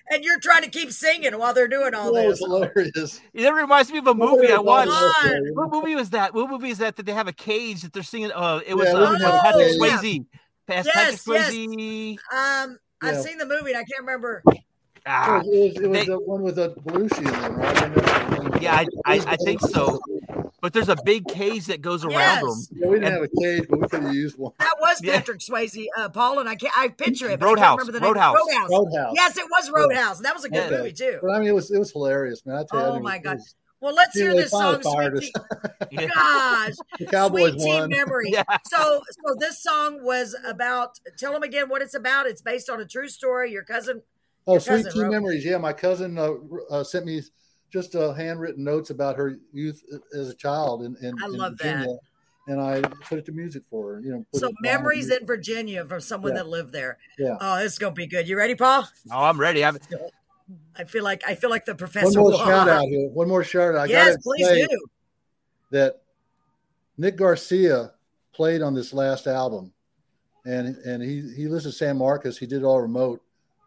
and 0.09 0.23
you're 0.23 0.39
trying 0.39 0.63
to 0.63 0.69
keep 0.69 0.91
singing 0.91 1.37
while 1.37 1.53
they're 1.53 1.67
doing 1.67 1.93
all 1.93 2.13
this. 2.13 2.39
It's 2.39 2.45
hilarious. 2.45 3.21
It 3.33 3.53
reminds 3.53 3.91
me 3.91 3.97
of 3.99 4.07
a 4.07 4.15
movie 4.15 4.51
I 4.51 4.59
watched. 4.59 4.91
What 5.53 5.69
movie 5.69 5.95
was 5.95 6.11
that? 6.11 6.33
What 6.33 6.49
movie 6.49 6.69
is 6.69 6.77
that? 6.77 6.95
That 6.95 7.05
they 7.05 7.13
have 7.13 7.27
a 7.27 7.33
cage 7.33 7.81
that 7.81 7.91
they're 7.91 8.03
singing? 8.03 8.31
Uh, 8.31 8.61
it 8.65 8.75
was 8.75 8.87
yeah, 8.87 9.27
uh, 9.27 9.41
Patrick 9.41 9.73
Swayze. 9.73 10.25
Yes, 10.69 10.87
Patrick 10.93 11.19
Swayze. 11.19 12.15
Yes. 12.15 12.19
Um, 12.31 12.77
I've 13.01 13.15
yeah. 13.15 13.21
seen 13.21 13.37
the 13.37 13.45
movie 13.45 13.71
and 13.71 13.77
I 13.77 13.83
can't 13.83 14.01
remember. 14.01 14.41
Ah, 15.07 15.39
it 15.39 15.45
was, 15.45 15.83
it 15.83 15.87
was 15.87 15.99
they, 15.99 16.05
the 16.05 16.19
one 16.19 16.41
with 16.41 16.55
the 16.55 16.71
Belushi 16.71 17.19
in 17.19 17.25
them, 17.25 17.55
right? 17.55 18.61
Yeah, 18.61 18.75
I, 18.75 18.85
I, 19.05 19.19
I, 19.25 19.35
think 19.37 19.61
so. 19.61 19.99
But 20.61 20.73
there's 20.73 20.89
a 20.89 20.97
big 21.05 21.27
cage 21.27 21.67
that 21.67 21.81
goes 21.81 22.03
around 22.03 22.13
yes. 22.13 22.41
them. 22.41 22.77
Yeah, 22.79 22.87
we 22.87 22.95
didn't 22.95 23.05
and, 23.05 23.13
have 23.13 23.23
a 23.23 23.41
cage, 23.41 23.67
but 23.69 23.79
we 23.79 23.87
could 23.87 24.03
have 24.03 24.13
used 24.13 24.37
one. 24.37 24.53
That 24.59 24.73
was 24.81 24.99
Patrick 25.01 25.41
yeah. 25.47 25.55
Swayze, 25.55 25.85
uh, 25.97 26.09
Paul, 26.09 26.39
and 26.39 26.49
I 26.49 26.55
can't. 26.55 26.73
I 26.77 26.89
picture 26.89 27.29
it. 27.29 27.41
Roadhouse. 27.41 27.87
Roadhouse. 27.87 28.01
Roadhouse. 28.01 28.69
Roadhouse. 28.69 29.13
Yes, 29.15 29.37
it 29.37 29.45
was 29.49 29.71
Roadhouse. 29.71 30.19
That 30.21 30.35
was 30.35 30.45
a 30.45 30.49
good 30.49 30.71
yeah. 30.71 30.77
movie 30.77 30.93
too. 30.93 31.19
But 31.21 31.31
I 31.31 31.39
mean, 31.39 31.49
it 31.49 31.55
was 31.55 31.71
it 31.71 31.79
was 31.79 31.91
hilarious, 31.91 32.45
man. 32.45 32.57
I 32.57 32.63
tell 32.69 32.93
you, 32.93 32.95
oh 32.97 32.99
my 32.99 33.17
god. 33.19 33.37
Well, 33.79 33.93
let's 33.93 34.17
hear 34.17 34.33
this 34.33 34.49
song. 34.49 34.81
Sweet 34.81 35.31
tea- 35.91 36.07
Gosh, 36.07 36.73
the 36.97 37.05
Cowboys 37.05 37.53
Sweet 37.53 37.67
won. 37.67 37.89
memory. 37.89 38.29
Yeah. 38.31 38.43
So, 38.65 39.01
so 39.09 39.35
this 39.39 39.61
song 39.61 40.03
was 40.03 40.35
about. 40.45 40.99
Tell 41.17 41.31
them 41.31 41.43
again 41.43 41.69
what 41.69 41.81
it's 41.83 41.93
about. 41.93 42.25
It's 42.25 42.41
based 42.41 42.69
on 42.69 42.81
a 42.81 42.85
true 42.85 43.07
story. 43.07 43.51
Your 43.51 43.63
cousin 43.63 44.01
Oh, 44.47 44.57
sweet 44.59 44.85
tea 44.91 45.03
memories. 45.03 45.43
Yeah, 45.43 45.57
my 45.57 45.73
cousin 45.73 46.17
uh, 46.17 46.33
uh, 46.69 46.83
sent 46.83 47.05
me 47.05 47.21
just 47.71 47.95
uh, 47.95 48.13
handwritten 48.13 48.63
notes 48.63 48.89
about 48.89 49.17
her 49.17 49.37
youth 49.51 49.83
as 50.17 50.29
a 50.29 50.33
child 50.33 50.83
in, 50.83 50.95
in, 51.01 51.13
I 51.21 51.25
in 51.25 51.33
love 51.33 51.53
Virginia, 51.57 51.85
that. 51.85 51.99
and 52.53 52.61
I 52.61 52.81
put 52.81 53.19
it 53.19 53.25
to 53.25 53.33
music 53.33 53.63
for 53.69 53.95
her. 53.95 54.01
You 54.01 54.11
know, 54.11 54.25
so 54.33 54.51
memories 54.61 55.11
in 55.11 55.25
Virginia 55.25 55.85
from 55.85 55.99
someone 55.99 56.31
yeah. 56.31 56.43
that 56.43 56.47
lived 56.47 56.71
there. 56.71 56.97
Yeah. 57.19 57.35
Oh, 57.41 57.59
this 57.59 57.73
is 57.73 57.79
gonna 57.79 57.93
be 57.93 58.07
good. 58.07 58.27
You 58.27 58.37
ready, 58.37 58.55
Paul? 58.55 58.87
Oh, 59.11 59.23
I'm 59.25 59.39
ready. 59.39 59.65
I'm... 59.65 59.77
I 60.77 60.85
feel 60.85 61.03
like 61.03 61.23
I 61.27 61.35
feel 61.35 61.49
like 61.49 61.65
the 61.65 61.75
professor. 61.75 62.21
One 62.21 62.31
more 62.31 62.45
shout 62.45 62.69
out 62.69 62.85
here. 62.85 63.09
One 63.09 63.27
more 63.27 63.43
shout 63.43 63.75
out. 63.75 63.81
I 63.81 63.85
yes, 63.85 64.17
please 64.23 64.47
do. 64.47 64.85
That 65.71 66.01
Nick 66.97 67.17
Garcia 67.17 67.91
played 68.31 68.61
on 68.61 68.73
this 68.73 68.93
last 68.93 69.27
album, 69.27 69.73
and 70.45 70.77
and 70.77 71.03
he 71.03 71.33
he 71.35 71.49
lives 71.49 71.65
in 71.65 71.73
San 71.73 71.97
Marcos. 71.97 72.37
He 72.37 72.45
did 72.45 72.63
all 72.63 72.79
remote 72.79 73.21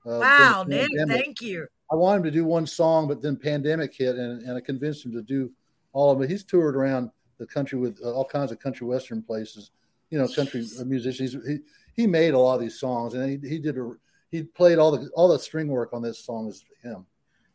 uh, 0.07 0.19
wow, 0.19 0.65
Nick, 0.67 0.89
thank 1.07 1.41
you. 1.41 1.67
I 1.93 1.97
wanted 1.97 2.19
him 2.19 2.25
to 2.25 2.31
do 2.31 2.45
one 2.45 2.67
song, 2.67 3.09
but 3.09 3.21
then 3.21 3.37
pandemic 3.37 3.95
hit, 3.95 4.17
and, 4.17 4.43
and 4.43 4.57
I 4.57 4.61
convinced 4.61 5.05
him 5.05 5.13
to 5.13 5.23
do 5.23 5.51
all 5.93 6.13
of 6.13 6.23
it. 6.23 6.31
He's 6.31 6.45
toured 6.45 6.77
around 6.77 7.11
the 7.39 7.47
country 7.47 7.79
with 7.79 7.99
uh, 8.05 8.13
all 8.13 8.25
kinds 8.25 8.53
of 8.53 8.61
country 8.61 8.87
western 8.87 9.23
places, 9.23 9.73
you 10.11 10.19
know, 10.19 10.29
country 10.29 10.65
musicians. 10.87 11.37
He 11.47 11.59
he 11.97 12.07
made 12.07 12.35
a 12.35 12.39
lot 12.39 12.55
of 12.55 12.61
these 12.61 12.79
songs, 12.79 13.15
and 13.15 13.29
he, 13.29 13.49
he 13.49 13.59
did 13.59 13.77
a 13.77 13.93
he 14.31 14.43
played 14.45 14.79
all 14.79 14.93
the 14.93 15.09
all 15.15 15.29
the 15.29 15.39
string 15.39 15.69
work 15.69 15.93
on 15.93 16.03
this 16.03 16.25
song 16.25 16.49
is 16.49 16.65
him. 16.83 17.05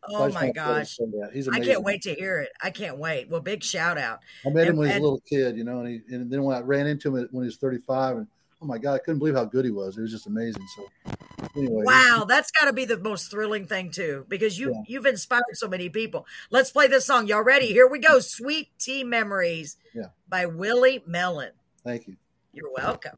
Oh 0.07 0.29
my 0.29 0.51
gosh! 0.51 0.99
He's 1.33 1.47
I 1.47 1.59
can't 1.59 1.81
wait 1.81 2.03
to 2.03 2.13
hear 2.13 2.39
it. 2.39 2.51
I 2.61 2.69
can't 2.69 2.97
wait. 2.99 3.29
Well, 3.29 3.41
big 3.41 3.63
shout 3.63 3.97
out. 3.97 4.19
I 4.45 4.49
met 4.49 4.63
him 4.63 4.69
and, 4.71 4.79
when 4.79 4.87
he 4.89 4.93
was 4.93 4.99
a 4.99 5.03
little 5.03 5.23
kid, 5.27 5.57
you 5.57 5.63
know, 5.63 5.79
and, 5.79 5.87
he, 5.87 6.13
and 6.13 6.29
then 6.29 6.43
when 6.43 6.55
I 6.55 6.59
ran 6.59 6.85
into 6.85 7.15
him 7.15 7.27
when 7.31 7.43
he 7.43 7.47
was 7.47 7.57
35, 7.57 8.17
and 8.17 8.27
oh 8.61 8.65
my 8.65 8.77
god, 8.77 8.95
I 8.95 8.97
couldn't 8.99 9.19
believe 9.19 9.33
how 9.33 9.45
good 9.45 9.65
he 9.65 9.71
was. 9.71 9.97
It 9.97 10.01
was 10.01 10.11
just 10.11 10.27
amazing. 10.27 10.63
So 10.75 11.15
anyway, 11.55 11.83
wow, 11.85 12.25
that's 12.27 12.51
got 12.51 12.65
to 12.65 12.73
be 12.73 12.85
the 12.85 12.97
most 12.97 13.31
thrilling 13.31 13.67
thing 13.67 13.91
too, 13.91 14.25
because 14.27 14.59
you 14.59 14.71
yeah. 14.71 14.81
you've 14.87 15.05
inspired 15.05 15.43
so 15.53 15.67
many 15.67 15.89
people. 15.89 16.25
Let's 16.49 16.71
play 16.71 16.87
this 16.87 17.05
song. 17.05 17.27
Y'all 17.27 17.43
ready? 17.43 17.67
Here 17.67 17.87
we 17.87 17.99
go. 17.99 18.19
Sweet 18.19 18.69
Tea 18.79 19.03
Memories. 19.03 19.77
Yeah. 19.93 20.07
By 20.27 20.45
Willie 20.45 21.03
Mellon. 21.05 21.51
Thank 21.83 22.07
you. 22.07 22.17
You're 22.53 22.71
welcome. 22.71 23.17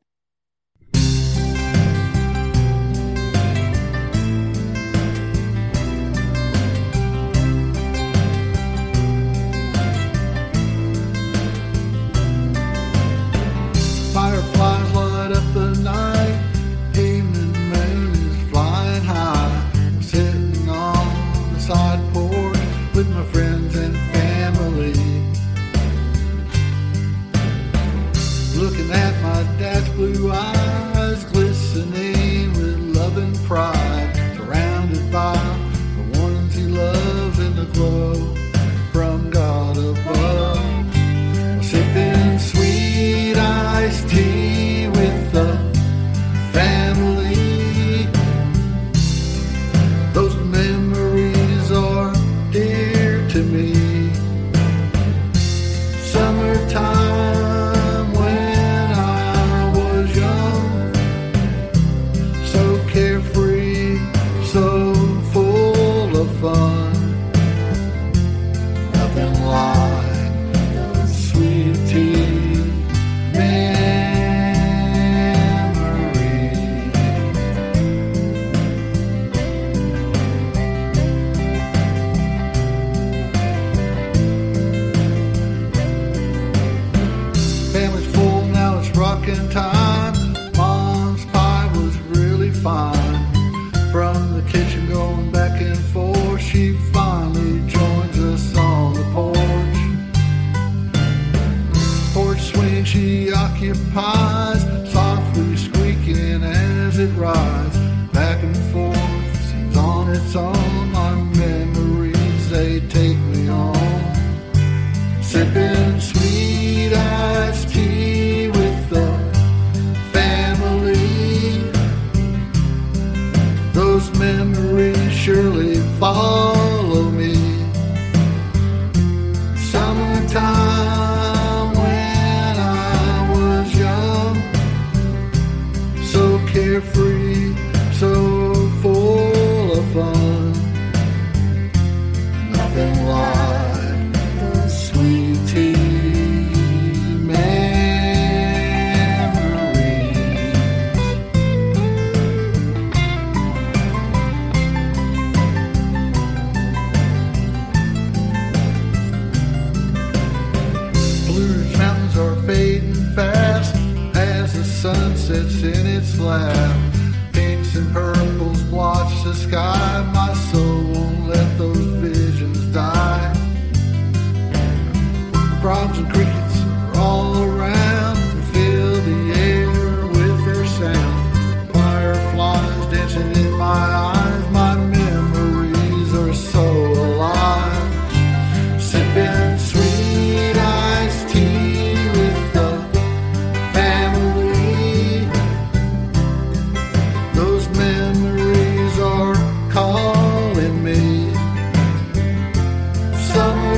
Blue 29.97 30.31
eyes 30.31 30.56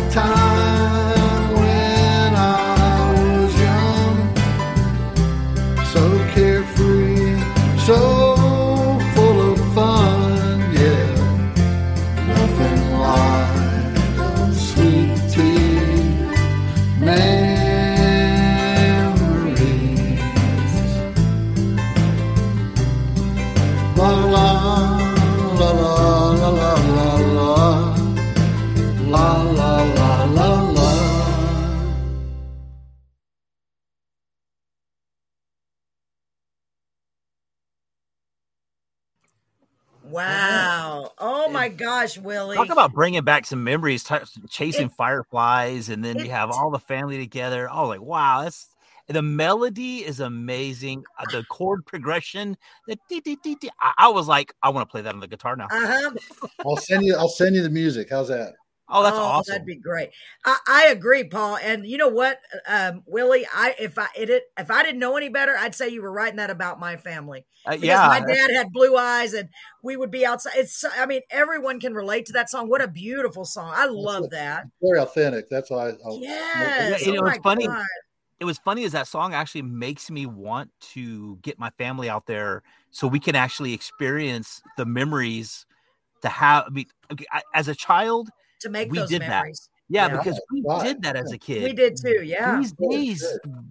time. 0.09 0.58
Gosh, 41.79 42.17
Willie. 42.17 42.55
Talk 42.55 42.69
about 42.69 42.93
bringing 42.93 43.23
back 43.23 43.45
some 43.45 43.63
memories, 43.63 44.03
t- 44.03 44.15
chasing 44.49 44.87
It- 44.87 44.93
fireflies, 44.97 45.89
and 45.89 46.03
then 46.03 46.19
you 46.19 46.29
have 46.29 46.51
all 46.51 46.69
the 46.69 46.79
family 46.79 47.17
together. 47.17 47.69
Oh, 47.71 47.87
like 47.87 48.01
wow, 48.01 48.43
that's 48.43 48.67
the 49.07 49.21
melody 49.23 50.05
is 50.05 50.19
amazing. 50.19 51.03
Uh, 51.17 51.25
The 51.31 51.43
chord 51.45 51.85
progression, 51.85 52.55
the 52.87 52.97
dee, 53.09 53.21
dee, 53.21 53.37
dee, 53.43 53.55
dee. 53.55 53.71
I, 53.81 53.93
I 53.97 54.07
was 54.09 54.27
like, 54.27 54.53
I 54.61 54.69
want 54.69 54.87
to 54.87 54.91
play 54.91 55.01
that 55.01 55.13
on 55.13 55.19
the 55.19 55.27
guitar 55.27 55.55
now. 55.55 55.65
Uh-huh. 55.71 56.11
I'll 56.65 56.77
send 56.77 57.03
you. 57.03 57.15
I'll 57.15 57.27
send 57.29 57.55
you 57.55 57.63
the 57.63 57.69
music. 57.71 58.09
How's 58.11 58.27
that? 58.27 58.53
Oh, 58.89 59.03
that's 59.03 59.15
Oh, 59.17 59.21
awesome. 59.21 59.53
That'd 59.53 59.67
be 59.67 59.75
great. 59.75 60.09
I, 60.45 60.57
I 60.67 60.87
agree, 60.87 61.23
Paul. 61.23 61.57
And 61.57 61.85
you 61.85 61.97
know 61.97 62.07
what, 62.07 62.39
um, 62.67 63.03
Willie? 63.05 63.45
I 63.53 63.75
if 63.79 63.97
I 63.97 64.07
it, 64.15 64.29
it 64.29 64.43
if 64.57 64.71
I 64.71 64.83
didn't 64.83 64.99
know 64.99 65.17
any 65.17 65.29
better, 65.29 65.55
I'd 65.57 65.75
say 65.75 65.89
you 65.89 66.01
were 66.01 66.11
writing 66.11 66.37
that 66.37 66.49
about 66.49 66.79
my 66.79 66.95
family. 66.97 67.45
Uh, 67.65 67.71
Because 67.71 67.83
yeah, 67.83 68.07
my 68.07 68.19
dad 68.21 68.51
had 68.51 68.71
blue 68.71 68.95
eyes, 68.97 69.33
and 69.33 69.49
we 69.83 69.97
would 69.97 70.11
be 70.11 70.25
outside. 70.25 70.53
It's 70.55 70.83
I 70.97 71.05
mean, 71.05 71.21
everyone 71.29 71.79
can 71.79 71.93
relate 71.93 72.25
to 72.27 72.33
that 72.33 72.49
song. 72.49 72.69
What 72.69 72.81
a 72.81 72.87
beautiful 72.87 73.45
song! 73.45 73.71
I 73.75 73.85
love 73.85 74.29
that. 74.31 74.65
Very 74.81 74.99
authentic. 74.99 75.49
That's 75.49 75.69
why. 75.69 75.89
I, 75.89 75.93
I'll, 76.05 76.19
Yes. 76.19 77.05
you 77.05 77.13
know, 77.13 77.25
it's 77.27 77.37
funny. 77.39 77.67
God. 77.67 77.83
it 78.39 78.45
was 78.45 78.57
funny 78.57 78.83
is 78.83 78.93
that 78.93 79.07
song 79.07 79.33
actually 79.33 79.61
makes 79.61 80.09
me 80.09 80.25
want 80.25 80.71
to 80.79 81.37
get 81.41 81.59
my 81.59 81.69
family 81.71 82.09
out 82.09 82.25
there 82.25 82.63
so 82.91 83.07
we 83.07 83.19
can 83.19 83.35
actually 83.35 83.73
experience 83.73 84.61
the 84.77 84.85
memories 84.85 85.65
to 86.21 86.29
have 86.29 86.65
I 86.67 86.69
mean, 86.69 86.85
as 87.53 87.67
a 87.67 87.75
child 87.75 88.29
to 88.59 88.69
make 88.69 88.91
we 88.91 88.99
those 88.99 89.09
did 89.09 89.21
that. 89.21 89.45
yeah, 89.89 90.07
Yeah. 90.07 90.17
because 90.17 90.39
we 90.51 90.61
Right. 90.65 90.83
did 90.83 91.01
that 91.03 91.15
as 91.15 91.31
a 91.31 91.37
kid 91.37 91.63
We 91.63 91.73
did 91.73 91.95
too. 91.97 92.23
Yeah. 92.23 92.57
these 92.59 92.73
days 92.89 93.25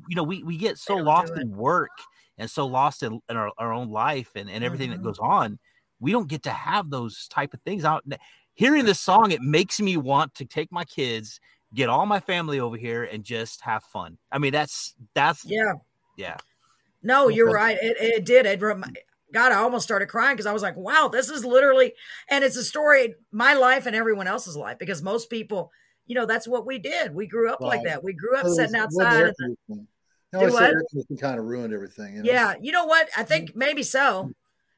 you 0.09 0.17
know 0.17 0.23
we, 0.25 0.43
we 0.43 0.57
get 0.57 0.79
so 0.79 0.97
lost 0.97 1.33
in 1.37 1.57
work 1.57 1.91
and 2.39 2.51
so 2.51 2.67
lost 2.67 3.03
in, 3.03 3.21
in 3.29 3.37
our, 3.37 3.51
our 3.59 3.73
own 3.73 3.91
life 3.91 4.31
and, 4.35 4.49
and 4.51 4.65
everything 4.65 4.91
Mhm. 4.91 4.95
that 4.95 5.03
goes 5.03 5.19
on 5.19 5.59
we 6.01 6.13
don't 6.13 6.29
get 6.29 6.43
to 6.45 6.51
have 6.51 6.91
those 6.91 7.27
type 7.29 7.55
of 7.55 7.61
things 7.63 7.85
out 7.85 8.05
hearing 8.55 8.85
this 8.85 9.01
song 9.01 9.31
it 9.31 9.41
makes 9.43 9.81
me 9.81 9.97
want 9.97 10.35
to 10.35 10.45
take 10.45 10.71
my 10.73 10.85
kids 10.85 11.41
get 11.75 11.89
all 11.89 12.07
my 12.07 12.21
family 12.21 12.61
over 12.61 12.77
here 12.77 13.05
and 13.05 13.25
just 13.25 13.61
have 13.61 13.83
fun 13.85 14.17
i 14.33 14.39
mean 14.39 14.53
that's 14.53 14.95
that's 15.15 15.45
Yeah. 15.45 15.75
yeah 16.17 16.37
No, 17.03 17.29
you're 17.29 17.53
right. 17.53 17.79
It, 17.81 17.97
it 18.01 18.25
did. 18.25 18.45
It 18.45 18.61
rem- 18.61 18.83
God, 19.33 19.53
I 19.53 19.57
almost 19.57 19.85
started 19.85 20.07
crying 20.07 20.35
because 20.35 20.47
I 20.47 20.53
was 20.53 20.63
like, 20.63 20.77
wow, 20.77 21.09
this 21.13 21.29
is 21.29 21.45
literally, 21.45 21.93
and 22.31 22.43
it's 22.45 22.57
a 22.57 22.65
story, 22.65 23.15
my 23.31 23.55
life 23.55 23.87
and 23.87 23.95
everyone 23.95 24.27
else's 24.27 24.57
life, 24.57 24.79
because 24.79 25.03
most 25.03 25.29
people, 25.29 25.71
you 26.07 26.15
know, 26.15 26.25
that's 26.27 26.49
what 26.49 26.67
we 26.67 26.79
did. 26.79 27.15
We 27.15 27.27
grew 27.27 27.51
up 27.53 27.61
like 27.61 27.85
that. 27.85 28.03
We 28.03 28.15
grew 28.15 28.37
up 28.37 28.45
was- 28.45 28.57
sitting 28.57 28.77
outside. 28.77 29.33
and 29.39 29.57
the- 29.69 29.75
You 29.75 29.87
know, 30.33 30.41
I 30.41 30.45
Do 30.47 30.51
said 30.57 30.75
what? 30.93 31.21
kind 31.21 31.39
of 31.39 31.45
ruined 31.47 31.73
everything. 31.73 32.17
You 32.17 32.23
know? 32.23 32.31
yeah. 32.33 32.55
You 32.61 32.73
know 32.73 32.85
what? 32.87 33.09
I 33.17 33.23
think 33.23 33.55
maybe 33.57 33.83
so, 33.83 34.31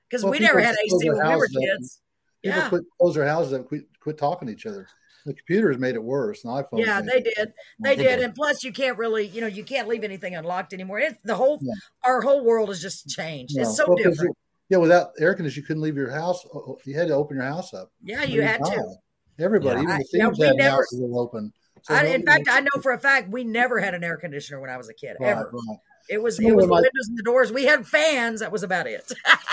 because 0.09 0.23
Well, 0.23 0.33
we 0.33 0.39
never 0.39 0.61
had 0.61 0.75
AC 0.85 1.09
when 1.11 1.29
we 1.29 1.37
were 1.37 1.47
kids. 1.49 2.01
People 2.43 2.59
Yeah. 2.59 2.69
quit 2.69 2.83
close 2.99 3.15
their 3.15 3.27
houses 3.27 3.53
up, 3.53 3.67
quit 3.67 3.85
quit 4.01 4.17
talking 4.17 4.47
to 4.47 4.55
each 4.55 4.65
other. 4.67 4.87
The 5.27 5.35
computers 5.35 5.79
made 5.79 5.95
it 5.95 6.03
worse. 6.03 6.45
And 6.45 6.53
iPhones. 6.53 6.85
Yeah, 6.87 7.01
they 7.03 7.21
did. 7.21 7.53
They 7.79 7.97
did. 7.97 8.21
And 8.21 8.35
plus, 8.35 8.65
you 8.65 8.73
can't 8.73 8.97
really, 8.99 9.27
you 9.27 9.41
know, 9.41 9.47
you 9.47 9.65
can't 9.65 9.87
leave 9.89 10.03
anything 10.05 10.35
unlocked 10.35 10.73
anymore. 10.73 10.99
It, 11.01 11.19
the 11.25 11.35
whole, 11.35 11.59
Yeah. 11.61 11.75
our 12.05 12.21
whole 12.21 12.45
world 12.45 12.69
has 12.71 12.81
just 12.81 13.09
changed. 13.09 13.57
No. 13.57 13.63
It's 13.63 13.77
so 13.77 13.85
Well, 13.87 13.97
different. 13.97 14.37
yeah, 14.69 14.79
without 14.79 15.11
air 15.21 15.35
conditioning, 15.35 15.63
you 15.63 15.67
couldn't 15.67 15.83
leave 15.83 15.97
your 15.97 16.11
house. 16.11 16.45
You 16.85 16.95
had 16.97 17.09
to 17.09 17.15
open 17.15 17.37
your 17.37 17.45
house 17.47 17.75
up. 17.75 17.91
Yeah, 18.03 18.23
you 18.25 18.43
had 18.43 18.65
to. 18.65 18.95
Everybody, 19.39 19.77
Yeah. 19.77 19.83
even 19.83 19.91
I- 19.95 19.99
the 19.99 20.09
yeah, 20.13 20.27
thieves 20.27 20.43
had 20.45 20.57
never- 20.57 20.71
houses 20.77 21.03
open. 21.15 21.53
So 21.83 21.95
I, 21.95 22.05
in 22.05 22.25
fact, 22.27 22.47
I 22.51 22.61
know 22.61 22.83
for 22.83 22.93
a 22.93 22.99
fact 22.99 23.31
we 23.31 23.43
never 23.43 23.79
had 23.81 23.95
an 23.95 24.05
air 24.05 24.17
conditioner 24.19 24.61
when 24.61 24.69
I 24.69 24.77
was 24.77 24.91
a 24.91 24.95
kid, 24.95 25.17
Right, 25.19 25.31
ever. 25.31 25.51
right. 25.53 25.79
It 26.11 26.21
was 26.23 26.39
it 26.41 26.55
was 26.55 26.67
the 26.67 26.73
windows 26.73 27.09
and 27.09 27.17
the 27.17 27.23
doors. 27.23 27.53
We 27.53 27.65
had 27.65 27.87
fans. 27.87 28.41
That 28.41 28.53
was 28.53 28.63
about 28.63 28.87
it. 28.87 29.11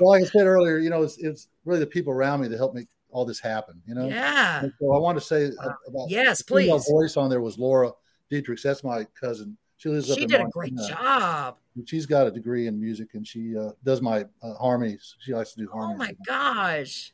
Well, 0.00 0.10
like 0.10 0.22
I 0.22 0.26
said 0.26 0.46
earlier, 0.46 0.78
you 0.78 0.88
know, 0.90 1.02
it's, 1.02 1.18
it's 1.18 1.48
really 1.66 1.80
the 1.80 1.86
people 1.86 2.12
around 2.12 2.40
me 2.40 2.48
that 2.48 2.56
helped 2.56 2.74
make 2.74 2.88
all 3.12 3.24
this 3.24 3.38
happen. 3.40 3.80
You 3.86 3.94
know. 3.94 4.08
yeah. 4.08 4.62
And 4.64 4.72
so 4.80 4.92
I 4.92 4.98
want 4.98 5.18
to 5.18 5.24
say 5.24 5.50
about 5.86 6.08
Yes, 6.10 6.42
the 6.42 6.56
female 6.56 6.78
voice 6.78 7.16
on 7.16 7.30
there 7.30 7.40
was 7.40 7.58
Laura 7.58 7.92
Dietrichs. 8.30 8.62
That's 8.62 8.82
my 8.82 9.04
cousin. 9.18 9.56
She 9.76 9.88
lives 9.88 10.10
up 10.10 10.16
She 10.16 10.22
in 10.24 10.28
did 10.28 10.40
a 10.40 10.46
great 10.46 10.72
Montana. 10.74 11.00
job. 11.00 11.56
And 11.76 11.88
She's 11.88 12.06
got 12.06 12.26
a 12.26 12.30
degree 12.30 12.66
in 12.68 12.78
music, 12.80 13.08
and 13.14 13.26
she 13.26 13.56
uh, 13.56 13.70
does 13.84 14.00
my 14.00 14.24
uh, 14.42 14.54
harmonies. 14.54 15.16
She 15.20 15.34
likes 15.34 15.52
to 15.54 15.60
do 15.60 15.68
harmonies. 15.72 15.96
Oh 16.00 16.04
my 16.04 16.14
gosh, 16.26 17.12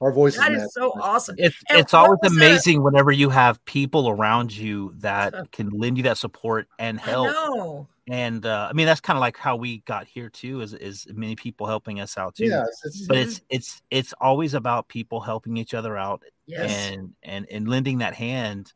Our 0.00 0.10
voices 0.12 0.40
That 0.40 0.52
is 0.52 0.62
is 0.64 0.74
so 0.74 0.92
awesome. 1.00 1.36
it's 1.38 1.56
And 1.70 1.78
it's 1.78 1.94
always 1.94 2.18
was 2.22 2.32
the- 2.32 2.36
amazing 2.38 2.82
whenever 2.82 3.12
you 3.12 3.30
have 3.30 3.64
people 3.66 4.08
around 4.08 4.52
you 4.56 4.94
that 4.98 5.34
can 5.52 5.68
lend 5.70 5.96
you 5.96 6.02
that 6.04 6.18
support 6.18 6.66
and 6.78 6.98
I 6.98 7.02
help 7.02 7.26
know. 7.28 7.88
And 8.12 8.44
uh, 8.44 8.66
i 8.68 8.72
mean 8.74 8.86
that's 8.86 9.00
kind 9.00 9.16
of 9.16 9.20
like 9.20 9.36
how 9.36 9.56
we 9.56 9.78
got 9.80 10.06
here 10.06 10.28
too 10.28 10.60
is 10.60 10.74
is 10.74 11.06
many 11.14 11.34
people 11.34 11.66
helping 11.66 11.98
us 11.98 12.18
out 12.18 12.34
too 12.34 12.44
Yeah, 12.44 12.64
it's, 12.64 12.84
it's, 12.84 13.06
but 13.06 13.16
it's 13.16 13.40
it's 13.48 13.82
it's 13.90 14.14
always 14.20 14.54
about 14.54 14.88
people 14.88 15.20
helping 15.20 15.56
each 15.56 15.74
other 15.74 15.96
out 15.96 16.22
Yes. 16.46 16.90
and 16.90 17.14
and 17.22 17.46
and 17.50 17.68
lending 17.68 17.98
that 17.98 18.14
hand 18.14 18.72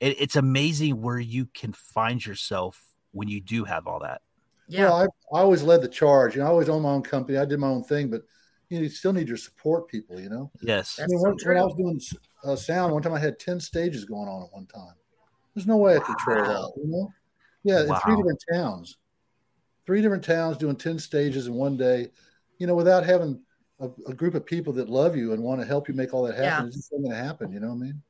it, 0.00 0.20
it's 0.20 0.36
amazing 0.36 1.00
where 1.00 1.20
you 1.20 1.46
can 1.54 1.72
find 1.72 2.24
yourself 2.24 2.82
when 3.12 3.28
you 3.28 3.40
do 3.40 3.64
have 3.64 3.86
all 3.86 4.00
that 4.00 4.22
yeah. 4.70 4.84
Well, 4.84 4.94
I, 5.32 5.36
I 5.36 5.40
always 5.40 5.64
led 5.64 5.82
the 5.82 5.88
charge. 5.88 6.36
You 6.36 6.42
know, 6.42 6.46
I 6.46 6.50
always 6.50 6.68
owned 6.68 6.84
my 6.84 6.90
own 6.90 7.02
company. 7.02 7.36
I 7.38 7.44
did 7.44 7.58
my 7.58 7.66
own 7.66 7.82
thing, 7.82 8.08
but 8.08 8.22
you, 8.68 8.78
know, 8.78 8.84
you 8.84 8.88
still 8.88 9.12
need 9.12 9.26
your 9.26 9.36
support 9.36 9.88
people. 9.88 10.20
You 10.20 10.28
know, 10.28 10.52
yes 10.62 11.00
I 11.02 11.08
mean, 11.08 11.18
when, 11.20 11.34
when 11.44 11.56
I 11.56 11.64
was 11.64 11.74
doing 11.74 12.00
uh, 12.44 12.54
sound, 12.54 12.92
one 12.92 13.02
time 13.02 13.12
I 13.12 13.18
had 13.18 13.40
ten 13.40 13.58
stages 13.58 14.04
going 14.04 14.28
on 14.28 14.44
at 14.44 14.52
one 14.52 14.66
time. 14.66 14.94
There's 15.54 15.66
no 15.66 15.76
way 15.76 15.96
I 15.96 15.98
could 15.98 16.16
control 16.16 16.44
Wow. 16.44 16.72
that. 16.76 16.82
You 16.82 16.88
know, 16.88 17.12
yeah, 17.62 17.80
in 17.80 17.94
three 18.04 18.16
different 18.16 18.42
towns, 18.52 18.98
three 19.86 20.02
different 20.02 20.24
towns 20.24 20.56
doing 20.56 20.76
ten 20.76 20.98
stages 20.98 21.46
in 21.46 21.54
one 21.54 21.76
day. 21.76 22.08
You 22.58 22.66
know, 22.66 22.74
without 22.74 23.04
having 23.04 23.40
a, 23.80 23.88
a 24.06 24.14
group 24.14 24.34
of 24.34 24.44
people 24.44 24.72
that 24.74 24.88
love 24.88 25.16
you 25.16 25.32
and 25.32 25.42
want 25.42 25.60
to 25.60 25.66
help 25.66 25.88
you 25.88 25.94
make 25.94 26.12
all 26.12 26.22
that 26.24 26.36
happen, 26.36 26.64
Yeah. 26.64 26.66
it's 26.66 26.76
just 26.76 26.92
not 26.92 26.98
going 26.98 27.10
to 27.10 27.22
happen. 27.22 27.52
You 27.52 27.60
know 27.60 27.68
what 27.68 27.74
I 27.74 27.78
mean? 27.78 28.02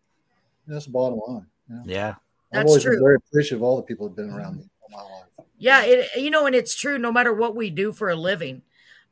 That's 0.67 0.87
the 0.87 0.93
bottom 0.93 1.21
line. 1.27 1.47
You 1.69 1.77
know? 1.77 1.83
yeah 1.87 2.09
I've 2.09 2.17
That's 2.53 2.69
always 2.69 2.83
true. 2.83 2.93
been 2.93 3.03
very 3.05 3.15
appreciative 3.17 3.59
of 3.59 3.63
all 3.63 3.77
the 3.77 3.83
people 3.83 4.09
that 4.09 4.21
have 4.21 4.29
been 4.29 4.37
around 4.37 4.59
me 4.59 4.65
all 4.83 4.89
my 4.91 5.15
life. 5.15 5.47
Yeah, 5.59 5.83
it, 5.85 6.09
you 6.17 6.31
know, 6.31 6.47
and 6.47 6.55
it's 6.55 6.75
true. 6.75 6.99
No 6.99 7.13
matter 7.13 7.33
what 7.35 7.55
we 7.55 7.71
do 7.71 7.93
for 7.93 8.11
a 8.11 8.17
living, 8.17 8.63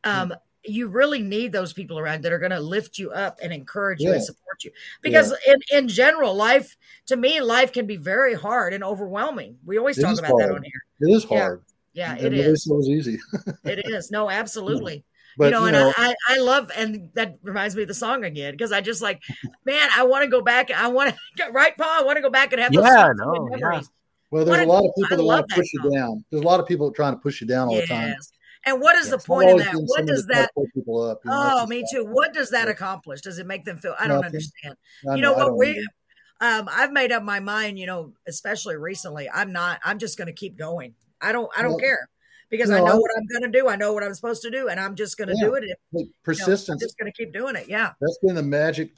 um, 0.04 0.34
you 0.64 0.88
really 0.88 1.20
need 1.22 1.52
those 1.52 1.72
people 1.72 1.98
around 1.98 2.22
that 2.24 2.32
are 2.32 2.38
going 2.38 2.50
to 2.52 2.60
lift 2.60 2.98
you 2.98 3.10
up 3.10 3.38
and 3.42 3.52
encourage 3.52 4.00
you 4.00 4.12
and 4.12 4.22
support 4.24 4.47
you. 4.64 4.70
Because 5.02 5.34
yeah. 5.46 5.54
in, 5.54 5.84
in 5.84 5.88
general, 5.88 6.34
life, 6.34 6.76
to 7.06 7.16
me, 7.16 7.40
life 7.40 7.72
can 7.72 7.86
be 7.86 7.96
very 7.96 8.34
hard 8.34 8.74
and 8.74 8.84
overwhelming. 8.84 9.58
We 9.64 9.78
always 9.78 9.98
it 9.98 10.02
talk 10.02 10.18
about 10.18 10.30
hard. 10.30 10.42
that 10.42 10.54
on 10.54 10.62
here. 10.62 11.08
It 11.08 11.12
is 11.12 11.24
hard. 11.24 11.62
Yeah, 11.92 12.16
yeah 12.16 12.26
it 12.26 12.32
is. 12.32 12.66
It 12.66 12.74
was 12.74 12.88
easy. 12.88 13.18
it 13.64 13.86
is. 13.86 14.10
No, 14.10 14.30
absolutely. 14.30 15.04
But, 15.36 15.46
you 15.46 15.50
know, 15.52 15.60
you 15.60 15.66
and 15.66 15.76
know, 15.76 15.92
I, 15.96 16.14
I 16.28 16.38
love, 16.38 16.70
and 16.76 17.10
that 17.14 17.36
reminds 17.42 17.76
me 17.76 17.82
of 17.82 17.88
the 17.88 17.94
song 17.94 18.24
again 18.24 18.54
because 18.54 18.72
I 18.72 18.80
just 18.80 19.00
like, 19.00 19.22
man, 19.64 19.88
I 19.96 20.02
want 20.02 20.24
to 20.24 20.30
go 20.30 20.42
back. 20.42 20.72
I 20.72 20.88
want 20.88 21.14
to, 21.36 21.50
right, 21.52 21.76
Paul? 21.76 22.00
I 22.00 22.02
want 22.02 22.16
to 22.16 22.22
go 22.22 22.30
back 22.30 22.52
and 22.52 22.60
have 22.60 22.72
those 22.72 22.84
yeah, 22.84 23.12
no, 23.14 23.48
yeah. 23.56 23.80
Well, 24.30 24.44
there's 24.44 24.60
a 24.60 24.66
lot 24.66 24.84
of 24.84 24.90
people 24.96 25.16
that 25.16 25.24
want 25.24 25.48
to 25.48 25.54
push 25.54 25.72
you 25.72 25.90
down. 25.90 26.24
There's 26.30 26.42
a 26.42 26.46
lot 26.46 26.60
of 26.60 26.66
people 26.66 26.90
trying 26.92 27.14
to 27.14 27.18
push 27.18 27.40
you 27.40 27.46
down 27.46 27.68
all 27.68 27.74
yes. 27.74 27.88
the 27.88 27.94
time. 27.94 28.14
And 28.68 28.82
what 28.82 28.96
is 28.96 29.08
the 29.08 29.18
point 29.18 29.50
of 29.50 29.58
that? 29.58 29.72
What 29.74 30.06
does 30.06 30.26
that? 30.26 30.50
Up, 30.54 31.20
oh, 31.26 31.66
me 31.66 31.84
too. 31.90 32.04
What 32.04 32.34
does 32.34 32.50
that 32.50 32.68
accomplish? 32.68 33.22
Does 33.22 33.38
it 33.38 33.46
make 33.46 33.64
them 33.64 33.78
feel? 33.78 33.94
I 33.98 34.06
don't 34.06 34.22
understand. 34.24 34.76
I 35.10 35.14
you 35.14 35.22
know, 35.22 35.32
what 35.32 35.56
we? 35.56 35.78
Um, 36.40 36.68
I've 36.70 36.92
made 36.92 37.10
up 37.10 37.22
my 37.22 37.40
mind. 37.40 37.78
You 37.78 37.86
know, 37.86 38.12
especially 38.26 38.76
recently, 38.76 39.28
I'm 39.30 39.52
not. 39.52 39.80
I'm 39.82 39.98
just 39.98 40.18
going 40.18 40.26
to 40.26 40.34
keep 40.34 40.58
going. 40.58 40.94
I 41.22 41.32
don't. 41.32 41.50
I 41.56 41.62
don't 41.62 41.72
well, 41.72 41.80
care 41.80 42.08
because 42.50 42.68
no, 42.68 42.76
I 42.76 42.80
know 42.80 42.96
I, 42.96 42.98
what 42.98 43.10
I'm 43.16 43.26
going 43.40 43.50
to 43.50 43.58
do. 43.58 43.68
I 43.68 43.76
know 43.76 43.94
what 43.94 44.04
I'm 44.04 44.12
supposed 44.12 44.42
to 44.42 44.50
do, 44.50 44.68
and 44.68 44.78
I'm 44.78 44.94
just 44.94 45.16
going 45.16 45.28
to 45.28 45.36
yeah, 45.38 45.46
do 45.46 45.54
it. 45.54 45.64
If, 45.94 46.08
persistence. 46.22 46.68
You 46.68 46.72
know, 46.72 46.74
I'm 46.74 46.80
just 46.80 46.98
going 46.98 47.10
to 47.10 47.16
keep 47.16 47.32
doing 47.32 47.56
it. 47.56 47.68
Yeah. 47.68 47.92
That's 48.02 48.18
been 48.22 48.34
the 48.34 48.42
magic 48.42 48.90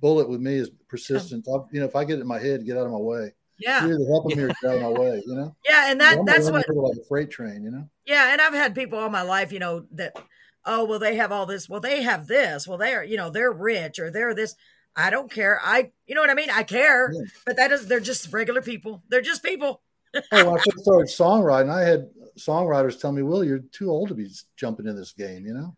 bullet 0.00 0.28
with 0.28 0.40
me 0.40 0.56
is 0.56 0.70
persistence. 0.88 1.46
You 1.72 1.80
know, 1.80 1.86
if 1.86 1.96
I 1.96 2.04
get 2.04 2.20
in 2.20 2.26
my 2.26 2.38
head, 2.38 2.66
get 2.66 2.76
out 2.76 2.84
of 2.84 2.92
my 2.92 2.98
way. 2.98 3.32
Yeah. 3.58 3.86
You're 3.86 4.06
helping 4.06 4.36
me 4.36 4.44
or 4.44 4.48
get 4.62 4.70
out 4.70 4.76
of 4.76 4.82
my 4.82 4.88
way, 4.88 5.22
you 5.26 5.34
know? 5.34 5.54
Yeah. 5.68 5.90
And 5.90 6.00
that, 6.00 6.24
that's 6.26 6.50
what, 6.50 6.68
like 6.68 6.96
a 6.96 7.04
freight 7.08 7.30
train, 7.30 7.62
you 7.62 7.70
know? 7.70 7.88
Yeah. 8.06 8.32
And 8.32 8.40
I've 8.40 8.54
had 8.54 8.74
people 8.74 8.98
all 8.98 9.10
my 9.10 9.22
life, 9.22 9.52
you 9.52 9.58
know, 9.58 9.86
that, 9.92 10.16
oh, 10.64 10.84
well, 10.84 10.98
they 10.98 11.16
have 11.16 11.32
all 11.32 11.46
this. 11.46 11.68
Well, 11.68 11.80
they 11.80 12.02
have 12.02 12.26
this. 12.26 12.66
Well, 12.66 12.78
they're, 12.78 13.04
you 13.04 13.16
know, 13.16 13.30
they're 13.30 13.52
rich 13.52 13.98
or 13.98 14.10
they're 14.10 14.34
this. 14.34 14.54
I 14.96 15.10
don't 15.10 15.30
care. 15.30 15.60
I, 15.62 15.90
you 16.06 16.14
know 16.14 16.20
what 16.20 16.30
I 16.30 16.34
mean? 16.34 16.50
I 16.50 16.62
care, 16.62 17.12
yeah. 17.12 17.22
but 17.44 17.56
that 17.56 17.72
is, 17.72 17.86
they're 17.86 18.00
just 18.00 18.32
regular 18.32 18.62
people. 18.62 19.02
They're 19.08 19.20
just 19.20 19.42
people. 19.42 19.82
oh, 20.14 20.22
when 20.30 20.60
I 20.60 20.62
first 20.62 20.84
started 20.84 21.08
songwriting, 21.08 21.70
I 21.70 21.82
had 21.82 22.08
songwriters 22.38 23.00
tell 23.00 23.12
me, 23.12 23.22
"Will, 23.22 23.44
you're 23.44 23.60
too 23.72 23.90
old 23.90 24.08
to 24.08 24.14
be 24.14 24.30
jumping 24.56 24.86
in 24.86 24.96
this 24.96 25.12
game." 25.12 25.44
You 25.44 25.54
know, 25.54 25.76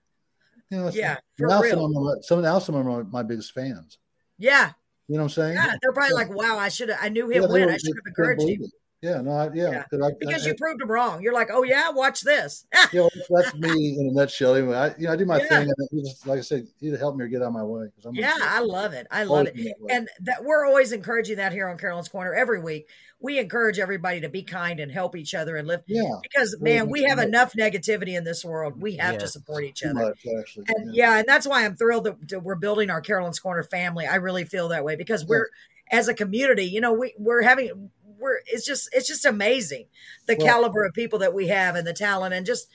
you 0.70 0.78
know. 0.78 0.90
Yeah, 0.90 1.16
now. 1.38 1.62
Some 1.62 1.78
of 1.78 1.92
them, 1.92 2.22
some 2.22 2.42
now 2.42 2.58
some 2.58 2.74
of 2.74 2.84
them 2.84 2.92
are 2.92 3.04
my 3.04 3.22
biggest 3.22 3.52
fans. 3.52 3.98
Yeah, 4.38 4.72
you 5.08 5.16
know 5.16 5.22
what 5.22 5.24
I'm 5.24 5.28
saying? 5.30 5.54
Yeah, 5.54 5.74
they're 5.80 5.92
probably 5.92 6.10
yeah. 6.10 6.14
like, 6.14 6.30
"Wow, 6.30 6.58
I 6.58 6.68
should 6.68 6.88
have. 6.88 6.98
I 7.00 7.08
knew 7.08 7.28
him 7.28 7.42
yeah, 7.42 7.48
when. 7.48 7.68
I 7.70 7.76
should 7.76 7.94
have 7.96 8.06
encouraged 8.06 8.42
you." 8.42 8.64
It. 8.64 8.70
Yeah, 9.02 9.20
no, 9.20 9.32
I, 9.32 9.52
yeah. 9.52 9.84
I, 9.92 10.10
because 10.18 10.44
I, 10.44 10.48
you 10.48 10.54
proved 10.56 10.80
him 10.80 10.90
wrong. 10.90 11.22
You're 11.22 11.34
like, 11.34 11.48
"Oh 11.52 11.62
yeah, 11.62 11.90
watch 11.90 12.22
this." 12.22 12.64
yeah, 12.92 13.06
that's 13.30 13.54
me 13.54 13.96
in 14.00 14.08
a 14.08 14.12
nutshell. 14.12 14.54
Anyway, 14.56 14.76
I, 14.76 14.88
you 14.98 15.06
know, 15.06 15.12
I 15.12 15.16
do 15.16 15.26
my 15.26 15.38
thing, 15.38 15.68
and 15.68 16.04
just, 16.04 16.26
like 16.26 16.38
I 16.38 16.42
said, 16.42 16.66
either 16.80 16.96
help 16.96 17.14
me 17.14 17.24
or 17.24 17.28
get 17.28 17.42
out 17.42 17.48
of 17.48 17.52
my 17.52 17.62
way. 17.62 17.88
I'm 18.04 18.14
yeah, 18.14 18.36
I 18.40 18.60
love 18.60 18.94
it. 18.94 19.06
I 19.10 19.24
love 19.24 19.48
it, 19.54 19.76
and 19.90 20.08
that 20.22 20.42
we're 20.42 20.66
always 20.66 20.92
encouraging 20.92 21.36
that 21.36 21.52
here 21.52 21.68
on 21.68 21.78
Carolyn's 21.78 22.08
Corner 22.08 22.34
every 22.34 22.60
week 22.60 22.88
we 23.20 23.38
encourage 23.38 23.78
everybody 23.78 24.20
to 24.20 24.28
be 24.28 24.42
kind 24.42 24.78
and 24.78 24.92
help 24.92 25.16
each 25.16 25.34
other 25.34 25.56
and 25.56 25.66
lift. 25.66 25.84
Yeah. 25.86 26.16
Because 26.22 26.56
man, 26.60 26.88
we 26.90 27.04
have 27.04 27.18
enough 27.18 27.54
negativity 27.54 28.16
in 28.16 28.24
this 28.24 28.44
world. 28.44 28.80
We 28.80 28.96
have 28.96 29.18
to 29.18 29.28
support 29.28 29.64
each 29.64 29.82
other. 29.84 29.94
Much, 29.94 30.26
actually, 30.38 30.66
and 30.68 30.94
yeah. 30.94 31.12
yeah. 31.12 31.18
and 31.18 31.28
that's 31.28 31.46
why 31.46 31.64
I'm 31.64 31.76
thrilled 31.76 32.04
that, 32.04 32.28
that, 32.28 32.40
we're 32.40 32.56
building 32.56 32.90
our 32.90 33.00
Carolyn's 33.00 33.38
Corner 33.38 33.62
family. 33.62 34.06
I 34.06 34.16
really 34.16 34.44
feel 34.44 34.68
that 34.68 34.84
way 34.84 34.96
because 34.96 35.24
we're 35.24 35.48
as 35.90 36.08
a 36.08 36.14
community, 36.14 36.64
you 36.64 36.80
know, 36.80 36.92
we 36.92 37.14
we're 37.18 37.42
having 37.42 37.90
we're 38.18 38.38
it's 38.46 38.66
just 38.66 38.88
it's 38.92 39.08
just 39.08 39.24
amazing 39.24 39.86
the 40.26 40.36
well, 40.38 40.46
caliber 40.46 40.84
of 40.84 40.92
people 40.94 41.18
that 41.20 41.34
we 41.34 41.48
have 41.48 41.76
and 41.76 41.86
the 41.86 41.92
talent 41.92 42.34
and 42.34 42.46
just 42.46 42.68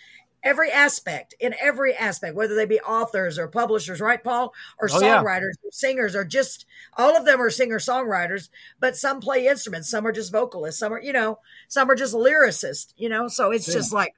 every 0.44 0.72
aspect 0.72 1.36
in 1.40 1.54
every 1.60 1.94
aspect 1.96 2.36
whether 2.36 2.56
they 2.56 2.66
be 2.66 2.80
authors 2.82 3.38
or 3.38 3.48
publishers 3.48 4.02
right 4.02 4.24
paul? 4.24 4.54
Or 4.80 4.90
oh, 4.92 5.00
songwriters 5.00 5.56
yeah. 5.62 5.68
or 5.68 5.72
singers 5.72 6.16
or 6.16 6.26
just 6.26 6.66
all 6.98 7.16
of 7.16 7.26
them 7.26 7.42
are 7.42 7.50
singer 7.50 7.80
songwriters 7.80 8.50
but 8.80 8.98
some 8.98 9.20
play 9.20 9.48
instruments. 9.48 9.90
Some 9.90 10.06
are 10.06 10.12
just 10.12 10.32
vocalists. 10.32 10.80
Some 10.80 10.94
are 10.94 11.02
you 11.02 11.14
know 11.14 11.40
some 11.68 11.90
are 11.90 11.96
just 11.96 12.14
lyricists 12.14 12.94
you 12.98 13.10
know? 13.10 13.28
So 13.28 13.52
it's 13.52 13.68
yeah. 13.68 13.76
just 13.76 13.94
like 13.94 14.16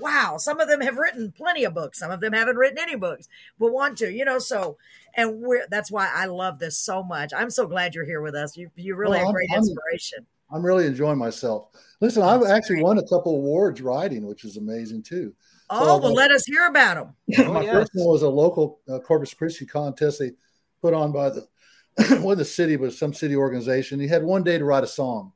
wow 0.00 0.36
some 0.38 0.60
of 0.60 0.68
them 0.68 0.80
have 0.80 0.96
written 0.96 1.32
plenty 1.32 1.64
of 1.64 1.74
books. 1.74 1.98
Some 1.98 2.10
of 2.10 2.20
them 2.20 2.32
haven't 2.32 2.56
written 2.56 2.78
any 2.78 2.96
books 2.96 3.28
but 3.58 3.72
want 3.72 3.98
to 3.98 4.12
you 4.12 4.24
know? 4.24 4.38
So 4.38 4.76
and 5.16 5.40
we're 5.40 5.66
that's 5.70 5.90
why 5.90 6.10
i 6.12 6.26
love 6.26 6.58
this 6.58 6.78
so 6.78 7.02
much. 7.02 7.32
I'm 7.34 7.50
so 7.50 7.66
glad 7.66 7.94
you're 7.94 8.04
here 8.04 8.20
with 8.20 8.34
us. 8.34 8.56
You 8.56 8.70
you 8.76 8.96
really 8.96 9.18
well, 9.18 9.26
have 9.26 9.34
great 9.34 9.50
I'm, 9.52 9.58
inspiration. 9.58 10.26
I'm, 10.50 10.56
I'm 10.56 10.66
really 10.66 10.86
enjoying 10.86 11.18
myself. 11.18 11.68
Listen 12.00 12.22
i've 12.22 12.42
actually 12.44 12.82
won 12.82 12.98
a 12.98 13.02
couple 13.02 13.34
awards 13.36 13.80
writing 13.80 14.26
which 14.26 14.44
is 14.44 14.58
amazing 14.58 15.02
too 15.02 15.32
Oh, 15.74 15.98
so, 15.98 16.02
well, 16.04 16.14
let 16.14 16.30
us 16.30 16.44
hear 16.46 16.66
about 16.66 16.94
them. 16.94 17.14
Oh, 17.46 17.52
my 17.52 17.62
yes. 17.62 17.72
first 17.72 17.90
one 17.94 18.06
was 18.06 18.22
a 18.22 18.28
local 18.28 18.80
uh, 18.88 19.00
Corpus 19.00 19.34
Christi 19.34 19.66
contest 19.66 20.20
they 20.20 20.32
put 20.80 20.94
on 20.94 21.12
by 21.12 21.30
the 21.30 21.46
well, 22.20 22.36
the 22.36 22.44
city, 22.44 22.76
but 22.76 22.92
some 22.92 23.12
city 23.12 23.36
organization. 23.36 24.00
You 24.00 24.08
had 24.08 24.22
one 24.22 24.42
day 24.42 24.58
to 24.58 24.64
write 24.64 24.84
a 24.84 24.88
song, 24.88 25.32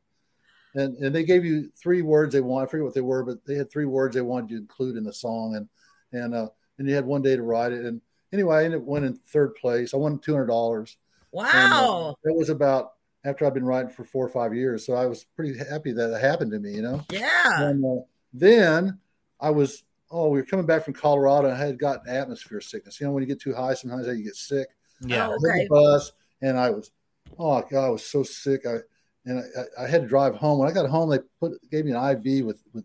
and 0.75 0.97
and 0.99 1.15
they 1.15 1.25
gave 1.25 1.45
you 1.45 1.71
three 1.81 2.03
words 2.03 2.33
they 2.33 2.41
want. 2.41 2.69
I 2.69 2.71
forget 2.71 2.85
what 2.85 2.95
they 2.95 3.01
were, 3.01 3.25
but 3.25 3.45
they 3.45 3.55
had 3.55 3.71
three 3.71 3.85
words 3.85 4.15
they 4.15 4.23
wanted 4.23 4.51
you 4.51 4.57
to 4.57 4.63
include 4.63 4.97
in 4.97 5.05
the 5.05 5.13
song, 5.13 5.57
and 5.57 5.69
and 6.13 6.35
uh, 6.35 6.49
and 6.79 6.89
you 6.89 6.95
had 6.95 7.07
one 7.07 7.23
day 7.23 7.37
to 7.37 7.43
write 7.43 7.73
it. 7.73 7.85
And 7.85 8.01
anyway, 8.33 8.57
I 8.57 8.65
ended 8.65 8.81
up 8.81 8.87
winning 8.87 9.19
third 9.27 9.55
place. 9.55 9.95
I 9.95 9.99
won 9.99 10.19
two 10.19 10.33
hundred 10.33 10.47
dollars. 10.47 10.97
Wow! 11.31 12.17
And, 12.25 12.33
uh, 12.33 12.35
it 12.35 12.37
was 12.37 12.49
about 12.49 12.95
after 13.25 13.47
I've 13.47 13.55
been 13.55 13.65
writing 13.65 13.91
for 13.91 14.05
four 14.05 14.27
or 14.27 14.31
five 14.31 14.55
years, 14.55 14.85
so 14.85 14.95
I 14.95 15.07
was 15.07 15.25
pretty 15.37 15.57
happy 15.59 15.93
that 15.93 16.15
it 16.15 16.21
happened 16.21 16.51
to 16.53 16.59
me. 16.59 16.73
You 16.73 16.83
know. 16.83 17.05
Yeah. 17.11 17.63
And 17.63 17.85
uh, 17.85 18.03
then 18.33 18.99
I 19.41 19.51
was 19.51 19.85
oh, 20.11 20.29
we 20.29 20.39
were 20.39 20.47
coming 20.47 20.67
back 20.67 20.85
from 20.85 20.95
Colorado 20.95 21.51
I 21.51 21.57
had 21.57 21.79
gotten 21.79 22.09
atmosphere 22.09 22.61
sickness. 22.61 23.01
You 23.01 23.07
know, 23.07 23.13
when 23.13 23.23
you 23.23 23.27
get 23.27 23.41
too 23.41 23.55
high, 23.55 23.75
sometimes 23.75 24.07
you 24.07 24.25
get 24.25 24.37
sick. 24.37 24.69
Yeah. 25.01 25.27
I 25.27 25.29
was 25.29 25.45
okay. 25.45 25.65
the 25.65 25.69
bus 25.69 26.13
and 26.43 26.59
I 26.59 26.71
was, 26.71 26.91
oh 27.39 27.63
God, 27.71 27.87
I 27.87 27.91
was 27.91 28.05
so 28.05 28.23
sick. 28.23 28.67
I 28.67 28.79
and 29.25 29.45
I, 29.57 29.85
I, 29.85 29.87
had 29.87 30.03
to 30.03 30.09
drive 30.09 30.35
home. 30.35 30.59
When 30.59 30.69
I 30.69 30.73
got 30.73 30.89
home, 30.89 31.11
they 31.11 31.19
put 31.41 31.53
gave 31.71 31.85
me 31.85 31.93
an 31.93 32.27
IV 32.27 32.47
with 32.47 32.63
with 32.73 32.85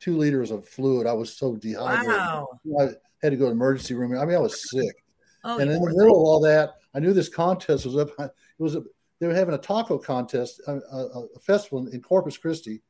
two 0.00 0.16
liters 0.16 0.50
of 0.50 0.68
fluid. 0.68 1.06
I 1.06 1.12
was 1.12 1.32
so 1.32 1.56
dehydrated. 1.56 2.08
Wow. 2.08 2.48
I 2.80 2.88
had 3.22 3.30
to 3.30 3.36
go 3.36 3.44
to 3.44 3.46
the 3.46 3.52
emergency 3.52 3.94
room. 3.94 4.16
I 4.18 4.24
mean, 4.24 4.36
I 4.36 4.40
was 4.40 4.70
sick. 4.70 5.04
Oh, 5.44 5.58
and 5.58 5.70
in 5.70 5.80
the 5.80 5.94
middle 5.94 6.20
of 6.20 6.26
all 6.26 6.40
that, 6.40 6.74
I 6.94 7.00
knew 7.00 7.12
this 7.12 7.28
contest 7.28 7.84
was 7.84 7.96
up. 7.96 8.10
It 8.18 8.32
was 8.58 8.74
a, 8.74 8.82
they 9.20 9.26
were 9.26 9.34
having 9.34 9.54
a 9.54 9.58
taco 9.58 9.98
contest, 9.98 10.60
a, 10.66 10.72
a, 10.72 11.26
a 11.36 11.38
festival 11.40 11.86
in 11.86 12.00
Corpus 12.00 12.36
Christi, 12.36 12.82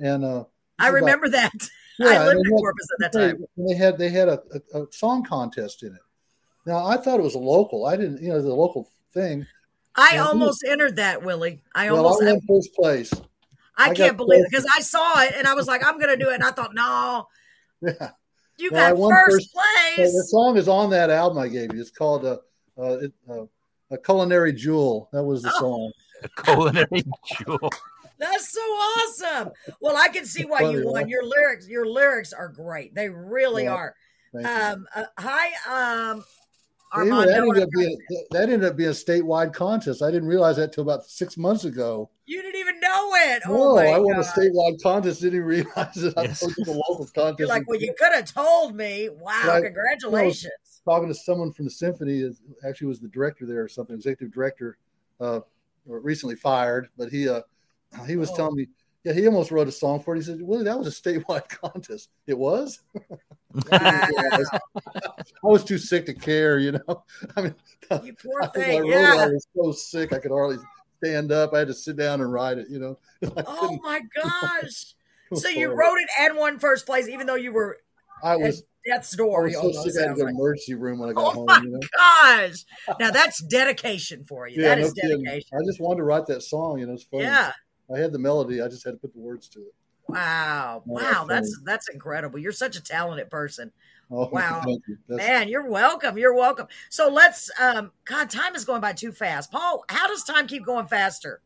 and 0.00 0.24
uh, 0.24 0.44
I 0.78 0.88
remember 0.88 1.26
about, 1.26 1.52
that. 1.52 1.68
Yeah, 1.98 2.22
I 2.22 2.26
lived 2.26 2.46
in 2.46 2.52
Corpus 2.52 2.86
at 2.92 3.12
that 3.12 3.18
time. 3.18 3.44
They 3.56 3.74
had 3.74 3.98
they 3.98 4.08
had 4.08 4.28
a, 4.28 4.40
a, 4.74 4.82
a, 4.82 4.92
song 4.92 5.24
contest 5.24 5.82
in 5.82 5.88
it. 5.88 6.00
Now 6.64 6.86
I 6.86 6.96
thought 6.96 7.18
it 7.18 7.24
was 7.24 7.34
a 7.34 7.40
local. 7.40 7.86
I 7.86 7.96
didn't, 7.96 8.22
you 8.22 8.28
know, 8.28 8.40
the 8.40 8.54
local 8.54 8.88
thing. 9.12 9.46
I 9.96 10.10
and 10.12 10.20
almost 10.20 10.62
was, 10.62 10.70
entered 10.70 10.96
that, 10.96 11.24
Willie. 11.24 11.62
I 11.74 11.90
well, 11.90 12.06
almost 12.06 12.22
I 12.22 12.32
won 12.32 12.40
first 12.48 12.74
place. 12.74 13.12
I, 13.76 13.90
I 13.90 13.94
can't 13.94 14.16
believe 14.16 14.44
it 14.44 14.50
because 14.50 14.66
I 14.76 14.80
saw 14.80 15.22
it 15.22 15.34
and 15.36 15.46
I 15.46 15.54
was 15.54 15.66
like, 15.66 15.84
I'm 15.84 15.98
going 15.98 16.16
to 16.16 16.24
do 16.24 16.30
it, 16.30 16.34
and 16.34 16.44
I 16.44 16.50
thought, 16.50 16.74
no. 16.74 17.26
Yeah. 17.80 18.10
You 18.58 18.70
well, 18.72 18.96
got 18.96 19.08
first, 19.08 19.50
first, 19.54 19.54
place. 19.54 20.12
the 20.12 20.24
song 20.24 20.56
is 20.56 20.66
on 20.66 20.90
that 20.90 21.10
album 21.10 21.38
I 21.38 21.46
gave 21.46 21.72
you. 21.72 21.80
It's 21.80 21.92
called 21.92 22.24
uh, 22.24 22.38
uh, 22.76 22.98
uh, 23.30 23.46
"A 23.92 23.98
Culinary 23.98 24.52
Jewel." 24.52 25.08
That 25.12 25.22
was 25.22 25.42
the 25.42 25.52
oh. 25.54 25.60
song. 25.60 25.92
A 26.24 26.42
culinary 26.42 27.04
jewel. 27.38 27.70
That's 28.18 28.52
so 28.52 28.60
awesome. 28.60 29.50
Well, 29.80 29.96
I 29.96 30.08
can 30.08 30.24
see 30.24 30.44
why 30.44 30.62
you 30.62 30.86
won. 30.86 31.08
Your 31.08 31.24
lyrics, 31.24 31.68
your 31.68 31.86
lyrics 31.86 32.32
are 32.32 32.48
great. 32.48 32.94
They 32.94 33.08
really 33.08 33.64
yeah, 33.64 33.74
are. 33.74 33.94
Um, 34.34 34.86
uh, 34.94 35.04
hi, 35.18 36.10
um, 36.10 36.24
Armando. 36.92 37.30
That 37.30 37.42
ended, 37.42 37.68
being, 37.70 37.98
that 38.30 38.42
ended, 38.50 38.64
up 38.64 38.76
being, 38.76 38.90
a 38.90 38.92
statewide 38.92 39.54
contest. 39.54 40.02
I 40.02 40.10
didn't 40.10 40.28
realize 40.28 40.56
that 40.56 40.72
till 40.72 40.82
about 40.82 41.04
six 41.04 41.36
months 41.36 41.64
ago. 41.64 42.10
You 42.26 42.42
didn't 42.42 42.60
even 42.60 42.80
know 42.80 43.10
it. 43.14 43.42
Oh 43.46 43.76
no, 43.76 43.78
I 43.78 43.98
won 43.98 44.16
God. 44.16 44.24
a 44.24 44.28
statewide 44.28 44.82
contest. 44.82 45.20
Didn't 45.20 45.36
even 45.36 45.46
realize 45.46 45.96
it. 45.96 46.14
Yes. 46.16 46.42
I 46.42 46.46
was 46.46 46.54
the 46.56 46.82
local 46.88 47.06
contest. 47.14 47.38
You're 47.38 47.48
like, 47.48 47.68
well, 47.68 47.80
you 47.80 47.94
could 47.98 48.12
have 48.12 48.32
told 48.32 48.74
me. 48.74 49.08
Wow, 49.10 49.60
congratulations. 49.62 50.52
talking 50.84 51.08
to 51.08 51.14
someone 51.14 51.52
from 51.52 51.66
the 51.66 51.70
symphony, 51.70 52.28
actually 52.66 52.88
was 52.88 53.00
the 53.00 53.08
director 53.08 53.46
there 53.46 53.62
or 53.62 53.68
something, 53.68 53.94
executive 53.94 54.32
director, 54.32 54.76
uh, 55.20 55.40
recently 55.86 56.36
fired, 56.36 56.88
but 56.96 57.10
he 57.10 57.28
uh, 57.28 57.40
he 58.06 58.16
was 58.16 58.30
oh. 58.30 58.36
telling 58.36 58.56
me, 58.56 58.68
yeah, 59.04 59.12
he 59.12 59.26
almost 59.26 59.50
wrote 59.50 59.68
a 59.68 59.72
song 59.72 60.00
for 60.00 60.14
it. 60.14 60.18
He 60.18 60.24
said, 60.24 60.42
Willie, 60.42 60.64
that 60.64 60.78
was 60.78 60.86
a 60.88 60.90
statewide 60.90 61.48
contest. 61.62 62.10
It 62.26 62.36
was? 62.36 62.80
I 63.72 64.44
was 65.42 65.64
too 65.64 65.78
sick 65.78 66.06
to 66.06 66.14
care, 66.14 66.58
you 66.58 66.72
know. 66.72 67.04
I 67.36 67.42
mean, 67.42 67.54
you 68.02 68.14
poor 68.14 68.42
I, 68.42 68.46
thing. 68.48 68.82
I, 68.82 68.86
yeah. 68.86 69.14
I 69.18 69.26
was 69.28 69.46
so 69.54 69.72
sick 69.72 70.12
I 70.12 70.18
could 70.18 70.30
hardly 70.30 70.58
stand 71.02 71.32
up. 71.32 71.54
I 71.54 71.60
had 71.60 71.68
to 71.68 71.74
sit 71.74 71.96
down 71.96 72.20
and 72.20 72.32
write 72.32 72.58
it, 72.58 72.68
you 72.68 72.78
know. 72.78 72.98
oh 73.46 73.78
my 73.82 74.00
gosh. 74.14 74.94
so 75.34 75.48
you 75.48 75.68
wrote 75.68 75.98
it 75.98 76.08
and 76.20 76.36
won 76.36 76.58
first 76.58 76.84
place, 76.84 77.08
even 77.08 77.26
though 77.26 77.36
you 77.36 77.52
were 77.52 77.78
I 78.22 78.36
was 78.36 78.64
death's 78.86 79.14
door. 79.16 79.42
I 79.42 79.44
was 79.44 79.54
so 79.54 79.72
sick 79.84 79.94
I 79.98 80.08
had 80.08 80.14
to 80.14 80.20
go 80.20 80.26
to 80.26 80.30
emergency 80.30 80.74
room 80.74 80.98
when 80.98 81.10
I 81.10 81.12
oh 81.12 81.14
got 81.14 81.26
oh 81.26 81.30
home. 81.30 81.46
My 81.46 81.60
you 81.62 81.70
know? 81.70 81.80
gosh. 81.96 82.64
Now 82.98 83.10
that's 83.10 83.42
dedication 83.44 84.24
for 84.24 84.48
you. 84.48 84.62
Yeah, 84.62 84.74
that 84.74 84.78
is 84.78 84.94
no 84.96 85.08
dedication. 85.08 85.58
I 85.58 85.64
just 85.64 85.80
wanted 85.80 85.98
to 85.98 86.04
write 86.04 86.26
that 86.26 86.42
song, 86.42 86.78
you 86.78 86.86
know, 86.86 86.94
it's 86.94 87.04
funny. 87.04 87.24
Yeah. 87.24 87.52
I 87.94 87.98
had 87.98 88.12
the 88.12 88.18
melody. 88.18 88.60
I 88.60 88.68
just 88.68 88.84
had 88.84 88.92
to 88.92 88.96
put 88.98 89.12
the 89.14 89.20
words 89.20 89.48
to 89.48 89.60
it. 89.60 89.74
Wow. 90.08 90.82
Oh, 90.86 90.92
Wow. 90.92 91.26
that's 91.28 91.48
That's 91.50 91.60
that's 91.64 91.88
incredible. 91.90 92.38
You're 92.38 92.52
such 92.52 92.76
a 92.76 92.82
talented 92.82 93.30
person. 93.30 93.70
Oh, 94.10 94.28
Wow. 94.32 94.62
you. 94.66 94.78
Man, 95.08 95.48
you're 95.48 95.68
welcome. 95.68 96.16
You're 96.16 96.34
welcome. 96.34 96.66
So 96.90 97.08
let's 97.08 97.50
um 97.60 97.90
God, 98.04 98.30
time 98.30 98.54
is 98.54 98.64
going 98.64 98.80
by 98.80 98.92
too 98.94 99.12
fast. 99.12 99.50
Paul, 99.52 99.84
how 99.88 100.06
does 100.06 100.24
time 100.24 100.46
keep 100.46 100.64
going 100.64 100.86
faster? 100.86 101.40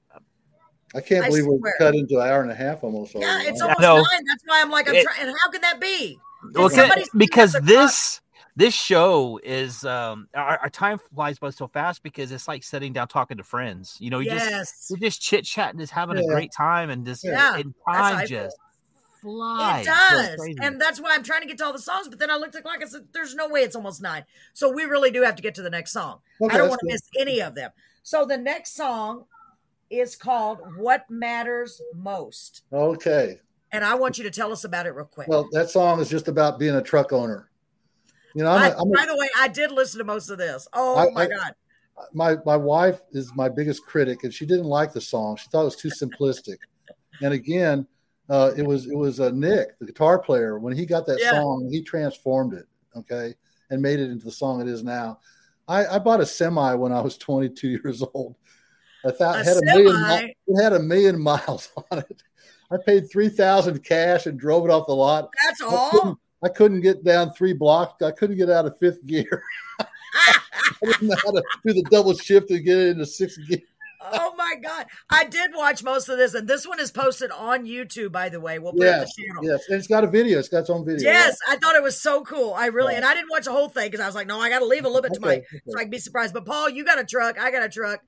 I 0.94 1.00
can't 1.00 1.24
I 1.24 1.28
believe 1.28 1.46
we're 1.46 1.72
cut 1.78 1.94
into 1.94 2.20
an 2.20 2.28
hour 2.28 2.42
and 2.42 2.50
a 2.50 2.54
half 2.54 2.84
almost. 2.84 3.14
Yeah, 3.14 3.26
already. 3.32 3.48
it's 3.48 3.60
Wow. 3.62 3.68
almost 3.68 3.80
know. 3.80 3.96
nine. 3.96 4.24
That's 4.28 4.42
why 4.44 4.60
I'm 4.60 4.70
like, 4.70 4.88
I'm 4.88 4.94
It- 4.94 5.04
trying 5.04 5.26
and 5.28 5.36
how 5.42 5.50
can 5.50 5.60
that 5.62 5.80
be? 5.80 6.18
Well, 6.54 6.68
Did 6.68 6.74
can- 6.76 6.88
somebody 6.88 7.04
because 7.16 7.52
the 7.52 7.60
clock? 7.60 7.68
this 7.68 8.20
this 8.56 8.74
show 8.74 9.40
is 9.42 9.84
um 9.84 10.28
our, 10.34 10.58
our 10.58 10.70
time 10.70 10.98
flies 11.14 11.38
by 11.38 11.50
so 11.50 11.68
fast 11.68 12.02
because 12.02 12.32
it's 12.32 12.48
like 12.48 12.62
sitting 12.62 12.92
down 12.92 13.08
talking 13.08 13.36
to 13.38 13.44
friends. 13.44 13.96
You 13.98 14.10
know, 14.10 14.18
you 14.18 14.30
just 14.30 14.50
Yes. 14.50 14.86
we're 14.90 14.98
just 14.98 15.20
chit 15.20 15.44
chatting, 15.44 15.80
just 15.80 15.92
having 15.92 16.18
a 16.18 16.26
great 16.26 16.52
time, 16.52 16.90
and 16.90 17.04
just 17.06 17.24
Yeah, 17.24 17.56
and 17.56 17.74
that's 17.86 17.98
how 17.98 18.04
I 18.04 18.12
time 18.12 18.26
just 18.26 18.56
flies. 19.22 19.86
It 19.86 19.88
does. 19.88 20.36
crazy. 20.36 20.58
And 20.60 20.80
that's 20.80 21.00
why 21.00 21.14
I'm 21.14 21.22
trying 21.22 21.42
to 21.42 21.46
get 21.46 21.58
to 21.58 21.64
all 21.64 21.72
the 21.72 21.78
songs. 21.78 22.08
But 22.08 22.18
then 22.18 22.30
I 22.30 22.34
looked 22.36 22.54
at 22.56 22.62
the 22.62 22.62
clock 22.62 22.82
and 22.82 22.90
said, 22.90 23.06
there's 23.12 23.34
no 23.34 23.48
way 23.48 23.60
it's 23.60 23.76
almost 23.76 24.02
nine. 24.02 24.24
So 24.52 24.70
we 24.70 24.84
really 24.84 25.10
do 25.10 25.22
have 25.22 25.36
to 25.36 25.42
get 25.42 25.54
to 25.54 25.62
the 25.62 25.70
next 25.70 25.92
song. 25.92 26.18
Okay, 26.42 26.54
I 26.54 26.58
don't 26.58 26.68
want 26.68 26.80
to 26.80 26.86
miss 26.86 27.02
any 27.18 27.40
of 27.40 27.54
them. 27.54 27.70
So 28.02 28.26
the 28.26 28.36
next 28.36 28.74
song 28.74 29.26
is 29.90 30.16
called 30.16 30.58
What 30.76 31.08
Matters 31.08 31.80
Most. 31.94 32.62
Okay. 32.72 33.38
And 33.70 33.84
I 33.84 33.94
want 33.94 34.18
you 34.18 34.24
to 34.24 34.30
tell 34.30 34.52
us 34.52 34.64
about 34.64 34.86
it 34.86 34.90
real 34.90 35.06
quick. 35.06 35.28
Well, 35.28 35.48
that 35.52 35.70
song 35.70 36.00
is 36.00 36.10
just 36.10 36.28
about 36.28 36.58
being 36.58 36.74
a 36.74 36.82
truck 36.82 37.12
owner. 37.12 37.48
You 38.34 38.44
know, 38.44 38.50
I, 38.50 38.68
a, 38.68 38.74
by 38.86 39.06
the 39.06 39.16
way, 39.16 39.28
I 39.38 39.48
did 39.48 39.70
listen 39.72 39.98
to 39.98 40.04
most 40.04 40.30
of 40.30 40.38
this. 40.38 40.66
Oh 40.72 40.96
I- 40.96 41.10
my 41.10 41.22
I- 41.22 41.28
God. 41.28 41.54
my 42.14 42.36
my 42.46 42.56
wife 42.56 43.00
is 43.12 43.32
my 43.34 43.48
biggest 43.48 43.84
critic, 43.86 44.24
and 44.24 44.32
she 44.32 44.46
didn't 44.46 44.64
like 44.66 44.92
the 44.92 45.00
song. 45.00 45.36
She 45.36 45.48
thought 45.50 45.62
it 45.62 45.64
was 45.66 45.76
too 45.76 45.90
simplistic. 45.90 46.56
And 47.20 47.34
again, 47.34 47.86
uh, 48.30 48.52
it 48.56 48.62
was 48.66 48.86
it 48.86 48.96
was 48.96 49.20
uh, 49.20 49.30
Nick, 49.30 49.78
the 49.78 49.86
guitar 49.86 50.18
player, 50.18 50.58
when 50.58 50.74
he 50.76 50.86
got 50.86 51.06
that 51.06 51.20
Yeah. 51.20 51.32
song, 51.32 51.68
he 51.70 51.82
transformed 51.82 52.54
it, 52.54 52.66
okay, 52.96 53.34
and 53.70 53.82
made 53.82 54.00
it 54.00 54.10
into 54.10 54.24
the 54.24 54.32
song 54.32 54.60
it 54.60 54.68
is 54.68 54.82
now. 54.82 55.18
I, 55.68 55.86
I 55.86 55.98
bought 55.98 56.20
a 56.20 56.26
semi 56.26 56.74
when 56.74 56.92
I 56.92 57.00
was 57.00 57.16
22 57.18 57.68
years 57.68 58.02
old. 58.14 58.34
I 59.04 59.10
thought 59.10 59.38
it 59.40 59.46
had 59.46 59.56
a 59.58 59.64
million. 59.64 60.32
It 60.46 60.62
had 60.62 60.72
a 60.72 60.78
million 60.80 61.20
miles 61.20 61.70
on 61.90 61.98
it. 61.98 62.22
I 62.70 62.76
paid 62.86 63.10
three 63.10 63.28
thousand 63.28 63.84
cash 63.84 64.26
and 64.26 64.38
drove 64.40 64.64
it 64.64 64.70
off 64.70 64.86
the 64.86 64.94
lot. 64.94 65.28
That's 65.44 65.60
all. 65.60 66.18
I 66.44 66.48
couldn't 66.48 66.80
get 66.80 67.04
down 67.04 67.32
three 67.34 67.52
blocks. 67.52 68.02
I 68.02 68.10
couldn't 68.10 68.36
get 68.36 68.50
out 68.50 68.66
of 68.66 68.76
fifth 68.78 69.04
gear. 69.06 69.42
I 69.80 69.86
didn't 70.82 71.08
know 71.08 71.16
how 71.24 71.30
to 71.32 71.42
do 71.64 71.72
the 71.72 71.84
double 71.90 72.14
shift 72.14 72.48
to 72.48 72.58
get 72.58 72.76
it 72.76 72.88
into 72.90 73.06
sixth 73.06 73.38
gear. 73.48 73.60
oh 74.00 74.34
my 74.36 74.56
God. 74.60 74.86
I 75.10 75.24
did 75.24 75.52
watch 75.54 75.84
most 75.84 76.08
of 76.08 76.18
this. 76.18 76.34
And 76.34 76.48
this 76.48 76.66
one 76.66 76.80
is 76.80 76.90
posted 76.90 77.30
on 77.30 77.64
YouTube, 77.64 78.10
by 78.10 78.28
the 78.28 78.40
way. 78.40 78.58
We'll 78.58 78.72
put 78.72 78.82
it 78.82 78.90
in 78.90 78.98
Yes, 78.98 79.14
the 79.14 79.22
channel. 79.22 79.44
yes, 79.44 79.60
and 79.68 79.78
it's 79.78 79.86
got 79.86 80.02
a 80.02 80.08
video. 80.08 80.38
It's 80.40 80.48
got 80.48 80.60
its 80.60 80.70
own 80.70 80.84
video. 80.84 81.08
Yes, 81.08 81.36
I 81.48 81.56
thought 81.56 81.76
it 81.76 81.82
was 81.82 82.00
so 82.00 82.22
cool. 82.24 82.52
I 82.54 82.66
really, 82.66 82.96
and 82.96 83.04
I 83.04 83.14
didn't 83.14 83.30
watch 83.30 83.44
the 83.44 83.52
whole 83.52 83.68
thing 83.68 83.86
because 83.90 84.00
I 84.00 84.06
was 84.06 84.14
like, 84.16 84.26
no, 84.26 84.40
I 84.40 84.48
got 84.48 84.58
to 84.58 84.66
leave 84.66 84.84
a 84.84 84.88
little 84.88 85.02
bit 85.02 85.14
to 85.14 85.20
my, 85.20 85.34
Okay, 85.36 85.44
so. 85.68 85.78
I 85.78 85.82
can 85.82 85.90
be 85.90 85.98
surprised. 85.98 86.34
But 86.34 86.44
Paul, 86.46 86.68
you 86.70 86.84
got 86.84 86.98
a 86.98 87.04
truck. 87.04 87.38
I 87.38 87.50
got 87.52 87.62
a 87.62 87.68
truck. 87.68 88.00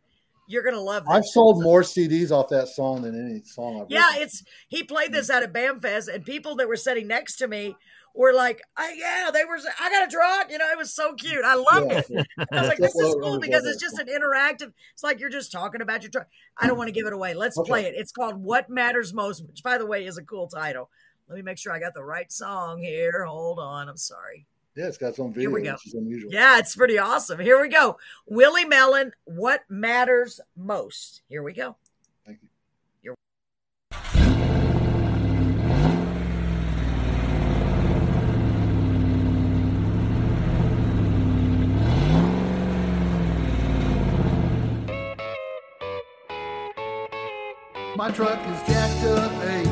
You're 0.46 0.62
gonna 0.62 0.78
love. 0.80 1.04
I've 1.08 1.24
sold 1.24 1.62
more 1.62 1.80
CDs 1.80 2.30
off 2.30 2.50
that 2.50 2.68
song 2.68 3.00
than 3.00 3.14
any 3.14 3.42
song 3.44 3.80
I've 3.80 3.86
Yeah, 3.90 4.06
written. 4.08 4.24
it's 4.24 4.42
he 4.68 4.82
played 4.82 5.10
this 5.10 5.30
out 5.30 5.42
at 5.42 5.54
BAMFest, 5.54 6.12
and 6.14 6.22
people 6.22 6.56
that 6.56 6.68
were 6.68 6.76
sitting 6.76 7.06
next 7.06 7.36
to 7.36 7.48
me 7.48 7.76
were 8.14 8.32
like, 8.32 8.62
oh, 8.78 8.90
"Yeah, 8.96 9.30
they 9.32 9.44
were. 9.44 9.58
I 9.80 9.90
got 9.90 10.06
a 10.08 10.10
truck." 10.10 10.50
You 10.50 10.58
know, 10.58 10.68
it 10.70 10.78
was 10.78 10.94
so 10.94 11.14
cute. 11.14 11.44
I 11.44 11.54
loved 11.54 11.90
Yeah. 12.10 12.20
it. 12.20 12.26
I 12.52 12.60
was 12.60 12.68
like, 12.68 12.78
"This 12.86 12.94
is 12.94 13.14
cool 13.20 13.38
because 13.40 13.64
it's 13.66 13.80
just 13.82 13.98
an 13.98 14.06
interactive. 14.06 14.72
It's 14.92 15.02
like 15.02 15.20
you're 15.20 15.30
just 15.30 15.50
talking 15.52 15.80
about 15.82 16.02
your 16.02 16.10
truck. 16.10 16.28
I 16.56 16.66
don't 16.66 16.78
want 16.78 16.88
to 16.88 16.92
give 16.92 17.06
it 17.06 17.12
away. 17.12 17.34
Let's 17.34 17.58
Okay. 17.58 17.68
play 17.68 17.84
it. 17.86 17.94
It's 17.96 18.12
called 18.12 18.36
"What 18.42 18.70
Matters 18.70 19.12
Most," 19.12 19.44
which, 19.46 19.62
by 19.62 19.78
the 19.78 19.86
way, 19.86 20.06
is 20.06 20.16
a 20.18 20.22
cool 20.22 20.46
title. 20.48 20.90
Let 21.28 21.36
me 21.36 21.42
make 21.42 21.58
sure 21.58 21.72
I 21.72 21.78
got 21.80 21.94
the 21.94 22.04
right 22.04 22.30
song 22.30 22.80
here. 22.82 23.24
Hold 23.24 23.58
on. 23.58 23.88
I'm 23.88 23.96
sorry. 23.96 24.46
Yeah, 24.76 24.86
it's 24.88 24.98
got 24.98 25.10
its 25.10 25.20
own 25.20 25.32
Here 25.32 25.48
video, 25.48 25.50
we 25.50 25.62
go. 25.62 25.72
which 25.72 25.86
is 25.86 25.94
unusual. 25.94 26.32
Yeah, 26.32 26.58
it's 26.58 26.74
pretty 26.74 26.98
awesome. 26.98 27.38
Here 27.38 27.60
we 27.60 27.68
go. 27.68 27.96
Willie 28.26 28.64
Mellon, 28.64 29.12
What 29.24 29.62
Matters 29.68 30.40
Most. 30.56 31.22
Here 31.28 31.42
we 31.44 31.52
go. 31.52 31.76
My 47.96 48.10
truck 48.10 48.40
is 48.48 48.60
jacked 48.66 49.04
up 49.04 49.30
eight, 49.44 49.68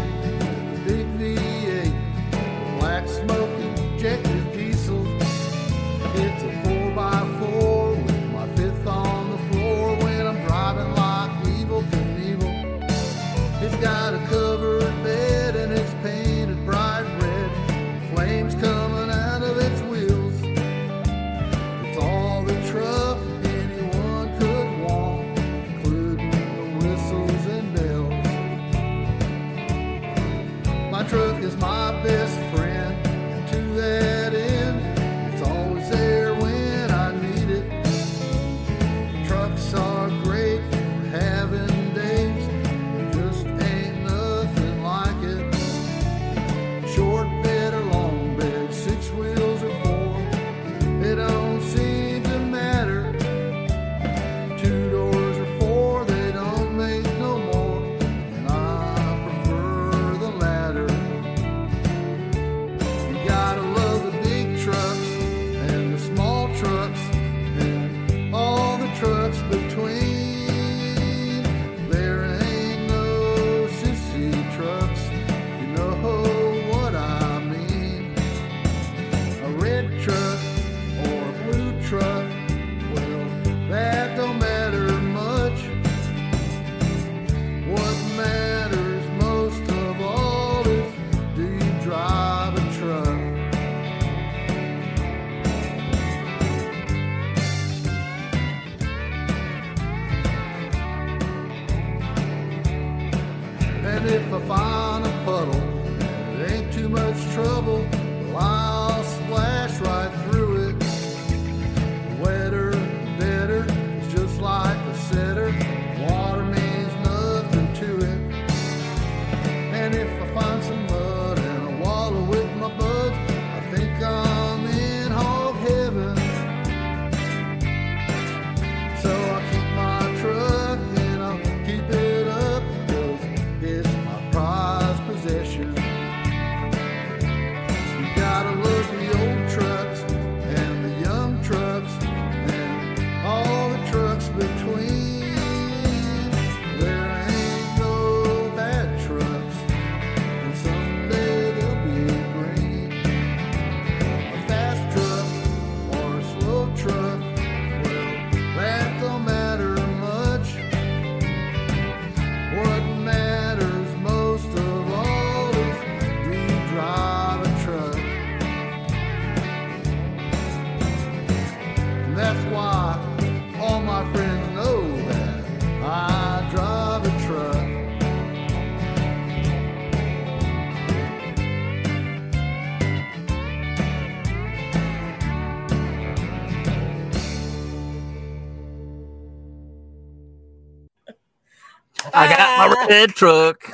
red 192.92 193.10
truck, 193.14 193.70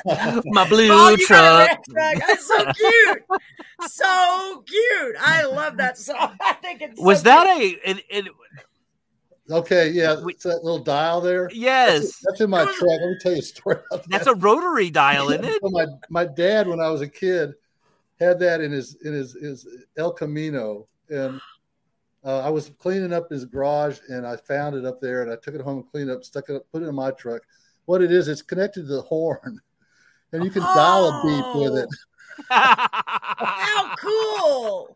my 0.46 0.64
blue 0.68 0.88
Oh, 0.90 1.10
you 1.10 1.26
truck. 1.26 1.68
red 1.68 1.78
truck. 1.90 2.26
That's 2.26 2.46
so 2.46 2.72
cute. 2.72 3.22
so 3.88 4.64
cute. 4.66 5.16
I 5.20 5.44
love 5.44 5.76
that 5.78 5.98
song. 5.98 6.36
I 6.40 6.52
think 6.54 6.82
it's 6.82 7.00
Was 7.00 7.18
so 7.18 7.24
that 7.24 7.56
cute. 7.58 7.80
a? 7.84 7.90
It, 7.90 8.04
it, 8.10 8.24
Okay, 9.50 9.88
yeah, 9.90 10.20
We- 10.22 10.34
it's 10.34 10.42
that 10.44 10.62
little 10.62 10.78
dial 10.78 11.20
there. 11.22 11.48
yes, 11.54 12.20
That's 12.22 12.40
in 12.42 12.50
my 12.50 12.64
truck. 12.64 12.82
Let 12.82 13.00
me 13.00 13.16
tell 13.18 13.32
you 13.32 13.38
a 13.38 13.42
story 13.42 13.76
about 13.90 14.02
that. 14.02 14.10
that's 14.10 14.26
a 14.26 14.34
rotary 14.34 14.90
dial, 14.90 15.30
isn't 15.30 15.44
it? 15.44 15.60
So 15.62 15.70
my 15.70 15.86
my 16.10 16.26
dad, 16.26 16.68
when 16.68 16.80
I 16.80 16.90
was 16.90 17.00
a 17.00 17.08
kid, 17.08 17.54
had 18.20 18.38
that 18.40 18.60
in 18.60 18.70
his 18.72 18.96
in 19.06 19.14
his 19.14 19.32
his 19.40 19.66
El 19.96 20.12
Camino, 20.12 20.86
and 21.08 21.40
uh, 22.24 22.40
I 22.40 22.50
was 22.50 22.70
cleaning 22.78 23.14
up 23.14 23.30
his 23.30 23.46
garage, 23.46 24.00
and 24.10 24.26
I 24.26 24.36
found 24.36 24.76
it 24.76 24.84
up 24.84 25.00
there, 25.00 25.22
and 25.22 25.32
I 25.32 25.36
took 25.36 25.54
it 25.54 25.62
home 25.62 25.78
and 25.78 25.90
cleaned 25.90 26.10
it 26.10 26.12
up, 26.12 26.24
stuck 26.24 26.50
it 26.50 26.56
up, 26.56 26.64
put 26.70 26.82
it 26.82 26.86
in 26.86 26.94
my 26.94 27.10
truck. 27.12 27.40
What 27.88 28.02
it 28.02 28.12
is, 28.12 28.28
it's 28.28 28.42
connected 28.42 28.82
to 28.82 28.96
the 28.96 29.00
horn, 29.00 29.58
and 30.32 30.44
you 30.44 30.50
can 30.50 30.60
dial 30.60 31.08
a 31.08 31.22
beep 31.24 31.62
with 31.62 31.82
it. 31.82 31.88
How 32.50 33.96
cool. 33.96 34.94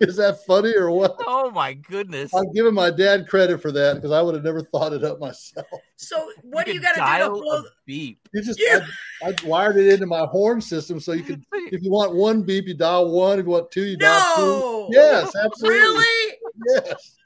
Is 0.00 0.16
that 0.16 0.42
funny 0.46 0.74
or 0.74 0.90
what? 0.90 1.14
oh 1.26 1.50
my 1.50 1.74
goodness! 1.74 2.32
I'm 2.32 2.50
giving 2.54 2.72
my 2.72 2.90
dad 2.90 3.28
credit 3.28 3.60
for 3.60 3.70
that 3.72 3.96
because 3.96 4.10
I 4.10 4.22
would 4.22 4.34
have 4.34 4.42
never 4.42 4.62
thought 4.62 4.94
it 4.94 5.04
up 5.04 5.20
myself. 5.20 5.66
So 5.96 6.30
what 6.40 6.64
do 6.64 6.72
you 6.72 6.80
got 6.80 6.94
to 6.94 7.00
do 7.00 7.04
dial 7.04 7.34
to 7.34 7.42
blow? 7.42 7.58
a 7.58 7.64
beep? 7.84 8.26
You 8.32 8.42
just 8.42 8.58
Yeah. 8.58 8.86
I, 9.22 9.28
I 9.28 9.34
wired 9.44 9.76
it 9.76 9.92
into 9.92 10.06
my 10.06 10.24
horn 10.24 10.62
system 10.62 10.98
so 10.98 11.12
you 11.12 11.24
can 11.24 11.44
if 11.52 11.82
you 11.82 11.90
want 11.90 12.14
one 12.14 12.42
beep, 12.42 12.68
you 12.68 12.74
dial 12.74 13.10
one. 13.10 13.38
If 13.38 13.44
you 13.44 13.50
want 13.50 13.70
two, 13.70 13.84
you 13.84 13.98
dial 13.98 14.36
two. 14.36 14.96
Yes, 14.96 15.36
absolutely. 15.36 15.78
Really? 15.78 16.38
Yes. 16.74 17.16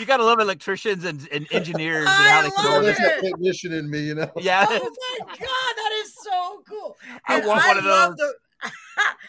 You 0.00 0.06
gotta 0.06 0.24
love 0.24 0.40
electricians 0.40 1.04
and, 1.04 1.28
and 1.30 1.46
engineers 1.52 2.04
and 2.04 2.08
I 2.08 2.30
how 2.30 2.42
they 2.42 2.50
can 2.50 2.64
Well, 2.64 2.74
order. 2.76 2.86
there's 2.86 2.98
it. 2.98 3.02
that 3.02 3.22
technician 3.22 3.72
in 3.74 3.90
me, 3.90 4.00
you 4.00 4.14
know. 4.14 4.30
Yeah, 4.40 4.66
Oh 4.68 4.96
my 5.18 5.18
god, 5.26 5.76
that 5.76 5.92
is 6.02 6.14
so 6.14 6.62
cool. 6.66 6.96
I 7.26 7.36
And 7.38 7.46
want 7.46 7.66
one 7.66 7.78
of 7.78 7.84
love 7.84 8.16
those. 8.16 8.34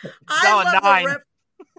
The, 0.04 0.12
I 0.30 0.64
love 0.64 0.84
nine. 0.84 1.04
the 1.04 1.10
ref- 1.10 1.22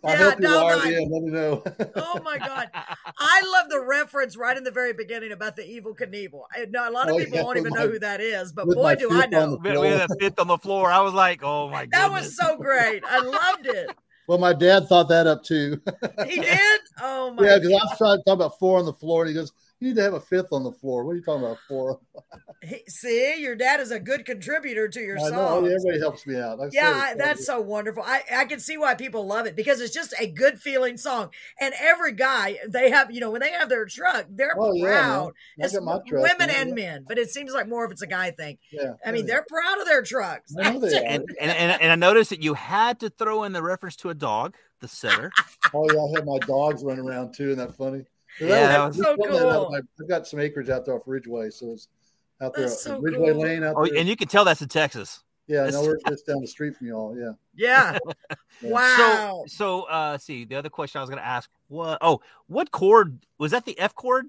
I'll 0.04 0.10
Yeah, 0.12 0.18
help 0.18 0.40
you 0.40 0.48
no, 0.48 0.62
wire 0.62 0.76
no, 0.76 0.90
it. 0.90 1.08
Let 1.10 1.22
me 1.22 1.30
know. 1.30 1.64
Oh 1.94 2.22
my 2.24 2.38
god, 2.38 2.70
I 3.18 3.42
love 3.52 3.68
the 3.70 3.80
reference 3.80 4.36
right 4.36 4.56
in 4.56 4.64
the 4.64 4.70
very 4.70 4.92
beginning 4.92 5.32
about 5.32 5.56
the 5.56 5.62
Evel 5.62 5.94
Knievel. 5.96 6.42
I 6.54 6.64
know 6.66 6.88
a 6.88 6.90
lot 6.90 7.08
of 7.08 7.14
Oh, 7.14 7.18
people 7.18 7.36
yeah, 7.38 7.44
won't 7.44 7.58
even 7.58 7.72
with 7.72 7.80
know 7.80 7.88
who 7.88 7.98
that 7.98 8.20
is, 8.20 8.52
but 8.52 8.66
boy, 8.66 8.96
do 8.96 9.08
I 9.10 9.26
know. 9.26 9.58
the 9.62 9.80
we 9.80 9.88
had 9.88 10.10
a 10.10 10.14
fifth 10.16 10.38
on 10.38 10.48
the 10.48 10.58
floor. 10.58 10.90
I 10.90 11.00
was 11.00 11.12
like, 11.14 11.42
oh 11.42 11.68
my 11.68 11.86
god, 11.86 11.92
That 11.92 12.10
was 12.12 12.36
so 12.36 12.56
great. 12.56 13.02
I 13.08 13.18
loved 13.20 13.66
it. 13.66 13.90
Well, 14.26 14.38
my 14.38 14.52
dad 14.52 14.86
thought 14.88 15.08
that 15.08 15.26
up 15.26 15.44
too. 15.44 15.80
He 16.26 16.40
did. 16.40 16.80
Oh 17.00 17.34
my. 17.36 17.44
yeah, 17.46 17.58
because 17.58 17.70
I 17.70 17.74
was 17.74 17.98
trying 17.98 18.18
to 18.18 18.22
talk 18.24 18.34
about 18.34 18.58
four 18.58 18.78
on 18.78 18.84
the 18.84 18.92
floor, 18.92 19.22
and 19.22 19.28
he 19.28 19.34
goes, 19.34 19.52
"You 19.82 19.88
need 19.88 19.96
to 19.96 20.02
have 20.02 20.14
a 20.14 20.20
fifth 20.20 20.48
on 20.52 20.62
the 20.62 20.72
floor." 20.72 21.04
What 21.04 21.12
are 21.12 21.16
you 21.16 21.22
talking 21.22 21.44
about? 21.44 21.58
Four? 21.68 22.00
See, 22.88 23.40
your 23.40 23.56
dad 23.56 23.80
is 23.80 23.90
a 23.90 23.98
good 23.98 24.24
contributor 24.24 24.88
to 24.88 25.00
your 25.00 25.16
I 25.18 25.22
songs. 25.22 25.32
know. 25.32 25.64
Everybody 25.64 25.98
helps 25.98 26.26
me 26.26 26.36
out. 26.38 26.60
I 26.60 26.68
Yeah, 26.72 26.92
I, 26.94 27.14
that's 27.16 27.44
so 27.44 27.60
wonderful. 27.60 28.02
I, 28.04 28.22
I 28.32 28.44
can 28.44 28.60
see 28.60 28.76
why 28.76 28.94
people 28.94 29.26
love 29.26 29.46
it 29.46 29.56
because 29.56 29.80
it's 29.80 29.92
just 29.92 30.14
a 30.20 30.28
good 30.28 30.60
feeling 30.60 30.96
song. 30.96 31.30
And 31.60 31.74
every 31.80 32.12
guy, 32.12 32.58
they 32.68 32.90
have, 32.90 33.10
you 33.10 33.20
know, 33.20 33.30
when 33.32 33.40
they 33.40 33.50
have 33.50 33.68
their 33.68 33.84
truck, 33.86 34.26
they're 34.30 34.54
Oh, 34.56 34.72
yeah, 34.74 34.84
man. 34.84 34.92
proud. 34.92 35.32
I 35.60 35.64
It's 35.64 35.80
my 35.80 35.98
truck, 36.06 36.22
women 36.22 36.46
man. 36.48 36.50
and 36.68 36.74
men, 36.74 37.04
but 37.08 37.18
it 37.18 37.30
seems 37.30 37.52
like 37.52 37.68
more 37.68 37.84
of 37.84 37.90
it's 37.90 38.02
a 38.02 38.06
guy 38.06 38.30
thing. 38.30 38.58
Yeah. 38.70 38.92
I 39.04 39.10
mean, 39.10 39.26
yeah. 39.26 39.34
they're 39.34 39.46
proud 39.48 39.80
of 39.80 39.86
their 39.86 40.02
trucks. 40.02 40.54
I 40.56 40.70
know 40.72 40.78
they 40.80 40.96
are. 40.98 41.04
and, 41.04 41.24
and, 41.40 41.50
and, 41.50 41.82
and 41.82 41.92
I 41.92 41.96
noticed 41.96 42.30
that 42.30 42.42
you 42.42 42.54
had 42.54 43.00
to 43.00 43.10
throw 43.10 43.42
in 43.42 43.52
the 43.52 43.62
reference 43.62 43.96
to 43.96 44.10
a 44.10 44.14
dog, 44.14 44.54
the 44.80 44.86
setter. 44.88 45.32
Oh 45.74 45.88
yeah, 45.92 46.00
I 46.00 46.08
have 46.16 46.26
my 46.26 46.38
dogs 46.46 46.84
running 46.84 47.08
around 47.08 47.34
too. 47.34 47.50
Isn't 47.50 47.58
that 47.58 47.74
funny? 47.76 48.04
So 48.38 48.46
Yeah, 48.46 48.66
that 48.68 48.86
was- 48.86 48.96
was 48.96 49.06
so 49.06 49.16
we 49.18 49.26
filmed 49.28 49.50
that 49.50 49.70
my- 49.70 49.78
I've 50.00 50.08
got 50.08 50.26
some 50.26 50.40
acreage 50.40 50.68
out 50.70 50.84
there 50.86 50.94
off 50.94 51.02
Ridgeway, 51.06 51.50
so 51.50 51.72
it's 51.72 51.88
out 52.40 52.54
there, 52.54 52.68
so 52.68 52.98
Ridgeway 52.98 53.32
cool. 53.32 53.42
Lane 53.42 53.62
out 53.64 53.74
Oh, 53.76 53.84
there. 53.86 53.96
and 53.98 54.08
you 54.08 54.16
can 54.16 54.28
tell 54.28 54.44
that's 54.44 54.62
in 54.62 54.68
Texas. 54.68 55.22
yeah, 55.46 55.64
that's- 55.64 55.74
no, 55.74 55.82
we're 55.82 55.98
just 56.08 56.26
down 56.26 56.40
the 56.40 56.46
street 56.46 56.76
from 56.76 56.86
y'all. 56.88 57.16
Yeah. 57.16 57.32
yeah. 57.54 57.98
Yeah. 58.60 58.70
Wow. 58.70 59.44
So, 59.48 59.82
so 59.82 59.82
uh, 59.84 60.18
see, 60.18 60.44
the 60.44 60.54
other 60.56 60.68
question 60.68 60.98
I 60.98 61.02
was 61.02 61.10
going 61.10 61.20
to 61.20 61.26
ask, 61.26 61.50
what? 61.68 61.98
Oh, 62.00 62.20
what 62.46 62.70
chord 62.70 63.18
was 63.38 63.50
that? 63.50 63.64
The 63.64 63.76
F 63.78 63.94
chord 63.96 64.26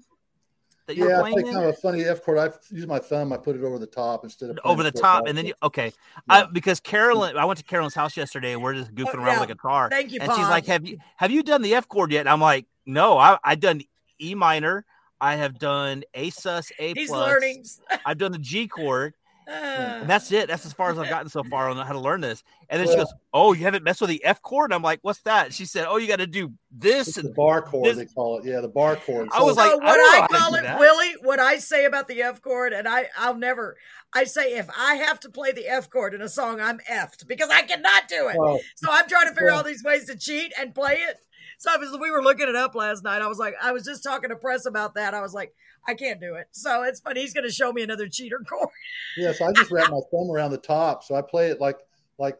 that 0.86 0.96
you 0.96 1.04
Yeah, 1.08 1.08
were 1.08 1.14
I 1.16 1.20
playing 1.20 1.34
play 1.34 1.48
in? 1.50 1.54
kind 1.54 1.68
of 1.68 1.74
a 1.74 1.76
funny 1.78 2.02
F 2.04 2.22
chord. 2.22 2.38
I 2.38 2.50
use 2.70 2.86
my 2.86 2.98
thumb. 2.98 3.32
I 3.32 3.36
put 3.36 3.54
it 3.54 3.62
over 3.62 3.78
the 3.78 3.86
top 3.86 4.24
instead 4.24 4.50
of 4.50 4.58
over 4.64 4.82
the 4.82 4.90
top, 4.90 5.26
and 5.28 5.38
then 5.38 5.46
you 5.46 5.54
okay. 5.62 5.86
Yeah. 5.86 6.20
I, 6.28 6.46
because 6.46 6.80
Carolyn, 6.80 7.36
I 7.36 7.44
went 7.44 7.58
to 7.58 7.64
Carolyn's 7.64 7.94
house 7.94 8.16
yesterday, 8.16 8.54
and 8.54 8.62
we're 8.62 8.74
just 8.74 8.92
goofing 8.94 9.14
Oh, 9.14 9.18
around 9.18 9.26
yeah. 9.34 9.40
with 9.40 9.48
the 9.50 9.54
guitar, 9.54 9.88
Thank 9.90 10.10
you, 10.10 10.18
and 10.20 10.32
she's 10.32 10.48
like, 10.48 10.66
"Have 10.66 10.84
you 10.84 10.98
have 11.16 11.30
you 11.30 11.42
done 11.44 11.62
the 11.62 11.74
F 11.74 11.86
chord 11.88 12.10
yet?" 12.10 12.20
And 12.20 12.28
I'm 12.30 12.40
like, 12.40 12.66
"No, 12.86 13.16
I 13.18 13.38
I 13.44 13.54
done 13.54 13.82
E 14.20 14.34
minor, 14.34 14.84
I 15.20 15.36
have 15.36 15.58
done 15.58 16.04
A 16.14 16.30
sus 16.30 16.70
A 16.78 16.94
He's 16.94 17.08
plus, 17.08 17.20
learning. 17.28 17.64
I've 18.04 18.18
done 18.18 18.32
the 18.32 18.38
G 18.38 18.68
chord, 18.68 19.14
Uh, 19.46 19.98
and 20.00 20.08
that's 20.08 20.32
it. 20.32 20.48
That's 20.48 20.64
as 20.64 20.72
far 20.72 20.90
as 20.90 20.98
I've 20.98 21.08
gotten 21.08 21.28
so 21.28 21.44
far 21.44 21.68
on 21.68 21.76
how 21.76 21.92
to 21.92 21.98
learn 22.00 22.20
this." 22.20 22.42
And 22.68 22.80
then 22.80 22.88
she 22.88 22.96
goes, 22.96 23.12
"Oh, 23.32 23.52
you 23.52 23.62
haven't 23.64 23.84
messed 23.84 24.00
with 24.00 24.10
the 24.10 24.24
F 24.24 24.40
chord?" 24.42 24.70
And 24.70 24.74
I'm 24.74 24.82
like, 24.82 25.00
"What's 25.02 25.20
that?" 25.22 25.52
She 25.52 25.66
said, 25.66 25.86
"Oh, 25.88 25.96
you 25.98 26.06
got 26.08 26.16
to 26.16 26.26
do 26.26 26.52
this." 26.70 27.08
It's 27.08 27.18
And 27.18 27.28
the 27.28 27.32
bar 27.34 27.60
chord, 27.62 27.90
this- 27.90 27.96
they 27.98 28.06
call 28.06 28.38
it. 28.38 28.44
Yeah, 28.46 28.60
the 28.60 28.68
bar 28.68 28.96
chord. 28.96 29.28
I 29.32 29.42
was 29.42 29.56
like, 29.56 29.70
I 29.72 29.74
what 29.76 29.96
don't 29.96 30.22
I, 30.24 30.26
call 30.38 30.54
it, 30.54 30.62
that. 30.62 30.78
Willie, 30.78 31.14
what 31.22 31.38
I 31.40 31.58
say 31.58 31.84
about 31.84 32.08
the 32.08 32.22
F 32.22 32.40
chord, 32.40 32.72
and 32.72 32.88
I, 32.88 33.08
I'll 33.18 33.36
never. 33.36 33.76
I 34.14 34.24
say 34.24 34.56
if 34.56 34.68
I 34.78 34.94
have 34.96 35.20
to 35.20 35.28
play 35.30 35.52
the 35.52 35.66
F 35.66 35.90
chord 35.90 36.14
in 36.14 36.22
a 36.22 36.28
song, 36.28 36.60
I'm 36.60 36.78
effed 36.90 37.26
because 37.26 37.50
I 37.50 37.62
cannot 37.62 38.08
do 38.08 38.28
it. 38.28 38.36
Oh, 38.40 38.60
So 38.76 38.88
I'm 38.90 39.08
trying 39.08 39.28
to 39.28 39.34
figure 39.34 39.48
Yeah. 39.48 39.58
out 39.58 39.66
these 39.66 39.82
ways 39.84 40.06
to 40.06 40.16
cheat 40.16 40.52
and 40.58 40.74
play 40.74 40.94
it. 40.94 41.16
So 41.64 41.82
as 41.82 41.98
we 41.98 42.10
were 42.10 42.22
looking 42.22 42.46
it 42.46 42.56
up 42.56 42.74
last 42.74 43.02
night, 43.04 43.22
I 43.22 43.26
was 43.26 43.38
like, 43.38 43.54
I 43.62 43.72
was 43.72 43.86
just 43.86 44.02
talking 44.04 44.28
to 44.28 44.36
Press 44.36 44.66
about 44.66 44.96
that. 44.96 45.14
I 45.14 45.22
was 45.22 45.32
like, 45.32 45.54
I 45.88 45.94
can't 45.94 46.20
do 46.20 46.34
it. 46.34 46.46
So 46.52 46.82
it's 46.82 47.00
funny. 47.00 47.22
He's 47.22 47.32
going 47.32 47.46
to 47.46 47.52
show 47.52 47.72
me 47.72 47.82
another 47.82 48.06
cheater 48.06 48.38
chord. 48.46 48.68
yeah, 49.16 49.32
so 49.32 49.46
I 49.46 49.52
just 49.52 49.70
wrap 49.70 49.88
my 49.88 50.00
thumb 50.10 50.30
around 50.30 50.50
the 50.50 50.58
top. 50.58 51.02
So 51.04 51.14
I 51.14 51.22
play 51.22 51.48
it 51.48 51.62
like 51.62 51.78
like 52.18 52.36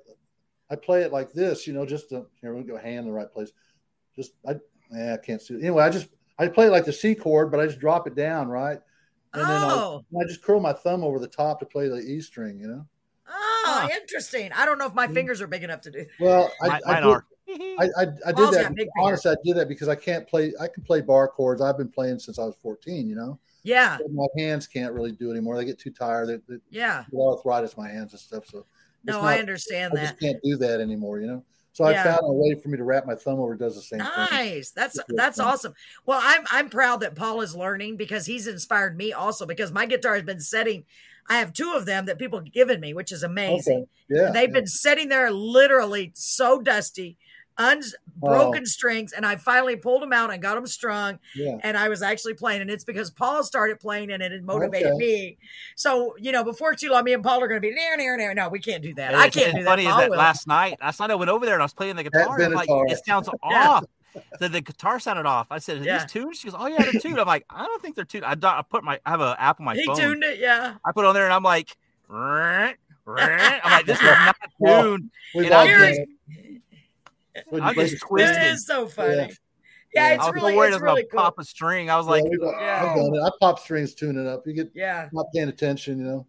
I 0.70 0.76
play 0.76 1.04
it 1.04 1.10
like 1.12 1.32
this, 1.32 1.66
you 1.66 1.72
know, 1.72 1.86
just 1.86 2.10
to, 2.10 2.26
here 2.42 2.54
we 2.54 2.64
go, 2.64 2.76
hand 2.76 2.98
in 2.98 3.04
the 3.06 3.12
right 3.12 3.32
place. 3.32 3.50
Just 4.14 4.32
I 4.46 4.56
yeah, 4.92 5.14
I 5.14 5.16
can't 5.16 5.40
see 5.40 5.54
it. 5.54 5.60
Anyway, 5.62 5.82
I 5.82 5.88
just 5.88 6.08
I 6.38 6.48
play 6.48 6.66
it 6.66 6.70
like 6.70 6.84
the 6.84 6.92
C 6.92 7.14
chord, 7.14 7.50
but 7.50 7.60
I 7.60 7.66
just 7.66 7.80
drop 7.80 8.06
it 8.06 8.14
down, 8.14 8.48
right? 8.48 8.78
And 9.32 9.42
then 9.42 9.64
I, 9.64 9.72
Oh. 9.72 10.04
I 10.20 10.24
just 10.28 10.42
curl 10.42 10.60
my 10.60 10.74
thumb 10.74 11.02
over 11.02 11.18
the 11.18 11.28
top 11.28 11.60
to 11.60 11.66
play 11.66 11.88
the 11.88 11.96
E 11.96 12.20
string, 12.20 12.58
you 12.60 12.68
know. 12.68 12.86
Oh, 13.26 13.78
Huh. 13.80 13.88
interesting. 13.96 14.52
I 14.52 14.66
don't 14.66 14.76
know 14.76 14.86
if 14.86 14.92
my 14.92 15.08
Mhm. 15.08 15.14
fingers 15.14 15.40
are 15.40 15.46
big 15.46 15.64
enough 15.64 15.80
to 15.82 15.90
do. 15.90 16.04
Well, 16.20 16.54
I, 16.60 16.68
mine, 16.68 16.82
I, 16.84 16.92
mine 16.92 17.02
did, 17.02 17.08
are. 17.08 17.24
Mm-hmm. 17.48 17.80
I, 17.80 17.84
I, 17.84 18.02
I 18.02 18.32
did 18.32 18.36
Paul's 18.36 18.54
that. 18.54 18.88
Honestly, 18.98 19.30
I 19.30 19.36
did 19.44 19.56
that 19.56 19.68
because 19.68 19.88
I 19.88 19.94
can't 19.94 20.26
play. 20.26 20.52
I 20.60 20.68
can 20.68 20.82
play 20.82 21.00
bar 21.00 21.28
chords. 21.28 21.60
I've 21.60 21.76
been 21.76 21.90
playing 21.90 22.18
since 22.18 22.38
I 22.38 22.44
was 22.44 22.56
14. 22.62 23.08
You 23.08 23.14
know, 23.14 23.38
Yeah, 23.62 23.98
my 24.12 24.26
hands 24.38 24.66
can't 24.66 24.92
really 24.92 25.12
do 25.12 25.30
anymore. 25.30 25.56
They 25.56 25.64
get 25.64 25.78
too 25.78 25.90
tired. 25.90 26.28
They, 26.28 26.54
they 26.54 26.60
yeah. 26.70 27.04
arthritis 27.14 27.76
my 27.76 27.88
hands 27.88 28.12
and 28.12 28.20
stuff. 28.20 28.46
So 28.46 28.64
No, 29.04 29.18
it's 29.18 29.24
I 29.24 29.38
understand 29.38 29.92
I 29.92 29.96
that. 29.96 30.08
just 30.10 30.20
can't 30.20 30.42
do 30.42 30.56
that 30.56 30.80
anymore. 30.80 31.20
You 31.20 31.26
know. 31.26 31.44
So 31.74 31.84
I 31.84 31.94
found 31.94 32.20
a 32.22 32.32
way 32.32 32.54
for 32.54 32.68
me 32.68 32.78
to 32.78 32.84
wrap 32.84 33.04
my 33.04 33.16
thumb 33.16 33.40
over. 33.40 33.56
Does 33.56 33.74
the 33.74 33.82
same 33.82 33.98
thing. 33.98 34.08
Nice. 34.16 34.70
That's 34.70 34.96
that's 35.08 35.38
fun. 35.38 35.46
awesome. 35.48 35.74
Well, 36.06 36.20
I'm 36.22 36.44
I'm 36.50 36.68
proud 36.68 37.00
that 37.00 37.16
Paul 37.16 37.40
is 37.40 37.56
learning 37.56 37.96
because 37.96 38.26
he's 38.26 38.46
inspired 38.46 38.96
me 38.96 39.12
also 39.12 39.44
because 39.44 39.72
my 39.72 39.84
guitar 39.84 40.14
has 40.14 40.22
been 40.22 40.40
setting. 40.40 40.84
I 41.28 41.38
have 41.38 41.52
two 41.52 41.72
of 41.74 41.84
them 41.84 42.06
that 42.06 42.18
people 42.18 42.38
have 42.38 42.52
given 42.52 42.80
me, 42.80 42.94
which 42.94 43.10
is 43.10 43.24
amazing. 43.24 43.78
Okay. 43.78 43.86
Yeah. 44.08 44.30
They've 44.30 44.50
yeah. 44.50 44.54
been 44.54 44.66
sitting 44.68 45.08
there 45.08 45.32
literally 45.32 46.12
so 46.14 46.60
dusty, 46.60 47.18
unbroken 47.58 48.66
strings, 48.66 49.12
and 49.12 49.24
I 49.26 49.36
finally 49.36 49.76
pulled 49.76 50.02
them 50.02 50.12
out 50.12 50.32
and 50.32 50.40
got 50.42 50.54
them 50.54 50.66
strung. 50.66 51.18
Yeah. 51.34 51.56
And 51.62 51.76
I 51.76 51.88
was 51.88 52.02
actually 52.02 52.34
playing, 52.34 52.60
and 52.62 52.70
it's 52.70 52.84
because 52.84 53.10
Paul 53.10 53.42
started 53.44 53.80
playing, 53.80 54.10
and 54.10 54.22
it 54.22 54.42
motivated 54.44 54.88
Okay. 54.92 54.96
me. 54.98 55.38
So 55.76 56.14
you 56.18 56.32
know, 56.32 56.44
before 56.44 56.74
too 56.74 56.90
long, 56.90 57.04
me 57.04 57.12
and 57.12 57.22
Paul 57.22 57.42
are 57.42 57.48
going 57.48 57.60
to 57.60 57.66
be 57.68 57.74
near, 57.74 57.96
near, 57.96 58.16
near. 58.16 58.34
No, 58.34 58.48
we 58.48 58.58
can't 58.60 58.82
do 58.82 58.94
that. 58.94 59.12
And 59.14 59.16
I 59.22 59.28
can't 59.28 59.48
it's 59.48 59.58
do 59.58 59.64
that. 59.64 59.70
funny 59.70 59.86
is 59.86 59.96
that 59.96 60.10
will. 60.10 60.16
last 60.18 60.46
night, 60.46 60.76
last 60.80 61.00
night 61.00 61.10
I 61.10 61.14
went 61.14 61.30
over 61.30 61.44
there 61.44 61.54
and 61.54 61.62
I 61.62 61.66
was 61.66 61.74
playing 61.74 61.96
the 61.96 62.02
guitar. 62.04 62.34
And 62.40 62.44
I'm 62.46 62.52
like, 62.52 62.68
it 62.70 63.04
sounds 63.04 63.28
Yeah. 63.50 63.68
off. 63.70 63.84
So 64.38 64.46
the 64.46 64.60
guitar 64.60 65.00
sounded 65.00 65.26
off. 65.26 65.48
I 65.50 65.58
said, 65.58 65.80
"Are 65.80 65.84
Yeah. 65.84 65.98
these 65.98 66.12
tuned?" 66.12 66.36
She 66.36 66.48
goes, 66.48 66.56
"Oh 66.56 66.68
yeah, 66.68 66.78
they're 66.82 67.00
tuned." 67.00 67.18
I'm 67.18 67.26
like, 67.26 67.44
"I 67.50 67.64
don't 67.64 67.82
think 67.82 67.96
they're 67.96 68.04
tuned." 68.04 68.24
I, 68.24 68.36
I 68.44 68.62
put 68.62 68.84
my, 68.84 69.00
I 69.04 69.10
have 69.10 69.20
an 69.20 69.34
app 69.40 69.58
on 69.58 69.66
my 69.66 69.72
phone. 69.74 69.80
he 69.80 69.86
phone. 69.86 69.96
tuned 69.96 70.22
it. 70.22 70.38
Yeah. 70.38 70.74
I 70.84 70.92
put 70.92 71.04
it 71.04 71.08
on 71.08 71.14
there 71.14 71.24
and 71.24 71.32
I'm 71.32 71.42
like. 71.42 71.76
I'm 72.08 72.74
like, 73.06 73.86
"This 73.86 73.98
is 73.98 74.02
not 74.04 74.36
Well, 74.60 74.82
tuned." 74.82 75.10
We've 75.34 75.50
And 77.34 77.44
all 77.50 77.50
I 77.50 77.50
done 77.50 77.50
just- 77.50 77.50
it. 77.50 77.52
When 77.52 77.62
you 77.62 77.68
I 77.68 77.74
play 77.74 77.84
just 77.88 78.00
the 78.00 78.06
twisted. 78.06 78.36
It 78.36 78.46
is 78.54 78.66
so 78.66 78.86
funny. 78.86 79.14
Yeah. 79.16 79.26
Yeah, 79.26 80.08
Yeah. 80.08 80.14
it's 80.14 80.22
I 80.24 80.26
was 80.26 80.34
really, 80.34 80.52
so 80.52 80.56
worried 80.58 80.74
it's 80.74 80.82
really 80.82 81.06
cool. 81.10 81.20
pop 81.20 81.38
a 81.38 81.44
string. 81.44 81.90
I 81.90 81.96
was 81.96 82.06
Yeah, 82.06 82.10
like, 82.12 82.24
we've 82.24 82.38
yeah. 82.42 82.86
I've 82.88 82.96
done 82.96 83.14
it. 83.14 83.20
I 83.24 83.30
pop 83.40 83.58
strings 83.60 83.94
tuning 83.94 84.26
up. 84.26 84.46
You 84.46 84.52
get 84.54 84.70
Yeah. 84.74 85.08
not 85.12 85.26
paying 85.34 85.48
attention, 85.48 85.98
you 85.98 86.04
know. 86.04 86.26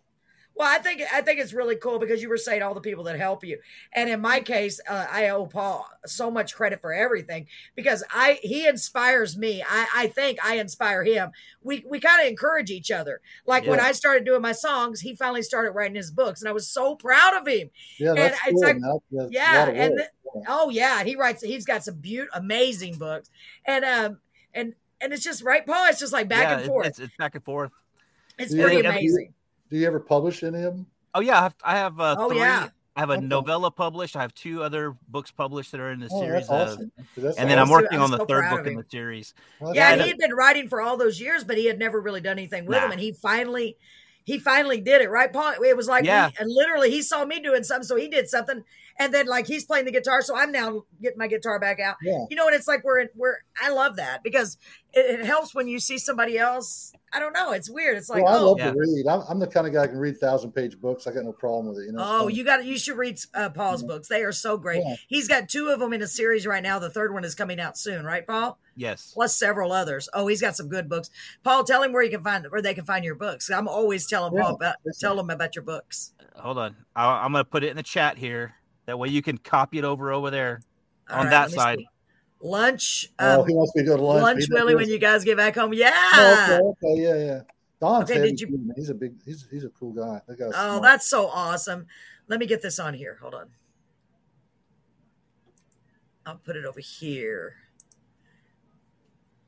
Well, 0.57 0.73
I 0.73 0.82
think 0.82 1.02
I 1.14 1.19
think 1.22 1.40
it's 1.41 1.52
really 1.52 1.76
cool 1.76 1.99
because 1.99 2.22
you 2.22 2.30
were 2.30 2.38
saying 2.38 2.61
all 2.61 2.73
the 2.73 2.80
people 2.80 3.03
that 3.06 3.18
help 3.18 3.44
you, 3.44 3.60
and 3.91 4.10
in 4.10 4.22
my 4.22 4.40
case, 4.40 4.80
uh, 4.90 5.06
I 5.11 5.27
owe 5.30 5.45
Paul 5.45 5.86
so 6.06 6.32
much 6.32 6.56
credit 6.56 6.80
for 6.80 6.94
everything 6.94 7.48
because 7.76 8.03
I 8.10 8.40
he 8.41 8.65
inspires 8.65 9.38
me. 9.38 9.61
I, 9.68 9.88
I 9.94 10.07
think 10.07 10.40
I 10.44 10.60
inspire 10.60 11.03
him. 11.03 11.32
We 11.61 11.84
we 11.90 11.99
kind 11.99 12.22
of 12.22 12.27
encourage 12.30 12.72
each 12.72 12.90
other. 12.90 13.19
Like 13.45 13.68
when 13.68 13.82
I 13.82 13.91
started 13.91 14.23
doing 14.23 14.41
my 14.41 14.53
songs, 14.53 15.02
he 15.02 15.14
finally 15.14 15.41
started 15.41 15.72
writing 15.72 15.95
his 15.95 16.10
books, 16.10 16.41
and 16.41 16.48
I 16.48 16.53
was 16.53 16.69
so 16.69 16.95
proud 16.95 17.36
of 17.36 17.45
him. 17.48 17.69
Yeah, 17.99 18.10
And 18.10 18.18
that's 18.18 18.40
it's 18.48 18.52
cool. 18.53 18.61
like- 18.61 18.77
man. 18.80 18.99
That's 19.11 19.32
yeah, 19.34 19.68
and 19.69 19.94
work. 19.95 20.45
Oh 20.48 20.69
yeah, 20.69 21.03
he 21.03 21.18
writes. 21.18 21.44
He's 21.44 21.65
got 21.65 21.84
some 21.84 21.95
beaut 21.95 22.30
amazing 22.34 22.98
books, 22.98 23.30
and 23.65 23.84
um 23.84 24.19
and 24.53 24.73
and 25.02 25.11
it's 25.11 25.23
just 25.23 25.44
right, 25.44 25.65
Paul. 25.65 25.88
It's 25.90 25.99
just 25.99 26.14
like 26.14 26.30
back 26.30 26.44
yeah, 26.44 26.53
and 26.53 26.61
it- 26.61 26.68
forth. 26.68 26.88
It's, 26.88 26.99
it's 26.99 27.15
back 27.18 27.36
and 27.36 27.44
forth. 27.44 27.72
It's 28.40 28.53
Yeah, 28.53 28.64
pretty 28.64 28.84
yeah, 28.84 28.90
amazing. 28.91 29.34
Do 29.70 29.78
you 29.78 29.88
ever 29.88 30.00
publish 30.00 30.44
any 30.44 30.58
of 30.64 30.76
them? 30.76 30.86
Oh 31.14 31.22
yeah, 31.22 31.40
I 31.40 31.44
have. 31.44 31.56
I 31.64 31.78
have 31.78 32.00
uh, 32.00 32.16
Oh, 32.20 32.30
three. 32.30 32.40
yeah. 32.40 32.68
I 32.98 33.02
have 33.02 33.10
a 33.10 33.14
Okay. 33.14 33.26
novella 33.26 33.72
published. 33.72 34.16
I 34.16 34.22
have 34.22 34.34
two 34.34 34.64
other 34.64 34.96
books 35.10 35.30
published 35.30 35.72
that 35.74 35.82
are 35.82 35.92
in 35.92 36.00
the 36.00 36.08
Oh, 36.10 36.22
series, 36.22 36.48
that's 36.48 36.72
of, 36.74 36.78
awesome. 36.78 36.92
That's 37.18 37.38
and 37.38 37.50
then 37.50 37.60
I'm 37.60 37.70
working 37.70 37.98
I'm 37.98 38.04
on 38.06 38.12
the 38.12 38.20
so 38.20 38.26
third 38.26 38.50
book 38.50 38.66
in 38.68 38.76
the 38.76 38.86
series. 38.90 39.34
Well, 39.60 39.76
Yeah, 39.76 39.92
and 39.92 39.94
and- 40.00 40.02
he 40.04 40.08
had 40.10 40.18
been 40.18 40.34
writing 40.34 40.70
for 40.70 40.82
all 40.82 40.96
those 40.96 41.20
years, 41.20 41.44
but 41.44 41.58
he 41.58 41.66
had 41.66 41.78
never 41.78 42.00
really 42.00 42.22
done 42.22 42.38
anything 42.40 42.66
with 42.66 42.78
Nah. 42.78 42.84
them. 42.84 42.92
And 42.92 43.02
he 43.02 43.12
finally, 43.12 43.76
he 44.24 44.40
finally 44.40 44.80
did 44.80 45.02
it, 45.02 45.10
right, 45.10 45.32
Paul? 45.32 45.56
It 45.62 45.76
was 45.76 45.90
like, 45.90 46.06
Yeah. 46.06 46.30
he, 46.30 46.36
and 46.40 46.50
literally, 46.50 46.90
he 46.90 47.02
saw 47.02 47.26
me 47.26 47.42
doing 47.42 47.64
something, 47.64 47.86
so 47.86 47.98
he 47.98 48.08
did 48.08 48.30
something, 48.30 48.64
and 48.97 49.13
then 49.13 49.27
like 49.27 49.47
he's 49.47 49.65
playing 49.65 49.85
the 49.85 49.91
guitar, 49.91 50.22
so 50.22 50.35
I'm 50.35 50.51
now 50.51 50.84
getting 51.01 51.17
my 51.17 51.27
guitar 51.27 51.59
back 51.59 51.80
out. 51.80 51.95
Yeah. 52.01 52.26
You 52.30 52.35
know, 52.35 52.47
and 52.47 52.55
it's 52.55 52.67
like 52.67 52.84
we're 52.84 53.07
we're. 53.15 53.38
I 53.61 53.69
love 53.69 53.97
that 53.97 54.23
because 54.23 54.57
it, 54.93 55.19
it 55.19 55.26
helps 55.26 55.53
when 55.53 55.67
you 55.67 55.80
see 55.80 55.97
somebody 55.97 56.38
else. 56.38 56.93
I 57.11 57.19
don't 57.19 57.34
know. 57.34 57.51
It's 57.51 57.69
weird. 57.69 57.97
It's 57.97 58.09
like, 58.09 58.23
well, 58.23 58.34
I 58.34 58.39
oh, 58.39 58.49
love 58.51 58.59
Yeah. 58.59 58.72
to 58.72 58.77
read. 58.77 59.07
I'm, 59.07 59.22
I'm 59.30 59.39
the 59.39 59.47
kind 59.47 59.65
of 59.65 59.73
guy 59.73 59.84
who 59.84 59.89
can 59.89 59.97
read 59.99 60.17
thousand 60.17 60.51
page 60.51 60.80
books. 60.80 61.07
I 61.07 61.11
got 61.11 61.23
no 61.23 61.31
problem 61.31 61.67
with 61.67 61.84
it. 61.84 61.88
You 61.88 61.93
know. 61.93 62.03
Oh, 62.03 62.27
you 62.27 62.43
got 62.43 62.65
you 62.65 62.77
should 62.77 62.97
read 62.97 63.19
uh, 63.34 63.49
Paul's 63.49 63.84
books. 63.84 64.07
They 64.07 64.23
are 64.23 64.31
so 64.31 64.57
great. 64.57 64.81
Yeah. 64.85 64.95
He's 65.07 65.27
got 65.27 65.49
two 65.49 65.69
of 65.69 65.80
them 65.80 65.93
in 65.93 66.01
a 66.01 66.07
series 66.07 66.45
right 66.45 66.63
now. 66.63 66.80
The 66.80 66.89
third 66.89 67.13
one 67.13 67.23
is 67.23 67.35
coming 67.35 67.59
out 67.59 67.77
soon, 67.77 68.05
right, 68.05 68.26
Paul? 68.26 68.57
Yes. 68.76 69.11
Plus 69.13 69.35
several 69.35 69.72
others. 69.72 70.09
Oh, 70.13 70.27
he's 70.27 70.41
got 70.41 70.55
some 70.55 70.67
good 70.67 70.89
books. 70.89 71.09
Paul, 71.43 71.63
tell 71.63 71.84
him 71.84 71.93
where 71.93 72.03
you 72.03 72.11
can 72.11 72.23
find 72.23 72.45
where 72.49 72.61
they 72.61 72.73
can 72.73 72.85
find 72.85 73.05
your 73.05 73.15
books. 73.15 73.49
I'm 73.49 73.67
always 73.67 74.07
telling 74.07 74.34
Yeah, 74.34 74.43
Paul 74.43 74.55
about 74.55 74.76
listen. 74.85 75.07
tell 75.07 75.19
him 75.19 75.30
about 75.30 75.55
your 75.55 75.63
books. 75.63 76.13
Hold 76.38 76.57
on. 76.57 76.76
I, 76.95 77.23
I'm 77.23 77.31
going 77.31 77.43
to 77.43 77.49
put 77.49 77.63
it 77.63 77.69
in 77.69 77.77
the 77.77 77.84
chat 77.84 78.17
here. 78.17 78.55
That 78.86 78.99
way 78.99 79.10
you 79.10 79.22
can 79.22 79.38
copy 79.38 79.78
it 79.80 79.84
over 79.84 80.12
over 80.12 80.30
there 80.32 80.62
All 81.10 81.18
on 81.20 81.26
right, 81.26 81.32
that 81.32 81.52
side. 81.52 81.80
see. 81.80 81.88
Lunch. 82.41 83.10
Oh, 83.18 83.41
Um, 83.41 83.48
he 83.48 83.53
wants 83.56 83.76
me 83.76 83.82
to 83.82 83.88
go 83.88 83.98
to 83.98 84.03
lunch. 84.03 84.22
lunch, 84.22 84.44
Willie, 84.52 84.76
when 84.76 84.88
you 84.90 84.99
guys 84.99 85.24
get 85.24 85.38
back 85.38 85.56
home. 85.56 85.74
Yeah. 85.74 85.91
Oh, 86.14 86.76
okay, 86.84 86.91
okay, 86.94 87.02
yeah, 87.02 87.16
yeah. 87.26 87.41
Don's 87.82 88.03
Okay, 88.10 88.20
heavy 88.20 88.32
did 88.32 88.41
you- 88.41 88.74
He's 88.76 88.90
a 88.90 88.94
big. 88.94 89.16
He's 89.26 89.48
he's 89.49 89.64
a 89.64 89.70
cool 89.70 89.91
guy. 89.94 90.22
That 90.28 90.38
guy's 90.38 90.49
Oh, 90.56 90.78
smart. 90.78 90.84
that's 90.84 91.07
so 91.10 91.28
awesome. 91.28 91.88
Let 92.28 92.40
me 92.40 92.45
get 92.45 92.62
this 92.62 92.80
on 92.80 92.94
here. 92.94 93.18
Hold 93.22 93.34
on. 93.36 93.49
I'll 96.26 96.38
put 96.38 96.56
it 96.56 96.66
over 96.66 96.80
here. 96.80 97.56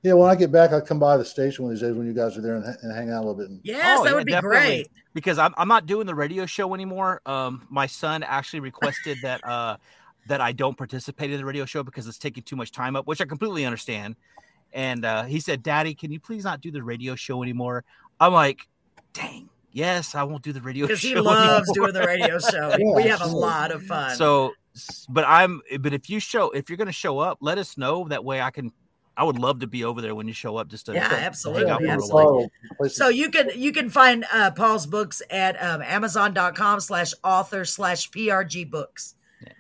Yeah, 0.04 0.14
when 0.14 0.30
I 0.30 0.36
get 0.36 0.52
back, 0.52 0.72
I'll 0.72 0.82
come 0.82 1.00
by 1.00 1.18
the 1.18 1.26
station 1.26 1.66
one 1.66 1.74
of 1.74 1.80
these 1.80 1.88
days 1.88 1.96
when 1.98 2.06
you 2.08 2.14
guys 2.14 2.38
are 2.38 2.42
there 2.42 2.56
and, 2.56 2.66
and 2.84 2.96
hang 2.96 3.10
out 3.10 3.18
a 3.18 3.26
little 3.26 3.34
bit. 3.36 3.50
And, 3.50 3.60
Yes, 3.64 4.00
Oh, 4.00 4.04
that 4.04 4.10
yeah, 4.12 4.16
would 4.16 4.26
be 4.26 4.32
definitely. 4.32 4.58
great. 4.60 4.92
because 5.14 5.38
I'm, 5.40 5.54
I'm 5.58 5.68
not 5.68 5.86
doing 5.88 6.06
the 6.06 6.16
radio 6.16 6.46
show 6.46 6.74
anymore. 6.74 7.22
Um, 7.26 7.66
my 7.70 7.88
son 7.88 8.24
actually 8.24 8.60
requested 8.62 9.18
that 9.24 9.46
uh, 9.46 9.78
that 10.28 10.40
I 10.42 10.52
don't 10.52 10.78
participate 10.78 11.32
in 11.32 11.38
the 11.38 11.46
radio 11.46 11.66
show 11.66 11.84
because 11.84 12.08
it's 12.08 12.18
taking 12.18 12.44
too 12.44 12.56
much 12.56 12.72
time 12.72 12.96
up, 12.96 13.08
which 13.08 13.22
I 13.22 13.26
completely 13.26 13.66
understand. 13.66 14.16
And 14.74 15.04
uh, 15.06 15.24
he 15.24 15.40
said, 15.40 15.64
"Daddy, 15.64 15.94
can 15.96 16.12
you 16.12 16.20
please 16.20 16.44
not 16.44 16.62
do 16.62 16.70
the 16.72 16.84
radio 16.84 17.16
show 17.16 17.42
anymore?" 17.42 17.84
I'm 18.20 18.34
like, 18.34 18.68
"Dang, 19.14 19.50
yes, 19.72 20.14
I 20.14 20.24
won't 20.24 20.44
do 20.44 20.52
the 20.54 20.62
radio 20.62 20.86
show." 20.88 20.90
Because 20.90 21.02
he 21.02 21.16
loves 21.16 21.70
anymore." 21.70 21.88
doing 21.90 21.94
the 21.94 22.06
radio 22.08 22.38
show. 22.40 22.76
Yeah, 22.78 22.94
we 22.96 23.04
have 23.04 23.22
a 23.22 23.28
lot 23.28 23.72
of 23.72 23.82
fun. 23.84 24.16
So, 24.16 24.54
but 25.10 25.24
I'm, 25.26 25.62
but 25.80 25.94
if 25.94 26.10
you 26.10 26.20
show, 26.20 26.52
if 26.52 26.70
you're 26.70 26.78
going 26.78 26.86
to 26.88 26.92
show 26.94 27.18
up, 27.20 27.38
let 27.42 27.58
us 27.58 27.78
know. 27.78 28.08
That 28.10 28.24
way, 28.24 28.42
I 28.42 28.52
can. 28.52 28.72
I 29.18 29.24
would 29.24 29.40
love 29.40 29.60
to 29.62 29.68
be 29.68 29.84
over 29.84 30.00
there 30.00 30.14
when 30.16 30.28
you 30.28 30.34
show 30.34 30.58
up, 30.58 30.68
just 30.70 30.86
to 30.86 30.94
Yeah, 30.94 31.10
hang 31.10 31.24
absolutely, 31.26 31.70
out 31.72 31.80
for 31.80 31.86
a 31.86 31.90
little 31.90 32.04
absolutely. 32.04 32.34
while. 32.36 32.52
Oh, 32.82 32.88
So 32.88 33.08
you 33.10 33.30
can 33.32 33.50
you 33.56 33.72
can 33.74 33.90
find 33.90 34.26
uh, 34.32 34.52
Paul's 34.52 34.86
books 34.86 35.22
at 35.32 35.62
um, 35.62 35.82
Amazon.com 35.82 36.80
slash 36.82 37.14
author 37.24 37.66
slash 37.66 38.10
PRG 38.12 38.70
books. 38.70 39.16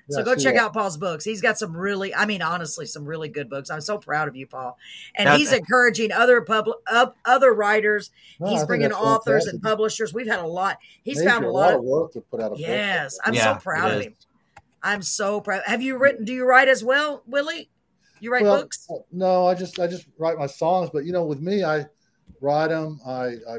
So 0.09 0.19
Yeah, 0.19 0.25
go 0.25 0.35
check 0.35 0.55
that. 0.55 0.63
out 0.63 0.73
Paul's 0.73 0.97
books. 0.97 1.23
He's 1.25 1.41
got 1.41 1.57
some 1.57 1.75
really, 1.75 2.15
I 2.15 2.25
mean, 2.25 2.41
honestly, 2.41 2.85
some 2.85 3.03
really 3.05 3.29
good 3.29 3.49
books. 3.49 3.69
I'm 3.69 3.81
so 3.81 3.97
proud 3.97 4.27
of 4.27 4.35
you, 4.35 4.47
Paul. 4.47 4.77
And 5.15 5.27
That- 5.27 5.37
he's 5.37 5.51
encouraging 5.51 6.11
other 6.11 6.41
public, 6.41 6.77
uh, 6.87 7.07
other 7.25 7.51
writers. 7.53 8.09
No, 8.39 8.47
he's 8.47 8.59
think 8.59 8.67
bringing 8.67 8.91
authors 8.93 9.45
fantastic. 9.45 9.53
and 9.53 9.61
publishers. 9.63 10.13
We've 10.13 10.27
had 10.27 10.39
a 10.39 10.47
lot. 10.47 10.77
He's 11.03 11.17
Major, 11.19 11.29
found 11.29 11.45
a 11.45 11.51
lot 11.51 11.73
of. 11.73 11.83
work 11.83 12.13
to 12.13 12.21
put 12.21 12.39
out 12.41 12.47
a 12.47 12.49
book. 12.51 12.59
Yes, 12.59 13.19
I'm 13.23 13.33
Yeah, 13.33 13.55
so 13.55 13.59
proud 13.61 13.91
of 13.91 14.01
him. 14.03 14.15
I'm 14.81 15.01
so 15.01 15.41
proud. 15.41 15.61
Have 15.65 15.81
you 15.81 15.97
written? 15.97 16.25
Do 16.25 16.33
you 16.33 16.45
write 16.45 16.67
as 16.69 16.83
well, 16.83 17.21
Willie? 17.27 17.69
You 18.19 18.31
write 18.31 18.43
Well, 18.43 18.61
books? 18.61 18.87
No, 19.11 19.47
I 19.47 19.53
just 19.53 19.79
I 19.79 19.87
just 19.87 20.07
write 20.17 20.37
my 20.37 20.47
songs, 20.47 20.89
but 20.91 21.05
you 21.05 21.11
know, 21.11 21.25
with 21.25 21.41
me, 21.41 21.63
I 21.63 21.85
write 22.41 22.69
them, 22.69 22.99
I, 23.05 23.35
I 23.49 23.57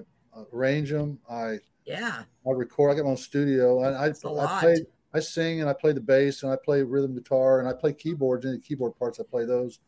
arrange 0.52 0.90
them, 0.90 1.18
I 1.30 1.58
Yeah. 1.84 2.22
I 2.46 2.50
record. 2.50 2.92
I 2.92 2.94
got 2.96 3.04
my 3.04 3.10
own 3.10 3.16
studio, 3.16 3.84
and 3.84 3.96
I 3.96 4.06
a 4.06 4.34
I 4.34 4.60
play 4.60 4.76
I 5.14 5.20
sing 5.20 5.60
and 5.60 5.70
I 5.70 5.72
play 5.72 5.92
the 5.92 6.00
bass 6.00 6.42
and 6.42 6.52
I 6.52 6.56
play 6.62 6.82
rhythm 6.82 7.14
guitar 7.14 7.60
and 7.60 7.68
I 7.68 7.72
play 7.72 7.92
keyboards. 7.92 8.44
Any 8.44 8.58
keyboard 8.58 8.96
parts, 8.98 9.18
I 9.18 9.24
play 9.24 9.44
those. 9.44 9.78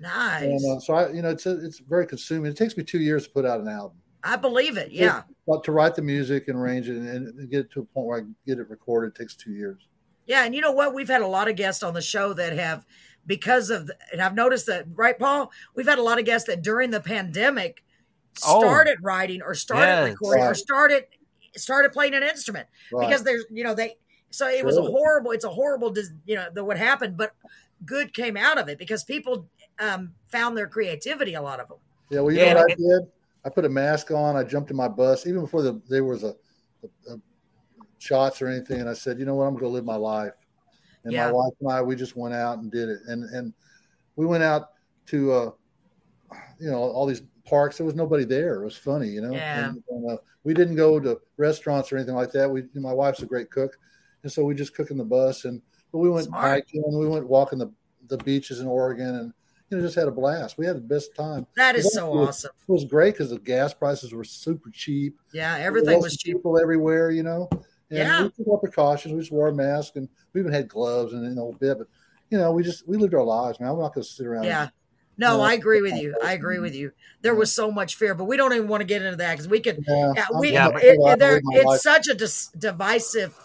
Nice. 0.00 0.44
And 0.44 0.76
uh, 0.76 0.80
so 0.80 0.94
I, 0.94 1.12
you 1.12 1.22
know, 1.22 1.28
it's 1.30 1.46
it's 1.46 1.78
very 1.78 2.06
consuming. 2.06 2.50
It 2.50 2.56
takes 2.56 2.76
me 2.76 2.84
two 2.84 3.00
years 3.00 3.24
to 3.24 3.30
put 3.30 3.44
out 3.44 3.60
an 3.60 3.68
album, 3.68 3.98
I 4.24 4.36
believe 4.36 4.78
it. 4.78 4.90
Yeah. 4.90 5.22
but 5.46 5.62
to 5.64 5.72
write 5.72 5.94
the 5.94 6.02
music 6.02 6.48
and 6.48 6.56
arrange 6.56 6.88
it 6.88 6.96
and, 6.96 7.08
and 7.08 7.50
get 7.50 7.60
it 7.60 7.70
to 7.72 7.80
a 7.80 7.84
point 7.84 8.06
where 8.06 8.20
I 8.20 8.24
get 8.46 8.58
it 8.58 8.70
recorded 8.70 9.14
takes 9.14 9.34
two 9.34 9.52
years. 9.52 9.86
Yeah, 10.26 10.44
and 10.44 10.54
you 10.54 10.60
know 10.60 10.72
what? 10.72 10.94
We've 10.94 11.08
had 11.08 11.22
a 11.22 11.26
lot 11.26 11.48
of 11.48 11.56
guests 11.56 11.82
on 11.82 11.92
the 11.92 12.00
show 12.00 12.32
that 12.34 12.52
have, 12.52 12.86
because 13.30 13.70
of, 13.70 13.88
and 14.10 14.20
I've 14.20 14.34
noticed 14.34 14.66
that, 14.66 14.86
right, 14.96 15.16
Paul? 15.16 15.52
We've 15.76 15.86
had 15.86 16.00
a 16.00 16.02
lot 16.02 16.18
of 16.18 16.24
guests 16.24 16.48
that 16.48 16.62
during 16.62 16.90
the 16.90 17.00
pandemic 17.00 17.84
Oh. 18.44 18.58
started 18.58 18.98
writing 19.02 19.40
or 19.40 19.54
started 19.54 19.92
Yes. 19.92 20.10
recording 20.10 20.44
or 20.44 20.54
started 20.54 21.04
started 21.56 21.92
playing 21.92 22.14
an 22.14 22.24
instrument 22.24 22.66
Right. 22.90 23.06
because 23.06 23.22
there's, 23.22 23.44
you 23.48 23.62
know, 23.62 23.72
they. 23.72 23.94
So 24.30 24.48
it 24.48 24.64
was 24.64 24.76
a 24.76 24.82
horrible. 24.82 25.30
It's 25.30 25.44
a 25.44 25.48
horrible, 25.48 25.94
you 26.26 26.34
know, 26.34 26.48
the 26.52 26.64
what 26.64 26.76
happened, 26.76 27.16
but 27.16 27.34
good 27.84 28.12
came 28.12 28.36
out 28.36 28.58
of 28.58 28.68
it 28.68 28.78
because 28.78 29.04
people 29.04 29.48
um, 29.78 30.12
found 30.26 30.56
their 30.56 30.66
creativity. 30.66 31.34
A 31.34 31.42
lot 31.42 31.60
of 31.60 31.68
them. 31.68 31.78
Yeah, 32.10 32.20
well, 32.20 32.32
you 32.32 32.40
Yeah, 32.40 32.54
know 32.54 32.62
what 32.62 32.72
I 32.72 32.74
did? 32.74 33.02
I 33.44 33.48
put 33.48 33.64
a 33.64 33.68
mask 33.68 34.10
on. 34.10 34.34
I 34.34 34.42
jumped 34.42 34.72
in 34.72 34.76
my 34.76 34.88
bus, 34.88 35.24
even 35.24 35.42
before 35.42 35.62
the, 35.62 35.80
there 35.88 36.04
was 36.04 36.24
a, 36.24 36.34
a, 36.82 37.12
a 37.12 37.16
shots 37.98 38.42
or 38.42 38.48
anything. 38.48 38.80
And 38.80 38.88
I 38.88 38.94
said, 38.94 39.20
you 39.20 39.24
know 39.24 39.36
what? 39.36 39.44
I'm 39.44 39.54
going 39.54 39.64
to 39.64 39.68
live 39.68 39.84
my 39.84 39.96
life. 39.96 40.32
And 41.04 41.12
Yeah. 41.12 41.26
my 41.26 41.32
wife 41.32 41.52
and 41.60 41.72
I, 41.72 41.82
we 41.82 41.96
just 41.96 42.16
went 42.16 42.34
out 42.34 42.58
and 42.58 42.70
did 42.70 42.88
it. 42.88 43.00
And 43.06 43.24
and 43.24 43.52
we 44.16 44.26
went 44.26 44.42
out 44.42 44.70
to, 45.06 45.32
uh, 45.32 45.50
you 46.58 46.70
know, 46.70 46.78
all 46.78 47.06
these 47.06 47.22
parks. 47.44 47.78
There 47.78 47.86
was 47.86 47.94
nobody 47.94 48.24
there. 48.24 48.60
It 48.60 48.64
was 48.64 48.76
funny, 48.76 49.08
you 49.08 49.20
know. 49.20 49.32
Yeah. 49.32 49.68
And, 49.70 49.82
and, 49.88 50.10
uh, 50.10 50.16
we 50.44 50.54
didn't 50.54 50.76
go 50.76 50.98
to 51.00 51.20
restaurants 51.36 51.92
or 51.92 51.96
anything 51.96 52.14
like 52.14 52.32
that. 52.32 52.50
We, 52.50 52.64
my 52.74 52.92
wife's 52.92 53.20
a 53.22 53.26
great 53.26 53.50
cook, 53.50 53.76
and 54.22 54.32
so 54.32 54.44
we 54.44 54.54
just 54.54 54.74
cook 54.74 54.90
in 54.90 54.96
the 54.96 55.04
bus. 55.04 55.44
And 55.44 55.60
but 55.92 55.98
we 55.98 56.08
went 56.08 56.26
Smart. 56.26 56.44
hiking. 56.44 56.82
We 56.86 57.08
went 57.08 57.26
walking 57.26 57.58
the 57.58 57.70
the 58.08 58.16
beaches 58.18 58.60
in 58.60 58.66
Oregon, 58.66 59.14
and 59.16 59.32
you 59.68 59.76
know, 59.76 59.82
just 59.82 59.94
had 59.96 60.08
a 60.08 60.10
blast. 60.10 60.56
We 60.58 60.64
had 60.66 60.76
the 60.76 60.80
best 60.80 61.14
time. 61.14 61.46
That 61.56 61.76
is 61.76 61.92
so 61.92 62.10
was- 62.10 62.28
awesome. 62.28 62.50
It 62.68 62.72
was 62.72 62.84
great 62.84 63.14
because 63.14 63.30
the 63.30 63.38
gas 63.38 63.74
prices 63.74 64.12
were 64.12 64.24
super 64.24 64.70
cheap. 64.70 65.18
Yeah, 65.32 65.56
everything 65.58 66.00
was 66.00 66.16
cheap. 66.16 66.36
People 66.36 66.58
everywhere, 66.58 67.10
you 67.10 67.22
know. 67.22 67.48
And 67.90 67.98
Yeah. 67.98 68.22
we 68.24 68.30
took 68.30 68.48
our 68.48 68.58
precautions. 68.58 69.12
We 69.14 69.20
just 69.20 69.32
wore 69.32 69.48
a 69.48 69.54
mask, 69.54 69.96
and 69.96 70.08
we 70.32 70.40
even 70.40 70.52
had 70.52 70.68
gloves 70.68 71.12
and 71.12 71.24
you 71.24 71.30
know 71.34 71.50
a 71.50 71.56
bit. 71.56 71.78
But 71.78 71.88
you 72.30 72.38
know, 72.38 72.52
we 72.52 72.62
just 72.62 72.86
we 72.88 72.96
lived 72.96 73.14
our 73.14 73.24
lives, 73.24 73.58
man. 73.60 73.70
I'm 73.70 73.78
not 73.78 73.94
going 73.94 74.04
to 74.04 74.08
sit 74.10 74.26
around. 74.26 74.44
Yeah. 74.44 74.68
No, 75.18 75.36
Yeah. 75.38 75.42
I 75.42 75.52
agree 75.54 75.82
with 75.82 75.94
you. 75.96 76.16
I 76.24 76.32
agree 76.32 76.60
with 76.60 76.74
you. 76.74 76.92
There 77.22 77.34
was 77.34 77.52
so 77.52 77.70
much 77.70 77.96
fear, 77.96 78.14
but 78.14 78.24
we 78.24 78.36
don't 78.36 78.52
even 78.54 78.68
want 78.68 78.80
to 78.80 78.86
get 78.86 79.02
into 79.02 79.16
that 79.16 79.32
because 79.32 79.48
we 79.48 79.60
could. 79.60 79.84
Yeah, 79.86 80.12
Yeah, 80.16 80.26
we. 80.38 80.52
Yeah, 80.52 80.68
it, 80.68 80.98
it- 80.98 81.18
there, 81.18 81.34
live 81.34 81.42
my 81.44 81.56
life. 81.62 81.74
it's 81.74 81.82
such 81.82 82.08
a 82.08 82.14
dis- 82.14 82.48
divisive. 82.56 83.36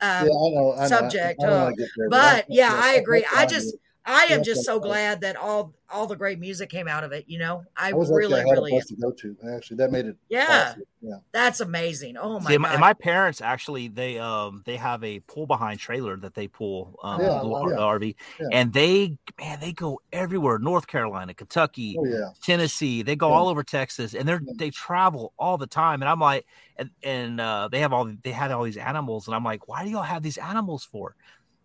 yeah, 0.00 0.20
Um, 0.20 0.24
I 0.24 0.28
know, 0.28 0.74
I 0.76 0.80
know. 0.82 0.86
subject, 0.88 1.40
I 1.42 1.46
don't 1.46 1.60
wanna 1.62 1.76
get 1.76 1.88
there, 1.96 2.08
but 2.08 2.16
that's- 2.22 2.44
yeah, 2.48 2.70
I 2.74 2.94
agree. 2.94 3.24
I 3.32 3.46
just, 3.46 3.70
dude. 3.70 3.80
I 4.04 4.24
am 4.30 4.42
just 4.42 4.64
so 4.64 4.80
glad 4.80 5.20
that 5.20 5.36
all 5.36 5.74
all 5.88 6.06
the 6.06 6.16
great 6.16 6.40
music 6.40 6.70
came 6.70 6.88
out 6.88 7.04
of 7.04 7.12
it. 7.12 7.24
You 7.28 7.38
know, 7.38 7.64
I, 7.76 7.90
I 7.90 7.92
was 7.92 8.10
really, 8.10 8.34
actually 8.34 8.40
I 8.40 8.48
had 8.48 8.52
really, 8.54 8.72
a 8.72 8.74
bus 8.76 8.86
to 8.86 8.96
go 8.96 9.10
to. 9.12 9.36
Actually, 9.54 9.76
that 9.76 9.92
made 9.92 10.06
it. 10.06 10.16
yeah, 10.28 10.70
awesome. 10.70 10.82
yeah. 11.02 11.16
that's 11.30 11.60
amazing. 11.60 12.16
Oh 12.16 12.40
my 12.40 12.48
See, 12.48 12.54
and 12.54 12.62
my, 12.62 12.68
god, 12.68 12.74
and 12.74 12.80
my 12.80 12.94
parents 12.94 13.40
actually 13.40 13.88
they 13.88 14.18
um 14.18 14.62
they 14.64 14.76
have 14.76 15.04
a 15.04 15.20
pull 15.20 15.46
behind 15.46 15.78
trailer 15.78 16.16
that 16.16 16.34
they 16.34 16.48
pull 16.48 16.98
um 17.04 17.20
Yeah, 17.20 17.28
the 17.42 17.48
yeah. 17.48 17.76
RV 17.76 18.14
Yeah. 18.40 18.46
and 18.50 18.72
they 18.72 19.18
man 19.38 19.60
they 19.60 19.72
go 19.72 20.00
everywhere 20.12 20.58
North 20.58 20.86
Carolina 20.88 21.34
Kentucky 21.34 21.94
Oh 21.98 22.04
yeah. 22.04 22.30
Tennessee 22.42 23.02
they 23.02 23.14
go 23.14 23.28
Yeah. 23.28 23.34
all 23.36 23.48
over 23.48 23.62
Texas 23.62 24.14
and 24.14 24.28
they're 24.28 24.40
Yeah. 24.44 24.54
they 24.56 24.70
travel 24.70 25.32
all 25.38 25.58
the 25.58 25.66
time 25.68 26.02
and 26.02 26.08
I'm 26.08 26.20
like 26.20 26.46
and 26.76 26.90
and 27.04 27.40
uh, 27.40 27.68
they 27.70 27.80
have 27.80 27.92
all 27.92 28.10
they 28.22 28.32
had 28.32 28.50
all 28.50 28.64
these 28.64 28.76
animals 28.78 29.28
and 29.28 29.36
I'm 29.36 29.44
like 29.44 29.68
why 29.68 29.84
do 29.84 29.90
y'all 29.90 30.02
have 30.02 30.22
these 30.22 30.38
animals 30.38 30.84
for 30.84 31.14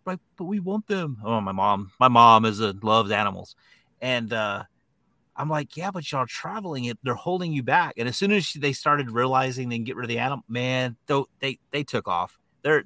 like 0.08 0.18
but 0.36 0.44
we 0.44 0.58
want 0.60 0.86
them 0.88 1.18
oh 1.24 1.40
my 1.40 1.52
mom 1.52 1.92
my 2.00 2.08
mom 2.08 2.44
is 2.44 2.60
a 2.60 2.74
loves 2.82 3.10
animals 3.12 3.54
and 4.00 4.32
uh 4.32 4.64
I'm 5.40 5.48
like, 5.48 5.76
yeah, 5.76 5.92
but 5.92 6.10
y'all 6.10 6.26
traveling 6.26 6.86
it, 6.86 6.98
they're 7.04 7.14
holding 7.14 7.52
you 7.52 7.62
back. 7.62 7.94
And 7.96 8.08
as 8.08 8.16
soon 8.16 8.32
as 8.32 8.52
they 8.54 8.72
started 8.72 9.12
realizing 9.12 9.68
they 9.68 9.76
can 9.76 9.84
get 9.84 9.94
rid 9.94 10.06
of 10.06 10.08
the 10.08 10.18
animal, 10.18 10.42
man, 10.48 10.96
they 11.38 11.60
they 11.70 11.84
took 11.84 12.08
off. 12.08 12.36
They're 12.62 12.82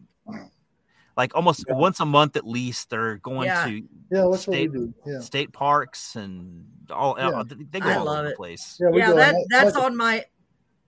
like 1.17 1.35
almost 1.35 1.65
Yeah. 1.67 1.77
once 1.77 2.01
a 2.01 2.05
month 2.05 2.37
at 2.37 2.47
least. 2.47 2.91
They're 2.91 3.17
going 3.17 3.47
Yeah. 3.47 3.65
to 3.65 3.71
Yeah, 3.73 3.83
that's 4.11 4.25
what 4.25 4.31
we 4.31 4.37
State- 4.67 4.73
do. 4.75 4.95
Yeah. 5.07 5.21
state 5.21 5.53
parks 5.55 6.15
and 6.17 6.67
all. 6.91 7.17
Yeah. 7.19 7.29
uh, 7.31 7.45
they 7.71 7.81
go 7.81 7.89
I 7.89 7.95
all 7.97 8.05
love 8.05 8.19
over 8.19 8.25
the 8.29 8.33
it. 8.33 8.37
place. 8.37 8.79
Yeah, 8.79 8.91
yeah, 8.93 9.13
that 9.13 9.35
and 9.35 9.47
that's 9.49 9.75
on 9.75 9.97
my 9.97 10.23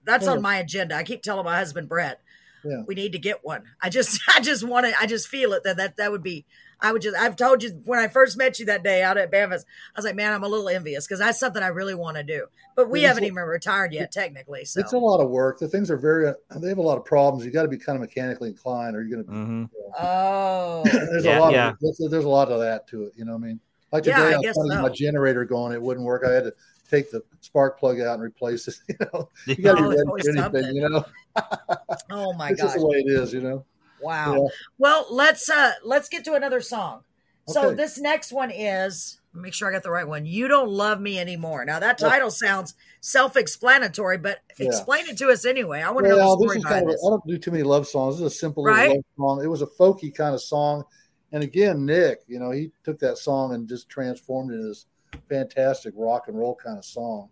that's 0.05 0.27
Yeah. 0.27 0.33
on 0.33 0.43
my 0.43 0.57
agenda. 0.57 0.97
I 0.97 1.03
keep 1.03 1.23
telling 1.23 1.47
my 1.47 1.57
husband 1.57 1.89
Brett, 1.89 2.21
Yeah. 2.65 2.83
we 2.87 2.95
need 2.95 3.13
to 3.13 3.19
get 3.19 3.45
one. 3.45 3.63
I 3.81 3.91
just 3.91 4.21
I 4.35 4.41
just 4.41 4.65
want 4.65 4.87
to 4.87 4.95
I 5.01 5.07
just 5.07 5.29
feel 5.29 5.53
it 5.53 5.65
that 5.65 5.77
that 5.77 5.97
that 5.97 6.11
would 6.11 6.23
be 6.23 6.45
I 6.81 6.93
would 6.93 7.01
just, 7.01 7.17
I've 7.17 7.37
told 7.37 7.63
you 7.63 7.71
when 7.85 7.99
I 7.99 8.09
first 8.09 8.37
met 8.37 8.59
you 8.59 8.67
that 8.67 8.83
day 8.83 9.03
out 9.03 9.17
at 9.17 9.33
BAMFest, 9.33 9.65
I 9.65 9.97
was 9.97 10.05
like, 10.05 10.17
man, 10.17 10.33
I'm 10.35 10.43
a 10.43 10.49
little 10.49 10.69
envious 10.69 11.07
because 11.07 11.19
that's 11.19 11.39
something 11.41 11.63
I 11.63 11.69
really 11.69 11.95
want 11.95 12.19
to 12.19 12.23
do. 12.23 12.47
But 12.77 12.91
we 12.91 13.01
It's 13.01 13.09
haven't 13.09 13.25
a- 13.25 13.29
even 13.29 13.43
retired 13.45 13.93
yet, 13.95 14.13
technically. 14.13 14.67
So, 14.67 14.81
It's 14.81 14.93
a 14.93 14.99
lot 14.99 15.21
of 15.21 15.31
work. 15.31 15.59
The 15.61 15.69
things 15.69 15.91
are 15.91 15.97
very. 15.97 16.31
They 16.57 16.69
have 16.69 16.79
a 16.79 16.83
lot 16.83 16.99
of 16.99 17.05
problems. 17.07 17.47
You 17.47 17.53
got 17.53 17.63
to 17.63 17.69
be 17.69 17.79
kind 17.79 17.97
of 17.97 18.01
mechanically 18.01 18.51
inclined, 18.51 18.97
or 18.97 19.03
you're 19.03 19.23
going 19.23 19.27
to. 19.27 19.33
hmm 19.33 19.65
oh, 19.99 20.83
there's 21.11 21.25
Yeah, 21.25 21.39
a 21.39 21.41
lot 21.41 21.53
yeah. 21.53 21.69
of 21.71 21.77
there's, 21.81 22.01
there's 22.11 22.25
a 22.25 22.29
lot 22.29 22.51
of 22.51 22.61
that 22.61 22.87
to 22.89 23.05
it. 23.05 23.13
You 23.17 23.25
know 23.25 23.33
what 23.33 23.45
I 23.45 23.47
mean? 23.47 23.61
Like 23.93 24.05
Yeah, 24.05 24.17
today, 24.17 24.29
I 24.29 24.33
I, 24.33 24.37
was 24.37 24.43
guess 24.47 24.55
trying 24.57 24.69
to 24.69 24.75
get 24.75 24.77
so. 24.79 24.83
my 24.83 24.89
generator 24.95 25.45
going. 25.45 25.73
It 25.73 25.81
wouldn't 25.81 26.05
work. 26.05 26.25
I 26.27 26.33
had 26.33 26.45
to 26.45 26.55
take 26.89 27.11
the 27.11 27.23
spark 27.41 27.79
plug 27.79 28.01
out 28.01 28.15
and 28.15 28.23
replace 28.23 28.69
it. 28.69 28.75
You 28.89 29.07
know, 29.13 29.29
you 29.47 29.57
got 29.57 29.75
to 29.77 29.83
Oh, 29.83 29.91
be 29.91 29.97
ready 29.97 30.03
for 30.05 30.19
anything. 30.19 30.43
something. 30.43 30.77
You 30.77 30.89
know, 30.89 31.05
oh 32.11 32.33
my 32.35 32.51
it's 32.51 32.61
gosh. 32.61 32.71
just 32.71 32.79
the 32.79 32.87
way 32.87 32.99
it 32.99 33.11
is. 33.11 33.33
You 33.33 33.41
know. 33.41 33.65
Wow. 33.99 34.35
Yeah. 34.35 34.49
Well, 34.79 35.07
let's 35.11 35.49
uh 35.49 35.73
let's 35.85 36.09
get 36.09 36.25
to 36.25 36.35
another 36.35 36.61
song. 36.61 37.03
So 37.47 37.75
this 37.75 37.99
next 37.99 38.33
one 38.33 38.51
is 38.51 39.21
make 39.35 39.53
sure 39.53 39.69
I 39.69 39.73
got 39.73 39.83
the 39.83 39.91
right 39.91 40.09
one. 40.09 40.25
You 40.25 40.49
don't 40.49 40.71
love 40.71 41.01
me 41.01 41.19
anymore. 41.19 41.65
Now 41.65 41.79
that 41.79 42.01
Yeah. 42.01 42.09
title 42.09 42.31
sounds 42.31 42.75
self-explanatory, 43.01 44.19
but 44.19 44.39
Yeah. 44.59 44.67
explain 44.69 45.07
it 45.09 45.19
to 45.19 45.29
us 45.29 45.45
anyway. 45.45 45.83
I 45.83 45.91
want 45.91 46.07
to 46.07 46.11
know 46.11 46.17
Well, 46.19 46.37
the 46.39 46.45
this 46.45 46.53
story 46.53 46.59
is 46.59 46.63
behind 46.65 46.81
kind 46.81 46.89
of. 46.91 46.95
This. 46.95 47.07
I 47.07 47.11
don't 47.11 47.27
do 47.27 47.39
too 47.39 47.51
many 47.51 47.63
love 47.63 47.87
songs. 47.87 48.17
This 48.17 48.27
is 48.27 48.33
a 48.33 48.39
simple 48.39 48.65
Right. 48.65 48.89
love 48.89 49.05
song. 49.19 49.45
It 49.45 49.49
was 49.49 49.63
a 49.63 49.67
folky 49.67 50.15
kind 50.15 50.35
of 50.35 50.43
song, 50.43 50.85
and 51.33 51.43
again, 51.43 51.85
Nick, 51.85 52.21
you 52.27 52.39
know, 52.39 52.51
he 52.51 52.71
took 52.83 52.99
that 53.01 53.19
song 53.19 53.55
and 53.55 53.69
just 53.69 53.89
transformed 53.89 54.53
it 54.53 54.57
into 54.57 54.69
this 54.69 54.87
fantastic 55.29 55.95
rock 55.97 56.29
and 56.29 56.39
roll 56.39 56.55
kind 56.55 56.79
of 56.79 56.85
song. 56.85 57.29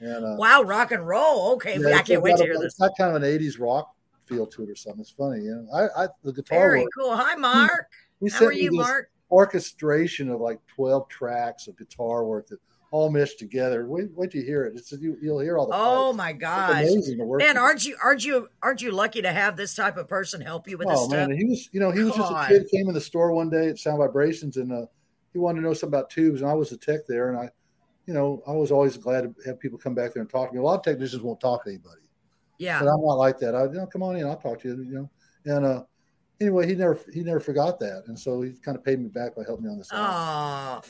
And 0.00 0.24
uh, 0.24 0.36
Wow, 0.38 0.62
rock 0.62 0.92
and 0.92 1.06
roll. 1.06 1.52
Okay, 1.54 1.78
Yeah, 1.78 1.96
I 1.96 2.02
can't 2.02 2.22
wait 2.22 2.36
to 2.36 2.42
a- 2.42 2.46
hear 2.46 2.54
this. 2.58 2.66
It's 2.72 2.78
got 2.78 2.92
kind 2.98 3.16
of 3.16 3.22
an 3.22 3.28
'80s 3.28 3.60
rock 3.60 3.90
feel 4.26 4.46
to 4.46 4.62
it 4.64 4.70
or 4.70 4.74
something. 4.76 5.00
It's 5.00 5.10
funny, 5.10 5.42
you 5.42 5.54
know. 5.54 5.88
I, 5.96 6.04
I 6.04 6.08
the 6.22 6.32
guitar 6.32 6.58
Very 6.58 6.80
work. 6.82 6.90
cool. 6.98 7.16
Hi, 7.16 7.34
Mark. 7.36 7.86
He 8.20 8.30
How 8.30 8.46
are 8.46 8.52
you, 8.52 8.70
Mark? 8.72 9.10
orchestration 9.30 10.28
of 10.30 10.40
like 10.40 10.58
12 10.74 11.08
tracks 11.08 11.66
of 11.68 11.76
guitar 11.76 12.24
work 12.24 12.46
that 12.48 12.58
all 12.90 13.10
meshed 13.10 13.38
together. 13.40 13.86
Wait, 13.88 14.06
wait 14.14 14.30
till 14.30 14.40
you 14.40 14.46
hear 14.46 14.64
it. 14.66 14.74
It's 14.76 14.92
you, 14.92 15.16
you'll 15.20 15.40
hear 15.40 15.58
all 15.58 15.66
the. 15.66 15.74
Oh 15.74 15.76
parts. 16.12 16.16
my 16.16 16.32
gosh. 16.32 16.82
amazing 16.82 17.18
to 17.18 17.24
work. 17.24 17.40
Man, 17.40 17.58
aren't 17.58 17.84
you 17.84 17.96
aren't 18.02 18.24
you 18.24 18.48
aren't 18.62 18.82
you 18.82 18.92
lucky 18.92 19.20
to 19.22 19.32
have 19.32 19.56
this 19.56 19.74
type 19.74 19.96
of 19.96 20.06
person 20.08 20.40
help 20.40 20.68
you 20.68 20.78
with 20.78 20.88
this 20.88 20.98
Oh 20.98 21.08
stuff? 21.08 21.28
man, 21.28 21.36
he 21.36 21.44
was 21.44 21.68
you 21.72 21.80
know 21.80 21.90
he 21.90 22.02
was 22.04 22.14
just 22.14 22.30
a 22.32 22.44
kid 22.48 22.66
came 22.70 22.88
in 22.88 22.94
the 22.94 23.00
store 23.00 23.32
one 23.32 23.50
day 23.50 23.68
at 23.68 23.78
Sound 23.78 23.98
Vibrations 23.98 24.56
and 24.58 24.72
uh, 24.72 24.86
he 25.34 25.38
wanted 25.38 25.60
to 25.60 25.66
know 25.66 25.74
something 25.74 25.98
about 25.98 26.08
tubes 26.08 26.40
and 26.40 26.48
I 26.50 26.54
was 26.54 26.72
a 26.72 26.78
tech 26.78 27.06
there 27.06 27.28
and 27.28 27.36
I, 27.38 27.50
you 28.06 28.14
know, 28.14 28.42
I 28.46 28.52
was 28.52 28.70
always 28.70 28.96
glad 28.96 29.22
to 29.22 29.34
have 29.46 29.60
people 29.60 29.78
come 29.78 29.94
back 29.94 30.14
there 30.14 30.22
and 30.22 30.30
talk 30.30 30.48
to 30.48 30.54
me. 30.54 30.60
A 30.60 30.64
lot 30.64 30.78
of 30.78 30.82
technicians 30.84 31.22
won't 31.22 31.40
talk 31.40 31.64
to 31.64 31.70
anybody. 31.70 32.00
Yeah. 32.58 32.78
but 32.80 32.88
I'm 32.88 33.00
not 33.02 33.14
like 33.18 33.38
that. 33.40 33.54
I, 33.54 33.64
you 33.64 33.72
know, 33.72 33.86
come 33.86 34.02
on 34.02 34.16
in, 34.16 34.24
I'll 34.26 34.36
talk 34.36 34.60
to 34.62 34.68
you. 34.68 34.82
You 34.82 34.94
know, 34.94 35.10
and 35.56 35.66
uh, 35.66 35.82
anyway, 36.40 36.66
he 36.68 36.74
never 36.76 36.98
he 37.12 37.22
never 37.22 37.40
forgot 37.40 37.80
that, 37.80 38.04
and 38.06 38.16
so 38.16 38.42
he 38.42 38.52
kind 38.64 38.78
of 38.78 38.84
paid 38.84 39.00
me 39.00 39.08
back 39.08 39.34
by 39.34 39.42
helping 39.44 39.64
me 39.66 39.72
on 39.72 39.78
this. 39.78 39.90
album. 39.92 40.06
Oh, 40.08 40.80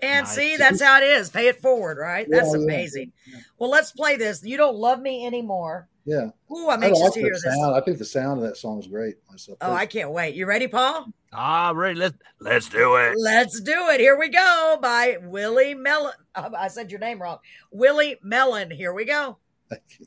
and 0.00 0.24
Nice. 0.24 0.34
see, 0.34 0.56
that's 0.56 0.80
how 0.80 0.96
it 0.98 1.04
is. 1.04 1.28
Pay 1.28 1.48
it 1.48 1.60
forward, 1.60 1.98
right? 1.98 2.26
Yeah, 2.30 2.38
That's 2.40 2.54
amazing. 2.54 3.12
yeah. 3.30 3.40
Well, 3.58 3.68
let's 3.68 3.92
play 3.92 4.16
this. 4.16 4.42
You 4.42 4.56
don't 4.56 4.76
love 4.76 5.00
me 5.00 5.26
anymore. 5.26 5.88
Yeah, 6.10 6.30
Ooh, 6.50 6.68
I'm 6.68 6.82
I 6.82 6.88
like 6.88 7.12
to 7.12 7.20
hear 7.20 7.30
this. 7.30 7.44
sound. 7.44 7.76
I 7.76 7.80
think 7.82 7.98
the 7.98 8.04
sound 8.04 8.42
of 8.42 8.48
that 8.48 8.56
song 8.56 8.80
is 8.80 8.88
great. 8.88 9.14
Myself, 9.30 9.58
Oh, 9.60 9.72
I 9.72 9.86
can't 9.86 10.10
wait. 10.10 10.34
You 10.34 10.44
ready, 10.44 10.66
Paul? 10.66 11.06
Ah, 11.32 11.70
ready. 11.72 12.00
Let's 12.00 12.16
let's 12.40 12.68
do 12.68 12.96
it. 12.96 13.14
Let's 13.16 13.60
do 13.60 13.88
it. 13.90 14.00
Here 14.00 14.18
we 14.18 14.28
go 14.28 14.76
by 14.82 15.18
Willie 15.22 15.74
Mellon. 15.74 16.14
Oh, 16.34 16.50
I 16.58 16.66
said 16.66 16.90
your 16.90 16.98
name 16.98 17.22
wrong. 17.22 17.38
Willie 17.70 18.16
Mellon. 18.24 18.72
Here 18.72 18.92
we 18.92 19.04
go. 19.04 19.36
Thank 19.68 19.82
you. 20.00 20.06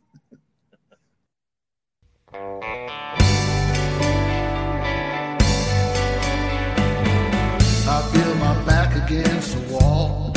I 7.86 8.02
feel 8.14 8.36
my 8.36 8.64
back 8.66 8.96
against 9.06 9.56
the 9.56 9.74
wall. 9.74 10.32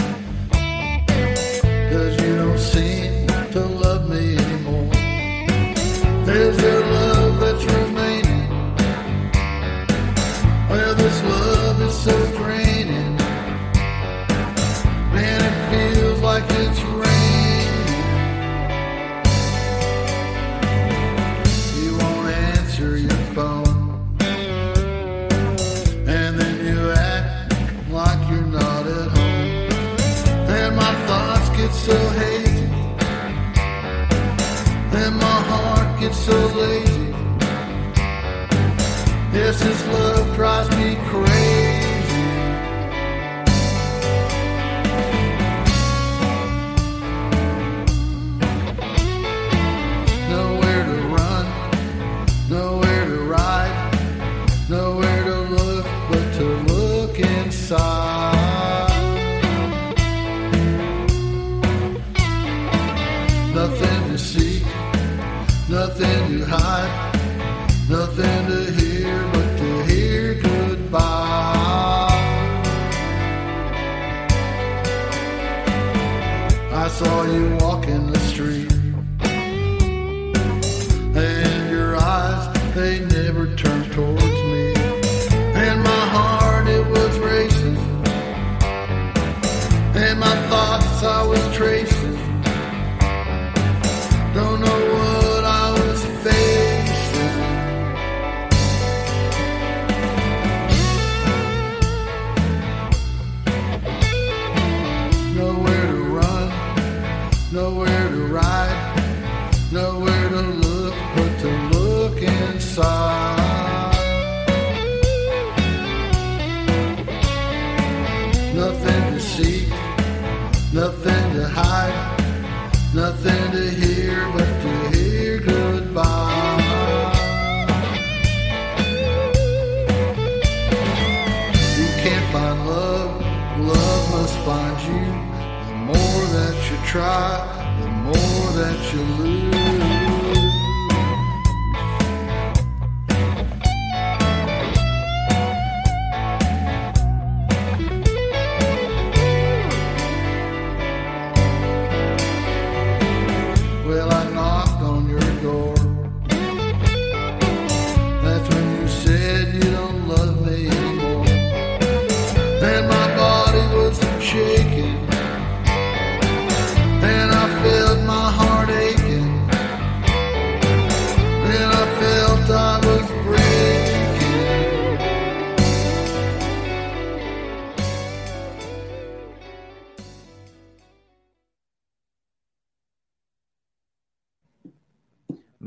Cause 1.90 2.20
you 2.22 2.36
don't 2.36 2.58
seem 2.58 3.15
so 12.06 12.26
draining. 12.36 12.65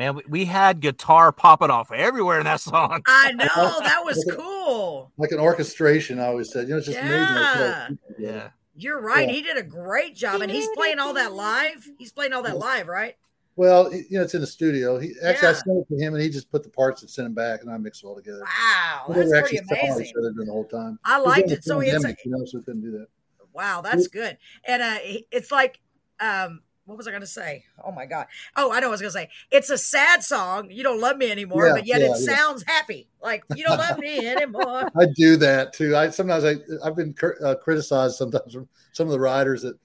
Man, 0.09 0.15
we, 0.15 0.23
we 0.41 0.45
had 0.45 0.79
guitar 0.79 1.31
popping 1.31 1.69
off 1.69 1.91
everywhere 1.91 2.39
in 2.39 2.45
that 2.45 2.59
song. 2.61 3.01
I 3.05 3.31
know 3.33 3.79
that 3.81 4.01
was 4.03 4.25
cool. 4.35 5.11
Like 5.17 5.31
an 5.31 5.39
orchestration, 5.39 6.19
I 6.19 6.25
always 6.27 6.51
said. 6.51 6.63
You 6.67 6.71
know, 6.71 6.77
it's 6.77 6.87
just 6.87 6.97
Yeah. 6.97 7.85
amazing. 7.85 7.99
Yeah. 8.17 8.49
You're 8.75 9.01
right. 9.01 9.27
Yeah. 9.27 9.33
He 9.35 9.41
did 9.41 9.57
a 9.57 9.63
great 9.63 10.15
job, 10.15 10.41
and 10.41 10.49
he's 10.51 10.67
playing 10.75 10.99
all 10.99 11.13
that 11.13 11.33
live. 11.33 11.87
He's 11.97 12.11
playing 12.13 12.33
all 12.33 12.43
that 12.43 12.57
live, 12.57 12.87
right? 12.87 13.15
Well, 13.57 13.93
you 13.93 14.05
know, 14.11 14.21
it's 14.21 14.33
in 14.33 14.39
the 14.41 14.47
studio. 14.47 14.97
He 14.97 15.11
actually 15.23 15.49
I 15.49 15.53
sent 15.53 15.77
it 15.79 15.87
to 15.89 16.01
him, 16.01 16.13
and 16.13 16.23
he 16.23 16.29
just 16.29 16.49
put 16.49 16.63
the 16.63 16.69
parts 16.69 17.01
and 17.01 17.11
sent 17.11 17.25
them 17.25 17.33
back, 17.33 17.61
and 17.61 17.69
I 17.69 17.77
mixed 17.77 18.03
it 18.03 18.07
all 18.07 18.15
together. 18.15 18.41
Wow, 18.41 19.05
We 19.09 19.15
that's 19.15 19.29
pretty 19.31 19.57
actually 19.57 19.57
saw 19.67 19.75
each 19.75 19.93
amazing. 19.95 20.13
other 20.17 20.31
during 20.31 20.47
the 20.47 20.53
whole 20.53 20.63
time. 20.65 20.97
I 21.03 21.19
liked 21.19 21.51
it. 21.51 21.63
So 21.65 21.79
the 21.79 21.87
it's 21.87 21.89
a, 21.89 21.93
pandemic, 21.97 22.19
you 22.25 22.31
know, 22.31 22.45
so 22.45 22.59
we 22.59 22.63
couldn't 22.63 22.81
do 22.81 22.91
that. 22.91 23.07
wow, 23.51 23.81
that's 23.81 24.07
good. 24.07 24.37
And 24.63 24.81
uh, 24.81 24.97
it's 25.29 25.51
like, 25.51 25.81
um, 26.21 26.61
what 26.89 26.97
was 26.97 27.07
I 27.07 27.11
going 27.11 27.21
to 27.21 27.27
say? 27.27 27.63
Oh 27.83 27.91
my 27.91 28.05
god! 28.05 28.27
Oh, 28.55 28.71
I 28.71 28.79
know 28.79 28.87
what 28.89 28.99
I 28.99 29.01
was 29.01 29.01
going 29.01 29.11
to 29.13 29.19
say. 29.19 29.29
It's 29.51 29.69
a 29.69 29.77
sad 29.77 30.23
song. 30.23 30.71
You 30.71 30.83
don't 30.83 30.99
love 30.99 31.17
me 31.17 31.31
anymore, 31.31 31.67
Yeah, 31.67 31.73
but 31.73 31.85
yet 31.85 32.01
yeah, 32.01 32.07
it 32.07 32.17
yeah. 32.19 32.35
sounds 32.35 32.63
happy. 32.67 33.07
Like 33.21 33.43
you 33.53 33.63
don't 33.63 33.77
love 33.77 33.97
me 33.99 34.27
anymore. 34.27 34.91
I 34.99 35.05
do 35.15 35.37
that 35.37 35.73
too. 35.73 35.95
I 35.95 36.09
sometimes 36.09 36.43
I 36.43 36.55
I've 36.83 36.95
been 36.95 37.13
cur- 37.13 37.37
uh, 37.43 37.55
criticized 37.55 38.15
sometimes 38.15 38.53
from 38.53 38.67
some 38.93 39.07
of 39.07 39.11
the 39.11 39.19
writers 39.19 39.61
that 39.61 39.77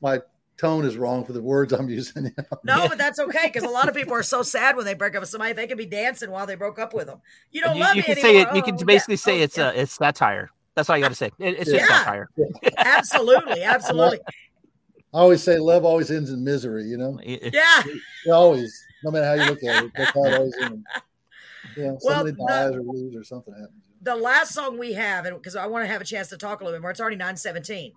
my 0.00 0.20
tone 0.56 0.84
is 0.86 0.96
wrong 0.96 1.24
for 1.24 1.32
the 1.34 1.42
words 1.42 1.72
I'm 1.72 1.88
using. 1.88 2.24
you 2.26 2.30
know? 2.38 2.58
No, 2.64 2.88
but 2.88 2.98
that's 2.98 3.18
okay 3.18 3.46
because 3.46 3.64
a 3.64 3.68
lot 3.68 3.88
of 3.88 3.94
people 3.94 4.14
are 4.14 4.22
so 4.22 4.42
sad 4.42 4.76
when 4.76 4.84
they 4.84 4.94
break 4.94 5.14
up 5.14 5.20
with 5.20 5.28
somebody. 5.28 5.52
They 5.52 5.66
could 5.66 5.78
be 5.78 5.86
dancing 5.86 6.30
while 6.30 6.46
they 6.46 6.54
broke 6.54 6.78
up 6.78 6.94
with 6.94 7.06
them. 7.06 7.20
You 7.50 7.60
don't 7.60 7.76
You, 7.76 7.82
love 7.82 7.96
you 7.96 8.02
me 8.02 8.06
can 8.06 8.18
anymore. 8.18 8.30
say 8.30 8.40
it. 8.42 8.56
You 8.56 8.62
Oh, 8.62 8.64
can 8.64 8.76
yeah. 8.76 8.84
basically 8.86 9.16
say 9.16 9.40
Oh, 9.40 9.44
it's 9.44 9.58
yeah. 9.58 9.68
uh, 9.68 9.72
it's 9.72 9.92
satire. 9.92 10.50
That's 10.74 10.90
all 10.90 10.96
you 10.96 11.02
got 11.02 11.08
to 11.10 11.14
say. 11.14 11.30
It, 11.38 11.58
it's 11.60 11.70
just 11.70 11.86
Yeah. 11.88 11.98
satire. 11.98 12.28
absolutely, 12.78 13.62
absolutely. 13.62 14.18
I 15.16 15.20
always 15.20 15.42
say 15.42 15.56
love 15.58 15.84
always 15.86 16.10
ends 16.10 16.30
in 16.30 16.44
misery. 16.44 16.84
You 16.84 16.98
know, 16.98 17.18
It- 17.22 17.42
it- 17.42 17.54
Yeah. 17.54 17.82
it 18.26 18.30
always, 18.30 18.84
no 19.02 19.10
matter 19.10 19.24
how 19.24 19.32
you 19.32 19.50
look 19.50 19.62
at 19.64 19.84
it, 19.84 19.92
that's 19.96 20.10
how 20.12 20.24
it 20.26 20.34
always 20.34 20.54
ends. 20.60 20.84
You 21.76 21.82
know, 21.84 21.98
Well, 22.02 22.18
somebody 22.18 22.36
the- 22.36 22.46
dies 22.46 22.74
or 22.74 22.82
loses 22.82 23.16
or 23.16 23.24
something 23.24 23.52
happens. 23.54 23.82
the 24.00 24.14
last 24.14 24.52
song 24.54 24.78
we 24.78 24.92
have, 24.92 25.24
and 25.26 25.36
because 25.36 25.56
I 25.56 25.66
want 25.66 25.82
to 25.84 25.88
have 25.88 26.00
a 26.00 26.04
chance 26.04 26.28
to 26.28 26.36
talk 26.36 26.60
a 26.60 26.64
little 26.64 26.78
bit 26.78 26.82
more, 26.82 26.90
it's 26.90 27.00
already 27.00 27.16
nine 27.16 27.36
seventeen. 27.36 27.92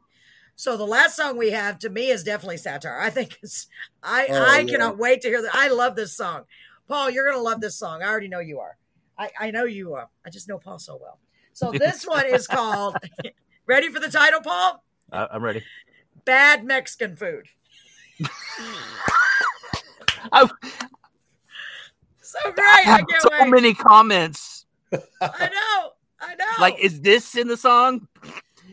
So 0.55 0.75
the 0.75 0.87
last 0.87 1.15
song 1.15 1.37
we 1.37 1.51
have 1.51 1.77
to 1.79 1.89
me 1.89 2.09
is 2.09 2.23
definitely 2.23 2.57
satire. 2.57 2.97
I 2.99 3.09
think 3.09 3.37
it's 3.43 3.67
I 4.01 4.27
Oh, 4.29 4.33
I 4.43 4.59
yeah. 4.59 4.71
cannot 4.71 4.97
wait 4.97 5.21
to 5.21 5.27
hear 5.29 5.41
that. 5.41 5.53
I 5.53 5.67
love 5.69 5.95
this 5.95 6.13
song. 6.15 6.45
Paul, 6.87 7.09
you're 7.09 7.25
gonna 7.29 7.43
love 7.43 7.61
this 7.61 7.75
song. 7.77 8.01
I 8.01 8.07
already 8.07 8.27
know 8.29 8.39
you 8.39 8.59
are. 8.59 8.77
I, 9.17 9.29
I 9.39 9.51
know 9.51 9.65
you 9.65 9.93
are. 9.93 10.09
I 10.25 10.29
just 10.29 10.47
know 10.47 10.57
Paul 10.57 10.79
so 10.79 10.97
well. 11.01 11.19
So 11.53 11.71
this 11.71 12.05
one 12.07 12.25
is 12.25 12.47
called 12.47 12.95
Ready 13.67 13.89
for 13.89 13.99
the 13.99 14.09
title, 14.09 14.41
Paul? 14.41 14.83
I- 15.11 15.27
I'm 15.31 15.43
ready. 15.43 15.63
Bad 16.25 16.63
Mexican 16.63 17.15
food. 17.15 17.47
I, 20.31 20.47
So 22.21 22.39
great. 22.43 22.57
I 22.59 22.81
I 22.85 22.89
have 22.89 23.07
can't 23.07 23.21
so 23.21 23.29
wait. 23.39 23.49
many 23.49 23.73
comments. 23.73 24.65
I 24.93 24.97
know. 25.21 25.91
I 26.21 26.35
know. 26.35 26.45
Like, 26.59 26.77
is 26.79 27.01
this 27.01 27.35
in 27.35 27.47
the 27.47 27.57
song? 27.57 28.07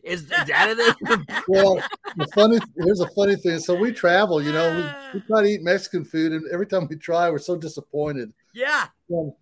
Is, 0.03 0.23
is 0.23 0.29
that 0.29 0.71
in 0.71 0.79
it? 0.81 1.43
Well, 1.49 1.81
the 2.17 2.27
funny 2.35 2.59
here's 2.77 3.01
a 3.01 3.09
funny 3.11 3.37
thing. 3.37 3.59
So 3.59 3.75
we 3.75 3.93
travel, 3.93 4.43
you 4.43 4.53
know, 4.53 4.71
we, 5.15 5.19
we 5.21 5.27
try 5.27 5.43
to 5.43 5.49
eat 5.49 5.63
Mexican 5.63 6.05
food, 6.05 6.33
and 6.33 6.45
every 6.53 6.67
time 6.67 6.87
we 6.89 6.97
try, 6.97 7.31
we're 7.31 7.39
so 7.39 7.57
disappointed. 7.57 8.33
yeah. 8.55 8.87
Well, 9.09 9.37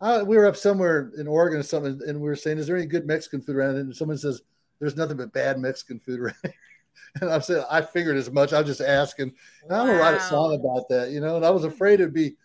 I, 0.00 0.22
we 0.22 0.36
were 0.36 0.46
up 0.46 0.56
somewhere 0.56 1.10
in 1.18 1.26
Oregon 1.26 1.58
or 1.58 1.64
something, 1.64 2.00
and 2.06 2.20
we 2.20 2.28
were 2.28 2.36
saying, 2.36 2.58
"Is 2.58 2.66
there 2.68 2.76
any 2.76 2.86
good 2.86 3.06
Mexican 3.06 3.40
food 3.40 3.56
around?" 3.56 3.76
And 3.76 3.94
someone 3.94 4.16
says, 4.18 4.42
"There's 4.80 4.96
nothing 4.96 5.16
but 5.16 5.32
bad 5.32 5.58
Mexican 5.58 5.98
food 5.98 6.20
around." 6.20 6.36
Here." 7.20 7.22
And 7.22 7.30
I 7.30 7.38
said, 7.40 7.64
"I 7.70 7.82
figured 7.82 8.16
as 8.16 8.30
much. 8.30 8.52
I 8.52 8.58
was 8.60 8.66
just 8.68 8.80
asking." 8.80 9.32
And 9.64 9.72
I'm 9.72 9.86
gonna 9.86 9.98
write 9.98 10.14
a 10.14 10.20
song 10.20 10.54
about 10.54 10.88
that, 10.90 11.10
you 11.10 11.20
know. 11.20 11.36
And 11.36 11.44
I 11.44 11.50
was 11.50 11.64
afraid 11.64 11.94
it'd 12.00 12.12
be 12.14 12.36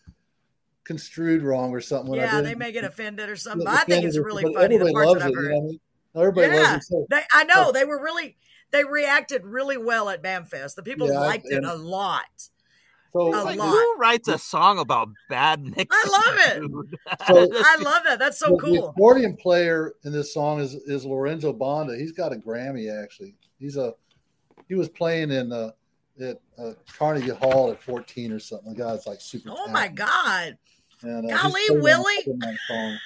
construed 0.84 1.44
wrong 1.44 1.72
or 1.72 1.82
something. 1.82 2.12
When 2.12 2.20
I 2.20 2.24
Yeah, 2.24 2.42
did. 2.42 2.46
they 2.46 2.56
may 2.56 2.72
get 2.72 2.84
offended 2.84 3.30
or 3.30 3.36
something. 3.36 3.66
Yeah, 3.68 3.74
But 3.74 3.82
I 3.82 3.84
think 3.86 4.06
it's 4.06 4.18
really 4.18 4.44
but 4.44 4.54
funny. 4.54 4.66
Everybody 4.76 4.94
parts 4.94 5.08
loves 5.08 5.20
that 5.22 5.30
it. 5.30 5.36
You 5.36 5.42
know 5.50 5.58
I 5.58 5.62
mean? 5.62 5.80
Everybody 6.16 6.48
Yeah. 6.54 6.62
loves 6.62 6.76
it. 6.76 6.84
So, 6.88 7.08
They, 7.10 7.22
I 7.32 7.44
know 7.46 7.66
oh. 7.68 7.72
they 7.72 7.86
were 7.86 8.02
really 8.02 8.38
they 8.72 8.84
reacted 8.84 9.46
really 9.46 9.78
well 9.78 10.10
at 10.10 10.24
BAMFest. 10.24 10.76
The 10.76 10.84
people 10.84 11.08
Yeah, 11.08 11.20
liked 11.20 11.46
it 11.46 11.64
a 11.64 11.76
lot. 11.76 12.26
so 13.14 13.28
A 13.34 13.44
Like, 13.44 13.60
lot. 13.60 13.70
who 13.70 13.96
writes 13.98 14.28
a 14.28 14.40
song 14.40 14.80
about 14.80 15.10
bad 15.30 15.64
Mexican 15.64 15.88
I 15.92 16.10
love 16.10 16.40
it. 16.48 17.00
So- 17.28 17.64
I 17.64 17.78
love 17.82 18.02
that. 18.06 18.18
That's 18.20 18.40
so 18.40 18.48
the, 18.48 18.56
the 18.56 18.62
cool. 18.62 18.90
accordion 18.90 19.38
player 19.38 19.94
in 20.04 20.12
this 20.12 20.34
song 20.34 20.60
is 20.60 20.74
is 20.74 21.06
Lorenzo 21.06 21.54
Bonda. 21.54 21.98
He's 21.98 22.12
got 22.12 22.34
a 22.34 22.36
Grammy 22.36 22.92
actually. 23.04 23.36
He's 23.60 23.78
a 23.78 23.94
he 24.68 24.76
was 24.76 24.90
playing 24.90 25.32
in 25.32 25.52
uh, 25.52 25.72
at 26.22 26.40
uh, 26.58 26.72
Carnegie 26.92 27.30
Hall 27.30 27.72
at 27.72 27.82
14 27.82 28.32
or 28.32 28.40
something. 28.40 28.74
The 28.74 28.84
guy's 28.84 29.06
like 29.08 29.20
super. 29.22 29.50
Oh 29.52 29.68
my. 29.70 29.88
God, 29.88 30.58
And, 31.02 31.32
uh, 31.32 31.38
Golly, 31.42 31.62
Willie. 31.70 32.24
playing 32.24 32.40
on 32.44 32.58
song. 32.68 32.98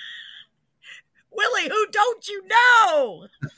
Willie, 1.32 1.70
who 1.70 1.88
don't 1.92 2.28
you 2.28 2.48
know? 2.48 3.28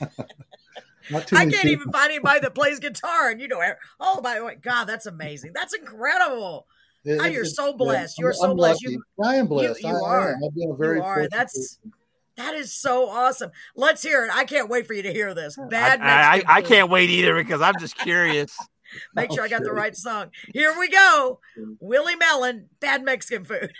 I 1.12 1.20
can't 1.22 1.50
people. 1.50 1.68
even 1.70 1.90
find 1.92 2.10
anybody 2.12 2.40
that 2.40 2.54
plays 2.54 2.78
guitar, 2.78 3.30
and 3.30 3.40
you 3.40 3.48
know, 3.48 3.60
oh 3.98 4.20
my 4.22 4.54
God, 4.60 4.84
that's 4.84 5.06
amazing. 5.06 5.52
That's 5.54 5.74
incredible. 5.74 6.66
It- 7.04 7.18
Oh, 7.20 7.24
you're 7.24 7.46
so 7.46 7.72
blessed. 7.72 8.18
You're 8.18 8.34
so 8.34 8.50
I'm 8.50 8.56
blessed. 8.56 8.82
You- 8.82 9.02
I 9.24 9.36
am 9.36 9.46
blessed. 9.46 9.82
you 9.82 9.88
I, 9.88 9.92
I 9.92 10.00
are. 10.16 10.34
I've 10.44 10.54
been 10.54 10.70
a 10.70 10.76
very 10.76 10.98
You 10.98 11.02
are. 11.02 11.28
That's- 11.30 11.78
person. 11.78 11.92
That 12.40 12.54
is 12.54 12.72
so 12.72 13.06
awesome. 13.10 13.50
Let's 13.76 14.02
hear 14.02 14.24
it. 14.24 14.30
I 14.34 14.44
can't 14.44 14.70
wait 14.70 14.86
for 14.86 14.94
you 14.94 15.02
to 15.02 15.12
hear 15.12 15.34
this. 15.34 15.58
Bad 15.68 16.00
I, 16.00 16.36
I, 16.36 16.42
I 16.56 16.62
can't 16.62 16.88
wait 16.88 17.10
either 17.10 17.34
because 17.34 17.60
I'm 17.60 17.78
just 17.78 17.98
curious. 17.98 18.56
Make 19.14 19.30
sure 19.30 19.44
I 19.44 19.48
got 19.48 19.62
the 19.62 19.72
right 19.72 19.94
song. 19.94 20.30
Here 20.54 20.74
we 20.78 20.88
go. 20.88 21.40
Mm. 21.58 21.76
Willie 21.80 22.16
Mellon, 22.16 22.70
Bad 22.80 23.04
Mexican 23.04 23.44
Food. 23.44 23.72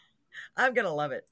I'm 0.58 0.74
going 0.74 0.84
to 0.84 0.92
love 0.92 1.12
it. 1.12 1.24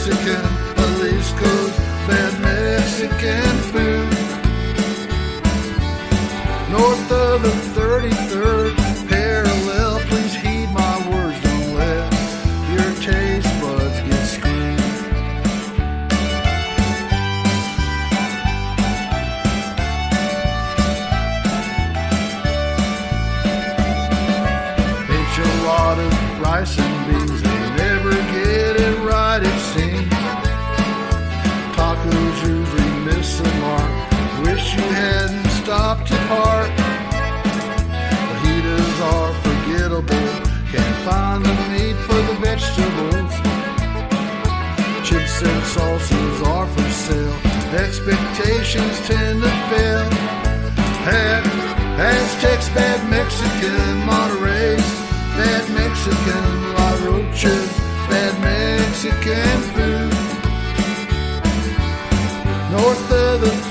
Mexican 0.00 0.42
Jalisco's 0.76 1.76
bad 2.08 2.32
Mexican 2.40 3.56
food. 3.70 4.08
North 6.70 7.12
of 7.12 7.42
the 7.42 7.54
33rd 7.78 8.59
Can't 40.72 40.96
find 41.04 41.44
the 41.44 41.54
meat 41.70 41.96
for 42.06 42.20
the 42.28 42.36
vegetables. 42.38 43.34
Chips 45.06 45.42
and 45.42 45.62
salsas 45.72 46.46
are 46.46 46.66
for 46.68 46.90
sale. 46.90 47.36
Expectations 47.74 49.00
tend 49.08 49.42
to 49.42 49.50
fail. 49.68 50.10
Had 51.02 51.42
Aztecs, 51.98 52.68
bad 52.68 53.00
Mexican, 53.10 54.06
Monterey's, 54.06 54.88
bad 55.36 55.68
Mexican, 55.74 56.44
La 56.76 56.90
Rocha's, 57.04 57.72
bad 58.08 58.34
Mexican 58.40 59.58
food. 59.74 60.12
North 62.70 63.10
of 63.10 63.40
the 63.40 63.69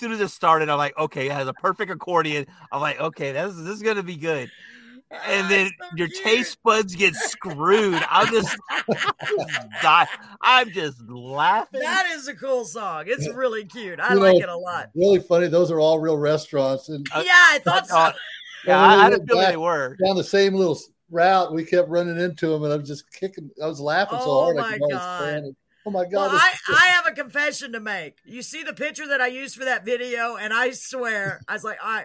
soon 0.00 0.10
as 0.12 0.20
it 0.20 0.28
started, 0.30 0.68
I'm 0.68 0.78
like, 0.78 0.98
okay, 0.98 1.26
it 1.26 1.32
has 1.32 1.46
a 1.46 1.52
perfect 1.54 1.90
accordion. 1.92 2.46
I'm 2.72 2.80
like, 2.80 2.98
okay, 3.00 3.30
this, 3.32 3.54
this 3.54 3.76
is 3.76 3.82
gonna 3.82 4.02
be 4.02 4.16
good. 4.16 4.50
And 5.12 5.46
Ah, 5.46 5.48
then 5.48 5.66
so 5.66 5.86
your 5.96 6.08
cute. 6.08 6.22
taste 6.24 6.58
buds 6.64 6.94
get 6.96 7.14
screwed. 7.14 8.02
I'm 8.08 8.28
just, 8.32 8.56
die. 9.82 10.06
I'm 10.40 10.70
just 10.70 11.00
laughing. 11.08 11.80
That 11.80 12.06
is 12.12 12.28
a 12.28 12.34
cool 12.34 12.64
song. 12.64 13.04
It's 13.06 13.28
really 13.28 13.64
cute. 13.64 13.98
I 14.00 14.14
You 14.14 14.20
like 14.20 14.34
know, 14.34 14.40
it 14.40 14.48
a 14.48 14.56
lot. 14.56 14.90
Really 14.94 15.18
funny. 15.20 15.48
Those 15.48 15.70
are 15.70 15.80
all 15.80 15.98
real 15.98 16.16
restaurants, 16.16 16.88
and 16.88 17.06
Uh, 17.14 17.22
yeah, 17.24 17.32
I 17.50 17.58
thought 17.58 17.88
so. 17.88 17.96
uh, 17.96 18.12
yeah, 18.66 18.80
I, 18.80 19.06
I 19.06 19.10
didn't 19.10 19.26
feel 19.26 19.36
back- 19.36 19.50
they 19.50 19.56
were. 19.56 19.96
down 20.04 20.16
the 20.16 20.24
same 20.24 20.54
little 20.54 20.78
route, 21.10 21.52
we 21.52 21.64
kept 21.64 21.88
running 21.88 22.18
into 22.20 22.48
them, 22.48 22.62
and 22.64 22.72
I 22.72 22.76
was 22.76 22.88
just 22.88 23.10
kicking. 23.12 23.50
I 23.62 23.66
was 23.66 23.80
laughing 23.80 24.18
so 24.20 24.26
Oh 24.30 24.44
hard. 24.44 24.56
my 24.56 24.62
I 24.62 24.72
could 24.74 24.82
almost 24.82 25.02
God. 25.02 25.42
Oh 25.90 25.92
my 25.92 26.04
god! 26.04 26.12
Well, 26.12 26.30
I, 26.30 26.52
I 26.68 26.86
have 26.90 27.06
a 27.08 27.10
confession 27.10 27.72
to 27.72 27.80
make. 27.80 28.18
You 28.24 28.42
see 28.42 28.62
the 28.62 28.72
picture 28.72 29.08
that 29.08 29.20
I 29.20 29.26
used 29.26 29.56
for 29.56 29.64
that 29.64 29.84
video, 29.84 30.36
and 30.36 30.54
I 30.54 30.70
swear, 30.70 31.40
I 31.48 31.54
was 31.54 31.64
like, 31.64 31.78
I, 31.82 32.04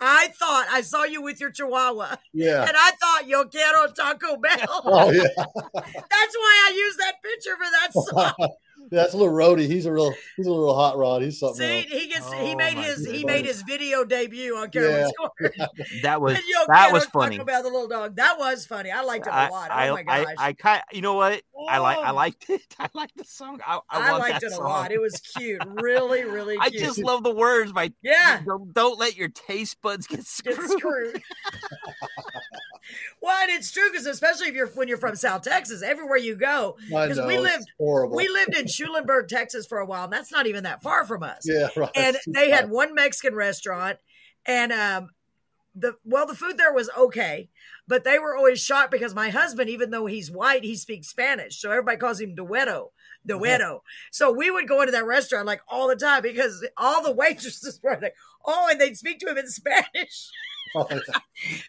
I 0.00 0.28
thought 0.36 0.66
I 0.68 0.80
saw 0.80 1.04
you 1.04 1.22
with 1.22 1.40
your 1.40 1.52
chihuahua, 1.52 2.16
yeah. 2.32 2.62
and 2.62 2.72
I 2.76 2.90
thought 3.00 3.28
yo 3.28 3.44
quiero 3.44 3.86
Taco 3.92 4.36
Bell. 4.36 4.82
Oh 4.84 5.12
yeah. 5.12 5.22
That's 5.74 6.36
why 6.36 6.68
I 6.68 6.74
used 6.76 6.98
that 6.98 7.22
picture 7.22 7.56
for 7.56 7.70
that 7.70 7.92
song. 8.38 8.50
That's 8.90 9.14
a 9.14 9.16
little 9.16 9.32
roadie. 9.32 9.66
He's 9.66 9.86
a 9.86 9.92
real. 9.92 10.12
He's 10.36 10.46
a 10.46 10.50
little 10.50 10.74
hot 10.74 10.98
rod. 10.98 11.22
He's 11.22 11.38
something 11.38 11.58
See, 11.66 11.78
else. 11.78 11.86
he 11.86 12.06
gets 12.08 12.32
he 12.32 12.52
Oh 12.52 12.56
made 12.56 12.76
my 12.76 12.82
his 12.82 13.06
he 13.06 13.24
made 13.24 13.44
his 13.46 13.62
video 13.62 14.04
debut 14.04 14.56
on 14.56 14.68
Carolyn 14.70 15.00
Yeah. 15.00 15.08
Score. 15.08 15.68
That 16.02 16.20
was 16.20 16.34
that 16.68 16.92
was 16.92 17.04
funny. 17.06 17.36
about 17.38 17.62
the 17.62 17.70
little 17.70 17.88
dog. 17.88 18.16
That 18.16 18.38
was 18.38 18.66
funny. 18.66 18.90
I 18.90 19.02
liked 19.02 19.26
it 19.26 19.32
a 19.32 19.48
lot. 19.50 19.70
I, 19.70 19.88
oh 19.88 19.94
my 19.94 20.02
gosh. 20.02 20.26
I, 20.38 20.48
I 20.48 20.52
kind 20.54 20.82
you 20.92 21.02
know 21.02 21.14
what? 21.14 21.40
I 21.68 21.78
like 21.78 21.98
I 21.98 22.10
Oh. 22.10 22.14
liked 22.14 22.50
it. 22.50 22.62
I 22.78 22.88
liked 22.94 23.16
the 23.16 23.24
song. 23.24 23.60
I, 23.66 23.78
I, 23.88 24.10
I 24.12 24.16
liked 24.18 24.40
that 24.40 24.42
it 24.44 24.52
a 24.52 24.56
song. 24.56 24.64
lot. 24.64 24.92
It 24.92 25.00
was 25.00 25.20
cute. 25.36 25.62
Really, 25.66 26.24
really 26.24 26.56
I 26.58 26.70
just 26.70 26.98
love 26.98 27.22
the 27.22 27.34
words. 27.34 27.72
My 27.72 27.92
yeah. 28.02 28.40
don't, 28.44 28.72
don't 28.74 28.98
let 28.98 29.16
your 29.16 29.28
taste 29.28 29.80
buds 29.82 30.06
get 30.06 30.16
get 30.18 30.26
screwed. 30.26 30.70
screwed. 30.70 31.22
well, 33.22 33.36
and 33.42 33.50
it's 33.50 33.70
true 33.70 33.88
because 33.90 34.06
especially 34.06 34.48
if 34.48 34.54
you're 34.54 34.68
when 34.68 34.88
you're 34.88 34.96
from 34.98 35.14
South 35.14 35.42
Texas, 35.42 35.82
everywhere 35.82 36.16
you 36.16 36.34
go, 36.36 36.76
I 36.88 37.08
'cause 37.08 37.18
know, 37.18 37.26
we 37.26 37.38
lived- 37.38 37.70
horrible. 37.78 38.16
we 38.16 38.28
lived 38.28 38.56
in 38.56 38.66
Schulenburg, 38.80 39.28
Texas, 39.28 39.66
for 39.66 39.78
a 39.78 39.86
while, 39.86 40.04
and 40.04 40.12
that's 40.12 40.32
not 40.32 40.46
even 40.46 40.64
that 40.64 40.82
far 40.82 41.04
from 41.04 41.22
us. 41.22 41.42
yeah, 41.44 41.68
right. 41.76 41.90
And 41.94 42.16
they 42.26 42.50
had 42.50 42.70
one 42.70 42.94
Mexican 42.94 43.34
restaurant, 43.34 43.98
and 44.46 44.72
um, 44.72 45.10
the 45.74 45.94
well, 46.04 46.26
the 46.26 46.34
food 46.34 46.58
there 46.58 46.72
was 46.72 46.90
okay, 46.96 47.48
but 47.86 48.04
they 48.04 48.18
were 48.18 48.36
always 48.36 48.60
shocked 48.60 48.90
because 48.90 49.14
my 49.14 49.30
husband, 49.30 49.70
even 49.70 49.90
though 49.90 50.06
he's 50.06 50.30
white, 50.30 50.64
he 50.64 50.76
speaks 50.76 51.08
Spanish, 51.08 51.60
so 51.60 51.70
everybody 51.70 51.98
calls 51.98 52.20
him 52.20 52.34
Dueto. 52.34 52.88
Dueto. 53.28 53.80
So 54.10 54.32
we 54.32 54.50
would 54.50 54.66
go 54.66 54.80
into 54.80 54.92
that 54.92 55.04
restaurant 55.04 55.46
like 55.46 55.60
all 55.68 55.88
the 55.88 55.96
time 55.96 56.22
because 56.22 56.66
all 56.76 57.02
the 57.02 57.12
waitresses 57.12 57.78
were 57.82 57.98
like, 58.00 58.14
oh, 58.44 58.68
and 58.70 58.80
they'd 58.80 58.96
speak 58.96 59.18
to 59.20 59.28
him 59.28 59.38
in 59.38 59.48
Spanish. 59.48 60.30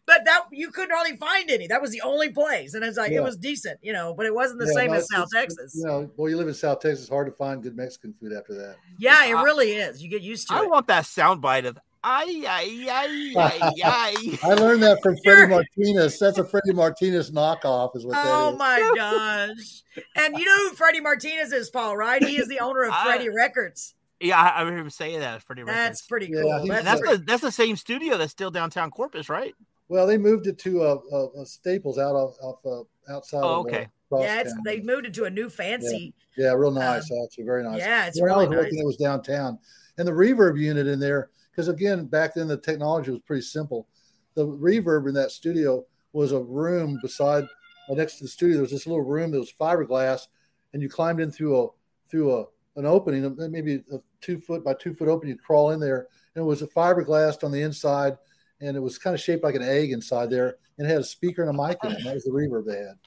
But 0.06 0.26
that 0.26 0.42
you 0.52 0.70
couldn't 0.70 0.94
hardly 0.94 1.16
find 1.18 1.50
any. 1.50 1.66
That 1.68 1.82
was 1.82 1.92
the 1.92 2.02
only 2.02 2.30
place, 2.30 2.74
and 2.74 2.84
it's 2.84 2.98
like 2.98 3.12
Yeah. 3.12 3.20
it 3.20 3.24
was 3.24 3.38
decent, 3.38 3.80
you 3.82 3.94
know, 3.94 4.14
but 4.14 4.26
it 4.26 4.36
wasn't 4.36 4.60
the 4.60 4.68
Yeah, 4.68 4.74
same 4.74 4.94
as 4.94 5.08
South 5.10 5.30
it's- 5.34 5.56
Texas. 5.56 5.76
You 5.76 5.86
know, 5.86 6.12
well, 6.18 6.30
you 6.30 6.36
live 6.38 6.48
in 6.50 6.54
South 6.54 6.82
Texas. 6.82 7.02
It's 7.02 7.10
hard 7.10 7.28
to 7.28 7.34
find 7.34 7.64
good 7.64 7.76
Mexican 7.78 8.14
food 8.20 8.34
after 8.34 8.54
that. 8.56 8.76
yeah, 9.00 9.26
it 9.26 9.34
I- 9.36 9.44
really 9.44 9.72
is. 9.72 10.04
You 10.04 10.10
get 10.10 10.22
used 10.22 10.48
to 10.50 10.56
it. 10.56 10.58
I 10.58 10.64
it. 10.64 10.70
want 10.70 10.88
that 10.88 11.06
soundbite 11.06 11.66
of 11.66 11.80
ay 12.04 12.44
ay 12.48 12.88
ay 12.90 13.34
ay 13.38 13.72
ay. 13.84 14.40
I 14.44 14.54
learned 14.56 14.84
that 14.84 15.02
from 15.02 15.16
Sure. 15.24 15.36
Freddie 15.36 15.50
Martinez. 15.52 16.20
That's 16.20 16.38
a 16.40 16.44
Freddie 16.44 16.74
Martinez 16.74 17.32
knockoff, 17.32 17.96
is 17.96 18.06
what 18.06 18.14
that 18.16 18.26
oh 18.28 18.50
is. 18.50 18.54
Oh 18.54 18.58
my 18.58 18.92
gosh! 18.96 19.84
And 20.18 20.38
you 20.38 20.46
know 20.46 20.70
who 20.70 20.76
Freddie 20.76 21.00
Martinez 21.02 21.54
is, 21.54 21.70
Paul? 21.70 21.96
Right? 21.96 22.22
He 22.24 22.38
is 22.40 22.48
the 22.50 22.60
owner 22.60 22.84
of 22.84 22.92
I- 22.94 23.06
Freddie 23.06 23.30
Records. 23.30 23.96
Yeah, 24.22 24.40
I, 24.40 24.48
I 24.50 24.60
remember 24.62 24.82
him 24.84 24.90
saying 24.90 25.20
that. 25.20 25.42
Freddie 25.42 25.64
That's 25.64 25.76
Records. 25.76 26.02
pretty 26.08 26.32
cool. 26.32 26.60
he's 26.60 26.70
That's 26.70 26.80
And 26.80 26.88
that's 26.88 27.02
pretty- 27.02 27.18
the 27.18 27.24
that's 27.24 27.42
the 27.42 27.52
same 27.52 27.76
studio 27.76 28.18
that's 28.18 28.32
still 28.32 28.52
downtown 28.52 28.92
Corpus, 28.92 29.30
right? 29.30 29.54
Well, 29.90 30.08
they 30.08 30.18
moved 30.18 30.48
it 30.48 30.58
to 30.60 30.84
a, 30.84 30.96
uh, 31.12 31.26
uh, 31.42 31.46
Staples 31.46 31.98
out 31.98 32.16
of, 32.16 32.36
off 32.42 32.66
uh, 32.66 33.14
outside. 33.14 33.42
Oh, 33.44 33.60
of, 33.60 33.66
uh, 33.66 33.70
okay. 33.70 33.88
yeah, 34.20 34.40
it's, 34.40 34.54
they 34.64 34.80
moved 34.80 35.06
into 35.06 35.26
a 35.26 35.30
new 35.30 35.50
fancy. 35.50 36.14
Yeah, 36.38 36.54
real 36.54 36.72
nice. 36.72 37.10
actually, 37.12 37.44
very 37.44 37.64
nice. 37.64 37.80
yeah, 37.80 38.06
it's 38.06 38.22
when 38.22 38.32
I 38.32 38.36
really 38.36 38.48
was 38.48 38.56
working, 38.58 38.76
nice. 38.76 38.84
it 38.84 38.86
was 38.86 38.96
downtown, 38.96 39.60
and 39.98 40.08
the 40.08 40.12
reverb 40.14 40.58
unit 40.58 40.88
in 40.88 41.00
there. 41.00 41.30
Because 41.52 41.68
again, 41.68 42.06
back 42.06 42.34
then 42.36 42.48
the 42.48 42.56
technology 42.58 43.12
was 43.12 43.20
pretty 43.22 43.42
simple. 43.42 43.88
The 44.36 44.48
reverb 44.48 45.10
in 45.10 45.14
that 45.16 45.32
studio 45.32 45.86
was 46.14 46.32
a 46.32 46.40
room 46.40 46.98
beside, 47.02 47.44
uh, 47.90 47.94
next 47.94 48.16
to 48.20 48.24
the 48.24 48.30
studio. 48.30 48.56
There 48.56 48.62
was 48.62 48.72
this 48.72 48.88
little 48.88 49.04
room 49.04 49.32
that 49.32 49.40
was 49.40 49.52
fiberglass, 49.52 50.28
and 50.72 50.82
you 50.82 50.88
climbed 50.88 51.20
in 51.20 51.32
through 51.32 51.62
a 51.62 51.68
through 52.10 52.34
a 52.34 52.46
an 52.78 52.86
opening, 52.86 53.26
uh, 53.26 53.48
maybe 53.50 53.84
a 53.92 53.98
two 54.22 54.40
foot 54.40 54.64
by 54.64 54.74
two 54.74 54.94
foot 54.94 55.08
open. 55.08 55.30
You'd 55.30 55.44
crawl 55.44 55.72
in 55.72 55.80
there, 55.80 56.08
and 56.36 56.44
it 56.44 56.48
was 56.48 56.62
a 56.62 56.68
fiberglass 56.68 57.44
on 57.44 57.52
the 57.52 57.62
inside, 57.62 58.18
and 58.62 58.78
it 58.78 58.80
was 58.80 58.98
kind 58.98 59.14
of 59.14 59.20
shaped 59.20 59.44
like 59.44 59.56
an 59.56 59.64
egg 59.64 59.92
inside 59.92 60.30
there, 60.30 60.58
and 60.78 60.88
it 60.88 60.92
had 60.92 61.02
a 61.02 61.06
speaker 61.06 61.42
and 61.44 61.50
a 61.50 61.68
mic 61.68 61.78
in 61.84 61.92
it. 61.92 61.98
And 61.98 62.06
that 62.06 62.14
was 62.14 62.24
the 62.24 62.32
reverb 62.32 62.66
they 62.66 62.78
had. 62.78 62.98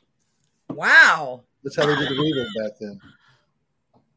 Wow! 0.71 1.45
That's 1.63 1.77
how 1.77 1.87
they 1.87 1.97
did 1.97 2.09
the 2.09 2.15
reverb 2.15 2.65
back 2.65 2.79
then. 2.81 3.01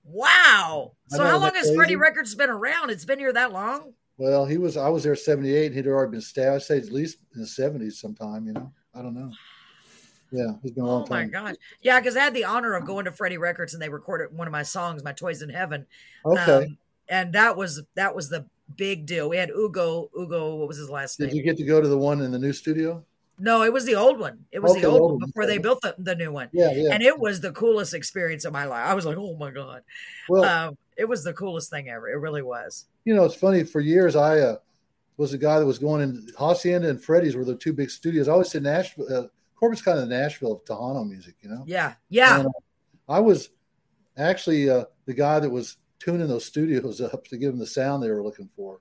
Wow! 0.03 0.93
So 1.09 1.23
how 1.23 1.37
long 1.37 1.53
has 1.53 1.73
Freddie? 1.75 1.95
Records 1.95 2.33
been 2.35 2.49
around? 2.49 2.89
It's 2.89 3.05
been 3.05 3.19
here 3.19 3.33
that 3.33 3.51
long? 3.51 3.93
Well, 4.17 4.45
he 4.45 4.57
was. 4.57 4.77
I 4.77 4.89
was 4.89 5.03
there 5.03 5.15
'78, 5.15 5.67
and 5.67 5.75
he'd 5.75 5.87
already 5.87 6.11
been 6.11 6.21
stabbed. 6.21 6.55
I'd 6.55 6.61
say 6.63 6.77
at 6.77 6.91
least 6.91 7.19
in 7.35 7.41
the 7.41 7.47
'70s, 7.47 7.93
sometime. 7.93 8.47
You 8.47 8.53
know, 8.53 8.71
I 8.95 9.01
don't 9.01 9.13
know. 9.13 9.31
Yeah, 10.31 10.51
he's 10.61 10.71
been 10.71 10.83
a 10.83 10.87
long 10.87 11.03
Oh 11.03 11.07
my 11.09 11.25
gosh! 11.25 11.55
Yeah, 11.81 11.99
because 11.99 12.17
I 12.17 12.21
had 12.21 12.33
the 12.33 12.45
honor 12.45 12.73
of 12.73 12.85
going 12.85 13.05
to 13.05 13.11
Freddie 13.11 13.37
Records 13.37 13.73
and 13.73 13.81
they 13.81 13.89
recorded 13.89 14.35
one 14.35 14.47
of 14.47 14.51
my 14.51 14.63
songs, 14.63 15.03
"My 15.03 15.13
Toys 15.13 15.41
in 15.41 15.49
Heaven." 15.49 15.85
Okay. 16.25 16.65
Um, 16.65 16.77
and 17.09 17.33
that 17.33 17.55
was 17.55 17.81
that 17.95 18.15
was 18.15 18.29
the 18.29 18.45
big 18.75 19.05
deal. 19.05 19.29
We 19.29 19.37
had 19.37 19.49
Ugo. 19.49 20.09
Ugo, 20.17 20.55
what 20.55 20.67
was 20.67 20.77
his 20.77 20.89
last 20.89 21.17
Did 21.17 21.25
name? 21.25 21.29
Did 21.31 21.37
you 21.37 21.43
get 21.43 21.57
to 21.57 21.63
go 21.63 21.81
to 21.81 21.87
the 21.87 21.97
one 21.97 22.21
in 22.21 22.31
the 22.31 22.39
new 22.39 22.53
studio? 22.53 23.03
no, 23.39 23.63
it 23.63 23.71
was 23.71 23.85
the 23.85 23.95
old 23.95 24.19
one. 24.19 24.45
It 24.51 24.59
was 24.59 24.71
Okay, 24.71 24.81
the 24.81 24.87
old 24.87 25.01
old 25.01 25.11
one 25.11 25.19
one, 25.19 25.29
before 25.29 25.45
they 25.45 25.57
built 25.57 25.81
the, 25.81 25.95
the 25.99 26.15
new 26.15 26.31
one. 26.31 26.49
Yeah, 26.51 26.71
yeah. 26.71 26.89
And 26.91 27.03
it 27.03 27.17
was 27.17 27.39
the 27.39 27.51
coolest 27.51 27.93
experience 27.93 28.45
of 28.45 28.53
my 28.53 28.65
life. 28.65 28.85
I 28.85 28.93
was 28.93 29.05
like, 29.05 29.17
oh 29.17 29.35
my 29.37 29.51
god, 29.51 29.83
well, 30.27 30.43
um, 30.45 30.77
it 30.95 31.05
was 31.05 31.23
the 31.23 31.33
coolest 31.33 31.69
thing 31.69 31.89
ever. 31.89 32.09
It 32.09 32.17
really 32.17 32.41
was. 32.41 32.85
you 33.05 33.15
know, 33.15 33.23
it's 33.25 33.35
funny. 33.35 33.63
For 33.63 33.79
years, 33.79 34.15
I 34.15 34.39
uh, 34.39 34.55
was 35.17 35.31
the 35.31 35.37
guy 35.37 35.59
that 35.59 35.65
was 35.65 35.77
going 35.77 36.01
in. 36.01 36.27
Hacienda 36.37 36.89
and 36.89 37.03
Freddie's 37.03 37.35
were 37.35 37.45
the 37.45 37.55
two 37.55 37.73
big 37.73 37.91
studios. 37.91 38.27
I 38.27 38.31
always 38.31 38.49
said 38.49 38.63
Nashville. 38.63 39.05
Uh, 39.05 39.27
kind 39.59 39.99
of 39.99 40.07
the 40.09 40.15
Nashville 40.17 40.53
of 40.53 40.65
Tejano 40.65 41.07
music. 41.07 41.35
You 41.41 41.49
know. 41.49 41.63
Yeah, 41.67 41.93
yeah. 42.09 42.39
And, 42.39 42.47
uh, 42.47 42.51
I 43.09 43.19
was 43.19 43.49
actually 44.17 44.69
uh, 44.69 44.85
the 45.05 45.13
guy 45.13 45.39
that 45.39 45.49
was 45.49 45.77
tuning 45.99 46.27
those 46.27 46.45
studios 46.45 47.01
up 47.13 47.27
to 47.27 47.37
give 47.37 47.51
them 47.51 47.59
the 47.59 47.67
sound 47.67 48.01
they 48.01 48.09
were 48.09 48.23
looking 48.23 48.49
for, 48.55 48.79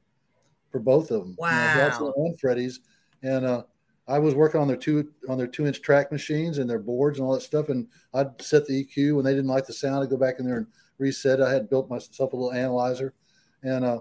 for 0.70 0.80
both 0.80 1.10
of 1.10 1.22
them. 1.22 1.36
You 1.40 1.47
know, 1.47 2.12
Wow. 2.16 2.26
And 2.26 2.40
Freddie's, 2.40 2.80
and 3.22 3.44
uh, 3.44 3.62
I 4.09 4.18
was 4.18 4.34
working 4.34 4.60
on 4.60 4.68
their 4.68 4.76
two 4.76 5.09
on 5.28 5.38
their 5.38 5.47
two 5.47 5.66
inch 5.66 5.82
track 5.82 6.12
machines 6.12 6.59
and 6.59 6.68
their 6.68 6.78
boards 6.78 7.18
and 7.18 7.26
all 7.26 7.34
that 7.34 7.43
stuff. 7.43 7.68
And 7.68 7.88
I'd 8.14 8.40
set 8.40 8.66
the 8.66 8.84
EQ 8.84 9.16
when 9.16 9.24
they 9.24 9.34
didn't 9.34 9.51
like 9.51 9.66
the 9.66 9.72
sound. 9.72 10.02
I'd 10.02 10.10
go 10.10 10.16
back 10.16 10.38
in 10.38 10.47
there 10.47 10.59
and 10.59 10.66
reset. 10.98 11.40
I 11.40 11.52
had 11.52 11.68
built 11.68 11.90
myself 11.90 12.32
a 12.32 12.36
little 12.36 12.52
analyzer, 12.52 13.14
and 13.62 13.84
uh, 13.84 14.01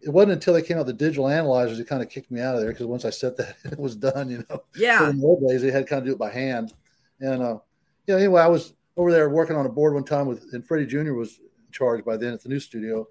it 0.00 0.10
wasn't 0.10 0.32
until 0.32 0.54
they 0.54 0.62
came 0.62 0.76
out 0.76 0.86
with 0.86 0.98
the 0.98 1.04
digital 1.04 1.28
analyzers 1.28 1.78
that 1.78 1.88
kind 1.88 2.02
of 2.02 2.08
kicked 2.08 2.30
me 2.30 2.40
out 2.40 2.54
of 2.54 2.60
there 2.60 2.70
because 2.70 2.86
once 2.86 3.04
I 3.04 3.10
set 3.10 3.36
that, 3.38 3.56
it 3.64 3.78
was 3.78 3.96
done. 3.96 4.28
You 4.28 4.44
know. 4.50 4.62
Yeah. 4.76 5.08
In 5.08 5.18
the 5.18 5.26
old 5.26 5.48
days, 5.48 5.62
they 5.62 5.70
had 5.70 5.84
to 5.84 5.88
kind 5.88 6.00
of 6.00 6.06
do 6.06 6.12
it 6.12 6.18
by 6.18 6.30
hand. 6.30 6.74
And 7.20 7.42
uh, 7.42 7.58
yeah, 8.06 8.16
anyway, 8.16 8.42
I 8.42 8.48
was 8.48 8.74
over 8.96 9.10
there 9.10 9.30
working 9.30 9.56
on 9.56 9.64
a 9.64 9.70
board 9.70 9.94
one 9.94 10.04
time 10.04 10.26
with, 10.26 10.44
and 10.52 10.66
Freddie 10.66 10.86
Jr. 10.86 11.14
was 11.14 11.40
charge 11.72 12.04
by 12.04 12.16
then 12.16 12.32
at 12.32 12.42
the 12.42 12.48
new 12.48 12.60
studio, 12.60 13.06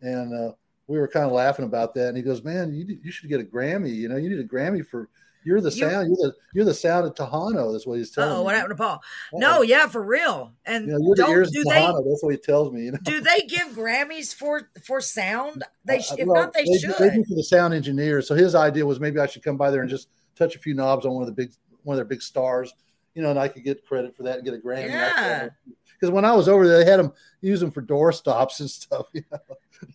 and 0.00 0.32
uh, 0.32 0.52
we 0.86 0.98
were 0.98 1.08
kind 1.08 1.26
of 1.26 1.32
laughing 1.32 1.64
about 1.64 1.94
that. 1.94 2.08
And 2.08 2.16
he 2.16 2.22
goes, 2.22 2.42
"Man, 2.42 2.72
you 2.72 2.98
you 3.02 3.10
should 3.10 3.28
get 3.28 3.40
a 3.40 3.44
Grammy. 3.44 3.94
You 3.94 4.08
know, 4.08 4.16
you 4.16 4.30
need 4.30 4.38
a 4.38 4.44
Grammy 4.44 4.86
for 4.86 5.08
you're 5.46 5.60
the 5.60 5.70
sound. 5.70 6.08
You're 6.08 6.28
the 6.30 6.34
you're 6.54 6.64
the 6.64 6.74
sound 6.74 7.06
of 7.06 7.14
Tejano. 7.14 7.70
That's 7.72 7.86
what 7.86 7.98
he's 7.98 8.10
telling 8.10 8.32
Oh, 8.32 8.42
what 8.42 8.56
happened 8.56 8.76
to 8.76 8.82
Paul? 8.82 8.94
Uh-oh. 8.94 9.38
No, 9.38 9.62
yeah, 9.62 9.86
for 9.86 10.02
real. 10.02 10.52
And 10.64 10.88
know, 10.88 10.98
you're 11.00 11.14
the 11.14 11.22
don't 11.22 11.30
ears 11.30 11.50
do 11.52 11.60
of 11.60 11.66
they 11.66 11.80
That's 11.80 12.22
what 12.22 12.32
he 12.34 12.36
tells 12.38 12.72
me. 12.72 12.86
You 12.86 12.92
know, 12.92 12.98
do 13.02 13.20
they 13.20 13.42
give 13.42 13.68
Grammys 13.68 14.34
for 14.34 14.70
for 14.84 15.00
sound? 15.00 15.62
They 15.84 16.00
sh- 16.00 16.12
Uh, 16.12 16.16
if 16.18 16.26
well, 16.26 16.42
not, 16.42 16.52
they, 16.52 16.64
do- 16.64 16.78
should. 16.78 16.94
They 16.98 17.10
do 17.10 17.24
for 17.24 17.36
the 17.36 17.44
sound 17.44 17.74
engineer. 17.74 18.22
So 18.22 18.34
his 18.34 18.56
idea 18.56 18.84
was 18.84 18.98
maybe 18.98 19.20
I 19.20 19.26
should 19.26 19.44
come 19.44 19.56
by 19.56 19.70
there 19.70 19.82
and 19.82 19.88
just 19.90 20.08
touch 20.34 20.56
a 20.56 20.58
few 20.58 20.74
knobs 20.74 21.06
on 21.06 21.12
one 21.12 21.22
of 21.22 21.28
the 21.28 21.34
big 21.34 21.52
one 21.84 21.94
of 21.94 21.98
their 21.98 22.04
big 22.04 22.22
stars, 22.22 22.74
you 23.14 23.22
know, 23.22 23.30
and 23.30 23.38
I 23.38 23.46
could 23.46 23.62
get 23.62 23.86
credit 23.86 24.16
for 24.16 24.24
that 24.24 24.38
and 24.38 24.44
get 24.44 24.54
a 24.54 24.58
Grammy. 24.58 24.88
Yeah. 24.88 25.48
Because 25.98 26.12
when 26.12 26.24
I 26.24 26.32
was 26.34 26.48
over 26.48 26.66
there, 26.66 26.78
they 26.84 26.90
had 26.90 27.00
them 27.00 27.12
use 27.40 27.60
them 27.60 27.70
for 27.70 27.80
door 27.80 28.12
stops 28.12 28.60
and 28.60 28.70
stuff. 28.70 29.06
You 29.14 29.22
know? 29.30 29.38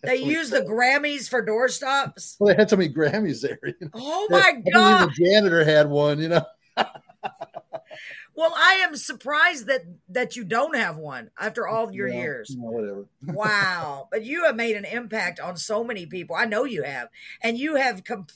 They 0.04 0.16
use 0.16 0.50
the 0.50 0.60
Grammys 0.60 1.28
for 1.28 1.44
doorstops. 1.44 2.36
Well, 2.38 2.48
they 2.48 2.54
had 2.54 2.70
so 2.70 2.76
many 2.76 2.92
Grammys 2.92 3.42
there. 3.42 3.58
You 3.64 3.74
know? 3.80 3.88
Oh 3.94 4.28
my 4.30 4.50
even 4.50 4.72
god! 4.72 5.08
The 5.08 5.24
janitor 5.24 5.64
had 5.64 5.88
one. 5.90 6.20
You 6.20 6.28
know. 6.28 6.44
Well, 8.34 8.54
I 8.56 8.74
am 8.84 8.96
surprised 8.96 9.66
that 9.66 9.82
that 10.08 10.36
you 10.36 10.44
don't 10.44 10.74
have 10.74 10.96
one 10.96 11.30
after 11.38 11.68
all 11.68 11.92
your 11.92 12.08
Yeah, 12.08 12.20
years. 12.20 12.56
know, 12.56 12.70
whatever. 12.70 13.06
Wow! 13.26 14.08
But 14.10 14.24
you 14.24 14.44
have 14.46 14.56
made 14.56 14.76
an 14.76 14.86
impact 14.86 15.38
on 15.38 15.56
so 15.56 15.84
many 15.84 16.06
people. 16.06 16.34
I 16.34 16.46
know 16.46 16.64
you 16.64 16.82
have, 16.82 17.08
and 17.42 17.58
you 17.58 17.76
have 17.76 18.04
com- 18.04 18.26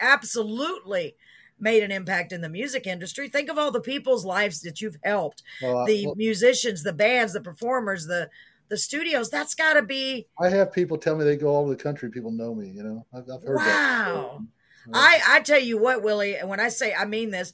absolutely 0.00 1.16
made 1.64 1.82
an 1.82 1.90
impact 1.90 2.30
in 2.32 2.42
the 2.42 2.48
music 2.48 2.86
industry. 2.86 3.28
Think 3.28 3.50
of 3.50 3.58
all 3.58 3.72
the 3.72 3.80
people's 3.80 4.24
lives 4.24 4.60
that 4.60 4.80
you've 4.80 4.98
helped. 5.02 5.42
Well, 5.60 5.84
the 5.86 6.06
well, 6.06 6.14
musicians, 6.14 6.84
the 6.84 6.92
bands, 6.92 7.32
the 7.32 7.40
performers, 7.40 8.06
the 8.06 8.30
the 8.68 8.76
studios. 8.76 9.30
That's 9.30 9.54
got 9.54 9.74
to 9.74 9.82
be 9.82 10.28
I 10.38 10.50
have 10.50 10.72
people 10.72 10.98
tell 10.98 11.16
me 11.16 11.24
they 11.24 11.36
go 11.36 11.48
all 11.48 11.62
over 11.62 11.70
the 11.70 11.82
country. 11.82 12.10
People 12.10 12.30
know 12.30 12.54
me. 12.54 12.68
You 12.68 12.84
know, 12.84 13.06
I've, 13.12 13.28
I've 13.28 13.42
heard 13.42 13.56
wow. 13.56 14.42
Yeah. 14.86 14.92
I 14.92 15.20
I 15.26 15.40
tell 15.40 15.60
you 15.60 15.78
what, 15.78 16.02
Willie, 16.02 16.36
and 16.36 16.48
when 16.48 16.60
I 16.60 16.68
say 16.68 16.94
I 16.94 17.06
mean 17.06 17.30
this, 17.30 17.52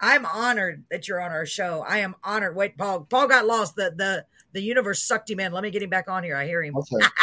I'm 0.00 0.24
honored 0.26 0.84
that 0.90 1.06
you're 1.06 1.20
on 1.20 1.30
our 1.30 1.46
show. 1.46 1.84
I 1.86 1.98
am 1.98 2.16
honored. 2.24 2.56
Wait, 2.56 2.76
Paul. 2.76 3.02
Paul 3.02 3.28
got 3.28 3.46
lost. 3.46 3.76
The 3.76 3.92
the 3.94 4.24
the 4.52 4.62
universe 4.62 5.02
sucked 5.02 5.30
him 5.30 5.38
in. 5.38 5.52
Let 5.52 5.62
me 5.62 5.70
get 5.70 5.82
him 5.82 5.90
back 5.90 6.08
on 6.08 6.24
here. 6.24 6.36
I 6.36 6.46
hear 6.46 6.62
him. 6.62 6.76
Okay. 6.76 7.06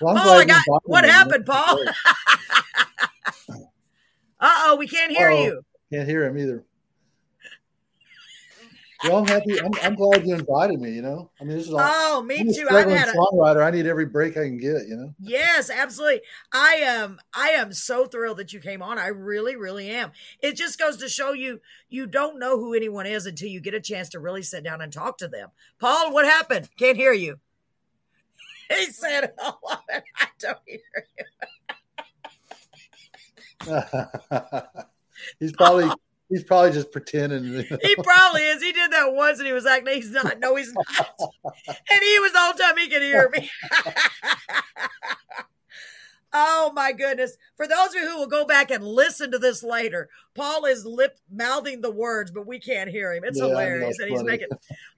Well, 0.00 0.16
Paul, 0.16 0.40
I 0.40 0.44
got 0.44 0.64
what 0.82 1.04
happened, 1.04 1.46
Paul? 1.46 1.78
uh 4.42 4.54
oh, 4.64 4.76
we 4.76 4.86
can't 4.86 5.12
hear 5.12 5.30
Uh-oh. 5.30 5.44
you. 5.44 5.64
Can't 5.92 6.08
hear 6.08 6.24
him 6.24 6.36
either. 6.36 6.64
Well, 9.04 9.16
I'm 9.18 9.26
happy. 9.26 9.60
I'm, 9.60 9.72
I'm 9.82 9.94
glad 9.96 10.24
you 10.24 10.34
invited 10.34 10.80
me. 10.80 10.92
You 10.92 11.02
know, 11.02 11.30
I 11.40 11.44
mean, 11.44 11.56
this 11.56 11.66
is 11.66 11.72
all. 11.72 11.80
Oh, 11.82 12.22
me 12.22 12.38
I'm 12.38 12.52
too. 12.52 12.66
Had 12.68 12.86
a 12.86 13.12
songwriter. 13.12 13.64
I 13.64 13.70
need 13.70 13.86
every 13.86 14.06
break 14.06 14.36
I 14.36 14.44
can 14.44 14.58
get. 14.58 14.86
You 14.86 14.96
know. 14.96 15.14
Yes, 15.18 15.70
absolutely. 15.70 16.20
I 16.52 16.74
am 16.82 17.18
I 17.34 17.50
am 17.50 17.72
so 17.72 18.06
thrilled 18.06 18.36
that 18.36 18.52
you 18.52 18.60
came 18.60 18.80
on. 18.80 18.98
I 18.98 19.08
really, 19.08 19.56
really 19.56 19.90
am. 19.90 20.12
It 20.40 20.56
just 20.56 20.78
goes 20.78 20.98
to 20.98 21.08
show 21.08 21.32
you 21.32 21.60
you 21.88 22.06
don't 22.06 22.38
know 22.38 22.58
who 22.58 22.74
anyone 22.74 23.06
is 23.06 23.26
until 23.26 23.48
you 23.48 23.60
get 23.60 23.74
a 23.74 23.80
chance 23.80 24.08
to 24.10 24.20
really 24.20 24.42
sit 24.42 24.62
down 24.62 24.80
and 24.80 24.92
talk 24.92 25.18
to 25.18 25.28
them. 25.28 25.50
Paul, 25.80 26.12
what 26.12 26.24
happened? 26.24 26.68
Can't 26.78 26.96
hear 26.96 27.12
you. 27.12 27.38
He 28.70 28.86
said, 28.86 29.32
oh, 29.38 29.58
I 29.90 30.28
don't 30.38 30.56
hear 30.64 30.80
you. 31.18 31.24
he's 35.38 35.52
probably 35.52 35.90
he's 36.28 36.44
probably 36.44 36.72
just 36.72 36.90
pretending. 36.90 37.44
He 37.44 37.94
probably 37.96 38.42
is. 38.42 38.62
He 38.62 38.72
did 38.72 38.90
that 38.92 39.12
once 39.12 39.38
and 39.38 39.46
he 39.46 39.52
was 39.52 39.66
acting. 39.66 39.94
He's 39.94 40.10
not. 40.10 40.38
No, 40.40 40.56
he's 40.56 40.72
not. 40.72 40.86
And 41.66 42.00
he 42.02 42.18
was 42.18 42.32
the 42.32 42.38
whole 42.38 42.54
time 42.54 42.76
he 42.78 42.88
could 42.88 43.02
hear 43.02 43.28
me. 43.30 43.50
oh 46.32 46.72
my 46.74 46.92
goodness. 46.92 47.36
For 47.56 47.66
those 47.66 47.88
of 47.88 47.94
you 47.94 48.10
who 48.10 48.18
will 48.18 48.26
go 48.26 48.46
back 48.46 48.70
and 48.70 48.84
listen 48.84 49.30
to 49.32 49.38
this 49.38 49.62
later, 49.62 50.08
Paul 50.34 50.64
is 50.64 50.86
lip 50.86 51.18
mouthing 51.30 51.80
the 51.80 51.90
words, 51.90 52.30
but 52.30 52.46
we 52.46 52.58
can't 52.58 52.88
hear 52.88 53.12
him. 53.12 53.24
It's 53.24 53.38
Yeah, 53.38 53.48
hilarious. 53.48 53.98
And 53.98 54.10
he's 54.10 54.24
making 54.24 54.48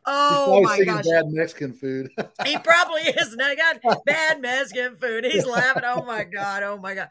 oh 0.07 0.61
probably 0.62 0.86
my 0.86 0.95
gosh. 0.95 1.05
bad 1.05 1.27
Mexican 1.28 1.73
food. 1.73 2.11
He 2.45 2.57
probably 2.59 3.03
is. 3.03 3.35
Now 3.35 3.53
got 3.55 4.05
bad 4.07 4.41
Mexican 4.41 4.97
food. 4.97 5.24
He's 5.24 5.47
laughing. 5.47 5.82
Oh 5.85 6.05
my 6.05 6.24
God. 6.24 6.62
Oh 6.62 6.78
my 6.78 6.95
God. 6.95 7.09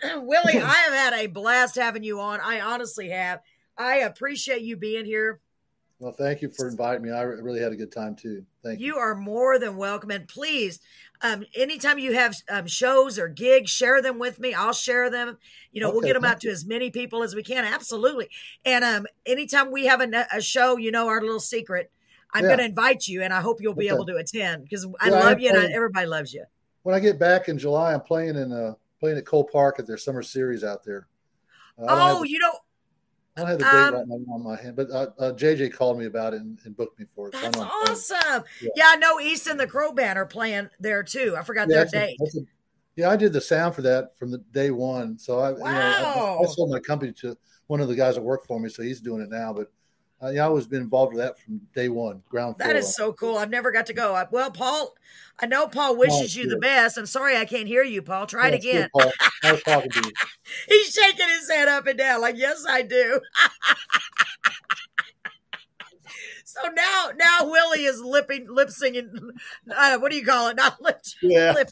Willie, 0.16 0.58
I 0.58 0.74
have 0.88 0.92
had 0.94 1.12
a 1.14 1.26
blast 1.28 1.76
having 1.76 2.02
you 2.02 2.20
on. 2.20 2.40
I 2.40 2.60
honestly 2.60 3.10
have. 3.10 3.40
I 3.76 3.98
appreciate 3.98 4.62
you 4.62 4.76
being 4.76 5.04
here. 5.04 5.40
well, 5.98 6.12
thank 6.12 6.42
you 6.42 6.48
for 6.48 6.68
inviting 6.68 7.02
me. 7.02 7.10
I 7.10 7.22
really 7.22 7.60
had 7.60 7.72
a 7.72 7.76
good 7.76 7.92
time 7.92 8.16
too. 8.16 8.44
Thank 8.62 8.80
you. 8.80 8.86
You 8.86 8.96
are 8.96 9.14
more 9.14 9.58
than 9.58 9.76
welcome. 9.76 10.10
And 10.10 10.26
please, 10.26 10.80
um, 11.22 11.44
anytime 11.54 11.98
you 11.98 12.12
have 12.14 12.34
um, 12.48 12.66
shows 12.66 13.18
or 13.18 13.28
gigs, 13.28 13.70
share 13.70 14.02
them 14.02 14.18
with 14.18 14.40
me. 14.40 14.52
I'll 14.54 14.72
share 14.72 15.08
them. 15.10 15.38
You 15.70 15.80
know, 15.80 15.90
we'll 15.90 16.00
get 16.00 16.14
them 16.14 16.24
out 16.24 16.40
to 16.40 16.50
as 16.50 16.66
many 16.66 16.90
people 16.90 17.22
as 17.22 17.34
we 17.34 17.42
can. 17.42 17.64
Absolutely. 17.64 18.28
And 18.64 18.84
um, 18.84 19.06
anytime 19.24 19.70
we 19.70 19.86
have 19.86 20.00
a, 20.00 20.26
a 20.32 20.40
show, 20.40 20.76
you 20.76 20.90
know, 20.90 21.08
our 21.08 21.20
little 21.20 21.40
secret, 21.40 21.90
I'm 22.34 22.42
Yeah. 22.42 22.48
going 22.48 22.58
to 22.58 22.64
invite 22.64 23.06
you 23.06 23.22
and 23.22 23.32
I 23.32 23.40
hope 23.40 23.60
you'll 23.60 23.74
be 23.74 23.86
Okay. 23.86 23.94
able 23.94 24.06
to 24.06 24.16
attend 24.16 24.64
because 24.64 24.86
I 25.00 25.10
Yeah, 25.10 25.14
love 25.16 25.32
am 25.34 25.38
you 25.38 25.48
and 25.50 25.58
I, 25.58 25.66
everybody 25.72 26.06
loves 26.06 26.32
you. 26.32 26.44
When 26.82 26.94
I 26.94 27.00
get 27.00 27.18
back 27.18 27.48
in 27.48 27.58
July, 27.58 27.94
I'm 27.94 28.00
playing 28.00 28.36
in 28.36 28.50
uh 28.52 28.74
playing 29.02 29.18
at 29.18 29.26
Cole 29.26 29.42
Park 29.42 29.80
at 29.80 29.86
their 29.86 29.96
summer 29.96 30.22
series 30.22 30.62
out 30.62 30.84
there. 30.84 31.08
Uh, 31.76 31.86
don't 31.88 31.98
Oh, 32.18 32.20
the- 32.22 32.30
you 32.30 32.38
know, 32.38 32.52
I 33.36 33.40
don't 33.40 33.48
have 33.48 33.58
the 33.58 33.64
date 33.64 33.70
um, 33.72 33.94
right 33.94 34.04
now 34.06 34.34
on 34.34 34.44
my 34.44 34.56
hand, 34.62 34.76
but 34.76 34.90
uh, 34.90 35.06
uh, 35.18 35.32
JJ 35.32 35.72
called 35.72 35.98
me 35.98 36.04
about 36.06 36.34
it 36.34 36.42
and, 36.42 36.56
and 36.64 36.76
booked 36.76 37.00
me 37.00 37.06
for 37.16 37.28
it. 37.28 37.32
that's 37.32 37.56
know 37.58 37.64
awesome. 37.64 38.44
Yeah. 38.60 38.68
Yeah. 38.76 38.84
I 38.90 38.96
know 38.96 39.18
East 39.18 39.48
and 39.48 39.58
the 39.58 39.66
Crow 39.66 39.90
Band 39.90 40.18
are 40.20 40.26
playing 40.26 40.68
there 40.78 41.02
too. 41.02 41.34
I 41.36 41.42
forgot 41.42 41.68
Yeah, 41.68 41.82
their 41.82 41.84
that's 41.86 41.94
a- 41.94 41.98
date. 41.98 42.18
a- 42.20 42.46
yeah, 42.94 43.08
I 43.10 43.16
did 43.16 43.32
the 43.32 43.40
sound 43.40 43.74
for 43.74 43.82
that 43.82 44.16
from 44.18 44.30
the 44.30 44.38
day 44.52 44.70
one. 44.70 45.18
So 45.18 45.40
I, 45.40 45.50
you 45.52 45.56
know, 45.58 45.64
I, 45.64 46.02
Wow. 46.02 46.40
I 46.44 46.46
sold 46.46 46.70
my 46.70 46.78
company 46.78 47.10
to 47.22 47.36
one 47.66 47.80
of 47.80 47.88
the 47.88 47.96
guys 47.96 48.14
that 48.16 48.22
worked 48.22 48.46
for 48.46 48.60
me, 48.60 48.68
so 48.68 48.82
he's 48.82 49.00
doing 49.00 49.22
it 49.22 49.30
now. 49.30 49.52
But 49.52 49.72
I 50.22 50.48
was 50.48 50.66
been 50.68 50.82
involved 50.82 51.14
with 51.14 51.24
that 51.24 51.38
from 51.38 51.60
day 51.74 51.88
one, 51.88 52.22
ground 52.28 52.56
floor. 52.56 52.68
That 52.68 52.76
is 52.76 52.94
so 52.94 53.12
cool. 53.12 53.38
I've 53.38 53.50
never 53.50 53.72
got 53.72 53.86
to 53.86 53.92
go. 53.92 54.14
I, 54.14 54.26
well, 54.30 54.52
Paul, 54.52 54.94
I 55.40 55.46
know 55.46 55.66
Paul 55.66 55.96
wishes 55.96 56.36
you 56.36 56.48
the 56.48 56.58
best. 56.58 56.96
I'm 56.96 57.06
sorry 57.06 57.36
I 57.36 57.44
can't 57.44 57.66
hear 57.66 57.82
you, 57.82 58.02
Paul. 58.02 58.26
Try 58.26 58.48
Yeah, 58.48 58.54
it 58.54 58.58
again. 58.58 58.88
Paul. 58.92 59.10
Talking 59.64 59.90
to 59.90 60.02
you. 60.04 60.12
He's 60.68 60.92
shaking 60.94 61.28
his 61.28 61.50
head 61.50 61.66
up 61.68 61.86
and 61.88 61.98
down, 61.98 62.20
like, 62.20 62.36
yes, 62.36 62.64
I 62.68 62.82
do. 62.82 63.20
so 66.44 66.60
now, 66.72 67.10
now 67.16 67.50
Willie 67.50 67.84
is 67.84 68.00
lipping, 68.00 68.46
lip 68.48 68.70
singing. 68.70 69.12
Uh, 69.76 69.98
what 69.98 70.12
do 70.12 70.18
you 70.18 70.24
call 70.24 70.48
it? 70.48 70.56
Not 70.56 70.80
lip, 70.80 71.00
Yeah, 71.20 71.50
lip 71.52 71.68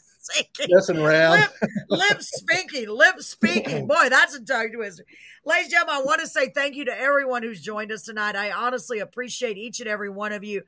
messing 0.68 0.98
around. 0.98 1.40
Lip, 1.40 1.51
lip 1.88 2.22
speaking, 2.22 2.88
lip 2.88 3.20
speaking. 3.20 3.86
Boy, 3.86 4.09
that's 4.09 4.34
a 4.34 4.44
tongue 4.44 4.72
twister. 4.72 5.05
Ladies 5.44 5.64
and 5.64 5.72
gentlemen, 5.72 6.02
I 6.02 6.05
want 6.05 6.20
to 6.20 6.26
say 6.26 6.48
thank 6.48 6.74
you 6.74 6.84
to 6.86 6.98
everyone 6.98 7.42
who's 7.42 7.62
joined 7.62 7.92
us 7.92 8.02
tonight. 8.02 8.36
I 8.36 8.51
honestly 8.52 8.98
appreciate 8.98 9.56
each 9.56 9.80
and 9.80 9.88
every 9.88 10.10
one 10.10 10.32
of 10.32 10.44
you. 10.44 10.62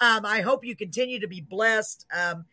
Um, 0.00 0.26
I 0.26 0.40
hope 0.40 0.64
you 0.64 0.76
continue 0.76 1.20
to 1.20 1.28
be 1.28 1.40
blessed. 1.40 2.06
Um, 2.16 2.44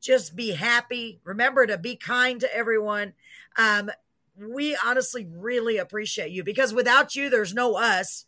just 0.00 0.34
be 0.34 0.50
happy. 0.52 1.20
Remember 1.24 1.66
to 1.66 1.78
be 1.78 1.96
kind 1.96 2.40
to 2.40 2.54
everyone. 2.54 3.12
Um, 3.56 3.90
we 4.36 4.76
honestly 4.84 5.28
really 5.30 5.76
appreciate 5.78 6.30
you 6.30 6.42
because 6.42 6.72
without 6.72 7.14
you, 7.14 7.30
there's 7.30 7.54
no 7.54 7.76
us. 7.76 8.24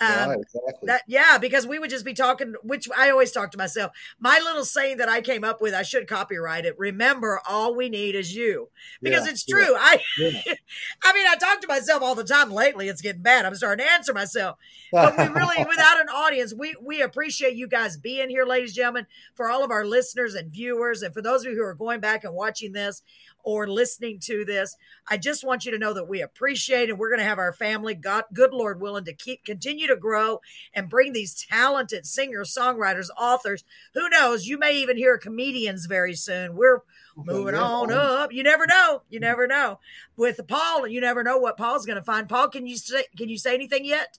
Um, 0.00 0.30
right, 0.30 0.38
exactly. 0.40 0.86
that 0.86 1.02
yeah, 1.06 1.36
because 1.36 1.66
we 1.66 1.78
would 1.78 1.90
just 1.90 2.06
be 2.06 2.14
talking, 2.14 2.54
which 2.62 2.88
I 2.96 3.10
always 3.10 3.32
talk 3.32 3.50
to 3.50 3.58
myself. 3.58 3.92
My 4.18 4.40
little 4.42 4.64
saying 4.64 4.96
that 4.96 5.10
I 5.10 5.20
came 5.20 5.44
up 5.44 5.60
with, 5.60 5.74
I 5.74 5.82
should 5.82 6.08
copyright 6.08 6.64
it. 6.64 6.78
Remember, 6.78 7.38
all 7.46 7.74
we 7.74 7.90
need 7.90 8.14
is 8.14 8.34
you. 8.34 8.70
Because 9.02 9.26
Yeah, 9.26 9.32
it's 9.32 9.44
yeah, 9.46 9.54
true. 9.54 9.74
I 9.78 10.00
yeah. 10.18 10.54
I 11.04 11.12
mean, 11.12 11.26
I 11.28 11.36
talk 11.36 11.60
to 11.60 11.68
myself 11.68 12.02
all 12.02 12.14
the 12.14 12.24
time 12.24 12.50
lately. 12.50 12.88
It's 12.88 13.02
getting 13.02 13.20
bad. 13.20 13.44
I'm 13.44 13.54
starting 13.54 13.84
to 13.84 13.92
answer 13.92 14.14
myself. 14.14 14.56
But 14.90 15.18
we 15.18 15.24
really, 15.24 15.64
without 15.68 16.00
an 16.00 16.08
audience, 16.08 16.54
we 16.54 16.74
we 16.80 17.02
appreciate 17.02 17.54
you 17.54 17.68
guys 17.68 17.98
being 17.98 18.30
here, 18.30 18.46
ladies 18.46 18.70
and 18.70 18.76
gentlemen, 18.76 19.06
for 19.34 19.50
all 19.50 19.62
of 19.62 19.70
our 19.70 19.84
listeners 19.84 20.34
and 20.34 20.50
viewers, 20.50 21.02
and 21.02 21.12
for 21.12 21.20
those 21.20 21.44
of 21.44 21.52
you 21.52 21.58
who 21.58 21.64
are 21.64 21.74
going 21.74 22.00
back 22.00 22.24
and 22.24 22.34
watching 22.34 22.72
this 22.72 23.02
or 23.44 23.66
listening 23.66 24.18
to 24.20 24.44
this. 24.44 24.76
I 25.08 25.16
just 25.16 25.44
want 25.44 25.64
you 25.64 25.72
to 25.72 25.78
know 25.78 25.94
that 25.94 26.08
we 26.08 26.20
appreciate 26.22 26.90
and 26.90 26.98
we're 26.98 27.10
going 27.10 27.20
to 27.20 27.24
have 27.24 27.38
our 27.38 27.52
family, 27.52 27.94
God, 27.94 28.24
good 28.32 28.52
Lord 28.52 28.80
willing, 28.80 29.04
to 29.04 29.12
keep 29.12 29.44
continue 29.44 29.86
to 29.86 29.96
grow 29.96 30.40
and 30.74 30.88
bring 30.88 31.12
these 31.12 31.46
talented 31.48 32.06
singers, 32.06 32.54
songwriters, 32.54 33.08
authors. 33.18 33.64
Who 33.94 34.08
knows? 34.08 34.46
You 34.46 34.58
may 34.58 34.76
even 34.76 34.96
hear 34.96 35.18
comedians 35.18 35.86
very 35.86 36.14
soon. 36.14 36.54
We're 36.56 36.80
moving 37.16 37.54
Yeah. 37.54 37.62
on 37.62 37.92
oh. 37.92 37.96
up. 37.96 38.32
You 38.32 38.42
never 38.42 38.66
know. 38.66 39.02
You 39.08 39.20
never 39.20 39.46
know. 39.46 39.80
With 40.16 40.40
Paul, 40.46 40.86
you 40.86 41.00
never 41.00 41.22
know 41.22 41.38
what 41.38 41.56
Paul's 41.56 41.86
going 41.86 41.98
to 41.98 42.04
find. 42.04 42.28
Paul, 42.28 42.48
can 42.48 42.66
you 42.66 42.76
say 42.76 43.04
can 43.16 43.28
you 43.28 43.38
say 43.38 43.54
anything 43.54 43.84
yet? 43.84 44.18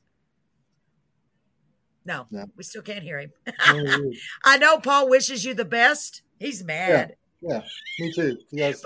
No, 2.03 2.25
No. 2.31 2.47
we 2.57 2.63
still 2.63 2.81
can't 2.81 3.03
hear 3.03 3.19
him. 3.19 3.31
Oh, 3.67 4.11
I 4.43 4.57
know 4.57 4.79
Paul 4.79 5.07
wishes 5.09 5.45
you 5.45 5.53
the 5.53 5.65
best. 5.65 6.23
He's 6.39 6.63
mad. 6.63 7.15
Yeah, 7.41 7.61
me 7.99 8.11
too. 8.13 8.37
Guys, 8.55 8.83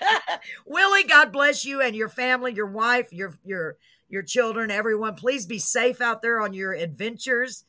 Willie, 0.66 1.04
God 1.04 1.32
bless 1.32 1.64
you 1.64 1.80
and 1.80 1.94
your 1.96 2.08
family, 2.08 2.52
your 2.54 2.66
wife, 2.66 3.12
your 3.12 3.34
your 3.44 3.76
your 4.08 4.22
children, 4.22 4.70
everyone. 4.70 5.14
Please 5.14 5.46
be 5.46 5.58
safe 5.58 6.00
out 6.00 6.22
there 6.22 6.40
on 6.40 6.52
your 6.52 6.72
adventures. 6.72 7.64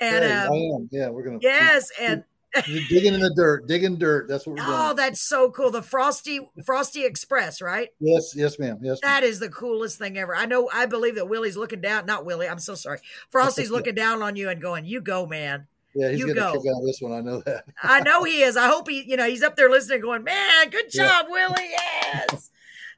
And 0.00 0.24
Hey, 0.24 0.32
um, 0.32 0.52
I 0.52 0.56
am. 0.56 0.88
Yeah, 0.92 1.08
we're 1.08 1.24
gonna. 1.24 1.38
yes, 1.40 1.90
and 2.00 2.24
You're 2.66 2.82
digging 2.88 3.14
in 3.14 3.20
the 3.20 3.32
dirt, 3.34 3.66
digging 3.66 3.96
dirt. 3.98 4.26
That's 4.28 4.46
what 4.46 4.56
we're 4.56 4.64
doing. 4.64 4.78
oh, 4.78 4.94
that's 4.94 5.20
so 5.20 5.50
cool. 5.50 5.70
The 5.70 5.82
Frosty 5.82 6.40
Frosty 6.64 7.04
Express, 7.04 7.60
right? 7.60 7.88
yes, 8.00 8.32
yes, 8.34 8.58
ma'am. 8.58 8.78
Yes, 8.80 8.98
ma'am. 9.02 9.10
That 9.10 9.22
is 9.24 9.38
the 9.38 9.48
coolest 9.50 9.98
thing 9.98 10.16
ever. 10.18 10.34
I 10.34 10.46
know. 10.46 10.68
I 10.72 10.86
believe 10.86 11.16
that 11.16 11.28
Willie's 11.28 11.56
looking 11.56 11.80
down. 11.80 12.06
Not 12.06 12.24
Willie. 12.24 12.48
I'm 12.48 12.58
so 12.58 12.74
sorry. 12.74 12.98
Frosty's 13.30 13.70
looking 13.72 13.94
down 13.94 14.22
on 14.22 14.34
you 14.36 14.48
and 14.48 14.60
going, 14.62 14.84
"You 14.86 15.00
go, 15.00 15.26
man." 15.26 15.66
Yeah, 15.98 16.10
he's 16.10 16.20
you 16.20 16.26
getting 16.26 16.42
go. 16.42 16.52
kick 16.52 16.70
out 16.74 16.82
this 16.84 17.00
one. 17.00 17.12
I 17.12 17.20
know 17.20 17.40
that. 17.40 17.64
I 17.82 18.00
know 18.00 18.24
he 18.24 18.42
is. 18.42 18.56
I 18.56 18.68
hope 18.68 18.88
he, 18.88 19.02
you 19.08 19.16
know, 19.16 19.26
he's 19.26 19.42
up 19.42 19.56
there 19.56 19.68
listening, 19.68 20.00
going, 20.00 20.24
"Man, 20.24 20.70
good 20.70 20.86
Yeah. 20.92 21.06
job, 21.06 21.26
Willie." 21.28 21.70
Yes. 21.70 22.50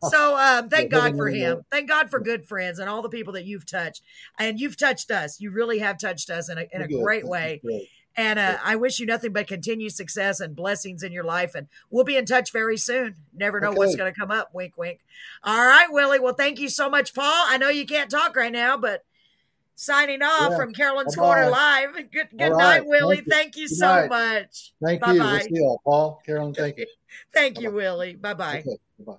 So, 0.09 0.37
um, 0.37 0.69
thank 0.71 0.93
Yeah, 0.93 0.99
God 0.99 1.17
for 1.17 1.29
him. 1.29 1.63
Thank 1.71 1.89
God 1.89 2.11
for 2.11 2.21
good 2.21 2.47
friends 2.47 2.79
and 2.79 2.89
all 2.89 3.03
the 3.03 3.11
people 3.11 3.35
that 3.35 3.45
you've 3.45 3.67
touched, 3.67 4.03
and 4.39 4.59
you've 4.59 4.77
touched 4.77 5.11
us. 5.11 5.41
You 5.41 5.51
really 5.51 5.79
have 5.81 5.99
touched 5.99 6.31
us 6.31 6.49
in 6.49 6.59
a 6.59 6.67
in 6.73 6.83
a 6.83 6.89
great 6.89 7.27
way. 7.27 7.61
And 8.17 8.39
uh. 8.39 8.59
I 8.65 8.77
wish 8.77 8.99
you 8.99 9.07
nothing 9.07 9.33
but 9.33 9.47
continued 9.47 9.93
success 9.93 10.41
and 10.41 10.57
blessings 10.57 11.03
in 11.03 11.13
your 11.13 11.25
life. 11.25 11.55
And 11.55 11.69
we'll 11.91 12.05
be 12.05 12.17
in 12.17 12.27
touch 12.27 12.51
very 12.53 12.77
soon. 12.77 13.15
Never 13.33 13.61
know 13.61 13.73
what's 13.73 13.95
going 13.95 14.13
to 14.13 14.19
come 14.19 14.31
up. 14.31 14.51
Wink, 14.53 14.77
wink. 14.77 15.01
All 15.45 15.65
right, 15.65 15.87
Willie. 15.91 16.19
Well, 16.19 16.35
thank 16.35 16.59
you 16.59 16.69
so 16.69 16.91
much, 16.91 17.15
Paul. 17.15 17.45
I 17.47 17.57
know 17.57 17.69
you 17.69 17.87
can't 17.87 18.11
talk 18.11 18.35
right 18.37 18.53
now, 18.53 18.77
but 18.77 19.05
signing 19.81 20.21
off 20.21 20.51
Yeah. 20.51 20.57
from 20.57 20.75
Carolyn's 20.75 21.17
Bye-bye. 21.17 21.27
Corner 21.27 21.51
Live. 21.51 21.95
Good, 22.11 22.29
good 22.37 22.53
All 22.53 22.59
night, 22.59 22.81
right. 22.81 22.87
Willie. 22.87 23.17
Thank 23.17 23.27
you. 23.27 23.33
Thank 23.33 23.57
you 23.57 23.69
so 23.69 23.87
night. 23.87 24.11
much. 24.11 24.73
Thank 24.85 25.01
Bye-bye. 25.01 25.47
you. 25.49 25.63
Y'all. 25.63 25.81
Paul, 25.85 26.23
Carolyn, 26.27 26.55
thank 26.55 26.77
you. 26.77 26.87
Thank 27.33 27.61
you, 27.61 27.73
Willie. 27.73 28.15
Bye 28.15 28.35
bye. 28.35 28.59
Okay. 28.61 28.77
Bye. 28.99 29.15